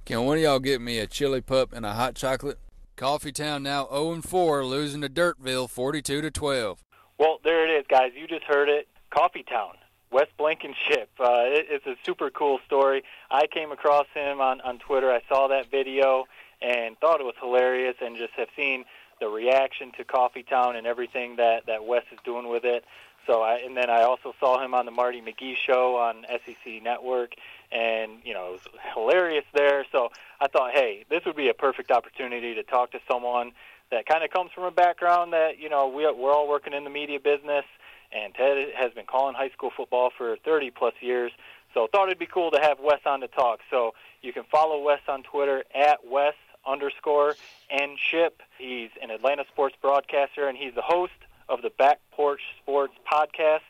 Can 0.05 0.25
one 0.25 0.39
of 0.39 0.43
y'all 0.43 0.59
get 0.59 0.81
me 0.81 0.99
a 0.99 1.07
chili 1.07 1.41
pup 1.41 1.73
and 1.73 1.87
a 1.87 1.93
hot 1.93 2.15
chocolate? 2.15 2.59
Coffeetown 2.97 3.63
now 3.63 3.85
0-4, 3.87 4.69
losing 4.69 5.01
to 5.01 5.09
Dirtville 5.09 5.69
42 5.69 6.21
to 6.23 6.31
12. 6.31 6.85
Well, 7.19 7.39
there 7.45 7.67
it 7.67 7.79
is, 7.79 7.87
guys. 7.89 8.13
You 8.17 8.27
just 8.27 8.45
heard 8.45 8.69
it. 8.69 8.89
Coffee 9.11 9.43
Town, 9.43 9.75
Wes 10.11 10.29
Blankenship. 10.37 11.11
Uh, 11.21 11.45
it, 11.45 11.67
it's 11.69 11.87
a 11.87 11.97
super 12.05 12.31
cool 12.31 12.59
story. 12.67 13.03
I 13.31 13.47
came 13.47 13.71
across 13.71 14.07
him 14.15 14.41
on, 14.41 14.61
on 14.63 14.79
Twitter. 14.79 15.11
I 15.11 15.21
saw 15.29 15.49
that 15.49 15.71
video 15.71 16.25
and 16.61 16.99
thought 16.99 17.21
it 17.21 17.25
was 17.25 17.35
hilarious 17.41 17.97
and 18.01 18.17
just 18.17 18.33
have 18.35 18.49
seen 18.57 18.85
the 19.23 19.29
reaction 19.29 19.93
to 19.97 20.05
Coffee 20.05 20.43
Town 20.43 20.75
and 20.75 20.85
everything 20.85 21.37
that, 21.37 21.67
that 21.67 21.85
Wes 21.85 22.03
is 22.13 22.19
doing 22.25 22.49
with 22.49 22.65
it. 22.65 22.85
So 23.25 23.41
I, 23.41 23.59
and 23.65 23.77
then 23.77 23.89
I 23.89 24.03
also 24.03 24.35
saw 24.41 24.63
him 24.63 24.75
on 24.75 24.85
the 24.85 24.91
Marty 24.91 25.23
McGee 25.23 25.55
show 25.65 25.95
on 25.95 26.27
SEC 26.29 26.83
Network, 26.83 27.35
and 27.71 28.19
you 28.25 28.35
know 28.35 28.49
it 28.49 28.53
was 28.53 28.83
hilarious 28.95 29.45
there. 29.55 29.87
So 29.93 30.09
I 30.41 30.49
thought, 30.49 30.73
hey, 30.75 31.05
this 31.09 31.21
would 31.25 31.37
be 31.37 31.49
a 31.49 31.55
perfect 31.55 31.93
opportunity 31.93 32.55
to 32.57 32.65
talk 32.65 32.91
to 32.93 32.99
someone 33.09 33.53
that 33.93 34.07
kind 34.07 34.25
of 34.25 34.31
comes 34.31 34.51
from 34.53 34.65
a 34.65 34.73
background 34.73 35.33
that 35.35 35.61
you 35.61 35.69
know 35.69 35.87
we 35.87 36.03
we're 36.03 36.33
all 36.33 36.49
working 36.49 36.73
in 36.73 36.83
the 36.83 36.91
media 36.91 37.21
business, 37.21 37.65
and 38.11 38.35
Ted 38.35 38.57
has 38.77 38.93
been 38.93 39.07
calling 39.07 39.37
high 39.37 39.51
school 39.51 39.71
football 39.77 40.11
for 40.19 40.37
30 40.45 40.73
plus 40.73 40.95
years. 41.01 41.31
So 41.75 41.87
thought 41.93 42.09
it'd 42.09 42.19
be 42.19 42.27
cool 42.27 42.51
to 42.51 42.61
have 42.61 42.79
Wes 42.81 43.01
on 43.07 43.21
to 43.21 43.29
talk. 43.29 43.61
So 43.71 43.93
you 44.21 44.33
can 44.33 44.43
follow 44.51 44.83
Wes 44.83 45.01
on 45.07 45.23
Twitter 45.23 45.63
at 45.75 46.05
Wes 46.05 46.35
underscore 46.67 47.37
and 47.71 47.99
ship. 47.99 48.43
He's 48.59 48.91
an 49.03 49.11
Atlanta 49.11 49.45
sports 49.51 49.77
broadcaster, 49.81 50.49
and 50.49 50.57
he's 50.57 50.75
the 50.75 50.83
host 50.83 51.13
of 51.49 51.63
the 51.63 51.71
Back 51.71 52.01
Porch 52.13 52.41
Sports 52.63 52.95
podcast. 53.11 53.61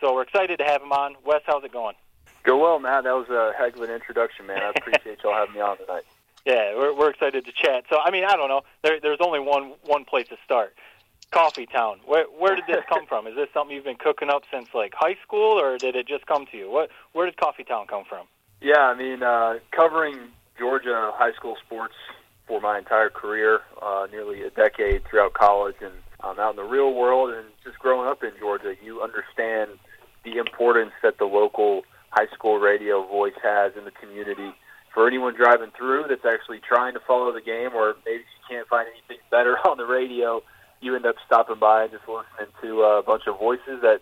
So 0.00 0.14
we're 0.14 0.22
excited 0.22 0.58
to 0.58 0.64
have 0.64 0.82
him 0.82 0.92
on. 0.92 1.16
Wes, 1.24 1.42
how's 1.46 1.64
it 1.64 1.72
going? 1.72 1.94
Go 2.44 2.56
well, 2.58 2.78
Matt. 2.78 3.04
That 3.04 3.14
was 3.14 3.28
a 3.28 3.52
heck 3.58 3.76
of 3.76 3.82
an 3.82 3.90
introduction, 3.90 4.46
man. 4.46 4.62
I 4.62 4.70
appreciate 4.76 5.18
y'all 5.22 5.34
having 5.34 5.54
me 5.54 5.60
on 5.60 5.78
tonight. 5.78 6.04
Yeah, 6.46 6.74
we're, 6.76 6.94
we're 6.96 7.10
excited 7.10 7.44
to 7.44 7.52
chat. 7.52 7.84
So, 7.90 7.98
I 8.02 8.10
mean, 8.10 8.24
I 8.24 8.34
don't 8.34 8.48
know. 8.48 8.62
There, 8.82 8.98
there's 9.00 9.18
only 9.20 9.40
one 9.40 9.74
one 9.84 10.06
place 10.06 10.28
to 10.28 10.36
start. 10.44 10.72
Coffee 11.30 11.66
Town. 11.66 12.00
Where 12.06 12.24
where 12.24 12.54
did 12.54 12.64
this 12.66 12.84
come 12.88 13.04
from? 13.06 13.26
Is 13.26 13.34
this 13.34 13.48
something 13.52 13.74
you've 13.74 13.84
been 13.84 13.96
cooking 13.96 14.30
up 14.30 14.44
since 14.50 14.68
like 14.72 14.94
high 14.94 15.16
school, 15.22 15.60
or 15.60 15.76
did 15.76 15.94
it 15.94 16.06
just 16.06 16.26
come 16.26 16.46
to 16.46 16.56
you? 16.56 16.70
What 16.70 16.90
where 17.12 17.26
did 17.26 17.36
Coffee 17.36 17.64
Town 17.64 17.86
come 17.86 18.04
from? 18.08 18.26
Yeah, 18.62 18.80
I 18.80 18.94
mean, 18.94 19.22
uh, 19.22 19.58
covering 19.72 20.16
Georgia 20.58 21.10
high 21.14 21.32
school 21.32 21.56
sports 21.66 21.94
for 22.48 22.60
my 22.60 22.78
entire 22.78 23.10
career, 23.10 23.60
uh, 23.80 24.06
nearly 24.10 24.42
a 24.42 24.50
decade 24.50 25.04
throughout 25.04 25.34
college, 25.34 25.76
and 25.80 25.92
um, 26.20 26.40
out 26.40 26.50
in 26.50 26.56
the 26.56 26.64
real 26.64 26.94
world, 26.94 27.30
and 27.30 27.46
just 27.62 27.78
growing 27.78 28.08
up 28.08 28.24
in 28.24 28.32
Georgia, 28.40 28.74
you 28.82 29.02
understand 29.02 29.70
the 30.24 30.38
importance 30.38 30.92
that 31.02 31.18
the 31.18 31.26
local 31.26 31.82
high 32.10 32.26
school 32.34 32.58
radio 32.58 33.06
voice 33.06 33.36
has 33.42 33.72
in 33.76 33.84
the 33.84 33.90
community. 33.90 34.50
For 34.94 35.06
anyone 35.06 35.34
driving 35.34 35.70
through 35.76 36.06
that's 36.08 36.24
actually 36.24 36.60
trying 36.66 36.94
to 36.94 37.00
follow 37.06 37.32
the 37.32 37.42
game, 37.42 37.70
or 37.74 37.94
maybe 38.04 38.24
you 38.24 38.56
can't 38.56 38.66
find 38.66 38.88
anything 38.88 39.22
better 39.30 39.56
on 39.68 39.76
the 39.76 39.86
radio, 39.86 40.42
you 40.80 40.96
end 40.96 41.06
up 41.06 41.16
stopping 41.26 41.58
by 41.58 41.84
and 41.84 41.92
just 41.92 42.08
listening 42.08 42.52
to 42.62 42.82
a 42.82 43.02
bunch 43.02 43.24
of 43.26 43.38
voices 43.38 43.82
that 43.82 44.00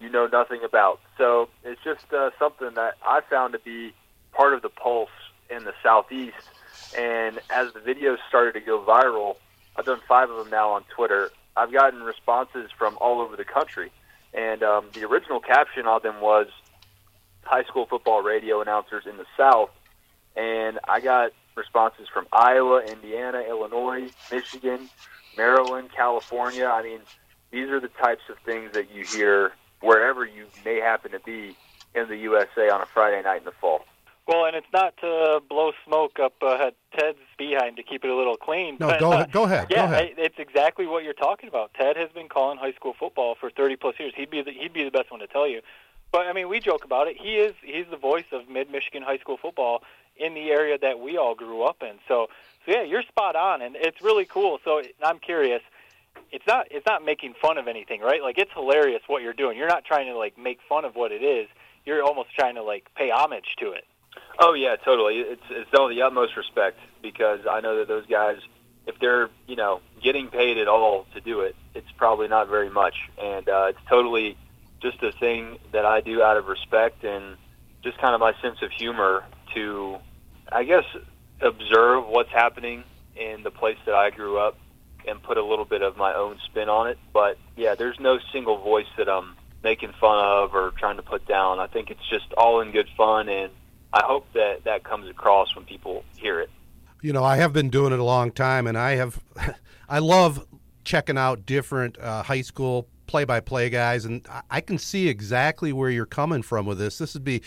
you 0.00 0.10
know 0.10 0.26
nothing 0.26 0.60
about. 0.64 1.00
So 1.16 1.48
it's 1.62 1.80
just 1.84 2.12
uh, 2.12 2.30
something 2.38 2.74
that 2.74 2.94
I 3.06 3.20
found 3.30 3.52
to 3.52 3.58
be 3.58 3.94
part 4.32 4.52
of 4.52 4.62
the 4.62 4.68
pulse 4.68 5.08
in 5.48 5.64
the 5.64 5.72
southeast. 5.82 6.36
And 6.96 7.40
as 7.50 7.72
the 7.72 7.80
videos 7.80 8.18
started 8.28 8.52
to 8.54 8.60
go 8.60 8.80
viral, 8.80 9.36
I've 9.76 9.84
done 9.84 10.00
five 10.06 10.30
of 10.30 10.36
them 10.36 10.50
now 10.50 10.70
on 10.72 10.84
Twitter. 10.94 11.30
I've 11.56 11.72
gotten 11.72 12.02
responses 12.02 12.70
from 12.76 12.96
all 13.00 13.20
over 13.20 13.36
the 13.36 13.44
country, 13.44 13.90
and 14.32 14.62
um, 14.62 14.86
the 14.92 15.04
original 15.04 15.40
caption 15.40 15.86
on 15.86 16.02
them 16.02 16.20
was 16.20 16.48
"High 17.42 17.64
school 17.64 17.86
football 17.86 18.22
radio 18.22 18.60
announcers 18.60 19.04
in 19.06 19.16
the 19.16 19.26
South," 19.36 19.70
and 20.36 20.78
I 20.86 21.00
got 21.00 21.32
responses 21.56 22.08
from 22.12 22.26
Iowa, 22.32 22.82
Indiana, 22.82 23.40
Illinois, 23.48 24.10
Michigan, 24.30 24.88
Maryland, 25.36 25.90
California. 25.94 26.66
I 26.66 26.82
mean, 26.82 27.00
these 27.50 27.68
are 27.68 27.80
the 27.80 27.88
types 27.88 28.22
of 28.28 28.36
things 28.44 28.72
that 28.72 28.92
you 28.92 29.04
hear 29.04 29.52
wherever 29.80 30.24
you 30.24 30.46
may 30.64 30.80
happen 30.80 31.12
to 31.12 31.20
be 31.20 31.56
in 31.94 32.08
the 32.08 32.16
USA 32.16 32.68
on 32.70 32.80
a 32.80 32.86
Friday 32.86 33.22
night 33.22 33.38
in 33.38 33.44
the 33.44 33.52
fall. 33.52 33.84
Well, 34.26 34.46
and 34.46 34.56
it's 34.56 34.66
not 34.72 34.96
to 34.98 35.40
blow 35.48 35.72
smoke 35.84 36.18
up 36.18 36.34
uh, 36.40 36.70
Ted's 36.98 37.18
behind 37.36 37.76
to 37.76 37.82
keep 37.82 38.04
it 38.04 38.10
a 38.10 38.16
little 38.16 38.36
clean. 38.36 38.78
No, 38.80 38.88
but, 38.88 39.00
go 39.00 39.12
uh, 39.12 39.26
go 39.26 39.44
ahead. 39.44 39.66
Yeah, 39.68 39.86
go 39.86 39.92
ahead. 39.92 40.14
I- 40.16 40.20
it's 40.22 40.38
exactly 40.38 40.86
what 40.86 41.04
you're 41.04 41.12
talking 41.12 41.48
about. 41.48 41.74
Ted 41.74 41.96
has 41.96 42.10
been 42.10 42.28
calling 42.28 42.58
high 42.58 42.72
school 42.72 42.94
football 42.98 43.34
for 43.38 43.50
30 43.50 43.76
plus 43.76 43.96
years. 43.98 44.14
He'd 44.16 44.30
be 44.30 44.40
the, 44.40 44.50
he'd 44.52 44.72
be 44.72 44.84
the 44.84 44.90
best 44.90 45.10
one 45.10 45.20
to 45.20 45.26
tell 45.26 45.46
you. 45.46 45.60
But 46.10 46.26
I 46.26 46.32
mean, 46.32 46.48
we 46.48 46.60
joke 46.60 46.84
about 46.84 47.08
it. 47.08 47.16
He 47.20 47.36
is 47.36 47.54
he's 47.62 47.86
the 47.90 47.96
voice 47.96 48.26
of 48.32 48.48
mid 48.48 48.70
Michigan 48.70 49.02
high 49.02 49.18
school 49.18 49.36
football 49.36 49.82
in 50.16 50.34
the 50.34 50.50
area 50.50 50.78
that 50.78 51.00
we 51.00 51.18
all 51.18 51.34
grew 51.34 51.62
up 51.62 51.82
in. 51.82 51.98
So, 52.06 52.28
so 52.64 52.72
yeah, 52.72 52.82
you're 52.82 53.02
spot 53.02 53.34
on, 53.36 53.60
and 53.60 53.74
it's 53.76 54.00
really 54.00 54.24
cool. 54.24 54.60
So 54.64 54.80
I'm 55.02 55.18
curious. 55.18 55.60
It's 56.30 56.46
not 56.46 56.68
it's 56.70 56.86
not 56.86 57.04
making 57.04 57.34
fun 57.42 57.58
of 57.58 57.66
anything, 57.66 58.00
right? 58.00 58.22
Like 58.22 58.38
it's 58.38 58.52
hilarious 58.52 59.02
what 59.06 59.22
you're 59.22 59.32
doing. 59.32 59.58
You're 59.58 59.68
not 59.68 59.84
trying 59.84 60.06
to 60.06 60.16
like 60.16 60.38
make 60.38 60.60
fun 60.68 60.84
of 60.84 60.94
what 60.94 61.10
it 61.12 61.22
is. 61.22 61.48
You're 61.84 62.02
almost 62.02 62.34
trying 62.34 62.54
to 62.54 62.62
like 62.62 62.86
pay 62.94 63.10
homage 63.10 63.56
to 63.58 63.72
it. 63.72 63.84
Oh 64.38 64.54
yeah, 64.54 64.76
totally. 64.76 65.18
It's 65.18 65.42
it's 65.50 65.70
with 65.72 65.90
the 65.90 66.02
utmost 66.02 66.36
respect 66.36 66.78
because 67.02 67.40
I 67.48 67.60
know 67.60 67.78
that 67.78 67.88
those 67.88 68.06
guys, 68.06 68.38
if 68.86 68.98
they're 68.98 69.30
you 69.46 69.56
know 69.56 69.80
getting 70.02 70.28
paid 70.28 70.58
at 70.58 70.68
all 70.68 71.06
to 71.14 71.20
do 71.20 71.40
it, 71.40 71.54
it's 71.74 71.90
probably 71.96 72.28
not 72.28 72.48
very 72.48 72.70
much, 72.70 72.94
and 73.20 73.48
uh, 73.48 73.66
it's 73.70 73.78
totally 73.88 74.36
just 74.80 75.02
a 75.02 75.12
thing 75.12 75.58
that 75.72 75.84
I 75.84 76.00
do 76.00 76.22
out 76.22 76.36
of 76.36 76.46
respect 76.46 77.04
and 77.04 77.36
just 77.82 77.98
kind 77.98 78.14
of 78.14 78.20
my 78.20 78.32
sense 78.42 78.60
of 78.62 78.70
humor 78.70 79.24
to, 79.54 79.96
I 80.50 80.64
guess, 80.64 80.84
observe 81.40 82.06
what's 82.06 82.30
happening 82.30 82.84
in 83.16 83.42
the 83.42 83.50
place 83.50 83.78
that 83.86 83.94
I 83.94 84.10
grew 84.10 84.38
up 84.38 84.58
and 85.06 85.22
put 85.22 85.36
a 85.36 85.44
little 85.44 85.64
bit 85.64 85.82
of 85.82 85.96
my 85.96 86.14
own 86.14 86.38
spin 86.46 86.68
on 86.68 86.88
it. 86.88 86.98
But 87.12 87.38
yeah, 87.56 87.74
there's 87.74 87.98
no 88.00 88.18
single 88.32 88.58
voice 88.58 88.86
that 88.98 89.08
I'm 89.08 89.36
making 89.62 89.92
fun 90.00 90.18
of 90.22 90.54
or 90.54 90.72
trying 90.78 90.96
to 90.96 91.02
put 91.02 91.26
down. 91.26 91.58
I 91.60 91.66
think 91.66 91.90
it's 91.90 92.06
just 92.10 92.32
all 92.34 92.60
in 92.60 92.70
good 92.72 92.88
fun 92.96 93.28
and 93.28 93.50
I 93.94 94.02
hope 94.04 94.26
that 94.32 94.64
that 94.64 94.82
comes 94.82 95.08
across 95.08 95.54
when 95.54 95.64
people 95.64 96.04
hear 96.16 96.40
it. 96.40 96.50
You 97.00 97.12
know, 97.12 97.22
I 97.22 97.36
have 97.36 97.52
been 97.52 97.70
doing 97.70 97.92
it 97.92 98.00
a 98.00 98.04
long 98.04 98.32
time, 98.32 98.66
and 98.66 98.76
I 98.76 98.96
have, 98.96 99.22
I 99.88 100.00
love 100.00 100.44
checking 100.82 101.16
out 101.16 101.46
different 101.46 101.96
uh, 101.98 102.24
high 102.24 102.40
school 102.42 102.88
play-by-play 103.06 103.70
guys, 103.70 104.04
and 104.04 104.26
I- 104.28 104.42
I 104.50 104.60
can 104.60 104.78
see 104.78 105.08
exactly 105.08 105.72
where 105.72 105.90
you're 105.90 106.06
coming 106.06 106.42
from 106.42 106.66
with 106.66 106.78
this. 106.78 106.98
This 106.98 107.14
would 107.14 107.22
be 107.22 107.40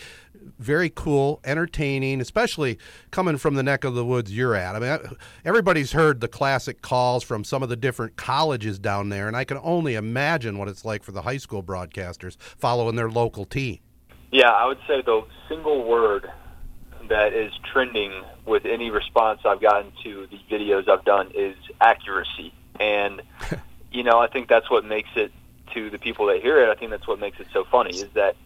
very 0.58 0.88
cool, 0.88 1.40
entertaining, 1.44 2.20
especially 2.22 2.78
coming 3.10 3.36
from 3.36 3.54
the 3.54 3.62
neck 3.62 3.84
of 3.84 3.94
the 3.94 4.04
woods 4.04 4.32
you're 4.34 4.54
at. 4.54 4.74
I 4.74 4.78
mean, 4.78 5.16
everybody's 5.44 5.92
heard 5.92 6.20
the 6.20 6.28
classic 6.28 6.80
calls 6.80 7.22
from 7.24 7.44
some 7.44 7.62
of 7.62 7.68
the 7.68 7.76
different 7.76 8.16
colleges 8.16 8.78
down 8.78 9.10
there, 9.10 9.26
and 9.28 9.36
I 9.36 9.44
can 9.44 9.58
only 9.62 9.96
imagine 9.96 10.56
what 10.56 10.68
it's 10.68 10.84
like 10.84 11.02
for 11.02 11.12
the 11.12 11.22
high 11.22 11.36
school 11.36 11.62
broadcasters 11.62 12.36
following 12.40 12.96
their 12.96 13.10
local 13.10 13.44
team. 13.44 13.80
Yeah, 14.30 14.50
I 14.50 14.66
would 14.66 14.78
say 14.86 15.02
the 15.02 15.22
single 15.48 15.84
word 15.84 16.30
that 17.08 17.32
is 17.32 17.52
trending 17.72 18.12
with 18.44 18.66
any 18.66 18.90
response 18.90 19.40
I've 19.44 19.60
gotten 19.60 19.92
to 20.04 20.26
the 20.26 20.38
videos 20.50 20.88
I've 20.88 21.04
done 21.04 21.30
is 21.34 21.56
accuracy. 21.80 22.52
And 22.78 23.22
you 23.92 24.02
know, 24.02 24.18
I 24.18 24.26
think 24.28 24.48
that's 24.48 24.70
what 24.70 24.84
makes 24.84 25.10
it 25.16 25.32
to 25.74 25.90
the 25.90 25.98
people 25.98 26.26
that 26.26 26.40
hear 26.40 26.62
it, 26.62 26.68
I 26.68 26.74
think 26.74 26.90
that's 26.90 27.06
what 27.06 27.18
makes 27.18 27.40
it 27.40 27.46
so 27.52 27.64
funny 27.64 27.96
is 27.96 28.10
that 28.14 28.36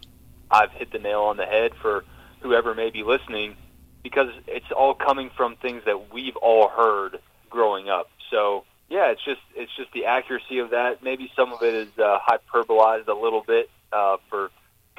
I've 0.51 0.73
hit 0.73 0.91
the 0.93 0.99
nail 0.99 1.23
on 1.23 1.37
the 1.37 1.47
head 1.47 1.73
for 1.81 2.05
whoever 2.41 2.75
may 2.75 2.91
be 2.91 3.03
listening 3.03 3.57
because 4.03 4.29
it's 4.47 4.71
all 4.73 4.95
coming 4.95 5.31
from 5.37 5.57
things 5.57 5.83
that 5.87 6.13
we've 6.13 6.37
all 6.37 6.69
heard 6.69 7.21
growing 7.49 7.89
up. 7.89 8.11
So, 8.31 8.65
yeah, 8.89 9.11
it's 9.11 9.25
just 9.25 9.41
it's 9.55 9.75
just 9.77 9.93
the 9.93 10.07
accuracy 10.07 10.59
of 10.59 10.71
that. 10.71 11.03
Maybe 11.03 11.31
some 11.37 11.53
of 11.53 11.63
it 11.63 11.75
is 11.75 11.89
uh, 11.99 12.19
hyperbolized 12.29 13.09
a 13.09 13.15
little 13.15 13.43
bit 13.47 13.71
uh, 13.93 14.17
for 14.29 14.51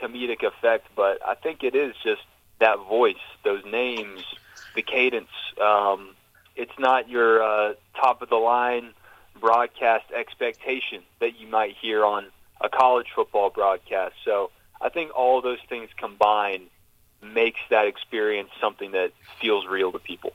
comedic 0.04 0.44
effect, 0.44 0.88
but 0.96 1.20
I 1.26 1.36
think 1.36 1.64
it 1.64 1.76
is 1.76 1.96
just 2.04 2.22
that 2.60 2.78
voice, 2.88 3.16
those 3.44 3.64
names, 3.66 4.24
the 4.76 4.82
cadence. 4.82 5.30
Um, 5.62 6.16
it's 6.56 6.78
not 6.78 7.10
your 7.10 7.42
uh, 7.42 7.74
top 7.96 8.22
of 8.22 8.30
the 8.30 8.36
line 8.36 8.94
broadcast 9.40 10.06
expectation 10.16 11.02
that 11.20 11.40
you 11.40 11.48
might 11.48 11.76
hear 11.82 12.06
on 12.06 12.28
a 12.62 12.70
college 12.70 13.08
football 13.16 13.50
broadcast. 13.50 14.16
So 14.24 14.52
I 14.82 14.90
think 14.90 15.12
all 15.16 15.42
those 15.42 15.60
things 15.68 15.90
combined 15.98 16.68
makes 17.22 17.60
that 17.70 17.88
experience 17.88 18.50
something 18.60 18.92
that 18.92 19.12
feels 19.42 19.66
real 19.66 19.92
to 19.92 20.00
people. 20.00 20.34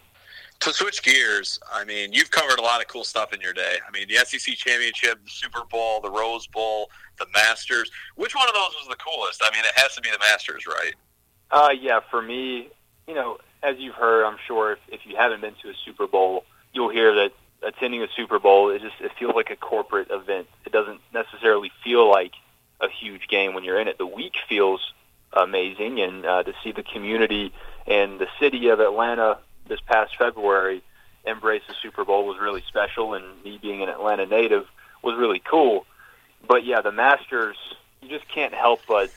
To 0.60 0.72
switch 0.72 1.02
gears, 1.04 1.60
I 1.72 1.84
mean, 1.84 2.12
you've 2.12 2.32
covered 2.32 2.58
a 2.58 2.62
lot 2.62 2.80
of 2.80 2.88
cool 2.88 3.04
stuff 3.04 3.32
in 3.32 3.40
your 3.40 3.52
day. 3.52 3.76
I 3.86 3.90
mean, 3.92 4.08
the 4.08 4.16
SEC 4.16 4.54
championship, 4.56 5.22
the 5.24 5.30
Super 5.30 5.62
Bowl, 5.70 6.00
the 6.00 6.10
Rose 6.10 6.48
Bowl, 6.48 6.90
the 7.18 7.26
Masters. 7.32 7.90
Which 8.16 8.34
one 8.34 8.48
of 8.48 8.54
those 8.54 8.74
was 8.80 8.88
the 8.88 8.96
coolest? 8.96 9.40
I 9.44 9.54
mean, 9.54 9.64
it 9.64 9.78
has 9.78 9.94
to 9.94 10.00
be 10.00 10.10
the 10.10 10.18
Masters, 10.18 10.66
right? 10.66 10.94
Uh, 11.50 11.70
yeah, 11.80 12.00
for 12.10 12.20
me, 12.20 12.68
you 13.06 13.14
know, 13.14 13.38
as 13.62 13.76
you've 13.78 13.94
heard, 13.94 14.24
I'm 14.24 14.36
sure 14.46 14.72
if, 14.72 14.78
if 14.88 15.00
you 15.04 15.16
haven't 15.16 15.40
been 15.40 15.54
to 15.62 15.70
a 15.70 15.74
Super 15.84 16.06
Bowl, 16.06 16.44
you'll 16.72 16.90
hear 16.90 17.14
that 17.14 17.32
attending 17.62 18.02
a 18.02 18.08
Super 18.14 18.38
Bowl 18.38 18.70
it 18.70 18.80
just 18.82 18.94
it 19.00 19.10
feels 19.18 19.34
like 19.34 19.50
a 19.50 19.56
corporate 19.56 20.10
event. 20.10 20.46
It 20.64 20.72
doesn't 20.72 21.00
necessarily 21.12 21.72
feel 21.82 22.08
like 22.08 22.32
a 22.80 22.88
huge 22.88 23.28
game 23.28 23.54
when 23.54 23.64
you're 23.64 23.80
in 23.80 23.88
it. 23.88 23.98
The 23.98 24.06
week 24.06 24.36
feels 24.48 24.92
amazing, 25.32 26.00
and 26.00 26.24
uh, 26.24 26.42
to 26.44 26.52
see 26.62 26.72
the 26.72 26.82
community 26.82 27.52
and 27.86 28.18
the 28.18 28.28
city 28.38 28.68
of 28.68 28.80
Atlanta 28.80 29.38
this 29.68 29.80
past 29.86 30.16
February 30.16 30.82
embrace 31.24 31.62
the 31.68 31.74
Super 31.82 32.04
Bowl 32.04 32.26
was 32.26 32.38
really 32.40 32.62
special. 32.66 33.14
And 33.14 33.24
me 33.44 33.58
being 33.60 33.82
an 33.82 33.88
Atlanta 33.88 34.26
native 34.26 34.66
was 35.02 35.16
really 35.18 35.40
cool. 35.40 35.86
But 36.46 36.64
yeah, 36.64 36.80
the 36.80 36.92
Masters, 36.92 37.56
you 38.00 38.08
just 38.08 38.28
can't 38.28 38.54
help 38.54 38.80
but 38.88 39.10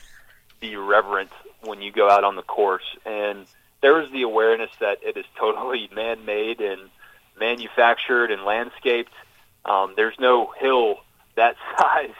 be 0.60 0.76
reverent 0.76 1.30
when 1.62 1.82
you 1.82 1.92
go 1.92 2.08
out 2.10 2.24
on 2.24 2.36
the 2.36 2.42
course. 2.42 2.96
And 3.06 3.46
there 3.80 4.00
is 4.00 4.10
the 4.12 4.22
awareness 4.22 4.70
that 4.80 4.98
it 5.02 5.16
is 5.16 5.24
totally 5.38 5.88
man-made 5.94 6.60
and 6.60 6.80
manufactured 7.38 8.30
and 8.30 8.44
landscaped. 8.44 9.12
Um, 9.64 9.94
there's 9.96 10.18
no 10.18 10.52
hill 10.58 10.96
that 11.36 11.56
size 11.78 12.14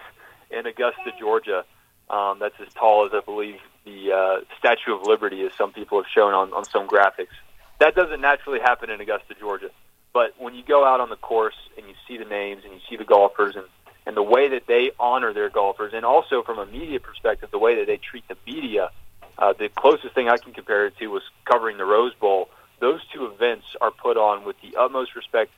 in 0.50 0.66
Augusta, 0.66 1.12
Georgia. 1.18 1.64
Um, 2.10 2.38
that's 2.40 2.54
as 2.60 2.72
tall 2.74 3.06
as 3.06 3.12
I 3.14 3.20
believe 3.20 3.56
the 3.84 4.12
uh, 4.12 4.40
Statue 4.58 4.94
of 4.94 5.06
Liberty 5.06 5.40
is. 5.42 5.52
Some 5.56 5.72
people 5.72 6.00
have 6.02 6.10
shown 6.12 6.34
on, 6.34 6.52
on 6.52 6.64
some 6.64 6.86
graphics. 6.86 7.34
That 7.82 7.96
doesn't 7.96 8.20
naturally 8.20 8.60
happen 8.60 8.90
in 8.90 9.00
Augusta, 9.00 9.34
Georgia. 9.34 9.68
But 10.12 10.34
when 10.38 10.54
you 10.54 10.62
go 10.62 10.84
out 10.84 11.00
on 11.00 11.10
the 11.10 11.16
course 11.16 11.56
and 11.76 11.84
you 11.88 11.94
see 12.06 12.16
the 12.16 12.24
names 12.24 12.62
and 12.64 12.72
you 12.72 12.78
see 12.88 12.94
the 12.94 13.02
golfers 13.02 13.56
and, 13.56 13.64
and 14.06 14.16
the 14.16 14.22
way 14.22 14.46
that 14.50 14.68
they 14.68 14.92
honor 15.00 15.32
their 15.32 15.50
golfers, 15.50 15.92
and 15.92 16.04
also 16.04 16.44
from 16.44 16.60
a 16.60 16.66
media 16.66 17.00
perspective, 17.00 17.50
the 17.50 17.58
way 17.58 17.74
that 17.74 17.88
they 17.88 17.96
treat 17.96 18.22
the 18.28 18.36
media, 18.46 18.90
uh, 19.36 19.52
the 19.52 19.68
closest 19.68 20.14
thing 20.14 20.28
I 20.28 20.36
can 20.36 20.52
compare 20.52 20.86
it 20.86 20.96
to 20.98 21.08
was 21.08 21.24
covering 21.44 21.76
the 21.76 21.84
Rose 21.84 22.14
Bowl. 22.14 22.50
Those 22.78 23.00
two 23.12 23.26
events 23.26 23.66
are 23.80 23.90
put 23.90 24.16
on 24.16 24.44
with 24.44 24.54
the 24.60 24.76
utmost 24.78 25.16
respect 25.16 25.50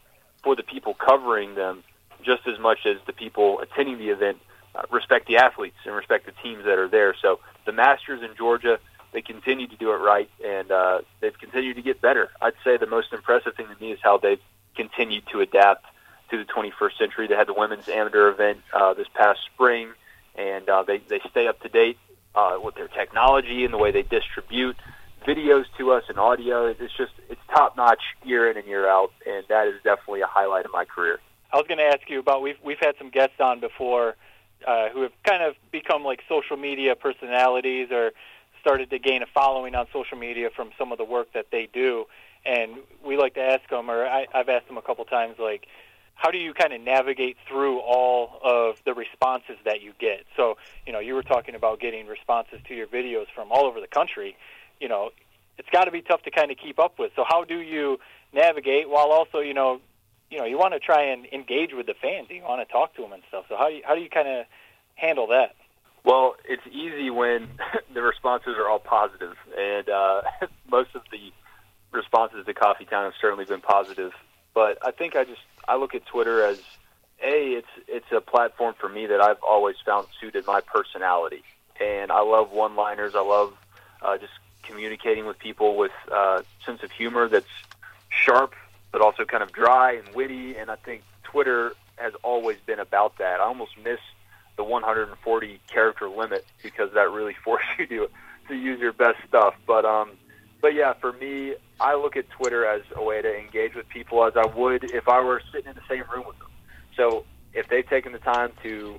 for 0.42 0.56
the 0.56 0.62
people 0.62 0.94
covering 0.94 1.54
them, 1.56 1.84
just 2.22 2.48
as 2.48 2.58
much 2.58 2.86
as 2.86 2.96
the 3.06 3.12
people 3.12 3.60
attending 3.60 3.98
the 3.98 4.08
event 4.08 4.38
uh, 4.74 4.80
respect 4.90 5.26
the 5.26 5.36
athletes 5.36 5.76
and 5.84 5.94
respect 5.94 6.24
the 6.24 6.32
teams 6.42 6.64
that 6.64 6.78
are 6.78 6.88
there. 6.88 7.14
So 7.20 7.40
the 7.66 7.72
Masters 7.72 8.22
in 8.22 8.34
Georgia, 8.34 8.78
they 9.14 9.22
continue 9.22 9.68
to 9.68 9.76
do 9.76 9.92
it 9.92 9.96
right, 9.96 10.28
and 10.44 10.70
uh, 10.70 11.00
they've 11.20 11.38
continued 11.38 11.76
to 11.76 11.82
get 11.82 12.02
better. 12.02 12.30
I'd 12.42 12.54
say 12.64 12.76
the 12.76 12.86
most 12.86 13.12
impressive 13.12 13.54
thing 13.54 13.68
to 13.68 13.80
me 13.80 13.92
is 13.92 14.00
how 14.02 14.18
they've 14.18 14.40
continued 14.76 15.24
to 15.32 15.40
adapt 15.40 15.86
to 16.30 16.36
the 16.36 16.44
21st 16.44 16.98
century. 16.98 17.26
They 17.28 17.36
had 17.36 17.46
the 17.46 17.54
women's 17.54 17.88
amateur 17.88 18.28
event 18.28 18.58
uh, 18.72 18.92
this 18.94 19.06
past 19.14 19.38
spring, 19.54 19.90
and 20.34 20.68
uh, 20.68 20.82
they 20.82 20.98
they 20.98 21.20
stay 21.30 21.46
up 21.46 21.60
to 21.62 21.68
date 21.68 21.96
uh, 22.34 22.58
with 22.62 22.74
their 22.74 22.88
technology 22.88 23.64
and 23.64 23.72
the 23.72 23.78
way 23.78 23.92
they 23.92 24.02
distribute 24.02 24.76
videos 25.24 25.64
to 25.78 25.92
us 25.92 26.02
and 26.08 26.18
audio. 26.18 26.66
It's 26.66 26.92
just 26.96 27.12
it's 27.30 27.40
top 27.50 27.76
notch 27.76 28.02
year 28.24 28.50
in 28.50 28.56
and 28.56 28.66
year 28.66 28.88
out, 28.88 29.12
and 29.26 29.44
that 29.48 29.68
is 29.68 29.74
definitely 29.84 30.22
a 30.22 30.26
highlight 30.26 30.64
of 30.64 30.72
my 30.72 30.84
career. 30.84 31.20
I 31.52 31.56
was 31.56 31.66
going 31.68 31.78
to 31.78 31.84
ask 31.84 32.10
you 32.10 32.18
about 32.18 32.42
we've 32.42 32.58
we've 32.64 32.80
had 32.80 32.96
some 32.98 33.10
guests 33.10 33.36
on 33.38 33.60
before 33.60 34.16
uh, 34.66 34.88
who 34.88 35.02
have 35.02 35.12
kind 35.24 35.42
of 35.42 35.54
become 35.70 36.02
like 36.02 36.20
social 36.28 36.56
media 36.56 36.96
personalities 36.96 37.88
or 37.92 38.12
started 38.64 38.88
to 38.88 38.98
gain 38.98 39.22
a 39.22 39.26
following 39.26 39.74
on 39.74 39.86
social 39.92 40.16
media 40.16 40.48
from 40.48 40.70
some 40.78 40.90
of 40.90 40.96
the 40.96 41.04
work 41.04 41.30
that 41.34 41.46
they 41.52 41.68
do. 41.70 42.06
And 42.46 42.78
we 43.04 43.18
like 43.18 43.34
to 43.34 43.42
ask 43.42 43.68
them, 43.68 43.90
or 43.90 44.06
I, 44.06 44.26
I've 44.32 44.48
asked 44.48 44.68
them 44.68 44.78
a 44.78 44.82
couple 44.82 45.04
times, 45.04 45.36
like, 45.38 45.66
how 46.14 46.30
do 46.30 46.38
you 46.38 46.54
kind 46.54 46.72
of 46.72 46.80
navigate 46.80 47.36
through 47.46 47.80
all 47.80 48.40
of 48.42 48.76
the 48.86 48.94
responses 48.94 49.56
that 49.66 49.82
you 49.82 49.92
get? 49.98 50.24
So, 50.34 50.56
you 50.86 50.94
know, 50.94 50.98
you 50.98 51.14
were 51.14 51.22
talking 51.22 51.54
about 51.54 51.78
getting 51.78 52.06
responses 52.06 52.60
to 52.68 52.74
your 52.74 52.86
videos 52.86 53.26
from 53.34 53.52
all 53.52 53.66
over 53.66 53.80
the 53.80 53.86
country. 53.86 54.34
You 54.80 54.88
know, 54.88 55.10
it's 55.58 55.68
got 55.70 55.84
to 55.84 55.90
be 55.90 56.00
tough 56.00 56.22
to 56.22 56.30
kind 56.30 56.50
of 56.50 56.56
keep 56.56 56.78
up 56.78 56.98
with. 56.98 57.12
So, 57.16 57.24
how 57.28 57.44
do 57.44 57.60
you 57.60 57.98
navigate 58.32 58.88
while 58.88 59.10
also, 59.10 59.40
you 59.40 59.54
know, 59.54 59.80
you 60.30 60.38
know, 60.38 60.46
you 60.46 60.56
want 60.56 60.72
to 60.72 60.80
try 60.80 61.02
and 61.02 61.26
engage 61.26 61.74
with 61.74 61.86
the 61.86 61.94
fans. 62.00 62.28
You 62.30 62.42
want 62.42 62.66
to 62.66 62.72
talk 62.72 62.94
to 62.96 63.02
them 63.02 63.12
and 63.12 63.22
stuff. 63.28 63.44
So, 63.48 63.56
how 63.56 63.68
do 63.68 63.74
you, 63.74 63.82
how 63.84 63.94
do 63.94 64.00
you 64.00 64.08
kind 64.08 64.28
of 64.28 64.46
handle 64.94 65.26
that? 65.28 65.54
Well, 66.04 66.36
it's 66.44 66.66
easy 66.70 67.10
when 67.10 67.48
the 67.94 68.02
responses 68.02 68.56
are 68.58 68.68
all 68.68 68.78
positive, 68.78 69.36
and 69.58 69.88
uh, 69.88 70.22
most 70.70 70.94
of 70.94 71.02
the 71.10 71.32
responses 71.92 72.44
to 72.44 72.54
Coffee 72.54 72.84
Town 72.84 73.04
have 73.04 73.14
certainly 73.20 73.46
been 73.46 73.62
positive. 73.62 74.12
But 74.52 74.78
I 74.86 74.90
think 74.90 75.16
I 75.16 75.24
just 75.24 75.40
I 75.66 75.76
look 75.76 75.94
at 75.94 76.06
Twitter 76.06 76.44
as 76.44 76.60
a 77.22 77.54
it's 77.54 77.68
it's 77.88 78.12
a 78.12 78.20
platform 78.20 78.74
for 78.78 78.88
me 78.88 79.06
that 79.06 79.20
I've 79.20 79.42
always 79.42 79.76
found 79.84 80.06
suited 80.20 80.46
my 80.46 80.60
personality, 80.60 81.42
and 81.80 82.12
I 82.12 82.20
love 82.20 82.52
one-liners. 82.52 83.14
I 83.14 83.22
love 83.22 83.54
uh, 84.02 84.18
just 84.18 84.32
communicating 84.62 85.26
with 85.26 85.38
people 85.38 85.76
with 85.76 85.92
a 86.10 86.14
uh, 86.14 86.42
sense 86.64 86.82
of 86.82 86.90
humor 86.90 87.28
that's 87.28 87.46
sharp, 88.10 88.54
but 88.92 89.00
also 89.00 89.24
kind 89.24 89.42
of 89.42 89.52
dry 89.52 89.92
and 89.92 90.14
witty. 90.14 90.56
And 90.56 90.70
I 90.70 90.76
think 90.76 91.02
Twitter 91.22 91.74
has 91.96 92.12
always 92.22 92.58
been 92.66 92.78
about 92.78 93.18
that. 93.18 93.40
I 93.40 93.44
almost 93.44 93.72
miss 93.82 94.00
the 94.56 94.64
140 94.64 95.60
character 95.72 96.08
limit 96.08 96.44
because 96.62 96.90
that 96.94 97.10
really 97.10 97.34
forced 97.44 97.66
you 97.78 97.86
to 97.86 98.08
to 98.48 98.54
use 98.54 98.78
your 98.78 98.92
best 98.92 99.16
stuff. 99.26 99.54
But 99.66 99.84
um, 99.84 100.12
but 100.60 100.74
yeah, 100.74 100.94
for 101.00 101.12
me, 101.12 101.54
I 101.80 101.94
look 101.94 102.16
at 102.16 102.28
Twitter 102.30 102.66
as 102.66 102.82
a 102.94 103.02
way 103.02 103.22
to 103.22 103.36
engage 103.36 103.74
with 103.74 103.88
people 103.88 104.24
as 104.24 104.34
I 104.36 104.46
would 104.46 104.84
if 104.84 105.08
I 105.08 105.20
were 105.20 105.42
sitting 105.52 105.70
in 105.70 105.74
the 105.74 105.82
same 105.88 106.04
room 106.12 106.24
with 106.26 106.38
them. 106.38 106.48
So 106.96 107.24
if 107.52 107.68
they've 107.68 107.88
taken 107.88 108.12
the 108.12 108.18
time 108.18 108.52
to 108.62 108.98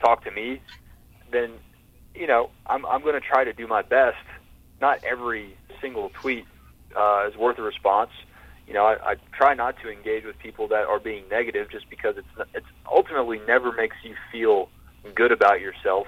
talk 0.00 0.24
to 0.24 0.30
me, 0.30 0.60
then 1.30 1.52
you 2.14 2.26
know 2.26 2.50
I'm 2.66 2.86
I'm 2.86 3.02
going 3.02 3.14
to 3.14 3.26
try 3.26 3.44
to 3.44 3.52
do 3.52 3.66
my 3.66 3.82
best. 3.82 4.16
Not 4.80 5.02
every 5.04 5.56
single 5.80 6.10
tweet 6.20 6.44
uh, 6.96 7.28
is 7.28 7.36
worth 7.36 7.58
a 7.58 7.62
response. 7.62 8.10
You 8.66 8.74
know, 8.74 8.84
I, 8.84 9.12
I 9.12 9.14
try 9.32 9.54
not 9.54 9.76
to 9.82 9.90
engage 9.90 10.24
with 10.24 10.38
people 10.38 10.68
that 10.68 10.86
are 10.86 10.98
being 10.98 11.28
negative, 11.30 11.70
just 11.70 11.88
because 11.88 12.16
it's 12.16 12.48
it's 12.54 12.66
ultimately 12.90 13.40
never 13.46 13.72
makes 13.72 13.96
you 14.02 14.14
feel 14.32 14.68
good 15.14 15.32
about 15.32 15.60
yourself 15.60 16.06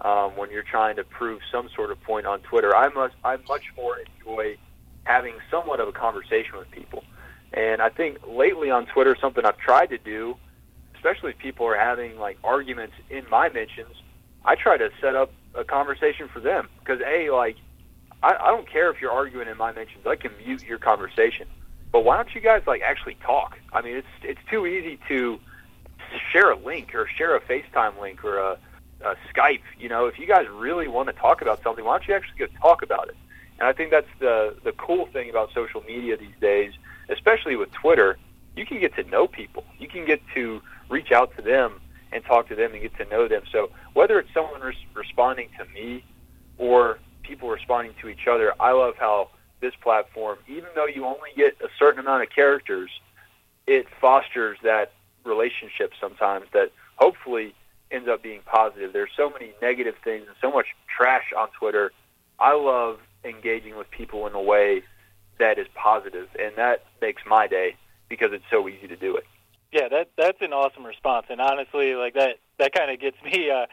um, 0.00 0.36
when 0.36 0.50
you're 0.50 0.62
trying 0.62 0.96
to 0.96 1.04
prove 1.04 1.40
some 1.50 1.68
sort 1.74 1.90
of 1.90 2.00
point 2.02 2.26
on 2.26 2.40
Twitter. 2.40 2.74
I 2.74 2.88
must 2.88 3.14
I 3.24 3.36
much 3.48 3.64
more 3.76 3.96
enjoy 3.98 4.56
having 5.04 5.34
somewhat 5.50 5.80
of 5.80 5.88
a 5.88 5.92
conversation 5.92 6.58
with 6.58 6.70
people. 6.70 7.02
And 7.52 7.80
I 7.80 7.88
think 7.88 8.18
lately 8.28 8.70
on 8.70 8.86
Twitter, 8.86 9.16
something 9.20 9.44
I've 9.44 9.58
tried 9.58 9.86
to 9.90 9.98
do, 9.98 10.36
especially 10.94 11.30
if 11.30 11.38
people 11.38 11.66
are 11.66 11.78
having 11.78 12.18
like 12.18 12.38
arguments 12.44 12.94
in 13.08 13.24
my 13.30 13.48
mentions, 13.48 13.94
I 14.44 14.56
try 14.56 14.76
to 14.76 14.90
set 15.00 15.14
up 15.14 15.32
a 15.54 15.64
conversation 15.64 16.28
for 16.32 16.40
them 16.40 16.68
because 16.80 17.00
a 17.06 17.30
like 17.30 17.56
I, 18.22 18.34
I 18.34 18.50
don't 18.50 18.70
care 18.70 18.90
if 18.90 19.00
you're 19.00 19.12
arguing 19.12 19.48
in 19.48 19.56
my 19.56 19.72
mentions. 19.72 20.06
I 20.06 20.16
can 20.16 20.32
mute 20.44 20.62
your 20.62 20.78
conversation, 20.78 21.46
but 21.92 22.04
why 22.04 22.16
don't 22.16 22.34
you 22.34 22.40
guys 22.40 22.62
like 22.66 22.82
actually 22.82 23.16
talk? 23.24 23.56
I 23.72 23.82
mean, 23.82 23.96
it's 23.96 24.06
it's 24.22 24.40
too 24.50 24.66
easy 24.66 24.98
to 25.08 25.38
share 26.32 26.50
a 26.50 26.58
link 26.58 26.94
or 26.94 27.08
share 27.16 27.36
a 27.36 27.40
FaceTime 27.40 28.00
link 28.00 28.24
or 28.24 28.38
a, 28.38 28.58
a 29.04 29.14
Skype. 29.32 29.62
You 29.78 29.88
know, 29.88 30.06
if 30.06 30.18
you 30.18 30.26
guys 30.26 30.46
really 30.52 30.88
want 30.88 31.08
to 31.08 31.12
talk 31.12 31.42
about 31.42 31.62
something, 31.62 31.84
why 31.84 31.98
don't 31.98 32.08
you 32.08 32.14
actually 32.14 32.38
go 32.38 32.46
talk 32.60 32.82
about 32.82 33.08
it? 33.08 33.16
And 33.58 33.68
I 33.68 33.72
think 33.72 33.90
that's 33.90 34.06
the 34.20 34.54
the 34.64 34.72
cool 34.72 35.06
thing 35.06 35.30
about 35.30 35.50
social 35.54 35.82
media 35.82 36.16
these 36.16 36.38
days, 36.40 36.72
especially 37.08 37.56
with 37.56 37.72
Twitter. 37.72 38.18
You 38.54 38.66
can 38.66 38.80
get 38.80 38.94
to 38.96 39.04
know 39.04 39.26
people. 39.26 39.64
You 39.78 39.88
can 39.88 40.06
get 40.06 40.20
to 40.34 40.62
reach 40.88 41.12
out 41.12 41.30
to 41.36 41.42
them 41.42 41.80
and 42.12 42.24
talk 42.24 42.48
to 42.48 42.54
them 42.54 42.72
and 42.72 42.82
get 42.82 42.96
to 42.96 43.04
know 43.10 43.28
them. 43.28 43.42
So 43.52 43.70
whether 43.94 44.18
it's 44.18 44.32
someone 44.32 44.60
res- 44.60 44.74
responding 44.94 45.48
to 45.58 45.64
me 45.74 46.04
or 46.56 46.98
people 47.22 47.50
responding 47.50 47.94
to 48.00 48.08
each 48.08 48.26
other, 48.30 48.54
I 48.60 48.72
love 48.72 48.94
how 48.98 49.28
this 49.60 49.74
platform, 49.82 50.38
even 50.48 50.68
though 50.74 50.86
you 50.86 51.04
only 51.04 51.30
get 51.36 51.56
a 51.62 51.68
certain 51.78 52.00
amount 52.00 52.22
of 52.22 52.30
characters, 52.30 52.90
it 53.66 53.86
fosters 54.00 54.58
that 54.62 54.92
relationship 55.26 55.92
sometimes 56.00 56.46
that 56.52 56.72
hopefully 56.96 57.54
ends 57.90 58.08
up 58.08 58.22
being 58.22 58.40
positive. 58.44 58.92
There's 58.92 59.10
so 59.16 59.30
many 59.30 59.52
negative 59.62 59.94
things 60.02 60.26
and 60.26 60.36
so 60.40 60.50
much 60.50 60.66
trash 60.94 61.32
on 61.36 61.48
Twitter. 61.58 61.92
I 62.38 62.54
love 62.54 62.98
engaging 63.24 63.76
with 63.76 63.90
people 63.90 64.26
in 64.26 64.34
a 64.34 64.42
way 64.42 64.82
that 65.38 65.58
is 65.58 65.66
positive, 65.74 66.28
and 66.38 66.52
that 66.56 66.84
makes 67.00 67.22
my 67.26 67.46
day 67.46 67.76
because 68.08 68.30
it's 68.32 68.44
so 68.50 68.68
easy 68.68 68.88
to 68.88 68.96
do 68.96 69.16
it. 69.16 69.24
Yeah, 69.72 69.88
that 69.88 70.10
that's 70.16 70.38
an 70.40 70.52
awesome 70.52 70.86
response, 70.86 71.26
and 71.28 71.40
honestly, 71.40 71.94
like 71.94 72.14
that 72.14 72.36
that 72.58 72.72
kind 72.72 72.90
of 72.90 73.00
gets 73.00 73.16
me. 73.22 73.50
Uh, 73.50 73.66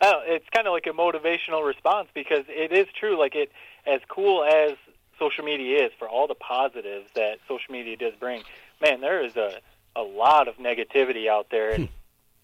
oh, 0.00 0.22
it's 0.24 0.46
kind 0.54 0.66
of 0.66 0.72
like 0.72 0.86
a 0.86 0.90
motivational 0.90 1.66
response 1.66 2.08
because 2.14 2.44
it 2.48 2.72
is 2.72 2.86
true. 2.98 3.18
Like 3.18 3.34
it, 3.34 3.50
as 3.86 4.00
cool 4.08 4.44
as 4.44 4.72
social 5.18 5.44
media 5.44 5.86
is 5.86 5.92
for 5.98 6.08
all 6.08 6.26
the 6.26 6.34
positives 6.34 7.10
that 7.14 7.38
social 7.46 7.72
media 7.72 7.96
does 7.96 8.14
bring, 8.18 8.42
man, 8.80 9.00
there 9.00 9.22
is 9.24 9.36
a 9.36 9.60
a 9.96 10.02
lot 10.02 10.48
of 10.48 10.56
negativity 10.56 11.28
out 11.28 11.48
there, 11.50 11.70
and 11.70 11.88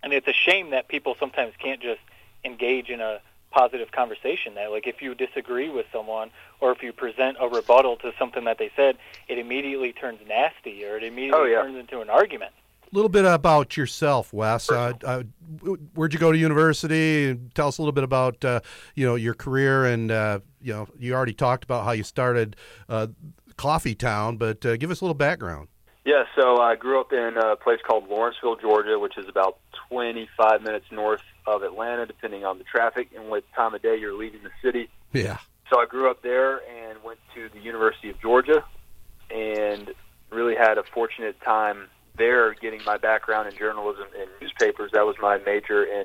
and 0.02 0.12
it's 0.12 0.28
a 0.28 0.32
shame 0.32 0.70
that 0.70 0.88
people 0.88 1.16
sometimes 1.18 1.54
can't 1.58 1.80
just 1.80 2.00
engage 2.44 2.90
in 2.90 3.00
a 3.00 3.20
positive 3.50 3.90
conversation 3.90 4.54
that 4.54 4.70
like 4.70 4.86
if 4.86 5.00
you 5.00 5.14
disagree 5.14 5.70
with 5.70 5.86
someone 5.90 6.30
or 6.60 6.72
if 6.72 6.82
you 6.82 6.92
present 6.92 7.38
a 7.40 7.48
rebuttal 7.48 7.96
to 7.96 8.12
something 8.18 8.44
that 8.44 8.58
they 8.58 8.70
said 8.76 8.98
it 9.28 9.38
immediately 9.38 9.94
turns 9.94 10.18
nasty 10.28 10.84
or 10.84 10.98
it 10.98 11.02
immediately 11.02 11.40
oh, 11.40 11.44
yeah. 11.44 11.62
turns 11.62 11.78
into 11.78 12.00
an 12.02 12.10
argument 12.10 12.52
a 12.92 12.94
little 12.94 13.08
bit 13.08 13.24
about 13.24 13.76
yourself, 13.76 14.32
Wes. 14.32 14.70
Uh, 14.70 14.92
uh, 15.02 15.22
where'd 15.94 16.14
you 16.14 16.20
go 16.20 16.30
to 16.30 16.38
university? 16.38 17.36
Tell 17.54 17.66
us 17.66 17.78
a 17.78 17.82
little 17.82 17.92
bit 17.92 18.04
about 18.04 18.44
uh, 18.44 18.60
you 18.94 19.04
know 19.04 19.16
your 19.16 19.34
career, 19.34 19.86
and 19.86 20.10
uh, 20.10 20.38
you 20.62 20.72
know 20.72 20.86
you 20.96 21.12
already 21.12 21.34
talked 21.34 21.64
about 21.64 21.84
how 21.84 21.90
you 21.90 22.04
started 22.04 22.54
uh, 22.88 23.08
Coffee 23.56 23.96
Town, 23.96 24.36
but 24.36 24.64
uh, 24.64 24.76
give 24.76 24.92
us 24.92 25.00
a 25.00 25.04
little 25.04 25.14
background. 25.14 25.66
Yeah, 26.06 26.22
so 26.36 26.60
I 26.60 26.76
grew 26.76 27.00
up 27.00 27.12
in 27.12 27.36
a 27.36 27.56
place 27.56 27.80
called 27.84 28.08
Lawrenceville, 28.08 28.54
Georgia, 28.54 28.96
which 28.96 29.18
is 29.18 29.26
about 29.28 29.58
25 29.88 30.62
minutes 30.62 30.86
north 30.92 31.20
of 31.48 31.64
Atlanta, 31.64 32.06
depending 32.06 32.44
on 32.44 32.58
the 32.58 32.64
traffic 32.64 33.08
and 33.16 33.28
what 33.28 33.42
time 33.56 33.74
of 33.74 33.82
day 33.82 33.96
you're 33.98 34.16
leaving 34.16 34.44
the 34.44 34.52
city. 34.62 34.88
Yeah. 35.12 35.38
So 35.68 35.80
I 35.80 35.86
grew 35.86 36.08
up 36.08 36.22
there 36.22 36.60
and 36.68 37.02
went 37.02 37.18
to 37.34 37.48
the 37.48 37.58
University 37.58 38.08
of 38.08 38.20
Georgia, 38.20 38.64
and 39.30 39.92
really 40.30 40.54
had 40.54 40.78
a 40.78 40.84
fortunate 40.84 41.40
time 41.40 41.88
there 42.16 42.54
getting 42.54 42.84
my 42.84 42.98
background 42.98 43.48
in 43.48 43.58
journalism 43.58 44.06
and 44.16 44.30
newspapers. 44.40 44.92
That 44.92 45.06
was 45.06 45.16
my 45.20 45.38
major 45.38 45.82
in 45.82 46.04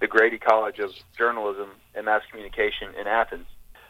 the 0.00 0.08
Grady 0.08 0.38
College 0.38 0.80
of 0.80 0.92
Journalism 1.16 1.68
and 1.94 2.06
Mass 2.06 2.22
Communication 2.28 2.88
in 3.00 3.06
Athens. 3.06 3.46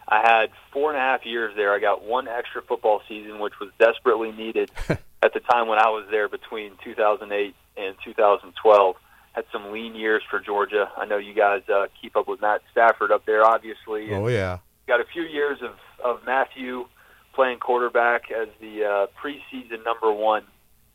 I 0.07 0.21
had 0.21 0.51
four 0.73 0.91
and 0.91 0.99
a 0.99 1.03
half 1.03 1.25
years 1.25 1.57
there. 1.57 1.73
I 1.73 1.79
got 1.79 2.05
one 2.05 2.29
extra 2.29 2.61
football 2.61 3.01
season, 3.09 3.39
which 3.41 3.59
was 3.59 3.71
desperately 3.79 4.33
needed 4.33 4.71
at 5.23 5.35
the 5.35 5.41
time 5.41 5.69
when 5.69 5.79
I 5.79 5.89
was 5.89 6.07
there 6.11 6.29
between 6.29 6.73
2008 6.85 7.55
and 7.77 7.97
2012. 8.05 8.97
Had 9.33 9.45
some 9.53 9.71
lean 9.71 9.95
years 9.95 10.23
for 10.29 10.41
Georgia. 10.41 10.91
I 10.97 11.05
know 11.05 11.17
you 11.19 11.35
guys 11.35 11.63
uh, 11.73 11.87
keep 12.01 12.17
up 12.17 12.27
with 12.27 12.41
Matt 12.41 12.63
Stafford 12.73 13.13
up 13.13 13.25
there, 13.25 13.45
obviously. 13.45 14.13
Oh 14.13 14.27
yeah. 14.27 14.59
Got 14.89 15.01
a 15.01 15.05
few 15.05 15.23
years 15.23 15.59
of 15.63 15.77
of 16.03 16.25
Matthew 16.25 16.87
playing 17.35 17.59
quarterback 17.61 18.33
as 18.33 18.49
the 18.61 18.85
uh, 18.85 19.07
preseason 19.23 19.85
number 19.85 20.13
one 20.13 20.43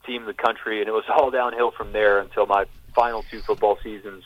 team 0.05 0.23
in 0.23 0.27
the 0.27 0.33
country, 0.33 0.79
and 0.79 0.89
it 0.89 0.91
was 0.91 1.05
all 1.09 1.31
downhill 1.31 1.71
from 1.71 1.93
there 1.93 2.19
until 2.19 2.45
my 2.45 2.65
final 2.93 3.23
two 3.23 3.39
football 3.41 3.77
seasons, 3.81 4.23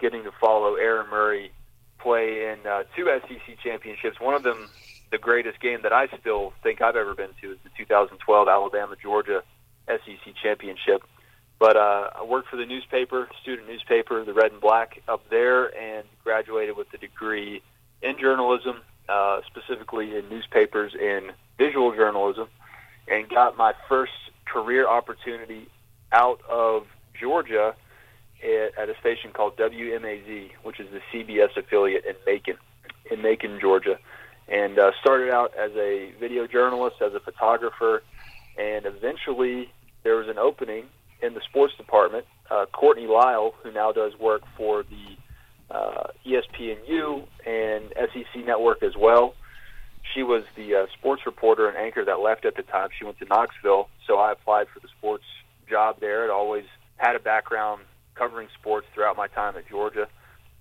getting 0.00 0.24
to 0.24 0.30
follow 0.40 0.76
Aaron 0.76 1.10
Murray 1.10 1.52
play 1.98 2.50
in 2.50 2.66
uh, 2.66 2.84
two 2.96 3.06
SEC 3.28 3.58
championships. 3.62 4.18
One 4.18 4.34
of 4.34 4.42
them, 4.42 4.70
the 5.10 5.18
greatest 5.18 5.60
game 5.60 5.80
that 5.82 5.92
I 5.92 6.08
still 6.20 6.52
think 6.62 6.80
I've 6.80 6.96
ever 6.96 7.14
been 7.14 7.30
to, 7.42 7.52
is 7.52 7.58
the 7.64 7.70
2012 7.76 8.48
Alabama 8.48 8.96
Georgia 9.00 9.42
SEC 9.88 10.34
championship. 10.42 11.02
But 11.58 11.76
uh, 11.76 12.10
I 12.16 12.24
worked 12.24 12.48
for 12.48 12.56
the 12.56 12.64
newspaper, 12.64 13.28
student 13.42 13.68
newspaper, 13.68 14.24
the 14.24 14.32
Red 14.32 14.52
and 14.52 14.60
Black, 14.60 15.02
up 15.08 15.28
there, 15.28 15.66
and 15.76 16.06
graduated 16.24 16.76
with 16.76 16.86
a 16.94 16.98
degree 16.98 17.62
in 18.02 18.18
journalism, 18.18 18.80
uh, 19.08 19.40
specifically 19.46 20.16
in 20.16 20.28
newspapers 20.30 20.94
and 20.98 21.32
visual 21.58 21.94
journalism, 21.94 22.48
and 23.08 23.28
got 23.28 23.58
my 23.58 23.74
first 23.88 24.12
career 24.46 24.88
opportunity 24.88 25.68
out 26.12 26.40
of 26.48 26.86
Georgia 27.18 27.74
at, 28.42 28.88
a 28.88 28.94
station 29.00 29.30
called 29.32 29.56
WMAZ, 29.56 30.50
which 30.62 30.80
is 30.80 30.88
the 30.90 31.00
CBS 31.12 31.56
affiliate 31.56 32.04
in 32.06 32.14
Macon, 32.26 32.56
in 33.10 33.20
Macon, 33.20 33.58
Georgia, 33.60 33.98
and 34.50 34.78
uh, 34.78 34.90
started 35.00 35.30
out 35.30 35.52
as 35.56 35.70
a 35.76 36.12
video 36.18 36.46
journalist, 36.46 36.96
as 37.00 37.14
a 37.14 37.20
photographer, 37.20 38.02
and 38.58 38.84
eventually 38.84 39.70
there 40.02 40.16
was 40.16 40.28
an 40.28 40.38
opening 40.38 40.86
in 41.22 41.34
the 41.34 41.40
sports 41.48 41.74
department. 41.76 42.26
Uh, 42.50 42.66
Courtney 42.72 43.06
Lyle, 43.06 43.54
who 43.62 43.70
now 43.70 43.92
does 43.92 44.18
work 44.18 44.42
for 44.56 44.82
the 44.82 45.74
uh, 45.74 46.08
ESPNU 46.26 47.26
and 47.46 47.92
SEC 48.12 48.44
Network 48.44 48.82
as 48.82 48.96
well, 48.96 49.34
she 50.14 50.22
was 50.22 50.44
the 50.56 50.74
uh, 50.74 50.86
sports 50.98 51.22
reporter 51.26 51.68
and 51.68 51.76
anchor 51.76 52.04
that 52.04 52.20
left 52.20 52.44
at 52.44 52.56
the 52.56 52.62
time. 52.62 52.88
She 52.98 53.04
went 53.04 53.18
to 53.18 53.26
Knoxville, 53.26 53.88
so 54.06 54.18
I 54.18 54.32
applied 54.32 54.68
for 54.72 54.80
the 54.80 54.88
sports 54.88 55.24
job 55.68 56.00
there. 56.00 56.24
It 56.24 56.30
always 56.30 56.64
had 56.96 57.16
a 57.16 57.20
background 57.20 57.82
covering 58.14 58.48
sports 58.58 58.86
throughout 58.92 59.16
my 59.16 59.28
time 59.28 59.56
at 59.56 59.68
Georgia, 59.68 60.08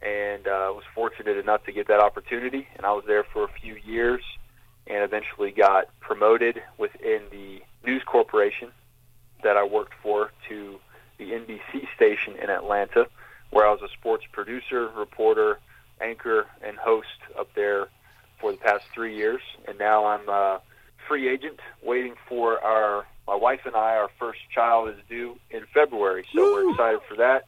and 0.02 0.48
uh, 0.48 0.72
was 0.74 0.84
fortunate 0.96 1.38
enough 1.38 1.66
to 1.66 1.72
get 1.72 1.88
that 1.88 2.00
opportunity. 2.00 2.68
And 2.76 2.86
I 2.86 2.94
was 2.94 3.04
there 3.08 3.24
for 3.24 3.44
a 3.44 3.50
few 3.50 3.76
years, 3.76 4.22
and 4.88 5.04
eventually 5.04 5.52
got 5.52 5.88
promoted 6.00 6.62
within 6.78 7.22
the 7.32 7.62
news 7.86 8.04
corporation 8.06 8.72
that 9.44 9.58
I 9.58 9.64
worked 9.64 9.94
for 10.02 10.32
to 10.50 10.80
the 11.18 11.32
NBC 11.32 11.88
station 11.96 12.36
in 12.42 12.50
Atlanta, 12.50 13.08
where 13.52 13.68
I 13.68 13.72
was 13.72 13.82
a 13.82 13.90
sports 13.90 14.26
producer, 14.32 14.90
reporter, 14.96 15.60
anchor, 16.02 16.48
and 16.62 16.78
host 16.78 17.08
up 17.38 17.54
there 17.56 17.88
for 18.40 18.52
the 18.52 18.58
past 18.58 18.86
three 18.94 19.16
years, 19.16 19.42
and 19.68 19.78
now 19.78 20.06
I'm 20.06 20.28
a 20.30 20.62
free 21.08 21.28
agent 21.28 21.60
waiting 21.84 22.16
for 22.28 22.64
our 22.64 23.06
my 23.28 23.36
wife 23.36 23.62
and 23.66 23.76
I. 23.76 23.98
Our 23.98 24.10
first 24.18 24.40
child 24.54 24.90
is 24.90 24.96
due 25.08 25.38
in 25.52 25.66
February, 25.74 26.26
so 26.34 26.42
Woo! 26.42 26.54
we're 26.54 26.72
excited 26.72 27.02
for 27.08 27.16
that, 27.18 27.46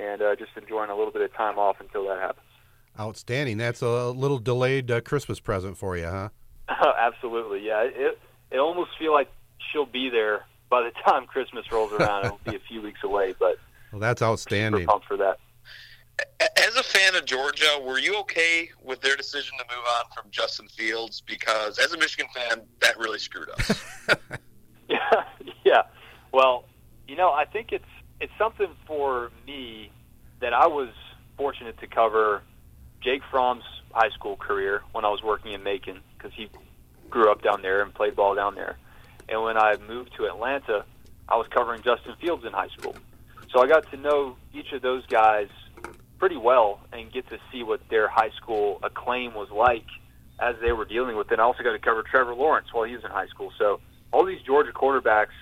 and 0.00 0.22
uh, 0.22 0.36
just 0.36 0.52
enjoying 0.56 0.90
a 0.90 0.96
little 0.96 1.12
bit 1.12 1.22
of 1.22 1.32
time 1.34 1.58
off 1.58 1.76
until 1.80 2.06
that 2.08 2.18
happens. 2.18 2.46
Outstanding. 2.98 3.58
That's 3.58 3.82
a 3.82 4.10
little 4.10 4.38
delayed 4.38 4.90
uh, 4.90 5.00
Christmas 5.00 5.40
present 5.40 5.76
for 5.76 5.96
you, 5.96 6.06
huh? 6.06 6.30
Absolutely, 6.68 7.66
yeah. 7.66 7.82
It 7.82 8.18
it 8.50 8.58
almost 8.58 8.90
feel 8.98 9.12
like 9.12 9.30
she'll 9.70 9.86
be 9.86 10.08
there 10.10 10.44
by 10.68 10.82
the 10.82 10.90
time 11.04 11.26
Christmas 11.26 11.70
rolls 11.70 11.92
around. 11.92 12.26
It'll 12.26 12.40
be 12.44 12.56
a 12.56 12.60
few 12.60 12.82
weeks 12.82 13.00
away, 13.04 13.34
but 13.38 13.58
well, 13.92 14.00
that's 14.00 14.22
outstanding. 14.22 14.82
Super 14.82 14.92
pumped 14.92 15.06
for 15.06 15.16
that. 15.18 15.38
As 16.58 16.76
a 16.76 16.82
fan 16.82 17.14
of 17.14 17.24
Georgia, 17.24 17.80
were 17.82 17.98
you 17.98 18.14
okay 18.18 18.68
with 18.82 19.00
their 19.00 19.16
decision 19.16 19.56
to 19.58 19.64
move 19.74 19.84
on 19.96 20.04
from 20.14 20.30
Justin 20.30 20.68
Fields? 20.68 21.22
Because 21.22 21.78
as 21.78 21.94
a 21.94 21.98
Michigan 21.98 22.26
fan, 22.34 22.60
that 22.80 22.98
really 22.98 23.18
screwed 23.18 23.48
us. 23.48 23.82
yeah, 24.88 24.98
yeah. 25.64 25.82
Well, 26.30 26.66
you 27.08 27.16
know, 27.16 27.30
I 27.30 27.46
think 27.46 27.72
it's 27.72 27.86
it's 28.20 28.32
something 28.38 28.68
for 28.86 29.30
me 29.46 29.90
that 30.40 30.52
I 30.52 30.66
was 30.66 30.90
fortunate 31.36 31.78
to 31.80 31.86
cover 31.86 32.42
Jake 33.02 33.22
Fromm's 33.30 33.64
high 33.92 34.10
school 34.10 34.36
career 34.36 34.82
when 34.92 35.04
I 35.04 35.08
was 35.08 35.22
working 35.22 35.52
in 35.52 35.62
Macon 35.62 36.00
because 36.16 36.32
he 36.36 36.48
grew 37.08 37.30
up 37.30 37.42
down 37.42 37.62
there 37.62 37.82
and 37.82 37.92
played 37.92 38.14
ball 38.14 38.34
down 38.34 38.54
there. 38.54 38.76
And 39.28 39.42
when 39.42 39.56
I 39.56 39.76
moved 39.88 40.12
to 40.18 40.26
Atlanta, 40.26 40.84
I 41.28 41.36
was 41.36 41.46
covering 41.54 41.82
Justin 41.82 42.14
Fields 42.20 42.44
in 42.44 42.52
high 42.52 42.68
school. 42.68 42.94
So 43.52 43.62
I 43.62 43.66
got 43.66 43.90
to 43.90 43.96
know 43.96 44.36
each 44.52 44.72
of 44.72 44.82
those 44.82 45.04
guys 45.06 45.48
pretty 46.18 46.36
well 46.36 46.80
and 46.92 47.10
get 47.10 47.28
to 47.30 47.38
see 47.50 47.62
what 47.62 47.80
their 47.88 48.06
high 48.08 48.30
school 48.36 48.78
acclaim 48.82 49.34
was 49.34 49.48
like 49.50 49.86
as 50.38 50.54
they 50.60 50.72
were 50.72 50.84
dealing 50.84 51.16
with 51.16 51.28
it. 51.28 51.32
And 51.34 51.40
I 51.40 51.44
also 51.44 51.62
got 51.62 51.72
to 51.72 51.78
cover 51.78 52.02
Trevor 52.02 52.34
Lawrence 52.34 52.68
while 52.72 52.84
he 52.84 52.94
was 52.94 53.04
in 53.04 53.10
high 53.10 53.28
school. 53.28 53.52
So 53.58 53.80
all 54.12 54.24
these 54.24 54.42
Georgia 54.42 54.72
quarterbacks, 54.72 55.34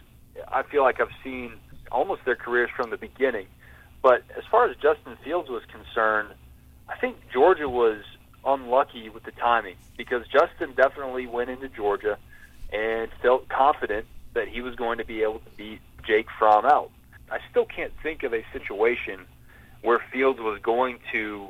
I 0.46 0.62
feel 0.62 0.82
like 0.82 1.00
I've 1.00 1.09
seen 1.24 1.55
almost 1.90 2.24
their 2.24 2.36
careers 2.36 2.70
from 2.74 2.90
the 2.90 2.97
beginning. 2.97 3.47
But 4.02 4.23
as 4.36 4.44
far 4.51 4.69
as 4.69 4.77
Justin 4.77 5.16
Fields 5.24 5.48
was 5.48 5.62
concerned, 5.73 6.28
I 6.89 6.97
think 6.97 7.16
Georgia 7.32 7.69
was 7.69 8.02
unlucky 8.44 9.09
with 9.09 9.24
the 9.24 9.32
timing 9.32 9.77
because 9.97 10.23
Justin 10.28 10.74
definitely 10.77 11.27
went 11.27 11.51
into 11.51 11.69
Georgia 11.69 12.16
and 12.73 13.10
felt 13.20 13.48
confident 13.48 14.06
that 14.35 14.48
he 14.48 14.60
was 14.60 14.74
going 14.77 14.98
to 14.98 15.05
be 15.05 15.23
able 15.23 15.40
to 15.40 15.51
beat 15.56 15.81
Jake 16.06 16.27
Fromm 16.39 16.65
out. 16.65 16.90
I 17.31 17.39
still 17.51 17.66
can't 17.66 17.93
think 18.02 18.23
of 18.23 18.32
a 18.32 18.44
situation 18.52 19.27
where 19.82 20.01
Fields 20.12 20.40
was 20.40 20.60
going 20.62 20.98
to 21.12 21.48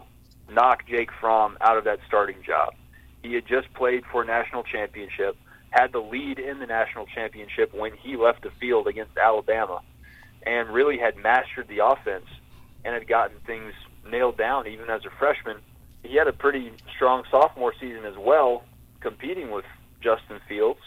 knock 0.50 0.86
Jake 0.86 1.10
Fromm 1.20 1.56
out 1.60 1.76
of 1.76 1.84
that 1.84 2.00
starting 2.06 2.42
job. 2.44 2.74
He 3.22 3.34
had 3.34 3.46
just 3.46 3.72
played 3.74 4.04
for 4.10 4.22
a 4.22 4.26
national 4.26 4.62
championship, 4.62 5.36
had 5.70 5.92
the 5.92 6.00
lead 6.00 6.38
in 6.38 6.58
the 6.58 6.66
national 6.66 7.06
championship 7.06 7.74
when 7.74 7.92
he 7.94 8.16
left 8.16 8.42
the 8.42 8.50
field 8.60 8.86
against 8.86 9.16
Alabama, 9.18 9.82
and 10.48 10.70
really 10.70 10.96
had 10.96 11.14
mastered 11.18 11.68
the 11.68 11.84
offense 11.84 12.24
and 12.82 12.94
had 12.94 13.06
gotten 13.06 13.36
things 13.46 13.74
nailed 14.10 14.38
down 14.38 14.66
even 14.66 14.88
as 14.88 15.04
a 15.04 15.10
freshman. 15.18 15.58
He 16.02 16.16
had 16.16 16.26
a 16.26 16.32
pretty 16.32 16.72
strong 16.96 17.24
sophomore 17.30 17.74
season 17.78 18.06
as 18.06 18.16
well, 18.16 18.64
competing 19.00 19.50
with 19.50 19.66
Justin 20.00 20.40
Fields. 20.48 20.80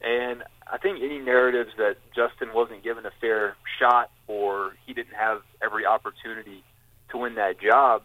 And 0.00 0.42
I 0.66 0.78
think 0.78 0.98
any 1.00 1.20
narratives 1.20 1.70
that 1.78 1.96
Justin 2.12 2.52
wasn't 2.52 2.82
given 2.82 3.06
a 3.06 3.12
fair 3.20 3.56
shot 3.78 4.10
or 4.26 4.72
he 4.84 4.94
didn't 4.94 5.14
have 5.14 5.42
every 5.62 5.86
opportunity 5.86 6.64
to 7.10 7.18
win 7.18 7.36
that 7.36 7.60
job, 7.60 8.02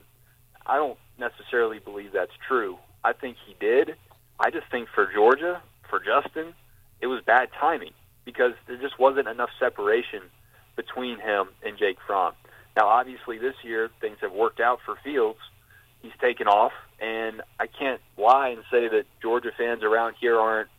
I 0.67 0.75
don't 0.75 0.99
necessarily 1.17 1.79
believe 1.79 2.11
that's 2.13 2.37
true. 2.47 2.77
I 3.03 3.13
think 3.13 3.37
he 3.47 3.55
did. 3.59 3.95
I 4.39 4.51
just 4.51 4.69
think 4.69 4.89
for 4.93 5.11
Georgia, 5.11 5.59
for 5.89 5.99
Justin, 5.99 6.53
it 7.01 7.07
was 7.07 7.23
bad 7.25 7.49
timing 7.59 7.93
because 8.25 8.53
there 8.67 8.77
just 8.77 8.99
wasn't 8.99 9.27
enough 9.27 9.49
separation 9.59 10.21
between 10.75 11.19
him 11.19 11.47
and 11.63 11.77
Jake 11.77 11.97
Fromm. 12.05 12.33
Now, 12.75 12.87
obviously, 12.87 13.37
this 13.37 13.55
year 13.63 13.89
things 14.01 14.17
have 14.21 14.31
worked 14.31 14.59
out 14.59 14.79
for 14.85 14.95
Fields. 15.03 15.39
He's 16.01 16.13
taken 16.19 16.47
off, 16.47 16.73
and 16.99 17.41
I 17.59 17.67
can't 17.67 18.01
lie 18.17 18.49
and 18.49 18.63
say 18.71 18.87
that 18.87 19.05
Georgia 19.21 19.51
fans 19.57 19.83
around 19.83 20.15
here 20.19 20.39
aren't 20.39 20.69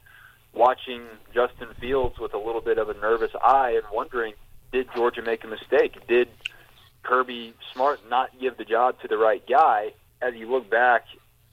watching 0.53 1.03
Justin 1.33 1.69
Fields 1.81 2.19
with 2.19 2.35
a 2.35 2.39
little 2.39 2.61
bit 2.61 2.79
of 2.79 2.89
a 2.89 2.95
nervous 2.95 3.33
eye 3.43 3.71
and 3.71 3.85
wondering, 3.93 4.35
did 4.73 4.89
Georgia 4.95 5.23
make 5.23 5.45
a 5.45 5.47
mistake? 5.47 6.07
Did 6.09 6.29
Kirby 7.03 7.55
Smart 7.73 8.01
not 8.09 8.31
give 8.41 8.57
the 8.57 8.65
job 8.65 9.01
to 9.01 9.09
the 9.09 9.17
right 9.17 9.43
guy? 9.49 9.93
As 10.21 10.35
you 10.35 10.51
look 10.51 10.69
back, 10.71 11.05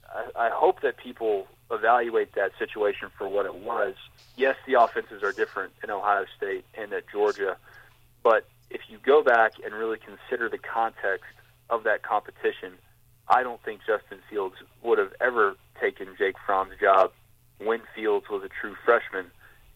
I, 0.08 0.46
I 0.46 0.50
hope 0.50 0.82
that 0.82 0.96
people 0.96 1.46
evaluate 1.70 2.34
that 2.34 2.52
situation 2.58 3.08
for 3.16 3.28
what 3.28 3.46
it 3.46 3.54
was. 3.54 3.94
Yes, 4.36 4.56
the 4.66 4.80
offenses 4.80 5.22
are 5.22 5.32
different 5.32 5.72
in 5.82 5.90
Ohio 5.90 6.24
State 6.36 6.64
and 6.74 6.92
at 6.92 7.04
Georgia, 7.10 7.56
but 8.22 8.46
if 8.70 8.82
you 8.88 8.98
go 9.04 9.22
back 9.22 9.52
and 9.64 9.74
really 9.74 9.98
consider 9.98 10.48
the 10.48 10.58
context 10.58 11.32
of 11.70 11.84
that 11.84 12.02
competition, 12.02 12.72
I 13.28 13.42
don't 13.42 13.62
think 13.62 13.80
Justin 13.86 14.18
Fields 14.28 14.56
would 14.82 14.98
have 14.98 15.12
ever 15.20 15.56
taken 15.80 16.08
Jake 16.18 16.36
Fromm's 16.44 16.78
job 16.80 17.12
when 17.58 17.80
Fields 17.94 18.28
was 18.28 18.42
a 18.42 18.48
true 18.48 18.76
freshman 18.84 19.26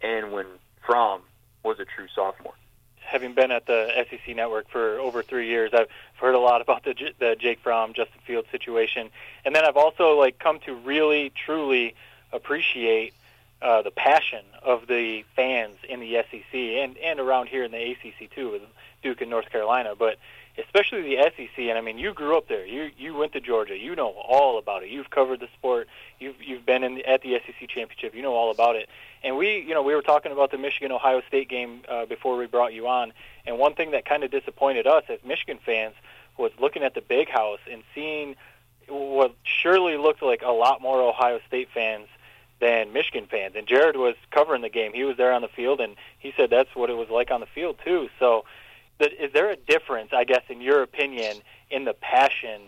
and 0.00 0.32
when 0.32 0.46
Fromm 0.84 1.22
was 1.62 1.78
a 1.80 1.84
true 1.84 2.06
sophomore. 2.14 2.54
Having 3.00 3.34
been 3.34 3.52
at 3.52 3.66
the 3.66 4.04
SEC 4.10 4.34
network 4.34 4.68
for 4.68 4.98
over 4.98 5.22
three 5.22 5.48
years, 5.48 5.72
I've 5.72 5.88
heard 6.16 6.34
a 6.34 6.40
lot 6.40 6.60
about 6.60 6.84
the, 6.84 6.94
the 7.18 7.36
Jake 7.38 7.60
Fromm, 7.60 7.92
Justin 7.92 8.20
Fields 8.26 8.48
situation, 8.50 9.10
and 9.44 9.54
then 9.54 9.64
I've 9.64 9.76
also 9.76 10.18
like 10.18 10.38
come 10.38 10.58
to 10.60 10.74
really, 10.74 11.30
truly 11.30 11.94
appreciate 12.32 13.14
uh, 13.62 13.82
the 13.82 13.90
passion 13.90 14.44
of 14.62 14.86
the 14.86 15.24
fans 15.34 15.76
in 15.88 16.00
the 16.00 16.22
SEC 16.30 16.54
and 16.54 16.96
and 16.98 17.20
around 17.20 17.48
here 17.48 17.64
in 17.64 17.70
the 17.70 17.92
ACC 17.92 18.30
too, 18.34 18.50
with 18.52 18.62
Duke 19.02 19.20
and 19.20 19.30
North 19.30 19.50
Carolina. 19.50 19.94
But 19.98 20.18
especially 20.58 21.02
the 21.02 21.30
SEC. 21.36 21.58
And 21.58 21.78
I 21.78 21.80
mean, 21.80 21.98
you 21.98 22.12
grew 22.12 22.36
up 22.36 22.48
there. 22.48 22.66
You 22.66 22.90
you 22.96 23.14
went 23.14 23.32
to 23.32 23.40
Georgia. 23.40 23.76
You 23.76 23.94
know 23.94 24.08
all 24.08 24.58
about 24.58 24.82
it. 24.82 24.90
You've 24.90 25.10
covered 25.10 25.40
the 25.40 25.48
sport. 25.58 25.88
You've 26.18 26.42
you've 26.42 26.64
been 26.64 26.82
in 26.82 26.96
the, 26.96 27.06
at 27.06 27.22
the 27.22 27.40
SEC 27.46 27.68
championship. 27.68 28.14
You 28.14 28.22
know 28.22 28.34
all 28.34 28.50
about 28.50 28.76
it. 28.76 28.88
And 29.22 29.36
we, 29.36 29.58
you 29.60 29.74
know, 29.74 29.82
we 29.82 29.94
were 29.94 30.02
talking 30.02 30.32
about 30.32 30.50
the 30.50 30.58
Michigan 30.58 30.92
Ohio 30.92 31.22
State 31.26 31.48
game 31.48 31.80
uh, 31.88 32.06
before 32.06 32.36
we 32.36 32.46
brought 32.46 32.72
you 32.72 32.86
on. 32.86 33.12
And 33.46 33.58
one 33.58 33.74
thing 33.74 33.90
that 33.92 34.04
kind 34.04 34.22
of 34.22 34.30
disappointed 34.30 34.86
us 34.86 35.04
as 35.08 35.18
Michigan 35.24 35.58
fans 35.64 35.94
was 36.38 36.52
looking 36.60 36.82
at 36.82 36.94
the 36.94 37.00
big 37.00 37.28
house 37.28 37.60
and 37.70 37.82
seeing 37.94 38.36
what 38.88 39.34
surely 39.42 39.96
looked 39.96 40.22
like 40.22 40.42
a 40.42 40.50
lot 40.50 40.80
more 40.80 41.02
Ohio 41.02 41.40
State 41.48 41.68
fans 41.72 42.06
than 42.60 42.92
Michigan 42.92 43.26
fans. 43.30 43.54
And 43.56 43.66
Jared 43.66 43.96
was 43.96 44.14
covering 44.30 44.62
the 44.62 44.68
game. 44.68 44.92
He 44.92 45.04
was 45.04 45.16
there 45.16 45.32
on 45.32 45.42
the 45.42 45.48
field, 45.48 45.80
and 45.80 45.96
he 46.18 46.32
said 46.36 46.50
that's 46.50 46.74
what 46.74 46.90
it 46.90 46.94
was 46.94 47.08
like 47.10 47.30
on 47.30 47.40
the 47.40 47.46
field 47.46 47.76
too. 47.84 48.08
So 48.18 48.44
is 49.00 49.32
there 49.32 49.50
a 49.50 49.56
difference, 49.56 50.10
I 50.12 50.24
guess, 50.24 50.42
in 50.48 50.60
your 50.60 50.82
opinion, 50.82 51.36
in 51.70 51.84
the 51.84 51.94
passion 51.94 52.62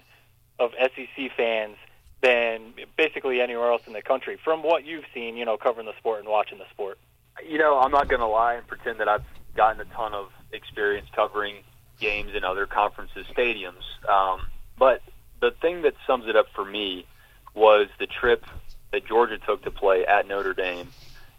of 0.58 0.72
SEC 0.78 1.30
fans 1.36 1.76
than 2.20 2.74
basically 2.96 3.40
anywhere 3.40 3.70
else 3.70 3.82
in 3.86 3.92
the 3.92 4.02
country 4.02 4.38
from 4.42 4.62
what 4.62 4.84
you've 4.84 5.04
seen, 5.14 5.36
you 5.36 5.44
know, 5.44 5.56
covering 5.56 5.86
the 5.86 5.96
sport 5.98 6.20
and 6.20 6.28
watching 6.28 6.58
the 6.58 6.68
sport? 6.70 6.98
You 7.46 7.58
know, 7.58 7.78
I'm 7.78 7.92
not 7.92 8.08
going 8.08 8.20
to 8.20 8.26
lie 8.26 8.54
and 8.54 8.66
pretend 8.66 9.00
that 9.00 9.08
I've 9.08 9.24
gotten 9.54 9.80
a 9.80 9.84
ton 9.94 10.14
of 10.14 10.30
experience 10.52 11.08
covering 11.14 11.56
games 12.00 12.34
in 12.34 12.44
other 12.44 12.66
conferences' 12.66 13.26
stadiums. 13.34 13.84
Um, 14.08 14.48
but 14.78 15.02
the 15.40 15.52
thing 15.62 15.82
that 15.82 15.94
sums 16.06 16.26
it 16.26 16.36
up 16.36 16.46
for 16.54 16.64
me 16.64 17.06
was 17.54 17.88
the 17.98 18.06
trip 18.06 18.44
that 18.92 19.06
Georgia 19.06 19.38
took 19.38 19.62
to 19.64 19.70
play 19.70 20.04
at 20.06 20.26
Notre 20.26 20.54
Dame, 20.54 20.88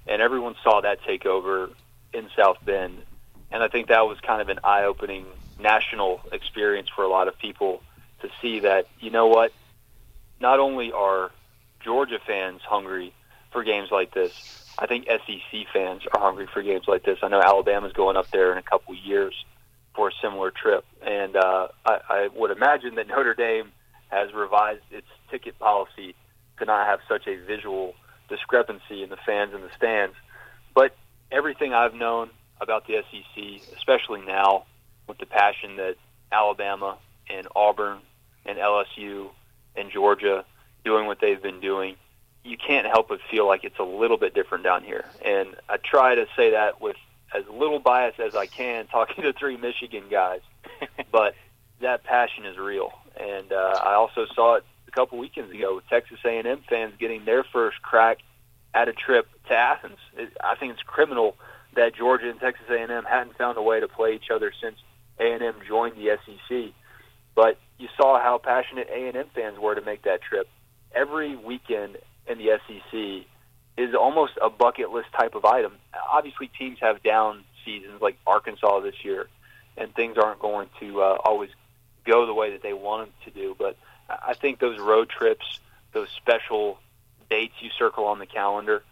and 0.08 0.22
everyone 0.22 0.56
saw 0.64 0.82
that 0.82 1.02
takeover 1.02 1.72
in 2.14 2.30
South 2.36 2.58
Bend 2.66 2.98
and 3.52 3.64
I 3.64 3.68
think 3.68 3.88
that 3.88 4.08
was 4.08 4.20
kind 4.20 4.42
of 4.42 4.50
an 4.50 4.60
eye-opening 4.64 5.26
national 5.60 6.22
experience 6.32 6.90
for 6.96 7.04
a 7.04 7.10
lot 7.10 7.28
of 7.28 7.38
people 7.38 7.82
to 8.22 8.30
see 8.42 8.62
that 8.62 8.88
you 9.00 9.10
know 9.10 9.28
what, 9.28 9.52
not 10.40 10.60
only 10.60 10.92
are 10.92 11.32
Georgia 11.84 12.20
fans 12.26 12.62
hungry 12.62 13.14
for 13.52 13.64
games 13.64 13.90
like 13.92 14.14
this, 14.14 14.68
I 14.78 14.86
think 14.86 15.08
SEC 15.08 15.66
fans 15.74 16.04
are 16.14 16.20
hungry 16.20 16.48
for 16.54 16.62
games 16.62 16.86
like 16.88 17.04
this. 17.04 17.20
I 17.24 17.28
know 17.28 17.42
Alabama's 17.42 17.94
going 17.94 18.18
up 18.18 18.30
there 18.32 18.52
in 18.52 18.58
a 18.58 18.62
couple 18.62 18.94
years 18.96 19.34
for 19.96 20.10
a 20.10 20.12
similar 20.22 20.52
trip, 20.52 20.86
and 21.02 21.36
uh, 21.36 21.70
I, 21.86 22.00
I 22.10 22.30
would 22.36 22.52
imagine 22.52 22.96
that 22.96 23.08
Notre 23.08 23.34
Dame 23.34 23.72
has 24.10 24.34
revised 24.34 24.84
its 24.92 25.08
ticket 25.30 25.58
policy 25.60 26.16
to 26.60 26.66
not 26.66 26.88
have 26.88 27.00
such 27.08 27.28
a 27.28 27.36
visual 27.36 27.96
discrepancy 28.30 29.04
in 29.04 29.10
the 29.10 29.18
fans 29.26 29.54
in 29.54 29.62
the 29.62 29.70
stands. 29.76 30.16
But 30.74 30.96
everything 31.32 31.74
I've 31.74 31.94
known 31.94 32.30
about 32.62 32.88
the 32.88 33.04
SEC, 33.12 33.62
especially 33.76 34.22
now 34.22 34.66
with 35.08 35.18
the 35.18 35.26
passion 35.26 35.78
that 35.78 35.96
Alabama 36.32 36.98
and 37.30 37.48
Auburn 37.56 38.00
and 38.46 38.58
LSU 38.58 39.30
and 39.76 39.92
Georgia 39.92 40.46
doing 40.84 41.08
what 41.08 41.20
they've 41.22 41.42
been 41.42 41.60
doing. 41.60 41.96
You 42.44 42.58
can't 42.58 42.88
help 42.88 43.10
but 43.10 43.20
feel 43.30 43.48
like 43.48 43.64
it's 43.64 43.80
a 43.80 43.84
little 43.84 44.18
bit 44.18 44.34
different 44.34 44.64
down 44.64 44.84
here. 44.84 45.06
And 45.24 45.56
I 45.68 45.78
try 45.78 46.16
to 46.16 46.26
say 46.36 46.52
that 46.52 46.82
with 46.82 46.96
as 47.36 47.44
little 47.48 47.80
bias 47.80 48.16
as 48.20 48.36
I 48.36 48.46
can, 48.46 48.88
talking 48.92 49.24
to 49.24 49.34
three 49.34 49.58
Michigan 49.58 50.06
guys. 50.10 50.42
but 51.12 51.36
that 51.82 52.04
passion 52.04 52.46
is 52.46 52.58
real. 52.58 52.92
And 53.20 53.52
uh, 53.52 53.80
I 53.84 53.94
also 53.94 54.26
saw 54.34 54.56
it 54.56 54.64
a 54.90 54.92
couple 54.92 55.18
weekends 55.20 55.54
ago 55.54 55.76
with 55.76 55.88
Texas 55.88 56.18
A&M 56.26 56.62
fans 56.68 56.94
getting 57.00 57.24
their 57.24 57.44
first 57.44 57.82
crack 57.82 58.18
at 58.74 58.88
a 58.88 58.94
trip 58.94 59.28
to 59.48 59.54
Athens. 59.54 59.98
It, 60.18 60.36
I 60.44 60.56
think 60.56 60.74
it's 60.74 60.82
criminal 60.82 61.36
that 61.76 61.96
Georgia 61.96 62.30
and 62.30 62.40
Texas 62.40 62.66
A&M 62.70 63.04
hadn't 63.04 63.38
found 63.38 63.58
a 63.58 63.62
way 63.62 63.80
to 63.80 63.88
play 63.88 64.16
each 64.16 64.32
other 64.34 64.52
since 64.62 64.76
A&M 65.20 65.56
joined 65.68 65.96
the 65.96 66.18
SEC. 66.26 66.74
But 67.36 67.60
you 67.78 67.88
saw 67.96 68.20
how 68.20 68.40
passionate 68.40 68.88
A&M 68.90 69.28
fans 69.36 69.60
were 69.60 69.76
to 69.76 69.82
make 69.82 70.04
that 70.04 70.22
trip. 70.22 70.48
Every 70.94 71.36
weekend 71.36 71.98
in 72.28 72.40
the 72.40 72.60
SEC 72.68 73.28
is 73.78 73.94
almost 73.94 74.34
a 74.42 74.50
bucket 74.50 74.90
list 74.90 75.10
type 75.18 75.36
of 75.36 75.46
item. 75.46 75.74
Obviously, 76.12 76.50
teams 76.58 76.80
have 76.82 77.04
down 77.04 77.44
seasons 77.64 78.02
like 78.02 78.18
Arkansas 78.26 78.80
this 78.82 78.96
year, 79.04 79.28
and 79.78 79.94
things 79.94 80.18
aren't 80.18 80.40
going 80.40 80.68
to 80.80 81.02
uh, 81.02 81.18
always 81.24 81.52
go 82.06 82.26
the 82.26 82.34
way 82.34 82.52
that 82.52 82.64
they 82.64 82.74
want 82.74 83.06
them 83.06 83.14
to 83.26 83.40
do. 83.40 83.56
But 83.58 83.78
I 84.10 84.34
think 84.34 84.60
those 84.60 84.80
road 84.80 85.10
trips, 85.10 85.60
those 85.94 86.10
special 86.18 86.80
dates 87.30 87.54
you 87.62 87.70
circle 87.78 88.06
on 88.06 88.20
the 88.20 88.26
calendar, 88.26 88.84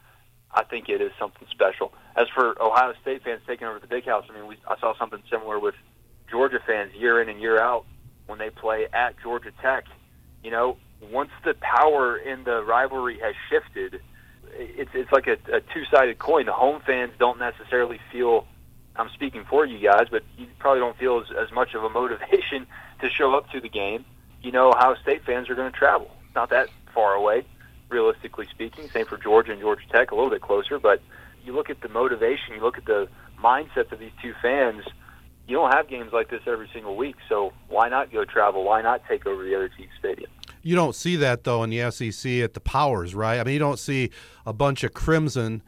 I 0.53 0.63
think 0.63 0.89
it 0.89 1.01
is 1.01 1.11
something 1.19 1.47
special. 1.51 1.93
As 2.15 2.27
for 2.29 2.61
Ohio 2.61 2.93
State 3.01 3.23
fans 3.23 3.41
taking 3.47 3.67
over 3.67 3.79
the 3.79 3.87
big 3.87 4.05
house, 4.05 4.25
I 4.29 4.33
mean, 4.33 4.47
we, 4.47 4.57
I 4.67 4.79
saw 4.79 4.97
something 4.97 5.21
similar 5.29 5.59
with 5.59 5.75
Georgia 6.29 6.59
fans 6.65 6.93
year 6.93 7.21
in 7.21 7.29
and 7.29 7.39
year 7.39 7.59
out 7.59 7.85
when 8.27 8.39
they 8.39 8.49
play 8.49 8.87
at 8.93 9.15
Georgia 9.21 9.51
Tech. 9.61 9.85
You 10.43 10.51
know, 10.51 10.77
once 11.11 11.31
the 11.43 11.53
power 11.55 12.17
in 12.17 12.43
the 12.43 12.63
rivalry 12.63 13.19
has 13.19 13.35
shifted, 13.49 14.01
it's 14.53 14.91
it's 14.93 15.11
like 15.11 15.27
a, 15.27 15.37
a 15.53 15.61
two-sided 15.61 16.17
coin. 16.19 16.45
The 16.45 16.53
home 16.53 16.81
fans 16.85 17.11
don't 17.19 17.39
necessarily 17.39 17.99
feel. 18.11 18.47
I'm 18.95 19.09
speaking 19.09 19.45
for 19.47 19.63
you 19.65 19.77
guys, 19.79 20.07
but 20.09 20.23
you 20.37 20.47
probably 20.57 20.79
don't 20.79 20.97
feel 20.97 21.19
as, 21.19 21.27
as 21.37 21.51
much 21.51 21.75
of 21.75 21.83
a 21.83 21.89
motivation 21.89 22.65
to 23.01 23.09
show 23.09 23.35
up 23.35 23.51
to 23.51 23.59
the 23.59 23.69
game. 23.69 24.05
You 24.41 24.51
know, 24.51 24.69
Ohio 24.69 24.95
State 25.01 25.23
fans 25.25 25.49
are 25.49 25.55
going 25.55 25.71
to 25.71 25.77
travel. 25.77 26.09
It's 26.25 26.35
not 26.35 26.49
that 26.51 26.69
far 26.93 27.13
away, 27.13 27.45
realistically 27.89 28.47
speaking. 28.49 28.89
Same 28.89 29.05
for 29.05 29.17
Georgia 29.17 29.51
and 29.51 29.61
Georgia 29.61 29.83
Tech, 29.91 30.11
a 30.11 30.15
little 30.15 30.29
bit 30.29 30.41
closer. 30.41 30.79
But 30.79 31.01
you 31.43 31.53
look 31.53 31.69
at 31.69 31.81
the 31.81 31.89
motivation, 31.89 32.55
you 32.55 32.61
look 32.61 32.77
at 32.77 32.85
the 32.85 33.07
mindsets 33.41 33.91
of 33.91 33.99
these 33.99 34.11
two 34.21 34.33
fans. 34.41 34.83
You 35.47 35.55
don't 35.55 35.73
have 35.73 35.87
games 35.87 36.11
like 36.11 36.29
this 36.29 36.41
every 36.45 36.69
single 36.73 36.97
week, 36.97 37.15
so 37.29 37.53
why 37.69 37.87
not 37.87 38.11
go 38.11 38.25
travel? 38.25 38.65
Why 38.65 38.81
not 38.81 39.01
take 39.07 39.25
over 39.25 39.43
the 39.43 39.55
other 39.55 39.69
team's 39.69 39.91
stadium? 39.97 40.29
You 40.61 40.75
don't 40.75 40.93
see 40.93 41.15
that 41.17 41.45
though 41.45 41.63
in 41.63 41.69
the 41.69 41.89
SEC 41.91 42.29
at 42.41 42.53
the 42.53 42.59
powers, 42.59 43.15
right? 43.15 43.39
I 43.39 43.43
mean, 43.45 43.53
you 43.53 43.59
don't 43.59 43.79
see 43.79 44.11
a 44.45 44.51
bunch 44.51 44.83
of 44.83 44.93
crimson 44.93 45.63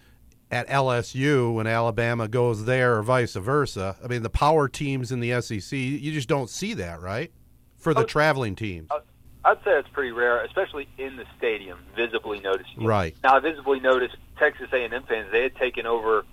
at 0.52 0.68
LSU 0.68 1.54
when 1.54 1.68
Alabama 1.68 2.28
goes 2.28 2.66
there, 2.66 2.98
or 2.98 3.04
vice 3.04 3.36
versa. 3.36 3.96
I 4.04 4.08
mean, 4.08 4.24
the 4.24 4.30
power 4.30 4.68
teams 4.68 5.12
in 5.12 5.20
the 5.20 5.40
SEC, 5.42 5.72
you 5.72 6.12
just 6.12 6.28
don't 6.28 6.50
see 6.50 6.74
that, 6.74 7.02
right? 7.02 7.32
For 7.80 7.94
the 7.94 8.02
oh, 8.02 8.06
traveling 8.06 8.56
teams. 8.56 8.88
Oh, 8.92 9.02
I'd 9.46 9.58
say 9.64 9.72
it's 9.72 9.88
pretty 9.90 10.12
rare, 10.12 10.44
especially 10.44 10.88
in 10.98 11.16
the 11.16 11.26
stadium, 11.38 11.80
visibly 11.96 12.40
noticing. 12.40 12.84
Right. 12.84 13.16
Now, 13.24 13.38
I 13.38 13.40
visibly 13.40 13.80
noticed 13.80 14.18
Texas 14.38 14.68
A&M 14.72 15.04
fans. 15.04 15.32
They 15.32 15.44
had 15.44 15.56
taken 15.56 15.86
over 15.86 16.26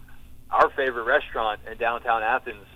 our 0.50 0.70
favorite 0.70 1.04
restaurant 1.04 1.60
in 1.70 1.78
downtown 1.78 2.22
Athens. 2.22 2.66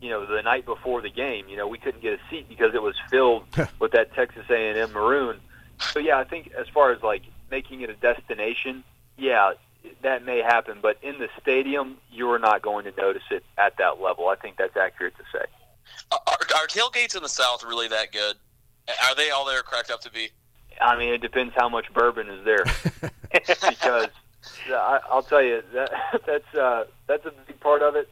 You 0.00 0.10
know, 0.10 0.26
the 0.26 0.42
night 0.42 0.66
before 0.66 1.00
the 1.00 1.10
game. 1.10 1.48
You 1.48 1.56
know, 1.56 1.68
we 1.68 1.78
couldn't 1.78 2.02
get 2.02 2.14
a 2.14 2.18
seat 2.30 2.48
because 2.48 2.74
it 2.74 2.82
was 2.82 2.94
filled 3.10 3.44
with 3.78 3.92
that 3.92 4.12
Texas 4.14 4.44
A&M 4.50 4.92
maroon. 4.92 5.40
So 5.78 6.00
yeah, 6.00 6.18
I 6.18 6.24
think 6.24 6.52
as 6.58 6.68
far 6.68 6.92
as 6.92 7.02
like 7.02 7.22
making 7.50 7.80
it 7.80 7.90
a 7.90 7.94
destination, 7.94 8.84
yeah, 9.16 9.52
that 10.02 10.24
may 10.24 10.42
happen. 10.42 10.78
But 10.82 10.98
in 11.02 11.18
the 11.18 11.28
stadium, 11.40 11.96
you're 12.10 12.38
not 12.38 12.60
going 12.60 12.84
to 12.84 12.92
notice 12.96 13.22
it 13.30 13.44
at 13.56 13.78
that 13.78 14.00
level. 14.00 14.28
I 14.28 14.36
think 14.36 14.56
that's 14.56 14.76
accurate 14.76 15.14
to 15.16 15.24
say. 15.32 15.46
Are, 16.10 16.18
are 16.26 16.66
tailgates 16.66 17.16
in 17.16 17.22
the 17.22 17.28
South 17.28 17.64
really 17.64 17.88
that 17.88 18.12
good? 18.12 18.36
Are 18.88 19.14
they 19.14 19.30
all 19.30 19.44
they're 19.44 19.62
cracked 19.62 19.90
up 19.90 20.00
to 20.02 20.10
be? 20.10 20.30
I 20.80 20.96
mean, 20.96 21.12
it 21.12 21.20
depends 21.20 21.54
how 21.56 21.68
much 21.68 21.92
bourbon 21.92 22.28
is 22.28 22.44
there, 22.44 22.64
because 23.32 24.08
I, 24.68 25.00
I'll 25.10 25.22
tell 25.22 25.42
you 25.42 25.62
that 25.72 25.90
that's 26.26 26.54
uh, 26.54 26.84
that's 27.06 27.24
a 27.26 27.32
big 27.46 27.58
part 27.60 27.82
of 27.82 27.96
it. 27.96 28.08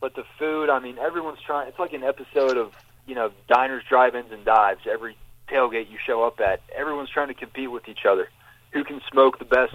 But 0.00 0.14
the 0.14 0.24
food, 0.38 0.70
I 0.70 0.78
mean, 0.78 0.98
everyone's 0.98 1.40
trying. 1.44 1.68
It's 1.68 1.78
like 1.78 1.92
an 1.92 2.02
episode 2.02 2.56
of 2.56 2.72
you 3.06 3.14
know 3.14 3.30
diners, 3.48 3.84
drive-ins, 3.88 4.32
and 4.32 4.44
dives. 4.44 4.80
Every 4.90 5.16
tailgate 5.48 5.90
you 5.90 5.98
show 6.04 6.24
up 6.24 6.40
at, 6.40 6.60
everyone's 6.74 7.10
trying 7.10 7.28
to 7.28 7.34
compete 7.34 7.70
with 7.70 7.88
each 7.88 8.04
other. 8.08 8.28
Who 8.72 8.84
can 8.84 9.00
smoke 9.10 9.38
the 9.38 9.44
best 9.44 9.74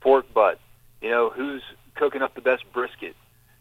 pork 0.00 0.32
butt? 0.34 0.60
You 1.00 1.10
know, 1.10 1.30
who's 1.30 1.62
cooking 1.94 2.22
up 2.22 2.34
the 2.34 2.40
best 2.40 2.64
brisket? 2.72 3.16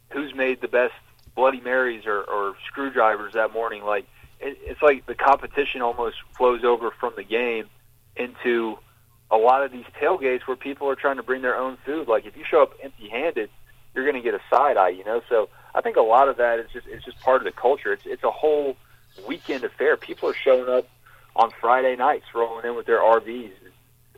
Who's 0.10 0.36
made 0.36 0.61
the 0.61 0.68
best 0.68 0.94
Bloody 1.35 1.61
Marys 1.61 2.05
or, 2.05 2.23
or 2.23 2.55
screwdrivers 2.68 3.34
that 3.34 3.53
morning? 3.53 3.84
Like 3.84 4.05
it, 4.39 4.57
it's 4.61 4.81
like 4.81 5.05
the 5.05 5.15
competition 5.15 5.81
almost 5.81 6.18
flows 6.38 6.64
over 6.64 6.91
from 6.91 7.14
the 7.15 7.23
game 7.23 7.69
into 8.15 8.77
a 9.31 9.38
lot 9.38 9.64
of 9.64 9.72
these 9.72 9.85
tailgates 9.99 10.41
where 10.47 10.57
people 10.57 10.88
are 10.89 10.95
trying 10.95 11.18
to 11.18 11.23
bring 11.23 11.41
their 11.41 11.57
own 11.57 11.77
food. 11.85 12.07
Like 12.07 12.26
if 12.26 12.38
you 12.38 12.43
show 12.49 12.61
up 12.61 12.73
empty-handed, 12.81 13.49
you're 13.95 14.05
going 14.05 14.22
to 14.22 14.22
get 14.22 14.34
a 14.34 14.41
side 14.49 14.77
eye. 14.77 14.89
You 14.89 15.03
know, 15.03 15.22
so 15.30 15.49
I 15.73 15.81
think 15.81 15.97
a 15.97 16.01
lot 16.01 16.30
of 16.30 16.38
that 16.38 16.60
is 16.60 16.68
just 16.72 16.88
it's 16.88 17.05
just 17.05 17.19
part 17.22 17.41
of 17.41 17.45
the 17.45 17.60
culture. 17.60 17.93
It's 17.93 18.05
it's 18.05 18.23
a 18.23 18.31
whole 18.31 18.77
weekend 19.27 19.64
affair. 19.64 19.97
People 19.97 20.30
are 20.30 20.35
showing 20.35 20.69
up 20.69 20.88
on 21.35 21.51
Friday 21.60 21.95
nights, 21.95 22.26
rolling 22.35 22.65
in 22.65 22.76
with 22.76 22.85
their 22.85 22.99
RVs, 22.99 23.51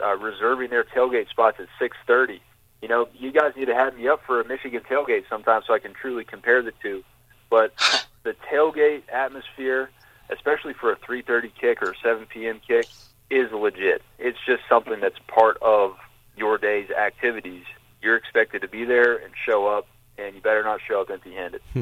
uh, 0.04 0.18
reserving 0.18 0.70
their 0.70 0.84
tailgate 0.84 1.30
spots 1.30 1.60
at 1.60 1.68
6:30. 1.80 2.42
You 2.86 2.90
know, 2.90 3.08
you 3.18 3.32
guys 3.32 3.54
need 3.58 3.66
to 3.66 3.74
have 3.74 3.98
me 3.98 4.08
up 4.08 4.22
for 4.28 4.40
a 4.40 4.48
Michigan 4.48 4.80
tailgate 4.88 5.28
sometime 5.28 5.64
so 5.66 5.74
I 5.74 5.80
can 5.80 5.96
truly 5.96 6.24
compare 6.24 6.62
the 6.62 6.72
two. 6.84 7.04
But 7.50 7.74
the 8.24 8.36
tailgate 8.48 9.02
atmosphere, 9.12 9.90
especially 10.30 10.74
for 10.74 10.92
a 10.92 10.96
3:30 10.96 11.50
kick 11.60 11.82
or 11.82 11.94
a 11.94 11.96
7 12.04 12.28
p.m. 12.28 12.62
kick, 12.68 12.86
is 13.32 13.52
legit. 13.52 14.04
It's 14.20 14.38
just 14.46 14.62
something 14.70 15.00
that's 15.00 15.18
part 15.28 15.58
of 15.64 15.96
your 16.38 16.60
day's 16.60 16.92
activities. 16.92 17.64
You're 18.04 18.18
expected 18.18 18.62
to 18.62 18.68
be 18.68 18.86
there 18.86 19.16
and 19.16 19.34
show 19.48 19.66
up, 19.66 19.88
and 20.20 20.36
you 20.36 20.42
better 20.42 20.62
not 20.62 20.80
show 20.88 21.02
up 21.02 21.10
empty-handed. 21.10 21.62
Hmm. 21.74 21.82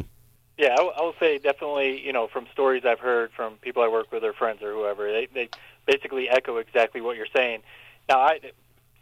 Yeah, 0.58 0.72
I, 0.72 0.78
w- 0.78 0.94
I 0.98 1.02
will 1.02 1.16
say 1.20 1.38
definitely. 1.38 2.00
You 2.00 2.14
know, 2.14 2.28
from 2.28 2.48
stories 2.54 2.86
I've 2.86 3.02
heard 3.02 3.32
from 3.34 3.56
people 3.56 3.84
I 3.84 3.90
work 3.90 4.10
with 4.10 4.24
or 4.24 4.32
friends 4.32 4.62
or 4.62 4.72
whoever, 4.72 5.12
they 5.12 5.28
they 5.34 5.50
basically 5.86 6.30
echo 6.30 6.56
exactly 6.60 7.02
what 7.02 7.18
you're 7.18 7.28
saying. 7.36 7.62
Now, 8.08 8.22
I 8.22 8.40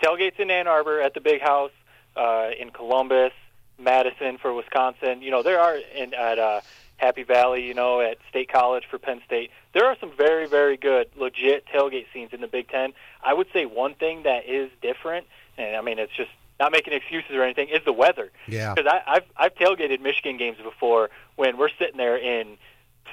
tailgates 0.02 0.40
in 0.40 0.49
Ann 0.49 0.68
Arbor 0.68 0.99
at 0.99 1.14
the 1.14 1.22
Big 1.22 1.41
House, 1.41 1.69
uh, 2.16 2.50
in 2.60 2.70
Columbus, 2.72 3.34
Madison 3.80 4.38
for 4.38 4.54
Wisconsin. 4.54 5.22
You 5.22 5.32
know, 5.32 5.44
there 5.44 5.60
are 5.60 5.78
in 5.96 6.14
at 6.14 6.40
uh, 6.40 6.62
Happy 6.98 7.24
Valley. 7.24 7.66
You 7.66 7.74
know, 7.74 8.02
at 8.02 8.18
State 8.30 8.52
College 8.52 8.84
for 8.90 8.98
Penn 8.98 9.22
State. 9.26 9.52
There 9.74 9.86
are 9.86 9.96
some 10.00 10.12
very 10.16 10.48
very 10.48 10.78
good 10.78 11.10
legit 11.16 11.66
tailgate 11.68 12.06
scenes 12.14 12.34
in 12.34 12.42
the 12.42 12.48
Big 12.48 12.70
Ten. 12.70 12.94
I 13.24 13.34
would 13.34 13.48
say 13.54 13.66
one 13.66 13.96
thing 13.96 14.24
that 14.24 14.46
is 14.46 14.70
different, 14.82 15.28
and 15.58 15.76
I 15.76 15.82
mean 15.82 16.00
it's 16.00 16.16
just 16.16 16.32
not 16.60 16.72
making 16.72 16.94
excuses 16.94 17.32
or 17.32 17.44
anything, 17.44 17.70
is 17.70 17.84
the 17.84 17.94
weather. 17.94 18.32
Yeah. 18.48 18.74
Because 18.74 18.92
I've 19.08 19.24
I've 19.36 19.56
tailgated 19.56 20.00
Michigan 20.02 20.38
games 20.38 20.58
before 20.64 21.10
when 21.36 21.58
we're 21.58 21.70
sitting 21.80 21.98
there 21.98 22.18
in 22.18 22.58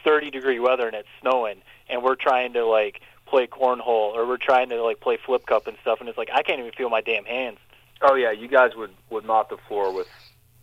30 0.04 0.30
degree 0.30 0.60
weather 0.60 0.86
and 0.86 0.94
it's 0.94 1.08
snowing, 1.20 1.62
and 1.88 2.02
we're 2.02 2.14
trying 2.14 2.52
to 2.52 2.64
like 2.66 3.00
play 3.26 3.46
cornhole 3.46 4.14
or 4.14 4.26
we're 4.26 4.36
trying 4.36 4.68
to 4.70 4.82
like 4.82 5.00
play 5.00 5.18
flip 5.24 5.46
cup 5.46 5.66
and 5.66 5.76
stuff, 5.80 6.00
and 6.00 6.08
it's 6.08 6.18
like 6.18 6.30
I 6.32 6.42
can't 6.42 6.60
even 6.60 6.72
feel 6.72 6.90
my 6.90 7.00
damn 7.00 7.24
hands. 7.24 7.58
Oh 8.02 8.14
yeah, 8.14 8.30
you 8.30 8.48
guys 8.48 8.74
would 8.76 8.94
would 9.10 9.24
mop 9.24 9.50
the 9.50 9.56
floor 9.68 9.92
with 9.92 10.06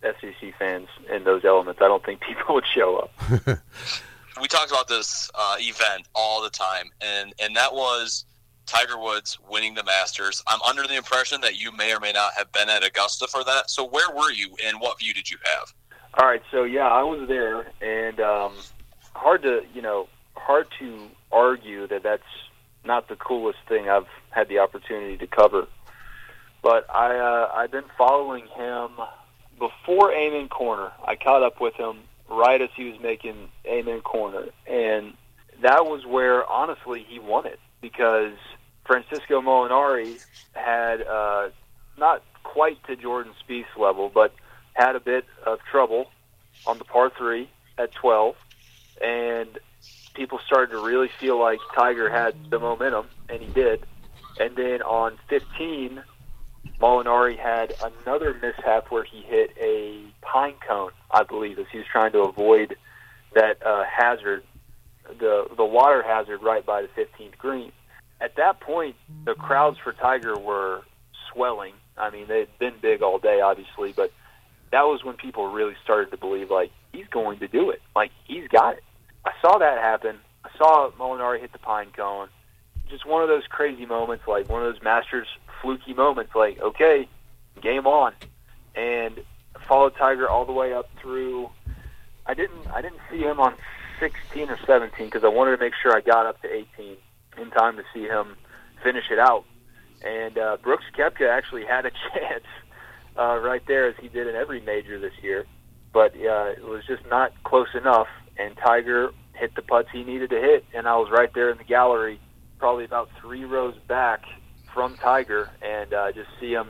SEC 0.02 0.54
fans 0.58 0.88
in 1.10 1.24
those 1.24 1.44
elements. 1.44 1.80
I 1.82 1.88
don't 1.88 2.04
think 2.04 2.20
people 2.26 2.54
would 2.54 2.66
show 2.66 2.96
up. 2.96 3.10
we 4.40 4.48
talked 4.48 4.70
about 4.70 4.88
this 4.88 5.30
uh, 5.34 5.56
event 5.58 6.06
all 6.14 6.42
the 6.42 6.50
time, 6.50 6.90
and 7.00 7.32
and 7.40 7.56
that 7.56 7.72
was 7.74 8.24
Tiger 8.66 8.98
Woods 8.98 9.38
winning 9.48 9.74
the 9.74 9.84
Masters. 9.84 10.42
I'm 10.46 10.60
under 10.62 10.86
the 10.86 10.96
impression 10.96 11.40
that 11.42 11.60
you 11.60 11.72
may 11.72 11.94
or 11.94 12.00
may 12.00 12.12
not 12.12 12.32
have 12.34 12.50
been 12.52 12.68
at 12.68 12.84
Augusta 12.84 13.26
for 13.26 13.44
that. 13.44 13.70
So 13.70 13.86
where 13.86 14.10
were 14.14 14.32
you, 14.32 14.56
and 14.64 14.80
what 14.80 14.98
view 14.98 15.14
did 15.14 15.30
you 15.30 15.38
have? 15.44 15.72
All 16.18 16.26
right, 16.26 16.42
so 16.50 16.64
yeah, 16.64 16.88
I 16.88 17.02
was 17.02 17.28
there, 17.28 17.66
and 17.80 18.20
um, 18.20 18.54
hard 19.14 19.42
to 19.42 19.62
you 19.74 19.82
know 19.82 20.08
hard 20.34 20.68
to 20.78 21.08
argue 21.32 21.86
that 21.88 22.02
that's 22.02 22.22
not 22.84 23.08
the 23.08 23.16
coolest 23.16 23.58
thing 23.68 23.88
I've 23.88 24.06
had 24.30 24.48
the 24.48 24.58
opportunity 24.58 25.16
to 25.18 25.26
cover. 25.26 25.66
But 26.66 26.90
I 26.92 27.16
uh, 27.16 27.52
I've 27.54 27.70
been 27.70 27.84
following 27.96 28.44
him 28.48 28.88
before 29.56 30.10
Amen 30.12 30.48
Corner. 30.48 30.90
I 31.04 31.14
caught 31.14 31.44
up 31.44 31.60
with 31.60 31.74
him 31.74 31.98
right 32.28 32.60
as 32.60 32.70
he 32.74 32.90
was 32.90 33.00
making 33.00 33.50
Amen 33.66 34.00
Corner, 34.00 34.46
and 34.66 35.12
that 35.62 35.86
was 35.86 36.04
where 36.04 36.44
honestly 36.50 37.06
he 37.08 37.20
won 37.20 37.46
it 37.46 37.60
because 37.80 38.32
Francesco 38.84 39.40
Molinari 39.40 40.18
had 40.54 41.02
uh, 41.02 41.50
not 41.98 42.24
quite 42.42 42.84
to 42.88 42.96
Jordan 42.96 43.32
Spieth's 43.44 43.76
level, 43.78 44.10
but 44.12 44.34
had 44.72 44.96
a 44.96 45.00
bit 45.00 45.24
of 45.46 45.60
trouble 45.70 46.10
on 46.66 46.78
the 46.78 46.84
par 46.84 47.12
three 47.16 47.48
at 47.78 47.92
12, 47.92 48.34
and 49.00 49.56
people 50.14 50.40
started 50.44 50.72
to 50.72 50.84
really 50.84 51.10
feel 51.20 51.38
like 51.38 51.60
Tiger 51.76 52.10
had 52.10 52.34
the 52.50 52.58
momentum, 52.58 53.06
and 53.28 53.40
he 53.40 53.52
did. 53.52 53.86
And 54.40 54.56
then 54.56 54.82
on 54.82 55.16
15, 55.28 56.02
Molinari 56.80 57.38
had 57.38 57.74
another 57.82 58.34
mishap 58.34 58.90
where 58.90 59.04
he 59.04 59.22
hit 59.22 59.50
a 59.60 60.04
pine 60.20 60.54
cone, 60.66 60.90
I 61.10 61.22
believe, 61.22 61.58
as 61.58 61.66
he 61.72 61.78
was 61.78 61.86
trying 61.90 62.12
to 62.12 62.20
avoid 62.20 62.76
that 63.34 63.64
uh, 63.64 63.84
hazard, 63.84 64.42
the 65.18 65.46
the 65.56 65.64
water 65.64 66.02
hazard 66.02 66.42
right 66.42 66.64
by 66.64 66.82
the 66.82 66.88
15th 66.88 67.38
green. 67.38 67.72
At 68.20 68.36
that 68.36 68.60
point, 68.60 68.96
the 69.24 69.34
crowds 69.34 69.78
for 69.82 69.92
Tiger 69.92 70.38
were 70.38 70.82
swelling. 71.32 71.74
I 71.98 72.10
mean, 72.10 72.26
they'd 72.28 72.48
been 72.58 72.74
big 72.80 73.02
all 73.02 73.18
day, 73.18 73.40
obviously, 73.40 73.92
but 73.92 74.12
that 74.72 74.82
was 74.82 75.04
when 75.04 75.16
people 75.16 75.48
really 75.48 75.76
started 75.84 76.10
to 76.10 76.16
believe, 76.16 76.50
like, 76.50 76.70
he's 76.92 77.06
going 77.08 77.38
to 77.40 77.48
do 77.48 77.70
it. 77.70 77.80
Like, 77.94 78.10
he's 78.26 78.48
got 78.48 78.74
it. 78.74 78.84
I 79.24 79.32
saw 79.40 79.58
that 79.58 79.78
happen. 79.78 80.18
I 80.44 80.50
saw 80.56 80.90
Molinari 80.92 81.40
hit 81.40 81.52
the 81.52 81.58
pine 81.58 81.88
cone. 81.96 82.28
Just 82.88 83.06
one 83.06 83.22
of 83.22 83.28
those 83.28 83.46
crazy 83.48 83.86
moments, 83.86 84.24
like 84.26 84.48
one 84.48 84.64
of 84.64 84.72
those 84.72 84.82
Masters 84.82 85.26
fluky 85.60 85.94
moments. 85.94 86.34
Like, 86.34 86.60
okay, 86.60 87.08
game 87.60 87.86
on. 87.86 88.12
and 88.74 89.20
followed 89.66 89.94
Tiger 89.96 90.28
all 90.28 90.44
the 90.44 90.52
way 90.52 90.72
up 90.72 90.88
through. 91.00 91.50
I 92.26 92.34
didn't 92.34 92.66
I 92.72 92.82
didn't 92.82 93.00
see 93.10 93.20
him 93.20 93.40
on 93.40 93.54
16 94.00 94.50
or 94.50 94.58
17 94.66 95.06
because 95.06 95.24
I 95.24 95.28
wanted 95.28 95.56
to 95.56 95.62
make 95.62 95.74
sure 95.80 95.96
I 95.96 96.00
got 96.00 96.26
up 96.26 96.40
to 96.42 96.52
18 96.52 96.96
in 97.38 97.50
time 97.50 97.76
to 97.76 97.82
see 97.94 98.04
him 98.04 98.36
finish 98.82 99.04
it 99.10 99.18
out. 99.18 99.44
And 100.04 100.38
uh, 100.38 100.58
Brooks 100.62 100.84
Koepka 100.96 101.28
actually 101.28 101.64
had 101.64 101.86
a 101.86 101.90
chance 102.12 102.44
uh, 103.18 103.38
right 103.38 103.62
there, 103.66 103.88
as 103.88 103.94
he 104.00 104.08
did 104.08 104.26
in 104.26 104.34
every 104.34 104.60
major 104.60 104.98
this 105.00 105.14
year, 105.22 105.46
but 105.92 106.14
uh, 106.14 106.52
it 106.56 106.64
was 106.64 106.82
just 106.86 107.02
not 107.08 107.32
close 107.44 107.68
enough. 107.74 108.08
And 108.38 108.54
Tiger 108.58 109.10
hit 109.32 109.54
the 109.54 109.62
putts 109.62 109.88
he 109.90 110.04
needed 110.04 110.30
to 110.30 110.40
hit, 110.40 110.64
and 110.74 110.86
I 110.86 110.96
was 110.96 111.10
right 111.10 111.32
there 111.32 111.50
in 111.50 111.56
the 111.56 111.64
gallery, 111.64 112.20
probably 112.58 112.84
about 112.84 113.08
three 113.20 113.44
rows 113.44 113.74
back 113.88 114.22
from 114.72 114.96
Tiger, 114.96 115.50
and 115.62 115.92
uh, 115.92 116.12
just 116.12 116.28
see 116.40 116.52
him 116.52 116.68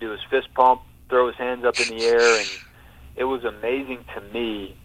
do 0.00 0.10
his 0.10 0.20
fist 0.30 0.48
pump, 0.54 0.82
throw 1.08 1.26
his 1.28 1.36
hands 1.36 1.64
up 1.64 1.80
in 1.80 1.88
the 1.88 2.04
air, 2.04 2.36
and 2.38 2.48
it 3.16 3.24
was 3.24 3.44
amazing 3.44 4.04
to 4.14 4.20
me 4.32 4.76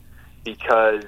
because 0.44 1.04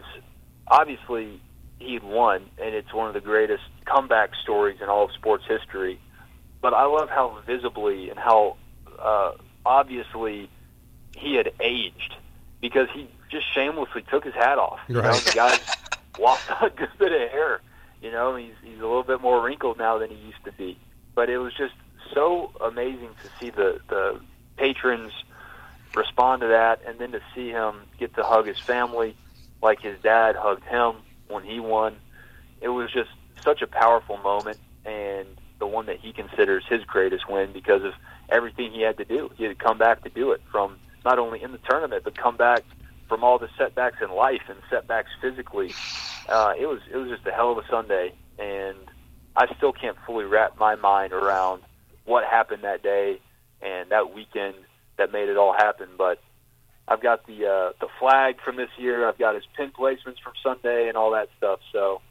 obviously 0.68 1.40
he'd 1.80 2.04
won, 2.04 2.50
and 2.62 2.74
it's 2.74 2.94
one 2.94 3.08
of 3.08 3.14
the 3.14 3.22
greatest 3.22 3.64
comeback 3.86 4.32
stories 4.36 4.80
in 4.82 4.90
all 4.90 5.06
of 5.06 5.12
sports 5.12 5.44
history. 5.48 6.00
But 6.62 6.74
I 6.74 6.86
love 6.86 7.10
how 7.10 7.40
visibly 7.46 8.10
and 8.10 8.18
how 8.18 8.56
uh, 9.00 9.32
obviously 9.66 10.50
he 11.16 11.36
had 11.36 11.52
aged 11.60 12.16
because 12.62 12.88
he 12.94 13.08
just 13.30 13.52
shamelessly 13.54 14.04
took 14.10 14.24
his 14.24 14.34
hat 14.34 14.58
off. 14.58 14.80
You 14.88 14.96
Right. 14.96 15.06
know, 15.06 15.20
the 15.20 15.32
guy's 15.32 15.60
lost 16.18 16.44
a 16.62 16.70
good 16.70 16.90
bit 16.98 17.12
of 17.12 17.30
hair. 17.32 17.62
You 18.06 18.12
know, 18.12 18.36
he's 18.36 18.54
he's 18.64 18.78
a 18.78 18.84
little 18.84 19.02
bit 19.02 19.20
more 19.20 19.44
wrinkled 19.44 19.80
now 19.80 19.98
than 19.98 20.12
he 20.12 20.16
used 20.18 20.44
to 20.44 20.52
be. 20.52 20.78
But 21.16 21.28
it 21.28 21.40
was 21.40 21.54
just 21.58 21.74
so 22.14 22.52
amazing 22.64 23.10
to 23.24 23.30
see 23.40 23.50
the 23.50 23.80
the 23.90 24.22
patrons 24.58 25.12
respond 25.96 26.42
to 26.42 26.50
that, 26.50 26.82
and 26.86 27.00
then 27.00 27.14
to 27.14 27.22
see 27.34 27.50
him 27.50 27.82
get 27.98 28.14
to 28.14 28.24
hug 28.24 28.46
his 28.46 28.60
family 28.60 29.16
like 29.60 29.82
his 29.82 29.98
dad 30.04 30.36
hugged 30.36 30.66
him 30.66 30.98
when 31.30 31.44
he 31.44 31.60
won. 31.60 31.96
It 32.62 32.70
was 32.70 32.92
just 32.92 33.10
such 33.44 33.64
a 33.64 33.68
powerful 33.68 34.18
moment, 34.18 34.60
and 34.86 35.26
the 35.58 35.66
one 35.66 35.88
that 35.88 35.98
he 35.98 36.14
considers 36.14 36.64
his 36.70 36.84
greatest 36.84 37.28
win 37.28 37.54
because 37.54 37.84
of 37.84 37.94
everything 38.30 38.72
he 38.72 38.82
had 38.82 38.98
to 38.98 39.06
do. 39.06 39.32
He 39.36 39.46
had 39.46 39.58
to 39.58 39.64
come 39.64 39.80
back 39.80 40.04
to 40.04 40.10
do 40.10 40.30
it 40.32 40.44
from 40.52 40.78
not 41.04 41.18
only 41.18 41.42
in 41.42 41.54
the 41.54 41.60
tournament, 41.68 42.04
but 42.04 42.16
come 42.16 42.38
back 42.38 42.66
from 43.10 43.24
all 43.24 43.40
the 43.40 43.50
setbacks 43.58 43.98
in 44.00 44.12
life 44.12 44.44
and 44.48 44.60
setbacks 44.70 45.10
physically. 45.20 45.74
Uh, 46.28 46.54
it 46.60 46.66
was 46.66 46.80
it 46.92 46.98
was 46.98 47.10
just 47.10 47.26
a 47.28 47.32
hell 47.32 47.52
of 47.52 47.58
a 47.58 47.68
Sunday, 47.70 48.14
and 48.40 48.78
I 49.36 49.54
still 49.56 49.74
can't 49.74 49.98
fully 50.06 50.26
wrap 50.26 50.58
my 50.60 50.76
mind 50.76 51.14
around 51.14 51.62
what 52.06 52.24
happened 52.24 52.64
that 52.64 52.84
day 52.84 53.20
and 53.62 53.90
that 53.92 54.14
weekend 54.14 54.56
that 54.98 55.12
made 55.12 55.30
it 55.30 55.38
all 55.38 55.54
happen. 55.54 55.90
But 55.98 56.20
I've 56.88 57.02
got 57.02 57.26
the 57.28 57.46
uh, 57.46 57.74
the 57.80 57.88
flag 58.00 58.38
from 58.44 58.56
this 58.56 58.70
year. 58.78 59.08
I've 59.08 59.18
got 59.18 59.36
his 59.36 59.44
pin 59.58 59.72
placements 59.72 60.20
from 60.24 60.34
Sunday 60.42 60.88
and 60.88 60.98
all 60.98 61.12
that 61.12 61.30
stuff. 61.38 61.60
So 61.72 62.02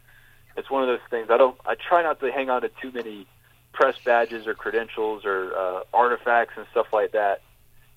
it's 0.56 0.70
one 0.70 0.82
of 0.82 0.88
those 0.88 1.06
things. 1.10 1.28
I 1.30 1.36
don't. 1.36 1.56
I 1.64 1.74
try 1.74 2.02
not 2.02 2.20
to 2.20 2.30
hang 2.30 2.50
on 2.50 2.62
to 2.62 2.70
too 2.80 2.92
many 2.92 3.26
press 3.72 3.96
badges 4.04 4.46
or 4.46 4.54
credentials 4.54 5.24
or 5.24 5.52
uh, 5.56 5.80
artifacts 5.92 6.54
and 6.56 6.66
stuff 6.70 6.86
like 6.92 7.12
that 7.12 7.42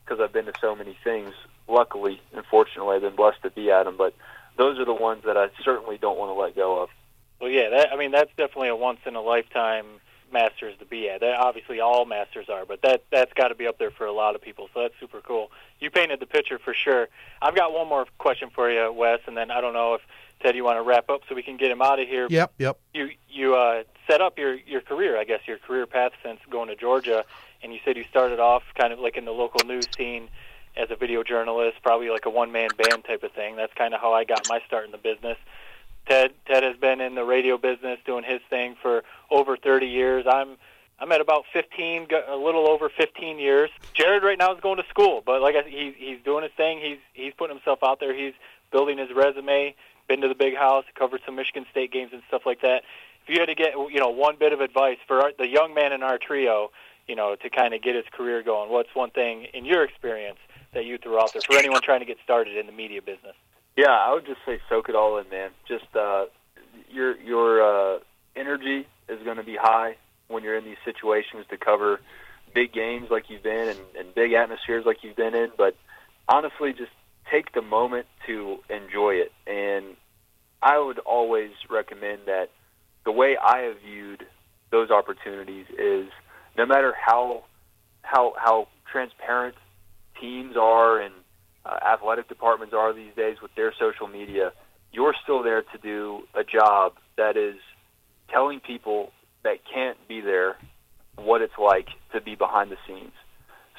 because 0.04 0.20
I've 0.22 0.34
been 0.34 0.46
to 0.46 0.54
so 0.60 0.76
many 0.76 0.98
things. 1.04 1.34
Luckily, 1.68 2.22
unfortunately, 2.34 2.96
I've 2.96 3.02
been 3.02 3.16
blessed 3.16 3.42
to 3.44 3.50
be 3.50 3.70
at 3.72 3.84
them. 3.84 3.98
But 3.98 4.14
those 4.58 4.80
are 4.80 4.86
the 4.86 4.94
ones 4.94 5.24
that 5.26 5.38
I 5.38 5.50
certainly 5.64 5.98
don't 5.98 6.18
want 6.18 6.30
to 6.30 6.42
let 6.42 6.56
go 6.56 6.82
of. 6.82 6.90
Well, 7.40 7.50
yeah, 7.50 7.70
that, 7.70 7.94
I 7.94 7.98
mean 7.98 8.12
that's 8.12 8.32
definitely 8.38 8.70
a 8.70 8.76
once 8.76 9.00
in 9.06 9.16
a 9.16 9.22
lifetime 9.22 9.86
Masters 10.32 10.76
to 10.80 10.86
be 10.86 11.10
at. 11.10 11.22
That 11.22 11.36
obviously 11.40 11.80
all 11.80 12.06
Masters 12.06 12.50
are, 12.50 12.66
but 12.66 12.82
that 12.82 13.04
that's 13.12 13.32
got 13.34 13.50
to 13.50 13.56
be 13.56 13.68
up 13.68 13.78
there 13.78 13.92
for 13.92 14.06
a 14.06 14.12
lot 14.12 14.36
of 14.36 14.42
people. 14.42 14.70
So 14.74 14.82
that's 14.82 14.94
super 15.00 15.22
cool. 15.22 15.52
You 15.80 15.90
painted 15.90 16.20
the 16.20 16.26
picture 16.26 16.60
for 16.60 16.74
sure. 16.74 17.08
I've 17.42 17.56
got 17.56 17.74
one 17.74 17.88
more 17.88 18.06
question 18.18 18.50
for 18.54 18.70
you, 18.70 18.92
Wes, 18.92 19.20
and 19.28 19.38
then 19.38 19.52
I 19.52 19.62
don't 19.62 19.74
know 19.74 19.94
if 19.94 20.02
Ted 20.42 20.56
you 20.56 20.64
want 20.64 20.78
to 20.78 20.84
wrap 20.84 21.10
up 21.10 21.22
so 21.28 21.36
we 21.36 21.44
can 21.44 21.58
get 21.58 21.72
him 21.72 21.82
out 21.82 22.00
of 22.00 22.08
here. 22.08 22.28
Yep, 22.30 22.54
yep. 22.58 22.80
You 22.94 23.10
you 23.30 23.56
uh, 23.56 23.84
set 24.08 24.22
up 24.22 24.38
your 24.38 24.56
your 24.56 24.82
career, 24.82 25.18
I 25.18 25.24
guess, 25.24 25.42
your 25.48 25.58
career 25.60 25.86
path 25.86 26.12
since 26.24 26.40
going 26.50 26.68
to 26.70 26.76
Georgia, 26.76 27.24
and 27.62 27.74
you 27.74 27.80
said 27.86 27.98
you 27.98 28.04
started 28.10 28.40
off 28.40 28.64
kind 28.76 28.92
of 28.92 29.00
like 29.00 29.18
in 29.18 29.26
the 29.26 29.32
local 29.32 29.66
news 29.66 29.88
scene 29.96 30.30
as 30.78 30.92
a 30.92 30.96
video 30.96 31.24
journalist, 31.24 31.78
probably 31.82 32.10
like 32.10 32.26
a 32.26 32.30
one 32.30 32.52
man 32.52 32.70
band 32.78 33.04
type 33.06 33.24
of 33.24 33.32
thing. 33.32 33.56
That's 33.56 33.74
kind 33.74 33.94
of 33.94 34.02
how 34.02 34.14
I 34.14 34.24
got 34.24 34.48
my 34.48 34.62
start 34.68 34.86
in 34.86 34.92
the 34.92 34.98
business. 34.98 35.38
Ted 36.08 36.32
Ted 36.46 36.64
has 36.64 36.78
been 36.78 37.02
in 37.02 37.16
the 37.16 37.24
radio 37.24 37.58
business 37.58 38.00
doing 38.06 38.24
his 38.24 38.42
thing 38.50 38.76
for 38.82 39.04
over 39.30 39.58
30 39.58 39.88
years. 39.88 40.26
I'm 40.28 40.58
I'm 41.00 41.12
at 41.12 41.22
about 41.22 41.46
15, 41.54 42.08
a 42.28 42.36
little 42.36 42.68
over 42.68 42.90
15 42.90 43.38
years. 43.38 43.70
Jared 43.94 44.24
right 44.24 44.38
now 44.38 44.52
is 44.56 44.60
going 44.62 44.78
to 44.78 44.90
school, 44.90 45.22
but 45.26 45.42
like 45.42 45.56
I 45.56 45.68
he's 45.68 45.94
he's 45.98 46.20
doing 46.24 46.44
his 46.44 46.54
thing. 46.54 46.80
He's 46.80 47.00
he's 47.14 47.34
putting 47.34 47.56
himself 47.56 47.80
out 47.84 48.00
there. 48.00 48.14
He's 48.14 48.34
building 48.72 48.98
his 48.98 49.10
resume. 49.14 49.76
Been 50.08 50.22
to 50.22 50.30
the 50.30 50.36
big 50.36 50.56
house, 50.56 50.86
covered 50.96 51.22
some 51.26 51.36
Michigan 51.36 51.66
State 51.70 51.92
games 51.92 52.12
and 52.14 52.22
stuff 52.30 52.44
like 52.46 52.62
that. 52.62 52.84
If 53.24 53.34
you 53.34 53.42
had 53.42 53.48
to 53.48 53.56
get 53.56 53.74
you 53.74 54.00
know 54.00 54.10
one 54.10 54.38
bit 54.38 54.54
of 54.54 54.62
advice 54.62 54.98
for 55.06 55.22
our, 55.22 55.32
the 55.38 55.48
young 55.48 55.74
man 55.74 55.92
in 55.92 56.02
our 56.02 56.18
trio, 56.18 56.72
you 57.08 57.16
know, 57.16 57.36
to 57.36 57.50
kind 57.50 57.74
of 57.74 57.82
get 57.82 57.96
his 57.96 58.06
career 58.12 58.42
going, 58.42 58.72
what's 58.72 58.94
one 58.96 59.10
thing 59.10 59.48
in 59.54 59.66
your 59.66 59.84
experience 59.84 60.40
that 60.78 60.86
you 60.86 61.00
threw 61.00 61.20
out 61.20 61.34
there 61.34 61.42
for 61.42 61.58
anyone 61.58 61.82
trying 61.82 62.02
to 62.02 62.06
get 62.06 62.18
started 62.24 62.56
in 62.56 62.68
the 62.68 62.72
media 62.72 63.02
business? 63.02 63.36
Yeah, 63.76 63.90
I 63.90 64.14
would 64.14 64.28
just 64.28 64.40
say 64.46 64.60
soak 64.70 64.90
it 64.90 64.96
all 64.96 65.18
in, 65.18 65.28
man. 65.30 65.50
Just 65.68 65.96
uh, 65.96 66.26
your 66.90 67.18
your 67.18 67.96
uh, 67.96 68.00
energy 68.36 68.88
is 69.10 69.20
going 69.24 69.38
to 69.38 69.44
be 69.44 69.56
high 69.56 69.98
when 70.28 70.44
you're 70.44 70.56
in 70.56 70.66
these 70.66 70.78
situations 70.86 71.46
to 71.50 71.58
cover 71.58 72.00
big 72.54 72.72
games 72.74 73.08
like 73.10 73.30
you've 73.30 73.44
been 73.44 73.70
and, 73.70 73.80
and 73.98 74.16
big 74.16 74.34
atmospheres 74.34 74.86
like 74.86 75.04
you've 75.04 75.16
been 75.16 75.34
in. 75.34 75.50
But 75.58 75.76
honestly, 76.30 76.74
just 76.74 76.92
take 77.32 77.54
the 77.54 77.62
moment 77.62 78.06
to 78.28 78.60
enjoy 78.70 79.16
it. 79.16 79.32
And 79.48 79.96
I 80.62 80.78
would 80.78 81.00
always 81.00 81.52
recommend 81.70 82.22
that 82.28 82.50
the 83.04 83.12
way 83.12 83.36
I 83.36 83.62
have 83.62 83.78
viewed 83.84 84.26
those 84.70 84.92
opportunities 84.92 85.66
is 85.78 86.08
no 86.56 86.68
matter 86.68 86.94
how 86.94 87.46
how 88.04 88.34
how 88.38 88.68
transparent 88.92 89.56
teams 90.20 90.56
are 90.58 91.00
and 91.00 91.14
uh, 91.66 91.78
athletic 91.86 92.28
departments 92.28 92.74
are 92.74 92.94
these 92.94 93.14
days 93.16 93.38
with 93.42 93.54
their 93.56 93.74
social 93.80 94.08
media, 94.08 94.52
you're 94.92 95.16
still 95.24 95.44
there 95.44 95.62
to 95.62 95.78
do 95.82 96.24
a 96.34 96.44
job 96.44 96.94
that 97.18 97.38
is 97.38 97.56
telling 98.30 98.60
people 98.60 99.12
that 99.44 99.58
can't 99.72 99.98
be 100.08 100.22
there 100.22 100.56
what 101.16 101.42
it's 101.42 101.58
like 101.58 101.88
to 102.14 102.22
be 102.22 102.36
behind 102.36 102.72
the 102.72 102.78
scenes. 102.88 103.14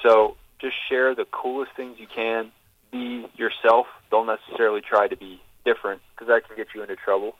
So 0.02 0.36
just 0.60 0.74
share 0.88 1.14
the 1.14 1.24
coolest 1.30 1.72
things 1.76 1.96
you 1.98 2.06
can. 2.12 2.52
Be 2.90 3.26
yourself. 3.36 3.86
Don't 4.10 4.26
necessarily 4.26 4.80
try 4.80 5.08
to 5.08 5.16
be 5.16 5.40
different 5.64 6.00
because 6.14 6.28
that 6.28 6.46
can 6.46 6.56
get 6.56 6.68
you 6.74 6.82
into 6.82 6.96
trouble. 6.96 7.34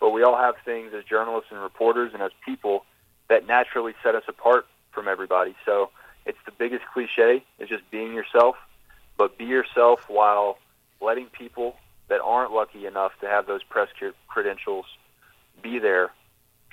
But 0.00 0.10
we 0.10 0.22
all 0.22 0.36
have 0.36 0.54
things 0.64 0.92
as 0.96 1.04
journalists 1.04 1.50
and 1.50 1.60
reporters 1.60 2.12
and 2.14 2.22
as 2.22 2.30
people 2.44 2.84
that 3.28 3.46
naturally 3.46 3.94
set 4.02 4.14
us 4.14 4.24
apart 4.28 4.66
from 4.92 5.08
everybody. 5.08 5.54
So 5.64 5.90
it's 6.26 6.38
the 6.46 6.52
biggest 6.52 6.84
cliche 6.92 7.44
is 7.58 7.68
just 7.68 7.88
being 7.90 8.14
yourself, 8.14 8.56
but 9.16 9.38
be 9.38 9.44
yourself 9.44 10.00
while 10.08 10.58
letting 11.00 11.26
people 11.26 11.76
that 12.08 12.20
aren't 12.20 12.52
lucky 12.52 12.86
enough 12.86 13.12
to 13.20 13.26
have 13.26 13.46
those 13.46 13.62
press 13.62 13.88
credentials 14.28 14.86
be 15.62 15.78
there. 15.78 16.10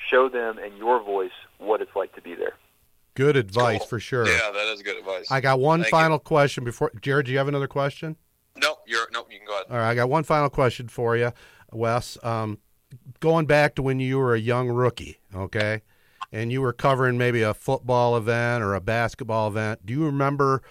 Show 0.10 0.30
them 0.30 0.58
in 0.58 0.78
your 0.78 1.02
voice 1.04 1.32
what 1.60 1.82
it's 1.82 1.96
like 1.96 2.14
to 2.16 2.22
be 2.22 2.34
there. 2.36 2.54
Good 3.14 3.36
advice 3.36 3.80
Cool. 3.80 3.88
for 3.88 4.00
sure. 4.00 4.28
Yeah, 4.28 4.52
that 4.52 4.74
is 4.74 4.82
good 4.82 4.98
advice. 4.98 5.30
I 5.30 5.42
got 5.42 5.60
one 5.60 5.82
Thank 5.82 5.92
final 5.92 6.18
question 6.18 6.64
before 6.64 6.92
Jared. 7.02 7.26
Do 7.26 7.32
you 7.32 7.38
have 7.38 7.48
another 7.48 7.68
question? 7.68 8.16
No, 8.56 8.78
you're 8.86 9.08
no. 9.12 9.26
You 9.30 9.38
can 9.38 9.48
go 9.48 9.54
ahead. 9.54 9.66
All 9.70 9.78
right, 9.78 9.90
I 9.90 9.96
got 9.96 10.10
one 10.10 10.24
final 10.24 10.50
question 10.50 10.88
for 10.88 11.18
you, 11.18 11.32
Wes. 11.72 12.18
Um, 12.24 12.58
going 13.20 13.46
back 13.46 13.76
to 13.76 13.82
when 13.82 14.00
you 14.00 14.18
were 14.18 14.34
a 14.34 14.40
young 14.40 14.70
rookie, 14.70 15.20
okay, 15.36 15.82
and 16.32 16.52
you 16.52 16.62
were 16.62 16.74
covering 16.74 17.18
maybe 17.18 17.42
a 17.42 17.54
football 17.54 18.16
event 18.16 18.64
or 18.64 18.74
a 18.74 18.82
basketball 18.82 19.48
event. 19.48 19.86
Do 19.86 19.94
you 19.94 20.06
remember 20.06 20.62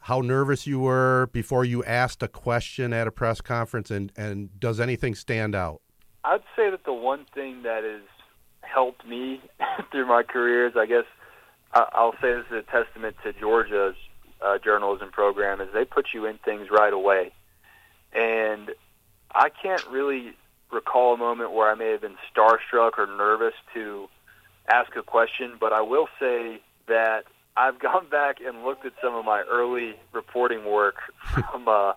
how 0.00 0.20
nervous 0.20 0.66
you 0.66 0.78
were 0.78 1.28
before 1.32 1.64
you 1.64 1.84
asked 1.84 2.22
a 2.22 2.28
question 2.28 2.92
at 2.92 3.06
a 3.06 3.10
press 3.10 3.40
conference, 3.40 3.90
and 3.90 4.12
and 4.16 4.58
does 4.60 4.80
anything 4.80 5.14
stand 5.14 5.54
out? 5.54 5.80
I'd 6.24 6.42
say 6.56 6.70
that 6.70 6.84
the 6.84 6.92
one 6.92 7.26
thing 7.34 7.62
that 7.62 7.84
has 7.84 8.02
helped 8.60 9.06
me 9.06 9.40
through 9.90 10.06
my 10.06 10.22
career 10.22 10.66
is, 10.66 10.74
I 10.76 10.86
guess, 10.86 11.04
I'll 11.72 12.14
say 12.20 12.34
this 12.34 12.46
is 12.50 12.64
a 12.68 12.70
testament 12.70 13.16
to 13.24 13.32
Georgia's 13.32 13.96
uh, 14.40 14.58
journalism 14.58 15.10
program, 15.10 15.60
is 15.60 15.68
they 15.72 15.84
put 15.84 16.08
you 16.14 16.26
in 16.26 16.38
things 16.44 16.68
right 16.70 16.92
away. 16.92 17.32
And 18.12 18.70
I 19.34 19.50
can't 19.50 19.86
really 19.88 20.32
recall 20.72 21.14
a 21.14 21.16
moment 21.16 21.52
where 21.52 21.70
I 21.70 21.74
may 21.74 21.90
have 21.90 22.00
been 22.00 22.16
starstruck 22.34 22.98
or 22.98 23.06
nervous 23.06 23.54
to 23.74 24.08
ask 24.68 24.94
a 24.96 25.02
question, 25.02 25.52
but 25.58 25.72
I 25.72 25.80
will 25.80 26.08
say 26.20 26.60
that 26.86 27.24
I've 27.56 27.78
gone 27.80 28.08
back 28.08 28.40
and 28.40 28.64
looked 28.64 28.86
at 28.86 28.92
some 29.02 29.14
of 29.14 29.24
my 29.24 29.42
early 29.42 29.94
reporting 30.12 30.64
work 30.64 30.96
from 31.32 31.68
uh, 31.68 31.92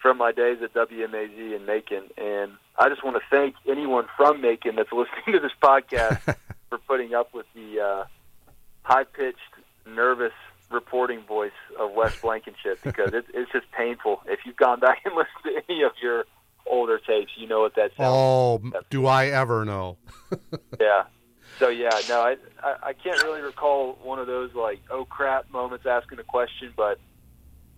from 0.00 0.18
my 0.18 0.32
days 0.32 0.58
at 0.62 0.74
WMAZ 0.74 1.56
in 1.56 1.64
Macon, 1.64 2.04
and 2.18 2.52
I 2.78 2.88
just 2.90 3.02
want 3.02 3.16
to 3.16 3.22
thank 3.30 3.54
anyone 3.66 4.06
from 4.16 4.40
Macon 4.40 4.76
that's 4.76 4.92
listening 4.92 5.32
to 5.32 5.40
this 5.40 5.52
podcast 5.62 6.36
for 6.68 6.78
putting 6.78 7.14
up 7.14 7.32
with 7.32 7.46
the 7.54 7.80
uh, 7.80 8.04
high 8.82 9.04
pitched, 9.04 9.38
nervous 9.86 10.32
reporting 10.70 11.22
voice 11.22 11.52
of 11.78 11.92
Wes 11.92 12.04
Wes 12.12 12.20
Blankenship 12.20 12.80
because 12.82 13.12
it, 13.14 13.24
it's 13.32 13.50
just 13.52 13.70
painful. 13.72 14.22
If 14.26 14.40
you've 14.44 14.56
gone 14.56 14.80
back 14.80 15.02
and 15.04 15.14
listened 15.14 15.44
to 15.44 15.62
any 15.68 15.82
of 15.82 15.92
your 16.02 16.24
older 16.66 16.98
tapes, 16.98 17.32
you 17.36 17.46
know 17.46 17.60
what 17.60 17.74
that 17.76 17.92
sounds. 17.96 18.12
Oh, 18.14 18.62
do 18.90 19.06
I 19.06 19.26
ever 19.26 19.64
know? 19.64 19.96
yeah. 20.80 21.04
So 21.58 21.68
yeah, 21.68 22.00
no, 22.08 22.20
I, 22.20 22.36
I 22.62 22.76
I 22.82 22.92
can't 22.92 23.22
really 23.22 23.40
recall 23.40 23.98
one 24.02 24.18
of 24.18 24.26
those 24.26 24.54
like 24.54 24.80
oh 24.90 25.04
crap 25.04 25.50
moments 25.50 25.86
asking 25.86 26.18
a 26.18 26.24
question, 26.24 26.72
but 26.76 26.98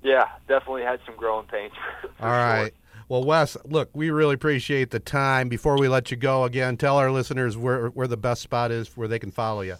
yeah, 0.03 0.29
definitely 0.49 0.83
had 0.83 1.01
some 1.05 1.17
growing 1.17 1.47
pains. 1.47 1.73
All 2.21 2.31
right. 2.31 2.73
Well, 3.09 3.23
Wes, 3.23 3.57
look, 3.65 3.91
we 3.93 4.11
really 4.11 4.35
appreciate 4.35 4.91
the 4.91 4.99
time. 4.99 5.49
Before 5.49 5.79
we 5.79 5.89
let 5.89 6.11
you 6.11 6.17
go 6.17 6.43
again, 6.43 6.77
tell 6.77 6.97
our 6.97 7.11
listeners 7.11 7.57
where 7.57 7.89
where 7.89 8.09
the 8.09 8.17
best 8.17 8.43
spot 8.43 8.73
is 8.73 8.97
where 8.97 9.09
they 9.09 9.19
can 9.19 9.31
follow 9.31 9.61
you. 9.61 9.77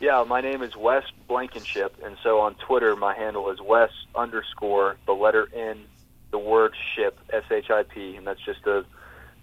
Yeah, 0.00 0.24
my 0.26 0.40
name 0.40 0.62
is 0.62 0.74
Wes 0.76 1.04
Blankenship, 1.28 1.94
and 2.02 2.16
so 2.22 2.40
on 2.40 2.54
Twitter, 2.54 2.96
my 2.96 3.14
handle 3.14 3.50
is 3.50 3.60
Wes 3.60 3.90
underscore 4.14 4.96
the 5.04 5.12
letter 5.12 5.46
N, 5.54 5.84
the 6.30 6.38
word 6.38 6.74
ship 6.94 7.20
S 7.30 7.44
H 7.50 7.70
I 7.70 7.82
P, 7.82 8.16
and 8.16 8.26
that's 8.26 8.40
just 8.40 8.66
a 8.66 8.86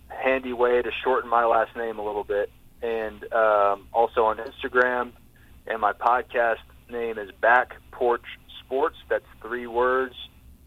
handy 0.10 0.54
way 0.54 0.82
to 0.82 0.92
shorten 1.04 1.30
my 1.30 1.46
last 1.46 1.76
name 1.76 2.00
a 2.00 2.04
little 2.04 2.24
bit. 2.24 2.50
And 2.82 3.24
um, 3.34 3.88
also 3.92 4.24
on 4.26 4.38
Instagram, 4.38 5.12
and 5.66 5.82
my 5.82 5.94
podcast 5.94 6.58
name 6.90 7.18
is 7.18 7.32
Back 7.42 7.74
Porch 7.92 8.26
Sports. 8.64 8.98
That's 9.10 9.26
three 9.42 9.68
words, 9.68 10.14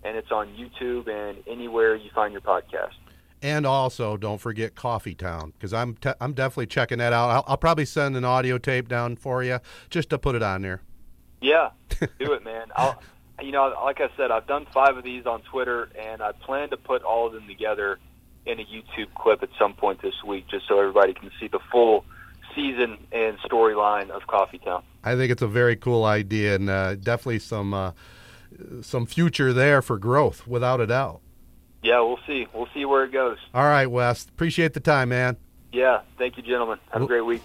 and 0.03 0.17
it's 0.17 0.33
on 0.33 0.49
YouTube 0.49 1.09
and 1.09 1.39
anywhere 1.47 1.95
you 1.95 2.11
find 2.15 2.33
your 2.33 2.41
podcast. 2.41 2.95
And 3.43 3.65
also, 3.65 4.17
don't 4.17 4.39
forget 4.39 4.75
Coffee 4.75 5.15
Town 5.15 5.53
because 5.53 5.73
I'm 5.73 5.95
te- 5.95 6.13
I'm 6.21 6.35
definitely 6.35 6.67
checking 6.67 6.99
that 6.99 7.13
out. 7.13 7.31
I'll, 7.31 7.45
I'll 7.47 7.57
probably 7.57 7.87
send 7.87 8.17
an 8.17 8.25
audio 8.25 8.59
tape 8.59 8.89
down 8.89 9.17
for 9.17 9.43
you 9.43 9.61
just 9.89 10.11
to 10.11 10.19
put 10.19 10.35
it 10.35 10.43
on 10.43 10.63
there. 10.63 10.83
Yeah, 11.41 11.71
do 12.19 12.33
it, 12.33 12.45
man. 12.45 12.67
I'll, 12.77 13.03
you 13.41 13.53
know, 13.53 13.75
like 13.83 14.01
I 14.03 14.11
said, 14.17 14.31
I've 14.31 14.47
done 14.47 14.67
five 14.75 14.99
of 14.99 15.05
these 15.05 15.25
on 15.25 15.41
Twitter, 15.43 15.89
and 15.99 16.21
I 16.21 16.33
plan 16.33 16.69
to 16.71 16.77
put 16.77 17.03
all 17.03 17.27
of 17.27 17.33
them 17.33 17.47
together 17.47 17.99
in 18.47 18.59
a 18.59 18.65
YouTube 18.65 19.13
clip 19.15 19.43
at 19.43 19.51
some 19.59 19.75
point 19.75 20.03
this 20.03 20.15
week, 20.27 20.47
just 20.49 20.67
so 20.69 20.79
everybody 20.79 21.15
can 21.15 21.31
see 21.39 21.49
the 21.49 21.61
full 21.71 22.05
season 22.55 22.99
and 23.13 23.39
storyline 23.39 24.11
of 24.11 24.27
Coffee 24.27 24.59
Town. 24.59 24.83
I 25.05 25.15
think 25.15 25.31
it's 25.31 25.43
a 25.43 25.49
very 25.49 25.77
cool 25.77 26.05
idea, 26.05 26.55
and 26.55 26.69
uh, 26.69 26.95
definitely 26.97 27.39
some 27.39 27.73
uh, 27.73 27.93
some 28.83 29.07
future 29.07 29.53
there 29.53 29.83
for 29.83 29.99
growth, 29.99 30.47
without 30.47 30.81
a 30.81 30.87
doubt. 30.87 31.21
Yeah, 31.83 32.01
we'll 32.01 32.19
see. 32.27 32.47
We'll 32.53 32.69
see 32.75 32.85
where 32.85 33.05
it 33.05 33.13
goes. 33.13 33.39
All 33.55 33.65
right, 33.65 33.87
Wes. 33.87 34.25
Appreciate 34.25 34.75
the 34.75 34.81
time, 34.81 35.11
man. 35.11 35.37
Yeah, 35.73 36.01
thank 36.19 36.37
you, 36.37 36.43
gentlemen. 36.43 36.79
Have 36.93 37.03
a 37.03 37.07
great 37.07 37.25
week. 37.25 37.43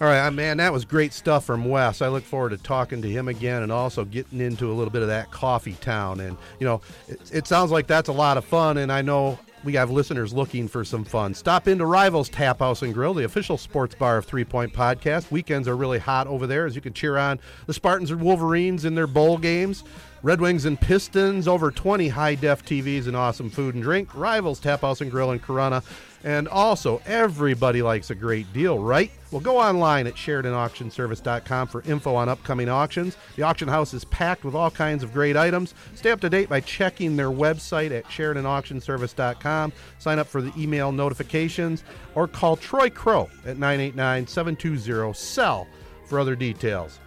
All 0.00 0.08
right, 0.08 0.26
uh, 0.26 0.30
man, 0.30 0.56
that 0.56 0.72
was 0.72 0.84
great 0.84 1.12
stuff 1.12 1.44
from 1.44 1.64
Wes. 1.64 2.02
I 2.02 2.08
look 2.08 2.24
forward 2.24 2.50
to 2.50 2.56
talking 2.56 3.00
to 3.02 3.08
him 3.08 3.28
again 3.28 3.62
and 3.62 3.70
also 3.70 4.04
getting 4.04 4.40
into 4.40 4.70
a 4.70 4.74
little 4.74 4.90
bit 4.90 5.02
of 5.02 5.08
that 5.08 5.30
coffee 5.30 5.74
town. 5.74 6.20
And, 6.20 6.36
you 6.58 6.66
know, 6.66 6.80
it, 7.08 7.20
it 7.32 7.46
sounds 7.46 7.70
like 7.70 7.86
that's 7.86 8.08
a 8.08 8.12
lot 8.12 8.36
of 8.36 8.44
fun, 8.44 8.76
and 8.78 8.90
I 8.90 9.02
know 9.02 9.38
we 9.64 9.72
have 9.74 9.90
listeners 9.90 10.32
looking 10.32 10.68
for 10.68 10.84
some 10.84 11.04
fun. 11.04 11.34
Stop 11.34 11.66
into 11.66 11.86
Rivals 11.86 12.28
Tap 12.28 12.58
House 12.58 12.82
and 12.82 12.92
Grill, 12.92 13.14
the 13.14 13.24
official 13.24 13.56
sports 13.56 13.94
bar 13.94 14.18
of 14.18 14.26
Three 14.26 14.44
Point 14.44 14.72
Podcast. 14.72 15.30
Weekends 15.30 15.66
are 15.66 15.76
really 15.76 15.98
hot 15.98 16.26
over 16.26 16.46
there 16.46 16.66
as 16.66 16.74
you 16.74 16.82
can 16.82 16.92
cheer 16.92 17.16
on 17.16 17.40
the 17.66 17.74
Spartans 17.74 18.10
and 18.10 18.20
Wolverines 18.20 18.84
in 18.84 18.94
their 18.94 19.06
bowl 19.06 19.38
games. 19.38 19.82
Red 20.22 20.40
Wings 20.40 20.64
and 20.64 20.80
Pistons, 20.80 21.48
over 21.48 21.70
20 21.70 22.08
high 22.08 22.34
def 22.34 22.64
TVs 22.64 23.06
and 23.06 23.16
awesome 23.16 23.50
food 23.50 23.74
and 23.74 23.82
drink. 23.82 24.14
Rivals 24.14 24.60
Tap 24.60 24.82
House 24.82 25.00
and 25.00 25.10
Grill 25.10 25.32
in 25.32 25.40
Corunna. 25.40 25.82
And 26.24 26.48
also, 26.48 27.02
everybody 27.04 27.82
likes 27.82 28.08
a 28.08 28.14
great 28.14 28.50
deal, 28.54 28.78
right? 28.78 29.10
Well, 29.30 29.42
go 29.42 29.58
online 29.58 30.06
at 30.06 30.14
SheridanAuctionService.com 30.14 31.68
for 31.68 31.82
info 31.82 32.14
on 32.14 32.30
upcoming 32.30 32.70
auctions. 32.70 33.18
The 33.36 33.42
auction 33.42 33.68
house 33.68 33.92
is 33.92 34.06
packed 34.06 34.42
with 34.42 34.54
all 34.54 34.70
kinds 34.70 35.04
of 35.04 35.12
great 35.12 35.36
items. 35.36 35.74
Stay 35.94 36.10
up 36.10 36.20
to 36.22 36.30
date 36.30 36.48
by 36.48 36.60
checking 36.60 37.14
their 37.14 37.30
website 37.30 37.90
at 37.90 38.04
SheridanAuctionService.com. 38.06 39.72
Sign 39.98 40.18
up 40.18 40.26
for 40.26 40.40
the 40.40 40.52
email 40.60 40.92
notifications 40.92 41.84
or 42.14 42.26
call 42.26 42.56
Troy 42.56 42.88
Crow 42.88 43.28
at 43.44 43.58
989 43.58 44.26
720 44.26 45.12
SELL 45.12 45.68
for 46.06 46.18
other 46.18 46.34
details. 46.34 47.00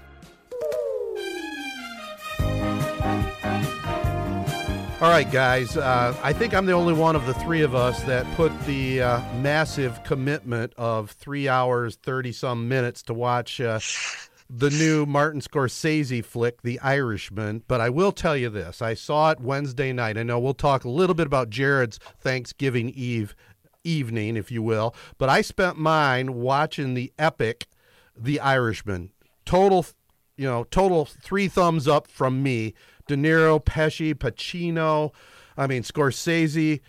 All 4.99 5.11
right, 5.11 5.31
guys. 5.31 5.77
Uh, 5.77 6.17
I 6.23 6.33
think 6.33 6.55
I'm 6.55 6.65
the 6.65 6.71
only 6.71 6.93
one 6.93 7.15
of 7.15 7.27
the 7.27 7.35
three 7.35 7.61
of 7.61 7.75
us 7.75 8.01
that 8.05 8.25
put 8.35 8.51
the 8.61 9.03
uh, 9.03 9.21
massive 9.35 10.03
commitment 10.03 10.73
of 10.75 11.11
three 11.11 11.47
hours, 11.47 11.97
30 11.97 12.31
some 12.31 12.67
minutes 12.67 13.03
to 13.03 13.13
watch 13.13 13.61
uh, 13.61 13.79
the 14.49 14.71
new 14.71 15.05
Martin 15.05 15.39
Scorsese 15.39 16.25
flick, 16.25 16.63
The 16.63 16.79
Irishman. 16.79 17.61
But 17.67 17.79
I 17.79 17.91
will 17.91 18.11
tell 18.11 18.35
you 18.35 18.49
this 18.49 18.81
I 18.81 18.95
saw 18.95 19.29
it 19.29 19.39
Wednesday 19.39 19.93
night. 19.93 20.17
I 20.17 20.23
know 20.23 20.39
we'll 20.39 20.55
talk 20.55 20.83
a 20.83 20.89
little 20.89 21.13
bit 21.13 21.27
about 21.27 21.51
Jared's 21.51 21.99
Thanksgiving 22.19 22.89
Eve 22.89 23.35
evening, 23.83 24.35
if 24.35 24.51
you 24.51 24.63
will. 24.63 24.95
But 25.19 25.29
I 25.29 25.41
spent 25.41 25.77
mine 25.77 26.33
watching 26.33 26.95
the 26.95 27.13
epic 27.19 27.67
The 28.19 28.39
Irishman. 28.39 29.11
Total, 29.45 29.85
you 30.37 30.47
know, 30.47 30.63
total 30.63 31.05
three 31.05 31.47
thumbs 31.47 31.87
up 31.87 32.07
from 32.07 32.41
me. 32.41 32.73
De 33.07 33.15
Niro, 33.15 33.63
Pesci, 33.63 34.13
Pacino, 34.13 35.11
I 35.57 35.67
mean, 35.67 35.83
Scorsese. 35.83 36.81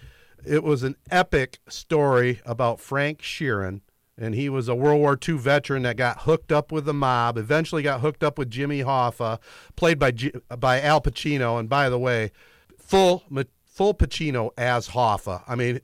It 0.46 0.62
was 0.62 0.82
an 0.82 0.96
epic 1.10 1.58
story 1.68 2.40
about 2.44 2.80
Frank 2.80 3.20
Sheeran. 3.20 3.80
And 4.20 4.34
he 4.34 4.48
was 4.48 4.68
a 4.68 4.74
World 4.74 5.00
War 5.00 5.16
II 5.16 5.36
veteran 5.36 5.84
that 5.84 5.96
got 5.96 6.22
hooked 6.22 6.50
up 6.50 6.72
with 6.72 6.86
the 6.86 6.94
mob, 6.94 7.38
eventually 7.38 7.82
got 7.82 8.00
hooked 8.00 8.24
up 8.24 8.36
with 8.36 8.50
Jimmy 8.50 8.82
Hoffa, 8.82 9.38
played 9.76 9.98
by, 10.00 10.10
G- 10.10 10.32
by 10.58 10.80
Al 10.80 11.00
Pacino. 11.00 11.58
And 11.58 11.68
by 11.68 11.88
the 11.88 11.98
way, 11.98 12.32
full, 12.76 13.22
full 13.64 13.94
Pacino 13.94 14.50
as 14.58 14.88
Hoffa. 14.88 15.44
I 15.46 15.54
mean, 15.54 15.80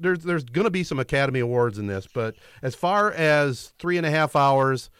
there's, 0.00 0.20
there's 0.20 0.44
going 0.44 0.64
to 0.64 0.70
be 0.70 0.82
some 0.82 0.98
Academy 0.98 1.40
Awards 1.40 1.78
in 1.78 1.86
this, 1.86 2.08
but 2.12 2.34
as 2.62 2.74
far 2.74 3.12
as 3.12 3.72
three 3.78 3.96
and 3.96 4.06
a 4.06 4.10
half 4.10 4.34
hours, 4.34 4.90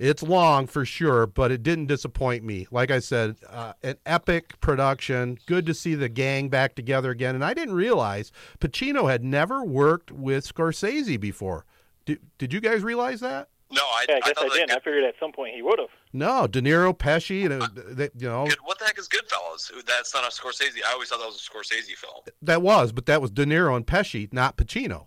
it's 0.00 0.22
long 0.22 0.66
for 0.66 0.84
sure, 0.84 1.26
but 1.26 1.52
it 1.52 1.62
didn't 1.62 1.86
disappoint 1.86 2.42
me. 2.42 2.66
Like 2.70 2.90
I 2.90 3.00
said, 3.00 3.36
uh, 3.48 3.74
an 3.82 3.96
epic 4.06 4.58
production. 4.60 5.38
Good 5.46 5.66
to 5.66 5.74
see 5.74 5.94
the 5.94 6.08
gang 6.08 6.48
back 6.48 6.74
together 6.74 7.10
again. 7.10 7.34
And 7.34 7.44
I 7.44 7.52
didn't 7.52 7.74
realize 7.74 8.32
Pacino 8.58 9.10
had 9.10 9.22
never 9.22 9.62
worked 9.62 10.10
with 10.10 10.46
Scorsese 10.46 11.20
before. 11.20 11.66
Did, 12.06 12.20
did 12.38 12.52
you 12.52 12.60
guys 12.60 12.82
realize 12.82 13.20
that? 13.20 13.48
No, 13.72 13.82
I, 13.82 14.06
yeah, 14.08 14.16
I 14.16 14.20
guess 14.20 14.34
I, 14.38 14.46
I 14.46 14.48
didn't. 14.48 14.72
I 14.72 14.80
figured 14.80 15.04
at 15.04 15.14
some 15.20 15.32
point 15.32 15.54
he 15.54 15.62
would 15.62 15.78
have. 15.78 15.90
No, 16.12 16.46
De 16.46 16.60
Niro, 16.60 16.96
Pesci, 16.96 17.44
and 17.44 17.62
uh, 17.62 17.68
they, 17.90 18.10
you 18.18 18.26
know. 18.26 18.46
Good, 18.46 18.58
what 18.64 18.78
the 18.80 18.86
heck 18.86 18.98
is 18.98 19.08
Goodfellas? 19.08 19.70
That's 19.86 20.12
not 20.12 20.24
a 20.24 20.28
Scorsese. 20.28 20.78
I 20.84 20.92
always 20.92 21.10
thought 21.10 21.20
that 21.20 21.26
was 21.26 21.36
a 21.36 21.50
Scorsese 21.50 21.94
film. 21.94 22.24
That 22.42 22.62
was, 22.62 22.90
but 22.90 23.06
that 23.06 23.22
was 23.22 23.30
De 23.30 23.44
Niro 23.44 23.76
and 23.76 23.86
Pesci, 23.86 24.32
not 24.32 24.56
Pacino. 24.56 25.06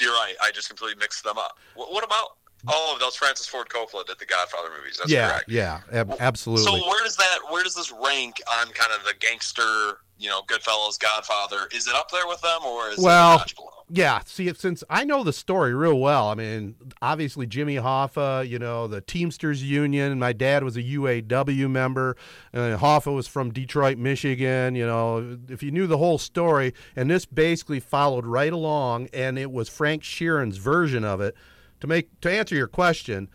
You're 0.00 0.12
right. 0.12 0.34
I 0.42 0.50
just 0.52 0.68
completely 0.68 1.00
mixed 1.00 1.24
them 1.24 1.38
up. 1.38 1.58
What, 1.74 1.92
what 1.92 2.04
about 2.04 2.36
Oh, 2.68 2.96
those 3.00 3.16
Francis 3.16 3.46
Ford 3.46 3.68
Coppola 3.68 4.06
did 4.06 4.18
the 4.18 4.26
Godfather 4.26 4.68
movies. 4.76 4.96
That's 4.98 5.10
yeah, 5.10 5.30
correct. 5.30 5.44
yeah, 5.48 5.80
ab- 5.92 6.14
absolutely. 6.18 6.64
So 6.64 6.88
where 6.88 7.04
does 7.04 7.16
that? 7.16 7.38
Where 7.50 7.62
does 7.62 7.74
this 7.74 7.92
rank 7.92 8.40
on 8.60 8.68
kind 8.68 8.92
of 8.98 9.04
the 9.04 9.14
gangster? 9.18 9.98
You 10.16 10.28
know, 10.28 10.42
Goodfellas, 10.42 10.98
Godfather. 10.98 11.68
Is 11.74 11.88
it 11.88 11.94
up 11.94 12.10
there 12.10 12.26
with 12.26 12.40
them, 12.40 12.64
or 12.64 12.88
is 12.90 12.98
well, 12.98 13.40
it 13.42 13.52
yeah. 13.90 14.20
See, 14.24 14.52
since 14.54 14.82
I 14.88 15.04
know 15.04 15.24
the 15.24 15.32
story 15.32 15.74
real 15.74 15.98
well, 15.98 16.28
I 16.28 16.34
mean, 16.34 16.76
obviously 17.02 17.46
Jimmy 17.46 17.76
Hoffa, 17.76 18.48
you 18.48 18.58
know, 18.58 18.86
the 18.86 19.00
Teamsters 19.00 19.62
Union. 19.62 20.18
My 20.18 20.32
dad 20.32 20.64
was 20.64 20.76
a 20.76 20.82
UAW 20.82 21.68
member, 21.68 22.16
and 22.52 22.78
Hoffa 22.78 23.14
was 23.14 23.26
from 23.26 23.52
Detroit, 23.52 23.98
Michigan. 23.98 24.74
You 24.74 24.86
know, 24.86 25.38
if 25.48 25.62
you 25.62 25.70
knew 25.70 25.86
the 25.86 25.98
whole 25.98 26.18
story, 26.18 26.72
and 26.96 27.10
this 27.10 27.26
basically 27.26 27.80
followed 27.80 28.24
right 28.24 28.52
along, 28.52 29.08
and 29.12 29.38
it 29.38 29.50
was 29.50 29.68
Frank 29.68 30.02
Sheeran's 30.02 30.56
version 30.56 31.04
of 31.04 31.20
it 31.20 31.36
to 31.84 31.88
make 31.88 32.18
to 32.22 32.30
answer 32.30 32.54
your 32.54 32.66
question, 32.66 33.28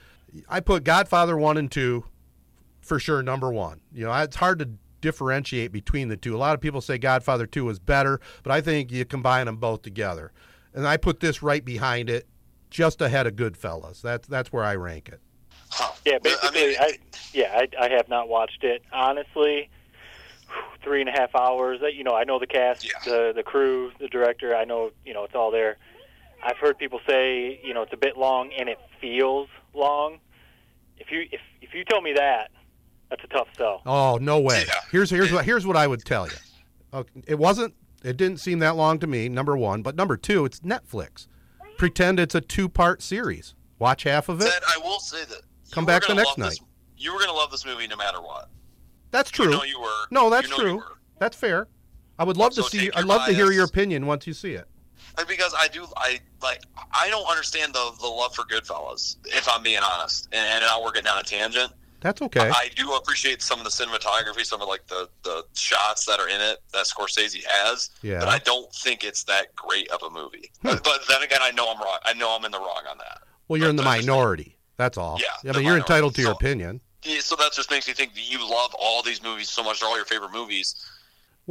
I 0.49 0.59
put 0.59 0.83
Godfather 0.83 1.37
one 1.37 1.55
and 1.57 1.71
two 1.71 2.05
for 2.81 2.99
sure 2.99 3.21
number 3.21 3.51
one. 3.51 3.81
You 3.93 4.05
know, 4.05 4.13
it's 4.13 4.37
hard 4.37 4.57
to 4.57 4.69
differentiate 5.01 5.71
between 5.71 6.07
the 6.07 6.17
two. 6.17 6.35
A 6.35 6.37
lot 6.39 6.55
of 6.55 6.59
people 6.59 6.81
say 6.81 6.97
Godfather 6.97 7.45
two 7.45 7.65
was 7.65 7.77
better, 7.77 8.19
but 8.41 8.51
I 8.51 8.59
think 8.59 8.91
you 8.91 9.05
combine 9.05 9.45
them 9.45 9.57
both 9.57 9.83
together. 9.83 10.31
And 10.73 10.87
I 10.87 10.97
put 10.97 11.19
this 11.19 11.43
right 11.43 11.63
behind 11.63 12.09
it, 12.09 12.27
just 12.71 13.01
ahead 13.01 13.27
of 13.27 13.35
Goodfellas. 13.35 14.01
That's 14.01 14.27
that's 14.27 14.51
where 14.51 14.63
I 14.63 14.75
rank 14.75 15.09
it. 15.09 15.21
Huh. 15.69 15.91
Yeah, 16.03 16.17
basically, 16.17 16.49
I, 16.49 16.67
mean, 16.67 16.75
I 16.79 16.97
yeah, 17.33 17.59
I, 17.79 17.85
I 17.85 17.89
have 17.91 18.09
not 18.09 18.29
watched 18.29 18.63
it 18.63 18.81
honestly. 18.91 19.69
Three 20.81 21.01
and 21.01 21.09
a 21.09 21.11
half 21.11 21.35
hours. 21.35 21.81
You 21.93 22.03
know, 22.03 22.15
I 22.15 22.23
know 22.23 22.39
the 22.39 22.47
cast, 22.47 22.83
yeah. 22.83 22.93
the 23.05 23.31
the 23.35 23.43
crew, 23.43 23.91
the 23.99 24.07
director. 24.07 24.55
I 24.55 24.65
know, 24.65 24.89
you 25.05 25.13
know, 25.13 25.23
it's 25.23 25.35
all 25.35 25.51
there. 25.51 25.77
I've 26.43 26.57
heard 26.57 26.77
people 26.77 26.99
say, 27.07 27.59
you 27.63 27.73
know, 27.73 27.81
it's 27.81 27.93
a 27.93 27.97
bit 27.97 28.17
long 28.17 28.51
and 28.57 28.69
it 28.69 28.77
feels 29.01 29.47
long. 29.73 30.19
If 30.97 31.11
you 31.11 31.21
if 31.31 31.41
if 31.61 31.73
you 31.73 31.83
tell 31.85 32.01
me 32.01 32.13
that, 32.13 32.51
that's 33.09 33.23
a 33.23 33.27
tough 33.27 33.47
sell. 33.57 33.81
Oh 33.85 34.17
no 34.21 34.39
way. 34.39 34.65
Here's 34.91 35.09
here's 35.09 35.31
what 35.31 35.45
here's 35.45 35.65
what 35.65 35.75
I 35.77 35.87
would 35.87 36.03
tell 36.05 36.27
you. 36.27 36.33
Okay, 36.93 37.21
it 37.27 37.35
wasn't. 37.39 37.73
It 38.03 38.17
didn't 38.17 38.39
seem 38.39 38.59
that 38.59 38.75
long 38.75 38.99
to 38.99 39.07
me. 39.07 39.27
Number 39.29 39.57
one, 39.57 39.81
but 39.81 39.95
number 39.95 40.15
two, 40.17 40.45
it's 40.45 40.61
Netflix. 40.61 41.27
Pretend 41.77 42.19
it's 42.19 42.35
a 42.35 42.41
two 42.41 42.69
part 42.69 43.01
series. 43.01 43.55
Watch 43.77 44.03
half 44.03 44.29
of 44.29 44.41
it. 44.41 44.51
Ted, 44.51 44.61
I 44.67 44.77
will 44.79 44.99
say 44.99 45.23
that. 45.25 45.41
Come 45.71 45.85
back 45.85 46.05
the 46.05 46.13
next 46.15 46.37
night. 46.37 46.49
This, 46.49 46.61
you 46.97 47.13
were 47.13 47.19
going 47.19 47.29
to 47.29 47.35
love 47.35 47.51
this 47.51 47.65
movie 47.65 47.87
no 47.87 47.95
matter 47.95 48.21
what. 48.21 48.49
That's 49.11 49.31
true. 49.31 49.45
You 49.45 49.51
know 49.51 49.63
you 49.63 49.79
were. 49.79 50.05
no, 50.11 50.29
that's 50.29 50.49
you 50.49 50.57
know 50.57 50.77
true. 50.79 50.83
That's 51.19 51.37
fair. 51.37 51.67
I 52.17 52.23
would 52.23 52.37
love 52.37 52.53
So 52.53 52.63
to 52.63 52.69
see. 52.69 52.91
I'd 52.91 52.97
your 52.99 53.05
love 53.05 53.25
to 53.27 53.33
hear 53.33 53.51
your 53.51 53.65
opinion 53.65 54.05
once 54.05 54.27
you 54.27 54.33
see 54.33 54.53
it. 54.53 54.67
And 55.19 55.27
because 55.27 55.53
I 55.57 55.67
do, 55.67 55.85
I 55.97 56.19
like, 56.41 56.61
I 56.93 57.09
don't 57.09 57.29
understand 57.29 57.73
the 57.73 57.91
the 57.99 58.07
love 58.07 58.33
for 58.33 58.43
Goodfellas. 58.45 59.17
If 59.25 59.47
I'm 59.49 59.61
being 59.61 59.79
honest, 59.83 60.29
and, 60.31 60.47
and 60.47 60.61
now 60.63 60.81
we're 60.83 60.91
getting 60.93 61.09
on 61.11 61.19
a 61.19 61.23
tangent. 61.23 61.73
That's 62.01 62.21
okay. 62.21 62.49
I 62.49 62.69
do 62.77 62.93
appreciate 62.93 63.41
some 63.41 63.59
of 63.59 63.65
the 63.65 63.69
cinematography, 63.71 64.45
some 64.45 64.61
of 64.61 64.69
like 64.69 64.87
the 64.87 65.09
the 65.23 65.43
shots 65.55 66.05
that 66.05 66.19
are 66.21 66.29
in 66.29 66.39
it 66.39 66.59
that 66.71 66.85
Scorsese 66.85 67.43
has. 67.45 67.89
Yeah. 68.01 68.19
But 68.19 68.29
I 68.29 68.37
don't 68.39 68.73
think 68.73 69.03
it's 69.03 69.23
that 69.25 69.53
great 69.55 69.89
of 69.89 70.01
a 70.03 70.09
movie. 70.09 70.49
Hmm. 70.61 70.69
But, 70.69 70.83
but 70.85 71.01
then 71.09 71.21
again, 71.23 71.39
I 71.41 71.51
know 71.51 71.69
I'm 71.69 71.79
wrong. 71.81 71.97
I 72.05 72.13
know 72.13 72.33
I'm 72.33 72.45
in 72.45 72.51
the 72.51 72.57
wrong 72.59 72.83
on 72.89 72.97
that. 72.99 73.19
well, 73.49 73.59
you're 73.59 73.69
in 73.69 73.75
the 73.75 73.83
But 73.83 73.95
just 73.97 74.07
me. 74.07 74.13
minority. 74.13 74.55
That's 74.77 74.97
all. 74.97 75.19
Yeah, 75.19 75.25
I 75.49 75.51
the 75.51 75.59
mean, 75.59 75.65
you're 75.65 75.73
minority. 75.73 75.81
entitled 75.93 76.15
to 76.15 76.21
your 76.21 76.31
So- 76.31 76.35
opinion. 76.37 76.79
Yeah, 77.03 77.19
so 77.21 77.35
that 77.37 77.53
just 77.53 77.69
makes 77.71 77.87
me 77.87 77.93
think 77.93 78.13
that 78.13 78.29
you 78.29 78.39
love 78.49 78.73
all 78.77 79.01
these 79.03 79.23
movies 79.23 79.49
so 79.49 79.63
much. 79.63 79.79
They're 79.79 79.87
all 79.89 79.95
your 79.95 80.05
favorite 80.05 80.31
movies. 80.33 80.75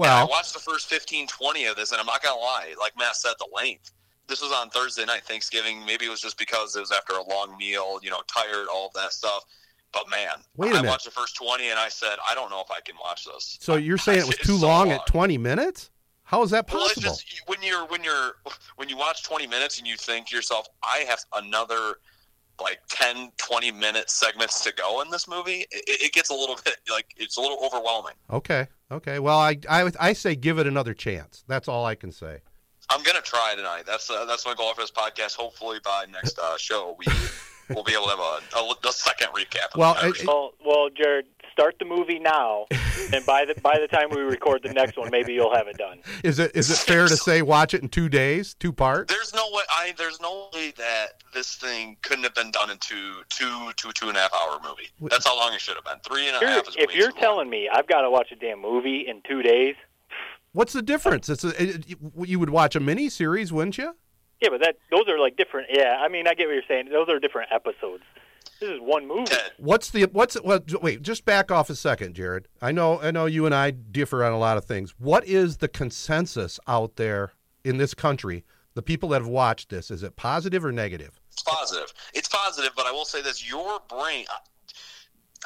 And 0.07 0.13
I 0.13 0.25
watched 0.25 0.55
the 0.55 0.61
first 0.61 0.87
15, 0.89 1.27
20 1.27 1.65
of 1.67 1.77
this, 1.77 1.93
and 1.93 2.01
I'm 2.01 2.07
not 2.07 2.23
gonna 2.23 2.41
lie. 2.41 2.75
Like 2.79 2.93
Matt 2.99 3.17
said, 3.17 3.33
the 3.39 3.49
length. 3.55 3.93
This 4.27 4.43
was 4.43 4.53
on 4.53 4.69
Thursday 4.71 5.05
night, 5.07 5.23
Thanksgiving. 5.25 5.85
Maybe 5.87 6.05
it 6.07 6.11
was 6.11 6.21
just 6.21 6.37
because 6.39 6.77
it 6.77 6.81
was 6.81 6.93
after 6.93 7.15
a 7.15 7.23
long 7.23 7.57
meal, 7.57 7.99
you 8.03 8.11
know, 8.11 8.21
tired, 8.27 8.67
all 8.73 8.89
of 8.89 8.93
that 8.95 9.13
stuff. 9.13 9.45
But 9.93 10.11
man, 10.11 10.29
Wait 10.57 10.69
a 10.69 10.71
I 10.71 10.77
minute. 10.83 10.89
watched 10.91 11.07
the 11.07 11.11
first 11.11 11.35
20, 11.37 11.71
and 11.71 11.79
I 11.79 11.89
said, 11.89 12.17
I 12.29 12.35
don't 12.35 12.51
know 12.51 12.61
if 12.61 12.71
I 12.71 12.81
can 12.85 12.95
watch 13.03 13.25
this. 13.25 13.57
so 13.61 13.77
you're 13.77 13.97
saying 13.97 14.19
it 14.21 14.27
was 14.27 14.37
too 14.37 14.59
so 14.59 14.67
long 14.67 14.89
long. 14.89 14.99
at 14.99 15.07
20 15.07 15.39
minutes? 15.39 15.91
How 16.25 16.43
is 16.43 16.51
that 16.51 16.71
Well, 16.71 16.85
it's 16.85 16.95
possible? 16.97 17.15
just 17.15 17.43
when 17.47 17.63
you're 17.63 17.87
when 17.87 18.05
you're 18.05 18.33
when 18.77 18.91
you 18.91 18.99
watch 18.99 19.23
20 19.25 19.47
minutes 19.47 19.79
and 19.79 19.87
you 19.87 19.97
think 19.97 20.27
to 20.29 20.37
yourself, 20.37 20.69
I 20.83 21.07
have 21.09 21.21
another 21.35 21.95
like 22.61 22.81
10, 22.89 23.31
20 23.37 23.73
minute 23.73 24.11
segments 24.11 24.63
to 24.65 24.73
go 24.75 25.01
in 25.01 25.11
this 25.11 25.29
movie. 25.29 25.67
It, 25.71 26.03
it 26.03 26.13
gets 26.13 26.31
a 26.31 26.35
little 26.35 26.59
bit 26.65 26.77
like 26.91 27.07
it's 27.17 27.37
a 27.37 27.41
little 27.41 27.59
overwhelming. 27.65 28.15
Okay. 28.31 28.67
Okay. 28.91 29.19
Well, 29.19 29.39
I, 29.39 29.59
I 29.69 29.91
I 30.01 30.13
say 30.13 30.35
give 30.35 30.59
it 30.59 30.67
another 30.67 30.95
chance. 30.95 31.45
That's 31.47 31.69
all 31.69 31.85
I 31.85 31.95
can 31.95 32.11
say. 32.13 32.41
I'm 32.91 33.03
gonna 33.03 33.21
try 33.21 33.55
tonight. 33.55 33.85
That's 33.87 34.09
uh, 34.11 34.25
that's 34.25 34.47
my 34.47 34.55
goal 34.55 34.73
for 34.75 34.81
this 34.81 34.91
podcast. 34.91 35.37
Hopefully 35.37 35.79
by 35.85 36.07
next 36.11 36.39
uh, 36.39 36.57
show 36.57 36.97
we 36.99 37.07
will 37.75 37.85
be 37.85 37.93
able 37.93 38.05
to 38.05 38.11
have 38.11 38.19
a, 38.19 38.57
a, 38.59 38.89
a 38.89 38.93
second 38.93 39.29
recap. 39.29 39.77
Well, 39.77 39.97
it- 40.03 40.27
Well, 40.27 40.53
well, 40.65 40.89
Jared, 40.91 41.27
start 41.53 41.77
the 41.79 41.85
movie 41.85 42.19
now, 42.19 42.67
and 43.13 43.25
by 43.27 43.45
the 43.45 43.55
by 43.61 43.79
the 43.81 43.89
time 43.89 44.09
we 44.11 44.21
record 44.23 44.63
the 44.63 44.73
next 44.73 44.97
one, 44.97 45.11
maybe 45.11 45.33
you'll 45.33 45.55
have 45.55 45.67
it 45.69 45.77
done. 45.77 45.99
Is 46.23 46.39
it 46.39 46.53
is 46.55 46.71
it 46.71 46.77
fair 46.79 47.07
to 47.09 47.17
say 47.17 47.43
watch 47.43 47.75
it 47.75 47.83
in 47.83 47.89
two 47.89 48.09
days, 48.09 48.55
two 48.55 48.73
parts? 48.73 49.13
there's 49.13 49.35
no 49.35 49.45
way. 49.53 49.63
I 49.71 49.93
there's 49.97 50.21
no 50.21 50.49
way 50.55 50.73
that 50.77 51.23
this 51.35 51.57
thing 51.57 51.97
couldn't 52.03 52.25
have 52.25 52.35
been 52.35 52.51
done 52.51 52.71
into 52.71 53.23
two 53.29 53.73
two 53.77 53.91
two 53.93 54.09
and 54.09 54.17
a 54.17 54.21
half 54.21 54.33
hour 54.35 54.59
movie. 54.63 54.89
That's 55.11 55.27
how 55.27 55.37
long 55.37 55.53
it 55.55 55.61
should 55.61 55.75
have 55.77 55.85
been. 55.85 55.99
Three 56.09 56.29
and 56.29 56.37
a 56.37 56.41
You're, 56.41 56.49
half 56.51 56.69
is 56.69 56.77
if 56.77 56.89
way 56.89 56.95
you're 56.95 57.09
too 57.09 57.15
long. 57.15 57.21
telling 57.21 57.51
me 57.51 57.69
I've 57.73 57.87
got 57.89 58.03
to 58.03 58.11
watch 58.11 58.31
a 58.33 58.37
damn 58.37 58.61
movie 58.61 59.05
in 59.09 59.23
two 59.29 59.43
days, 59.43 59.75
What's 60.53 60.73
the 60.73 60.83
difference? 60.83 61.29
It's 61.29 61.45
a, 61.45 61.63
it, 61.63 61.85
you 62.25 62.39
would 62.41 62.51
watch 62.51 62.75
a 62.75 62.81
mini 62.81 63.11
series, 63.11 63.53
wouldn't 63.53 63.77
you? 63.79 63.95
Yeah, 64.41 64.49
but 64.51 64.61
that 64.61 64.77
those 64.91 65.09
are 65.09 65.19
like 65.19 65.37
different. 65.37 65.69
Yeah, 65.71 65.97
I 66.01 66.09
mean, 66.09 66.27
I 66.27 66.35
get 66.35 66.47
what 66.47 66.55
you're 66.55 66.63
saying. 66.69 66.89
Those 66.91 67.09
are 67.09 67.19
different 67.19 67.51
episodes. 67.53 68.05
This 68.61 68.71
is 68.71 68.81
one 68.81 69.07
movie. 69.07 69.33
What's 69.59 69.91
the 69.91 70.05
what's 70.13 70.35
what? 70.37 70.83
Wait, 70.83 71.03
just 71.03 71.25
back 71.25 71.51
off 71.51 71.71
a 71.71 71.77
second, 71.77 72.15
Jared. 72.15 72.49
I 72.61 72.73
know 72.73 73.01
I 73.01 73.11
know 73.11 73.27
you 73.27 73.47
and 73.47 73.55
I 73.55 73.71
differ 73.71 74.25
on 74.25 74.33
a 74.33 74.39
lot 74.39 74.57
of 74.57 74.65
things. 74.65 74.95
What 74.99 75.27
is 75.27 75.59
the 75.59 75.69
consensus 75.69 76.59
out 76.67 76.97
there 76.97 77.33
in 77.65 77.79
this 77.79 77.95
country? 77.95 78.45
The 78.75 78.83
people 78.83 79.09
that 79.11 79.21
have 79.21 79.29
watched 79.29 79.71
this, 79.71 79.91
is 79.91 80.03
it 80.03 80.17
positive 80.17 80.65
or 80.65 80.73
negative? 80.73 81.21
It's 81.33 81.43
positive. 81.43 81.93
It's 82.15 82.29
positive, 82.29 82.71
but 82.77 82.87
I 82.87 82.93
will 82.93 83.05
say 83.05 83.23
this: 83.23 83.49
your 83.49 83.81
brain. 83.89 84.27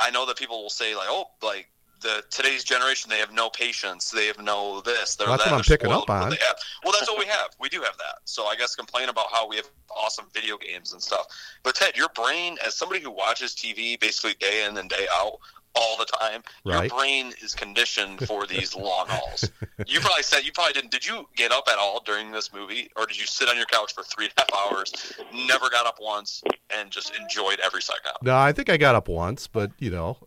I 0.01 0.11
know 0.11 0.27
that 0.27 0.37
people 0.37 0.63
will 0.63 0.71
say 0.71 0.95
like, 0.95 1.09
"Oh, 1.09 1.27
like 1.43 1.69
the 2.03 2.23
today's 2.31 2.65
generation, 2.65 3.09
they 3.11 3.19
have 3.19 3.33
no 3.33 3.49
patience. 3.51 4.11
They 4.11 4.27
have 4.27 4.39
no 4.41 4.81
this. 4.83 5.17
They're 5.17 5.27
Well, 5.29 5.39
that's 5.39 5.45
that. 5.45 5.51
what 5.53 5.59
I'm 5.59 5.65
they're 5.67 5.77
picking 5.79 5.91
spoiled 5.91 6.11
up 6.11 6.11
on. 6.11 6.37
Well, 6.85 6.93
that's 6.99 7.09
what 7.11 7.19
we 7.19 7.27
have. 7.27 7.49
We 7.61 7.69
do 7.69 7.81
have 7.83 7.97
that. 7.99 8.17
So 8.25 8.47
I 8.47 8.57
guess 8.57 8.75
complain 8.77 9.09
about 9.09 9.27
how 9.33 9.49
we 9.49 9.57
have 9.57 9.67
awesome 9.91 10.27
video 10.35 10.57
games 10.59 10.93
and 10.93 11.03
stuff. 11.03 11.27
But 11.63 11.75
Ted, 11.77 11.97
your 11.97 12.09
brain, 12.11 12.59
as 12.67 12.75
somebody 12.75 13.01
who 13.01 13.11
watches 13.11 13.55
TV 13.55 13.99
basically 14.01 14.35
day 14.35 14.67
in 14.69 14.77
and 14.77 14.89
day 14.91 15.07
out 15.13 15.39
all 15.75 15.97
the 15.97 16.05
time, 16.05 16.43
Right. 16.67 16.91
your 16.91 16.99
brain 16.99 17.33
is 17.43 17.55
conditioned 17.55 18.27
for 18.27 18.47
these 18.55 18.75
long 18.77 19.07
hauls. 19.09 19.51
You 19.87 20.01
probably 20.01 20.23
said 20.23 20.45
you 20.45 20.53
probably 20.53 20.75
didn't. 20.75 20.91
Did 20.91 21.07
you 21.07 21.27
get 21.35 21.51
up 21.51 21.65
at 21.69 21.79
all 21.79 22.01
during 22.05 22.31
this 22.31 22.53
movie, 22.53 22.91
or 22.97 23.07
did 23.07 23.19
you 23.19 23.25
sit 23.27 23.49
on 23.49 23.57
your 23.57 23.65
couch 23.67 23.95
for 23.95 24.03
three 24.05 24.27
and 24.27 24.35
a 24.37 24.41
half 24.55 24.73
hours, 24.73 24.93
never 25.33 25.71
got 25.71 25.87
up 25.87 25.97
once, 26.01 26.43
and 26.77 26.91
just 26.91 27.15
enjoyed 27.17 27.59
every 27.61 27.81
second? 27.81 28.13
No, 28.23 28.37
I 28.37 28.53
think 28.53 28.69
I 28.69 28.77
got 28.77 28.95
up 28.95 29.09
once, 29.09 29.47
but 29.47 29.71
you 29.79 29.91
know, 29.91 30.19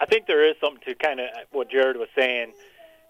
I 0.00 0.06
think 0.06 0.26
there 0.26 0.48
is 0.48 0.56
something 0.60 0.82
to 0.86 0.94
kind 0.94 1.20
of 1.20 1.28
what 1.52 1.70
Jared 1.70 1.96
was 1.96 2.08
saying. 2.14 2.52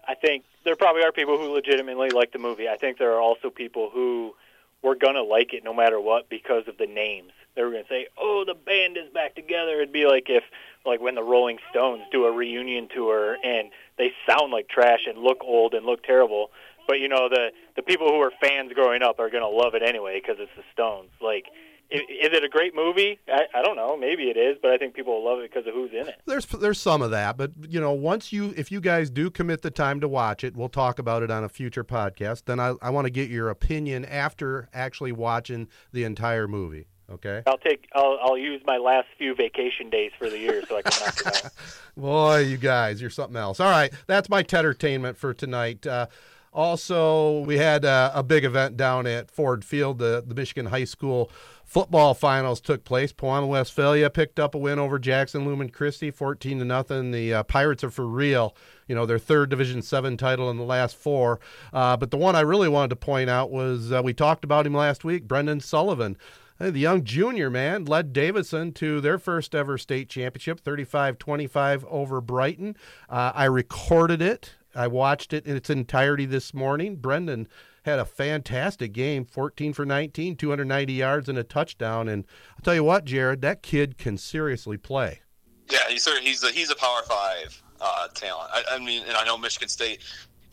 I 0.07 0.15
think 0.15 0.43
there 0.63 0.75
probably 0.75 1.03
are 1.03 1.11
people 1.11 1.37
who 1.37 1.51
legitimately 1.51 2.09
like 2.09 2.31
the 2.31 2.39
movie. 2.39 2.69
I 2.69 2.77
think 2.77 2.97
there 2.97 3.13
are 3.13 3.21
also 3.21 3.49
people 3.49 3.89
who 3.93 4.33
were 4.81 4.95
gonna 4.95 5.21
like 5.21 5.53
it 5.53 5.63
no 5.63 5.73
matter 5.73 5.99
what 5.99 6.29
because 6.29 6.67
of 6.67 6.77
the 6.77 6.85
names. 6.87 7.31
They 7.55 7.63
were 7.63 7.71
gonna 7.71 7.87
say, 7.89 8.07
"Oh, 8.17 8.45
the 8.45 8.53
band 8.53 8.97
is 8.97 9.09
back 9.09 9.35
together." 9.35 9.75
It'd 9.75 9.91
be 9.91 10.05
like 10.05 10.29
if, 10.29 10.43
like, 10.85 11.01
when 11.01 11.15
the 11.15 11.23
Rolling 11.23 11.59
Stones 11.71 12.03
do 12.11 12.25
a 12.25 12.31
reunion 12.31 12.87
tour 12.87 13.37
and 13.43 13.71
they 13.97 14.13
sound 14.29 14.51
like 14.51 14.69
trash 14.69 15.07
and 15.07 15.17
look 15.17 15.43
old 15.43 15.73
and 15.73 15.85
look 15.85 16.03
terrible, 16.03 16.51
but 16.87 16.99
you 16.99 17.09
know 17.09 17.27
the 17.27 17.51
the 17.75 17.81
people 17.81 18.07
who 18.09 18.19
were 18.19 18.31
fans 18.39 18.71
growing 18.73 19.01
up 19.01 19.19
are 19.19 19.29
gonna 19.29 19.49
love 19.49 19.75
it 19.75 19.83
anyway 19.83 20.21
because 20.21 20.39
it's 20.39 20.55
the 20.55 20.63
Stones. 20.71 21.09
Like, 21.19 21.47
is 21.89 22.33
it 22.33 22.43
a 22.43 22.49
great 22.49 22.75
movie? 22.75 23.19
I, 23.27 23.45
I 23.53 23.61
don't 23.61 23.75
know. 23.75 23.95
Maybe 23.95 24.23
it 24.23 24.37
is, 24.37 24.57
but 24.61 24.71
I 24.71 24.77
think 24.77 24.93
people 24.93 25.13
will 25.13 25.25
love 25.25 25.39
it 25.39 25.51
because 25.51 25.67
of 25.67 25.73
who's 25.73 25.91
in 25.91 26.07
it. 26.07 26.21
there's 26.25 26.45
there's 26.45 26.79
some 26.79 27.01
of 27.01 27.11
that. 27.11 27.37
But 27.37 27.51
you 27.67 27.79
know, 27.79 27.93
once 27.93 28.33
you 28.33 28.53
if 28.57 28.71
you 28.71 28.81
guys 28.81 29.09
do 29.09 29.29
commit 29.29 29.61
the 29.61 29.71
time 29.71 29.99
to 30.01 30.07
watch 30.07 30.43
it, 30.43 30.55
we'll 30.55 30.69
talk 30.69 30.99
about 30.99 31.23
it 31.23 31.31
on 31.31 31.43
a 31.43 31.49
future 31.49 31.83
podcast. 31.83 32.45
Then 32.45 32.59
I 32.59 32.75
I 32.81 32.89
want 32.89 33.05
to 33.05 33.11
get 33.11 33.29
your 33.29 33.49
opinion 33.49 34.05
after 34.05 34.69
actually 34.73 35.11
watching 35.11 35.67
the 35.91 36.03
entire 36.03 36.47
movie. 36.47 36.87
Okay. 37.09 37.41
I'll 37.47 37.57
take. 37.57 37.87
I'll, 37.93 38.19
I'll 38.21 38.37
use 38.37 38.61
my 38.65 38.77
last 38.77 39.07
few 39.17 39.33
vacation 39.33 39.89
days 39.89 40.11
for 40.19 40.29
the 40.29 40.37
year 40.37 40.61
so 40.67 40.77
I 40.77 40.81
can 40.81 41.05
knock 41.05 41.21
it 41.21 41.45
out. 41.45 41.51
Boy, 41.97 42.39
you 42.39 42.57
guys, 42.57 42.99
you're 42.99 43.09
something 43.09 43.37
else. 43.37 43.61
All 43.61 43.69
right, 43.69 43.93
that's 44.07 44.29
my 44.29 44.39
entertainment 44.39 45.17
for 45.17 45.33
tonight. 45.33 45.87
Uh, 45.87 46.07
also, 46.53 47.41
we 47.41 47.57
had 47.57 47.85
uh, 47.85 48.11
a 48.13 48.23
big 48.23 48.43
event 48.43 48.77
down 48.77 49.05
at 49.05 49.29
Ford 49.29 49.63
Field. 49.63 49.99
The, 49.99 50.23
the 50.25 50.35
Michigan 50.35 50.67
High 50.67 50.85
School 50.85 51.31
football 51.67 52.13
finals 52.13 52.61
took 52.61 52.83
place. 52.83 53.11
Pewamo 53.11 53.49
Westphalia 53.49 54.09
picked 54.09 54.39
up 54.39 54.55
a 54.55 54.57
win 54.57 54.79
over 54.79 54.97
Jackson 54.97 55.45
Lumen 55.45 55.69
Christi, 55.69 56.09
14 56.09 56.59
to 56.59 56.65
nothing. 56.65 57.11
The 57.11 57.33
uh, 57.33 57.43
Pirates 57.43 57.83
are 57.83 57.91
for 57.91 58.07
real. 58.07 58.55
You 58.87 58.95
know, 58.95 59.05
their 59.05 59.19
third 59.19 59.49
Division 59.49 59.81
Seven 59.81 60.17
title 60.17 60.49
in 60.49 60.57
the 60.57 60.63
last 60.63 60.95
four. 60.95 61.39
Uh, 61.73 61.97
but 61.97 62.09
the 62.09 62.17
one 62.17 62.35
I 62.35 62.41
really 62.41 62.69
wanted 62.69 62.89
to 62.89 62.95
point 62.95 63.29
out 63.29 63.51
was 63.51 63.91
uh, 63.91 64.01
we 64.01 64.13
talked 64.13 64.43
about 64.43 64.65
him 64.65 64.73
last 64.73 65.03
week, 65.03 65.27
Brendan 65.27 65.59
Sullivan. 65.59 66.17
Hey, 66.57 66.71
The 66.71 66.79
young 66.79 67.03
junior 67.03 67.51
man 67.51 67.85
led 67.85 68.13
Davison 68.13 68.71
to 68.73 68.99
their 68.99 69.19
first 69.19 69.53
ever 69.53 69.77
state 69.77 70.09
championship, 70.09 70.59
35 70.59 71.19
25 71.19 71.85
over 71.85 72.19
Brighton. 72.19 72.75
Uh, 73.09 73.31
I 73.35 73.45
recorded 73.45 74.23
it. 74.23 74.55
I 74.77 74.87
watched 74.87 75.33
it 75.33 75.45
in 75.45 75.55
its 75.55 75.69
entirety 75.69 76.25
this 76.25 76.53
morning. 76.53 76.97
Brendan 76.97 77.47
had 77.83 77.99
a 77.99 78.05
fantastic 78.05 78.93
game 78.93 79.25
14 79.25 79.73
for 79.73 79.85
19, 79.85 80.35
290 80.35 80.93
yards, 80.93 81.27
and 81.27 81.37
a 81.37 81.43
touchdown. 81.43 82.07
And 82.07 82.25
I'll 82.51 82.61
tell 82.63 82.75
you 82.75 82.83
what, 82.83 83.05
Jared, 83.05 83.41
that 83.41 83.63
kid 83.63 83.97
can 83.97 84.17
seriously 84.17 84.77
play. 84.77 85.21
Yeah, 85.69 85.79
he's 85.89 86.05
of- 86.07 86.19
he's 86.19 86.43
a, 86.43 86.51
he's 86.51 86.69
a 86.69 86.75
Power 86.75 87.01
Five 87.07 87.61
uh, 87.81 88.07
talent. 88.13 88.51
I, 88.53 88.63
I 88.73 88.79
mean, 88.79 89.03
and 89.07 89.17
I 89.17 89.25
know 89.25 89.37
Michigan 89.37 89.67
State. 89.67 90.01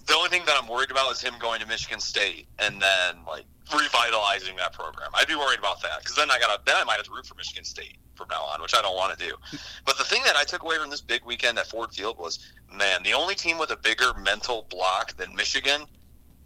The 0.07 0.15
only 0.15 0.29
thing 0.29 0.43
that 0.47 0.57
I'm 0.61 0.69
worried 0.69 0.91
about 0.91 1.13
is 1.13 1.21
him 1.21 1.35
going 1.39 1.61
to 1.61 1.67
Michigan 1.67 2.01
State 2.01 2.47
and 2.59 2.81
then 2.81 3.17
like 3.27 3.45
revitalizing 3.73 4.57
that 4.57 4.73
program. 4.73 5.11
I'd 5.15 5.29
be 5.29 5.35
worried 5.35 5.59
about 5.59 5.83
that 5.83 6.01
because 6.01 6.17
then 6.17 6.31
I 6.31 6.39
got 6.39 6.65
then 6.67 6.77
I 6.77 6.85
might 6.85 6.97
have 6.97 7.07
to 7.07 7.13
root 7.13 7.27
for 7.27 7.35
Michigan 7.37 7.65
State 7.65 7.99
from 8.15 8.29
now 8.31 8.43
on, 8.43 8.63
which 8.63 8.75
I 8.75 8.83
don't 8.83 8.97
want 8.97 9.19
to 9.19 9.29
do. 9.29 9.35
But 9.85 9.99
the 9.99 10.05
thing 10.05 10.23
that 10.25 10.37
I 10.37 10.45
took 10.45 10.63
away 10.63 10.77
from 10.79 10.91
this 10.91 11.01
big 11.01 11.25
weekend 11.25 11.59
at 11.59 11.67
Ford 11.67 11.93
Field 11.93 12.19
was, 12.19 12.39
man, 12.73 13.03
the 13.03 13.13
only 13.13 13.35
team 13.35 13.59
with 13.59 13.71
a 13.71 13.77
bigger 13.77 14.15
mental 14.15 14.67
block 14.71 15.17
than 15.17 15.35
Michigan 15.35 15.83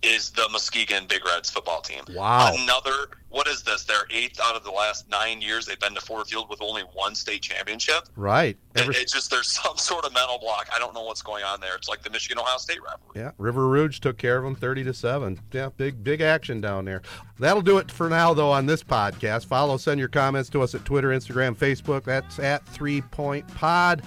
is 0.03 0.31
the 0.31 0.49
Muskegon 0.51 1.07
Big 1.09 1.25
Reds 1.27 1.51
football 1.51 1.81
team. 1.81 2.03
Wow. 2.15 2.53
Another, 2.57 3.09
what 3.31 3.49
is 3.49 3.62
this? 3.65 3.83
Their 3.83 4.03
eighth 4.11 4.39
out 4.41 4.55
of 4.55 4.62
the 4.62 4.70
last 4.70 5.09
nine 5.11 5.43
years 5.43 5.66
they've 5.66 5.79
been 5.81 5.95
to 5.95 6.01
Ford 6.01 6.29
Field 6.29 6.49
with 6.49 6.62
only 6.62 6.83
one 6.95 7.16
state 7.16 7.43
championship. 7.43 8.05
Right. 8.15 8.57
It- 8.77 8.89
it's 8.97 9.12
just 9.12 9.29
there's 9.31 9.49
some 9.62 9.77
sort 9.77 10.05
of 10.05 10.12
mental 10.15 10.39
block. 10.39 10.69
I 10.75 10.79
don't 10.79 10.95
know 10.95 11.03
what's 11.03 11.23
going 11.23 11.43
on 11.43 11.61
there. 11.61 11.75
It's 11.75 11.89
like 11.89 12.03
the 12.03 12.11
Michigan 12.11 12.39
Ohio 12.39 12.59
State 12.59 12.79
rivalry. 12.81 13.01
Yeah, 13.16 13.33
River 13.39 13.66
Rouge 13.69 13.99
took 13.99 14.19
care 14.19 14.39
of 14.39 14.45
them 14.45 14.55
30 14.55 14.85
to 14.85 14.95
7. 14.95 15.41
Yeah, 15.53 15.70
big 15.77 16.05
big 16.05 16.20
action 16.20 16.61
down 16.61 16.85
there. 16.85 17.03
That'll 17.41 17.62
do 17.62 17.79
it 17.79 17.91
for 17.91 18.09
now 18.09 18.33
though 18.35 18.53
on 18.53 18.66
this 18.66 18.85
podcast. 18.85 19.47
Follow, 19.47 19.77
send 19.79 19.99
your 19.99 20.09
comments 20.09 20.49
to 20.51 20.62
us 20.62 20.77
at 20.77 20.85
Twitter, 20.85 21.09
Instagram, 21.09 21.57
Facebook. 21.57 22.05
That's 22.05 22.39
at 22.39 22.65
3 22.66 23.01
Point 23.03 23.49
Pod. 23.57 24.03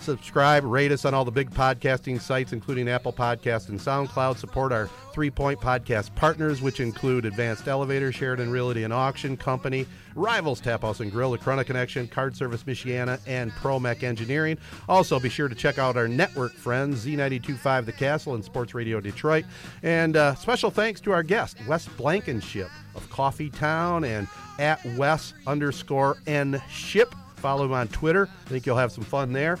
Subscribe, 0.00 0.64
rate 0.64 0.92
us 0.92 1.04
on 1.04 1.12
all 1.12 1.24
the 1.24 1.30
big 1.30 1.50
podcasting 1.50 2.20
sites, 2.20 2.52
including 2.52 2.88
Apple 2.88 3.12
Podcast 3.12 3.68
and 3.68 3.78
SoundCloud. 3.78 4.38
Support 4.38 4.72
our 4.72 4.88
three 5.12 5.30
point 5.30 5.60
podcast 5.60 6.14
partners, 6.14 6.62
which 6.62 6.80
include 6.80 7.24
Advanced 7.24 7.68
Elevator, 7.68 8.12
Sheridan 8.12 8.50
Realty 8.50 8.84
and 8.84 8.92
Auction 8.92 9.36
Company, 9.36 9.86
Rivals 10.14 10.60
Tap 10.60 10.82
House 10.82 11.00
and 11.00 11.10
Grill, 11.10 11.32
the 11.32 11.38
Corunna 11.38 11.66
Connection, 11.66 12.06
Card 12.06 12.36
Service 12.36 12.62
Michiana, 12.64 13.20
and 13.26 13.50
ProMech 13.52 14.02
Engineering. 14.02 14.56
Also, 14.88 15.18
be 15.18 15.28
sure 15.28 15.48
to 15.48 15.54
check 15.54 15.78
out 15.78 15.96
our 15.96 16.08
network 16.08 16.52
friends, 16.52 17.04
Z925 17.04 17.84
The 17.84 17.92
Castle 17.92 18.34
and 18.34 18.44
Sports 18.44 18.74
Radio 18.74 19.00
Detroit. 19.00 19.44
And 19.82 20.16
uh, 20.16 20.34
special 20.36 20.70
thanks 20.70 21.00
to 21.02 21.12
our 21.12 21.22
guest, 21.22 21.58
Wes 21.66 21.86
Blankenship 21.86 22.70
of 22.94 23.08
Coffee 23.10 23.50
Town 23.50 24.04
and 24.04 24.28
at 24.58 24.84
Wes 24.96 25.34
underscore 25.46 26.16
N 26.26 26.62
Ship. 26.70 27.14
Follow 27.36 27.64
him 27.64 27.72
on 27.72 27.88
Twitter. 27.88 28.28
I 28.46 28.48
think 28.48 28.66
you'll 28.66 28.76
have 28.76 28.92
some 28.92 29.04
fun 29.04 29.32
there. 29.32 29.58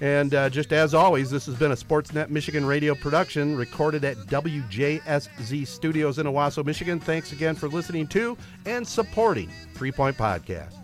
And 0.00 0.34
uh, 0.34 0.50
just 0.50 0.72
as 0.72 0.94
always, 0.94 1.30
this 1.30 1.46
has 1.46 1.54
been 1.54 1.72
a 1.72 1.76
Sportsnet 1.76 2.28
Michigan 2.28 2.66
radio 2.66 2.94
production 2.94 3.56
recorded 3.56 4.04
at 4.04 4.16
WJSZ 4.18 5.66
Studios 5.66 6.18
in 6.18 6.26
Owosso, 6.26 6.64
Michigan. 6.64 7.00
Thanks 7.00 7.32
again 7.32 7.54
for 7.54 7.68
listening 7.68 8.06
to 8.08 8.36
and 8.66 8.86
supporting 8.86 9.50
Three 9.74 9.92
Point 9.92 10.16
Podcast. 10.16 10.74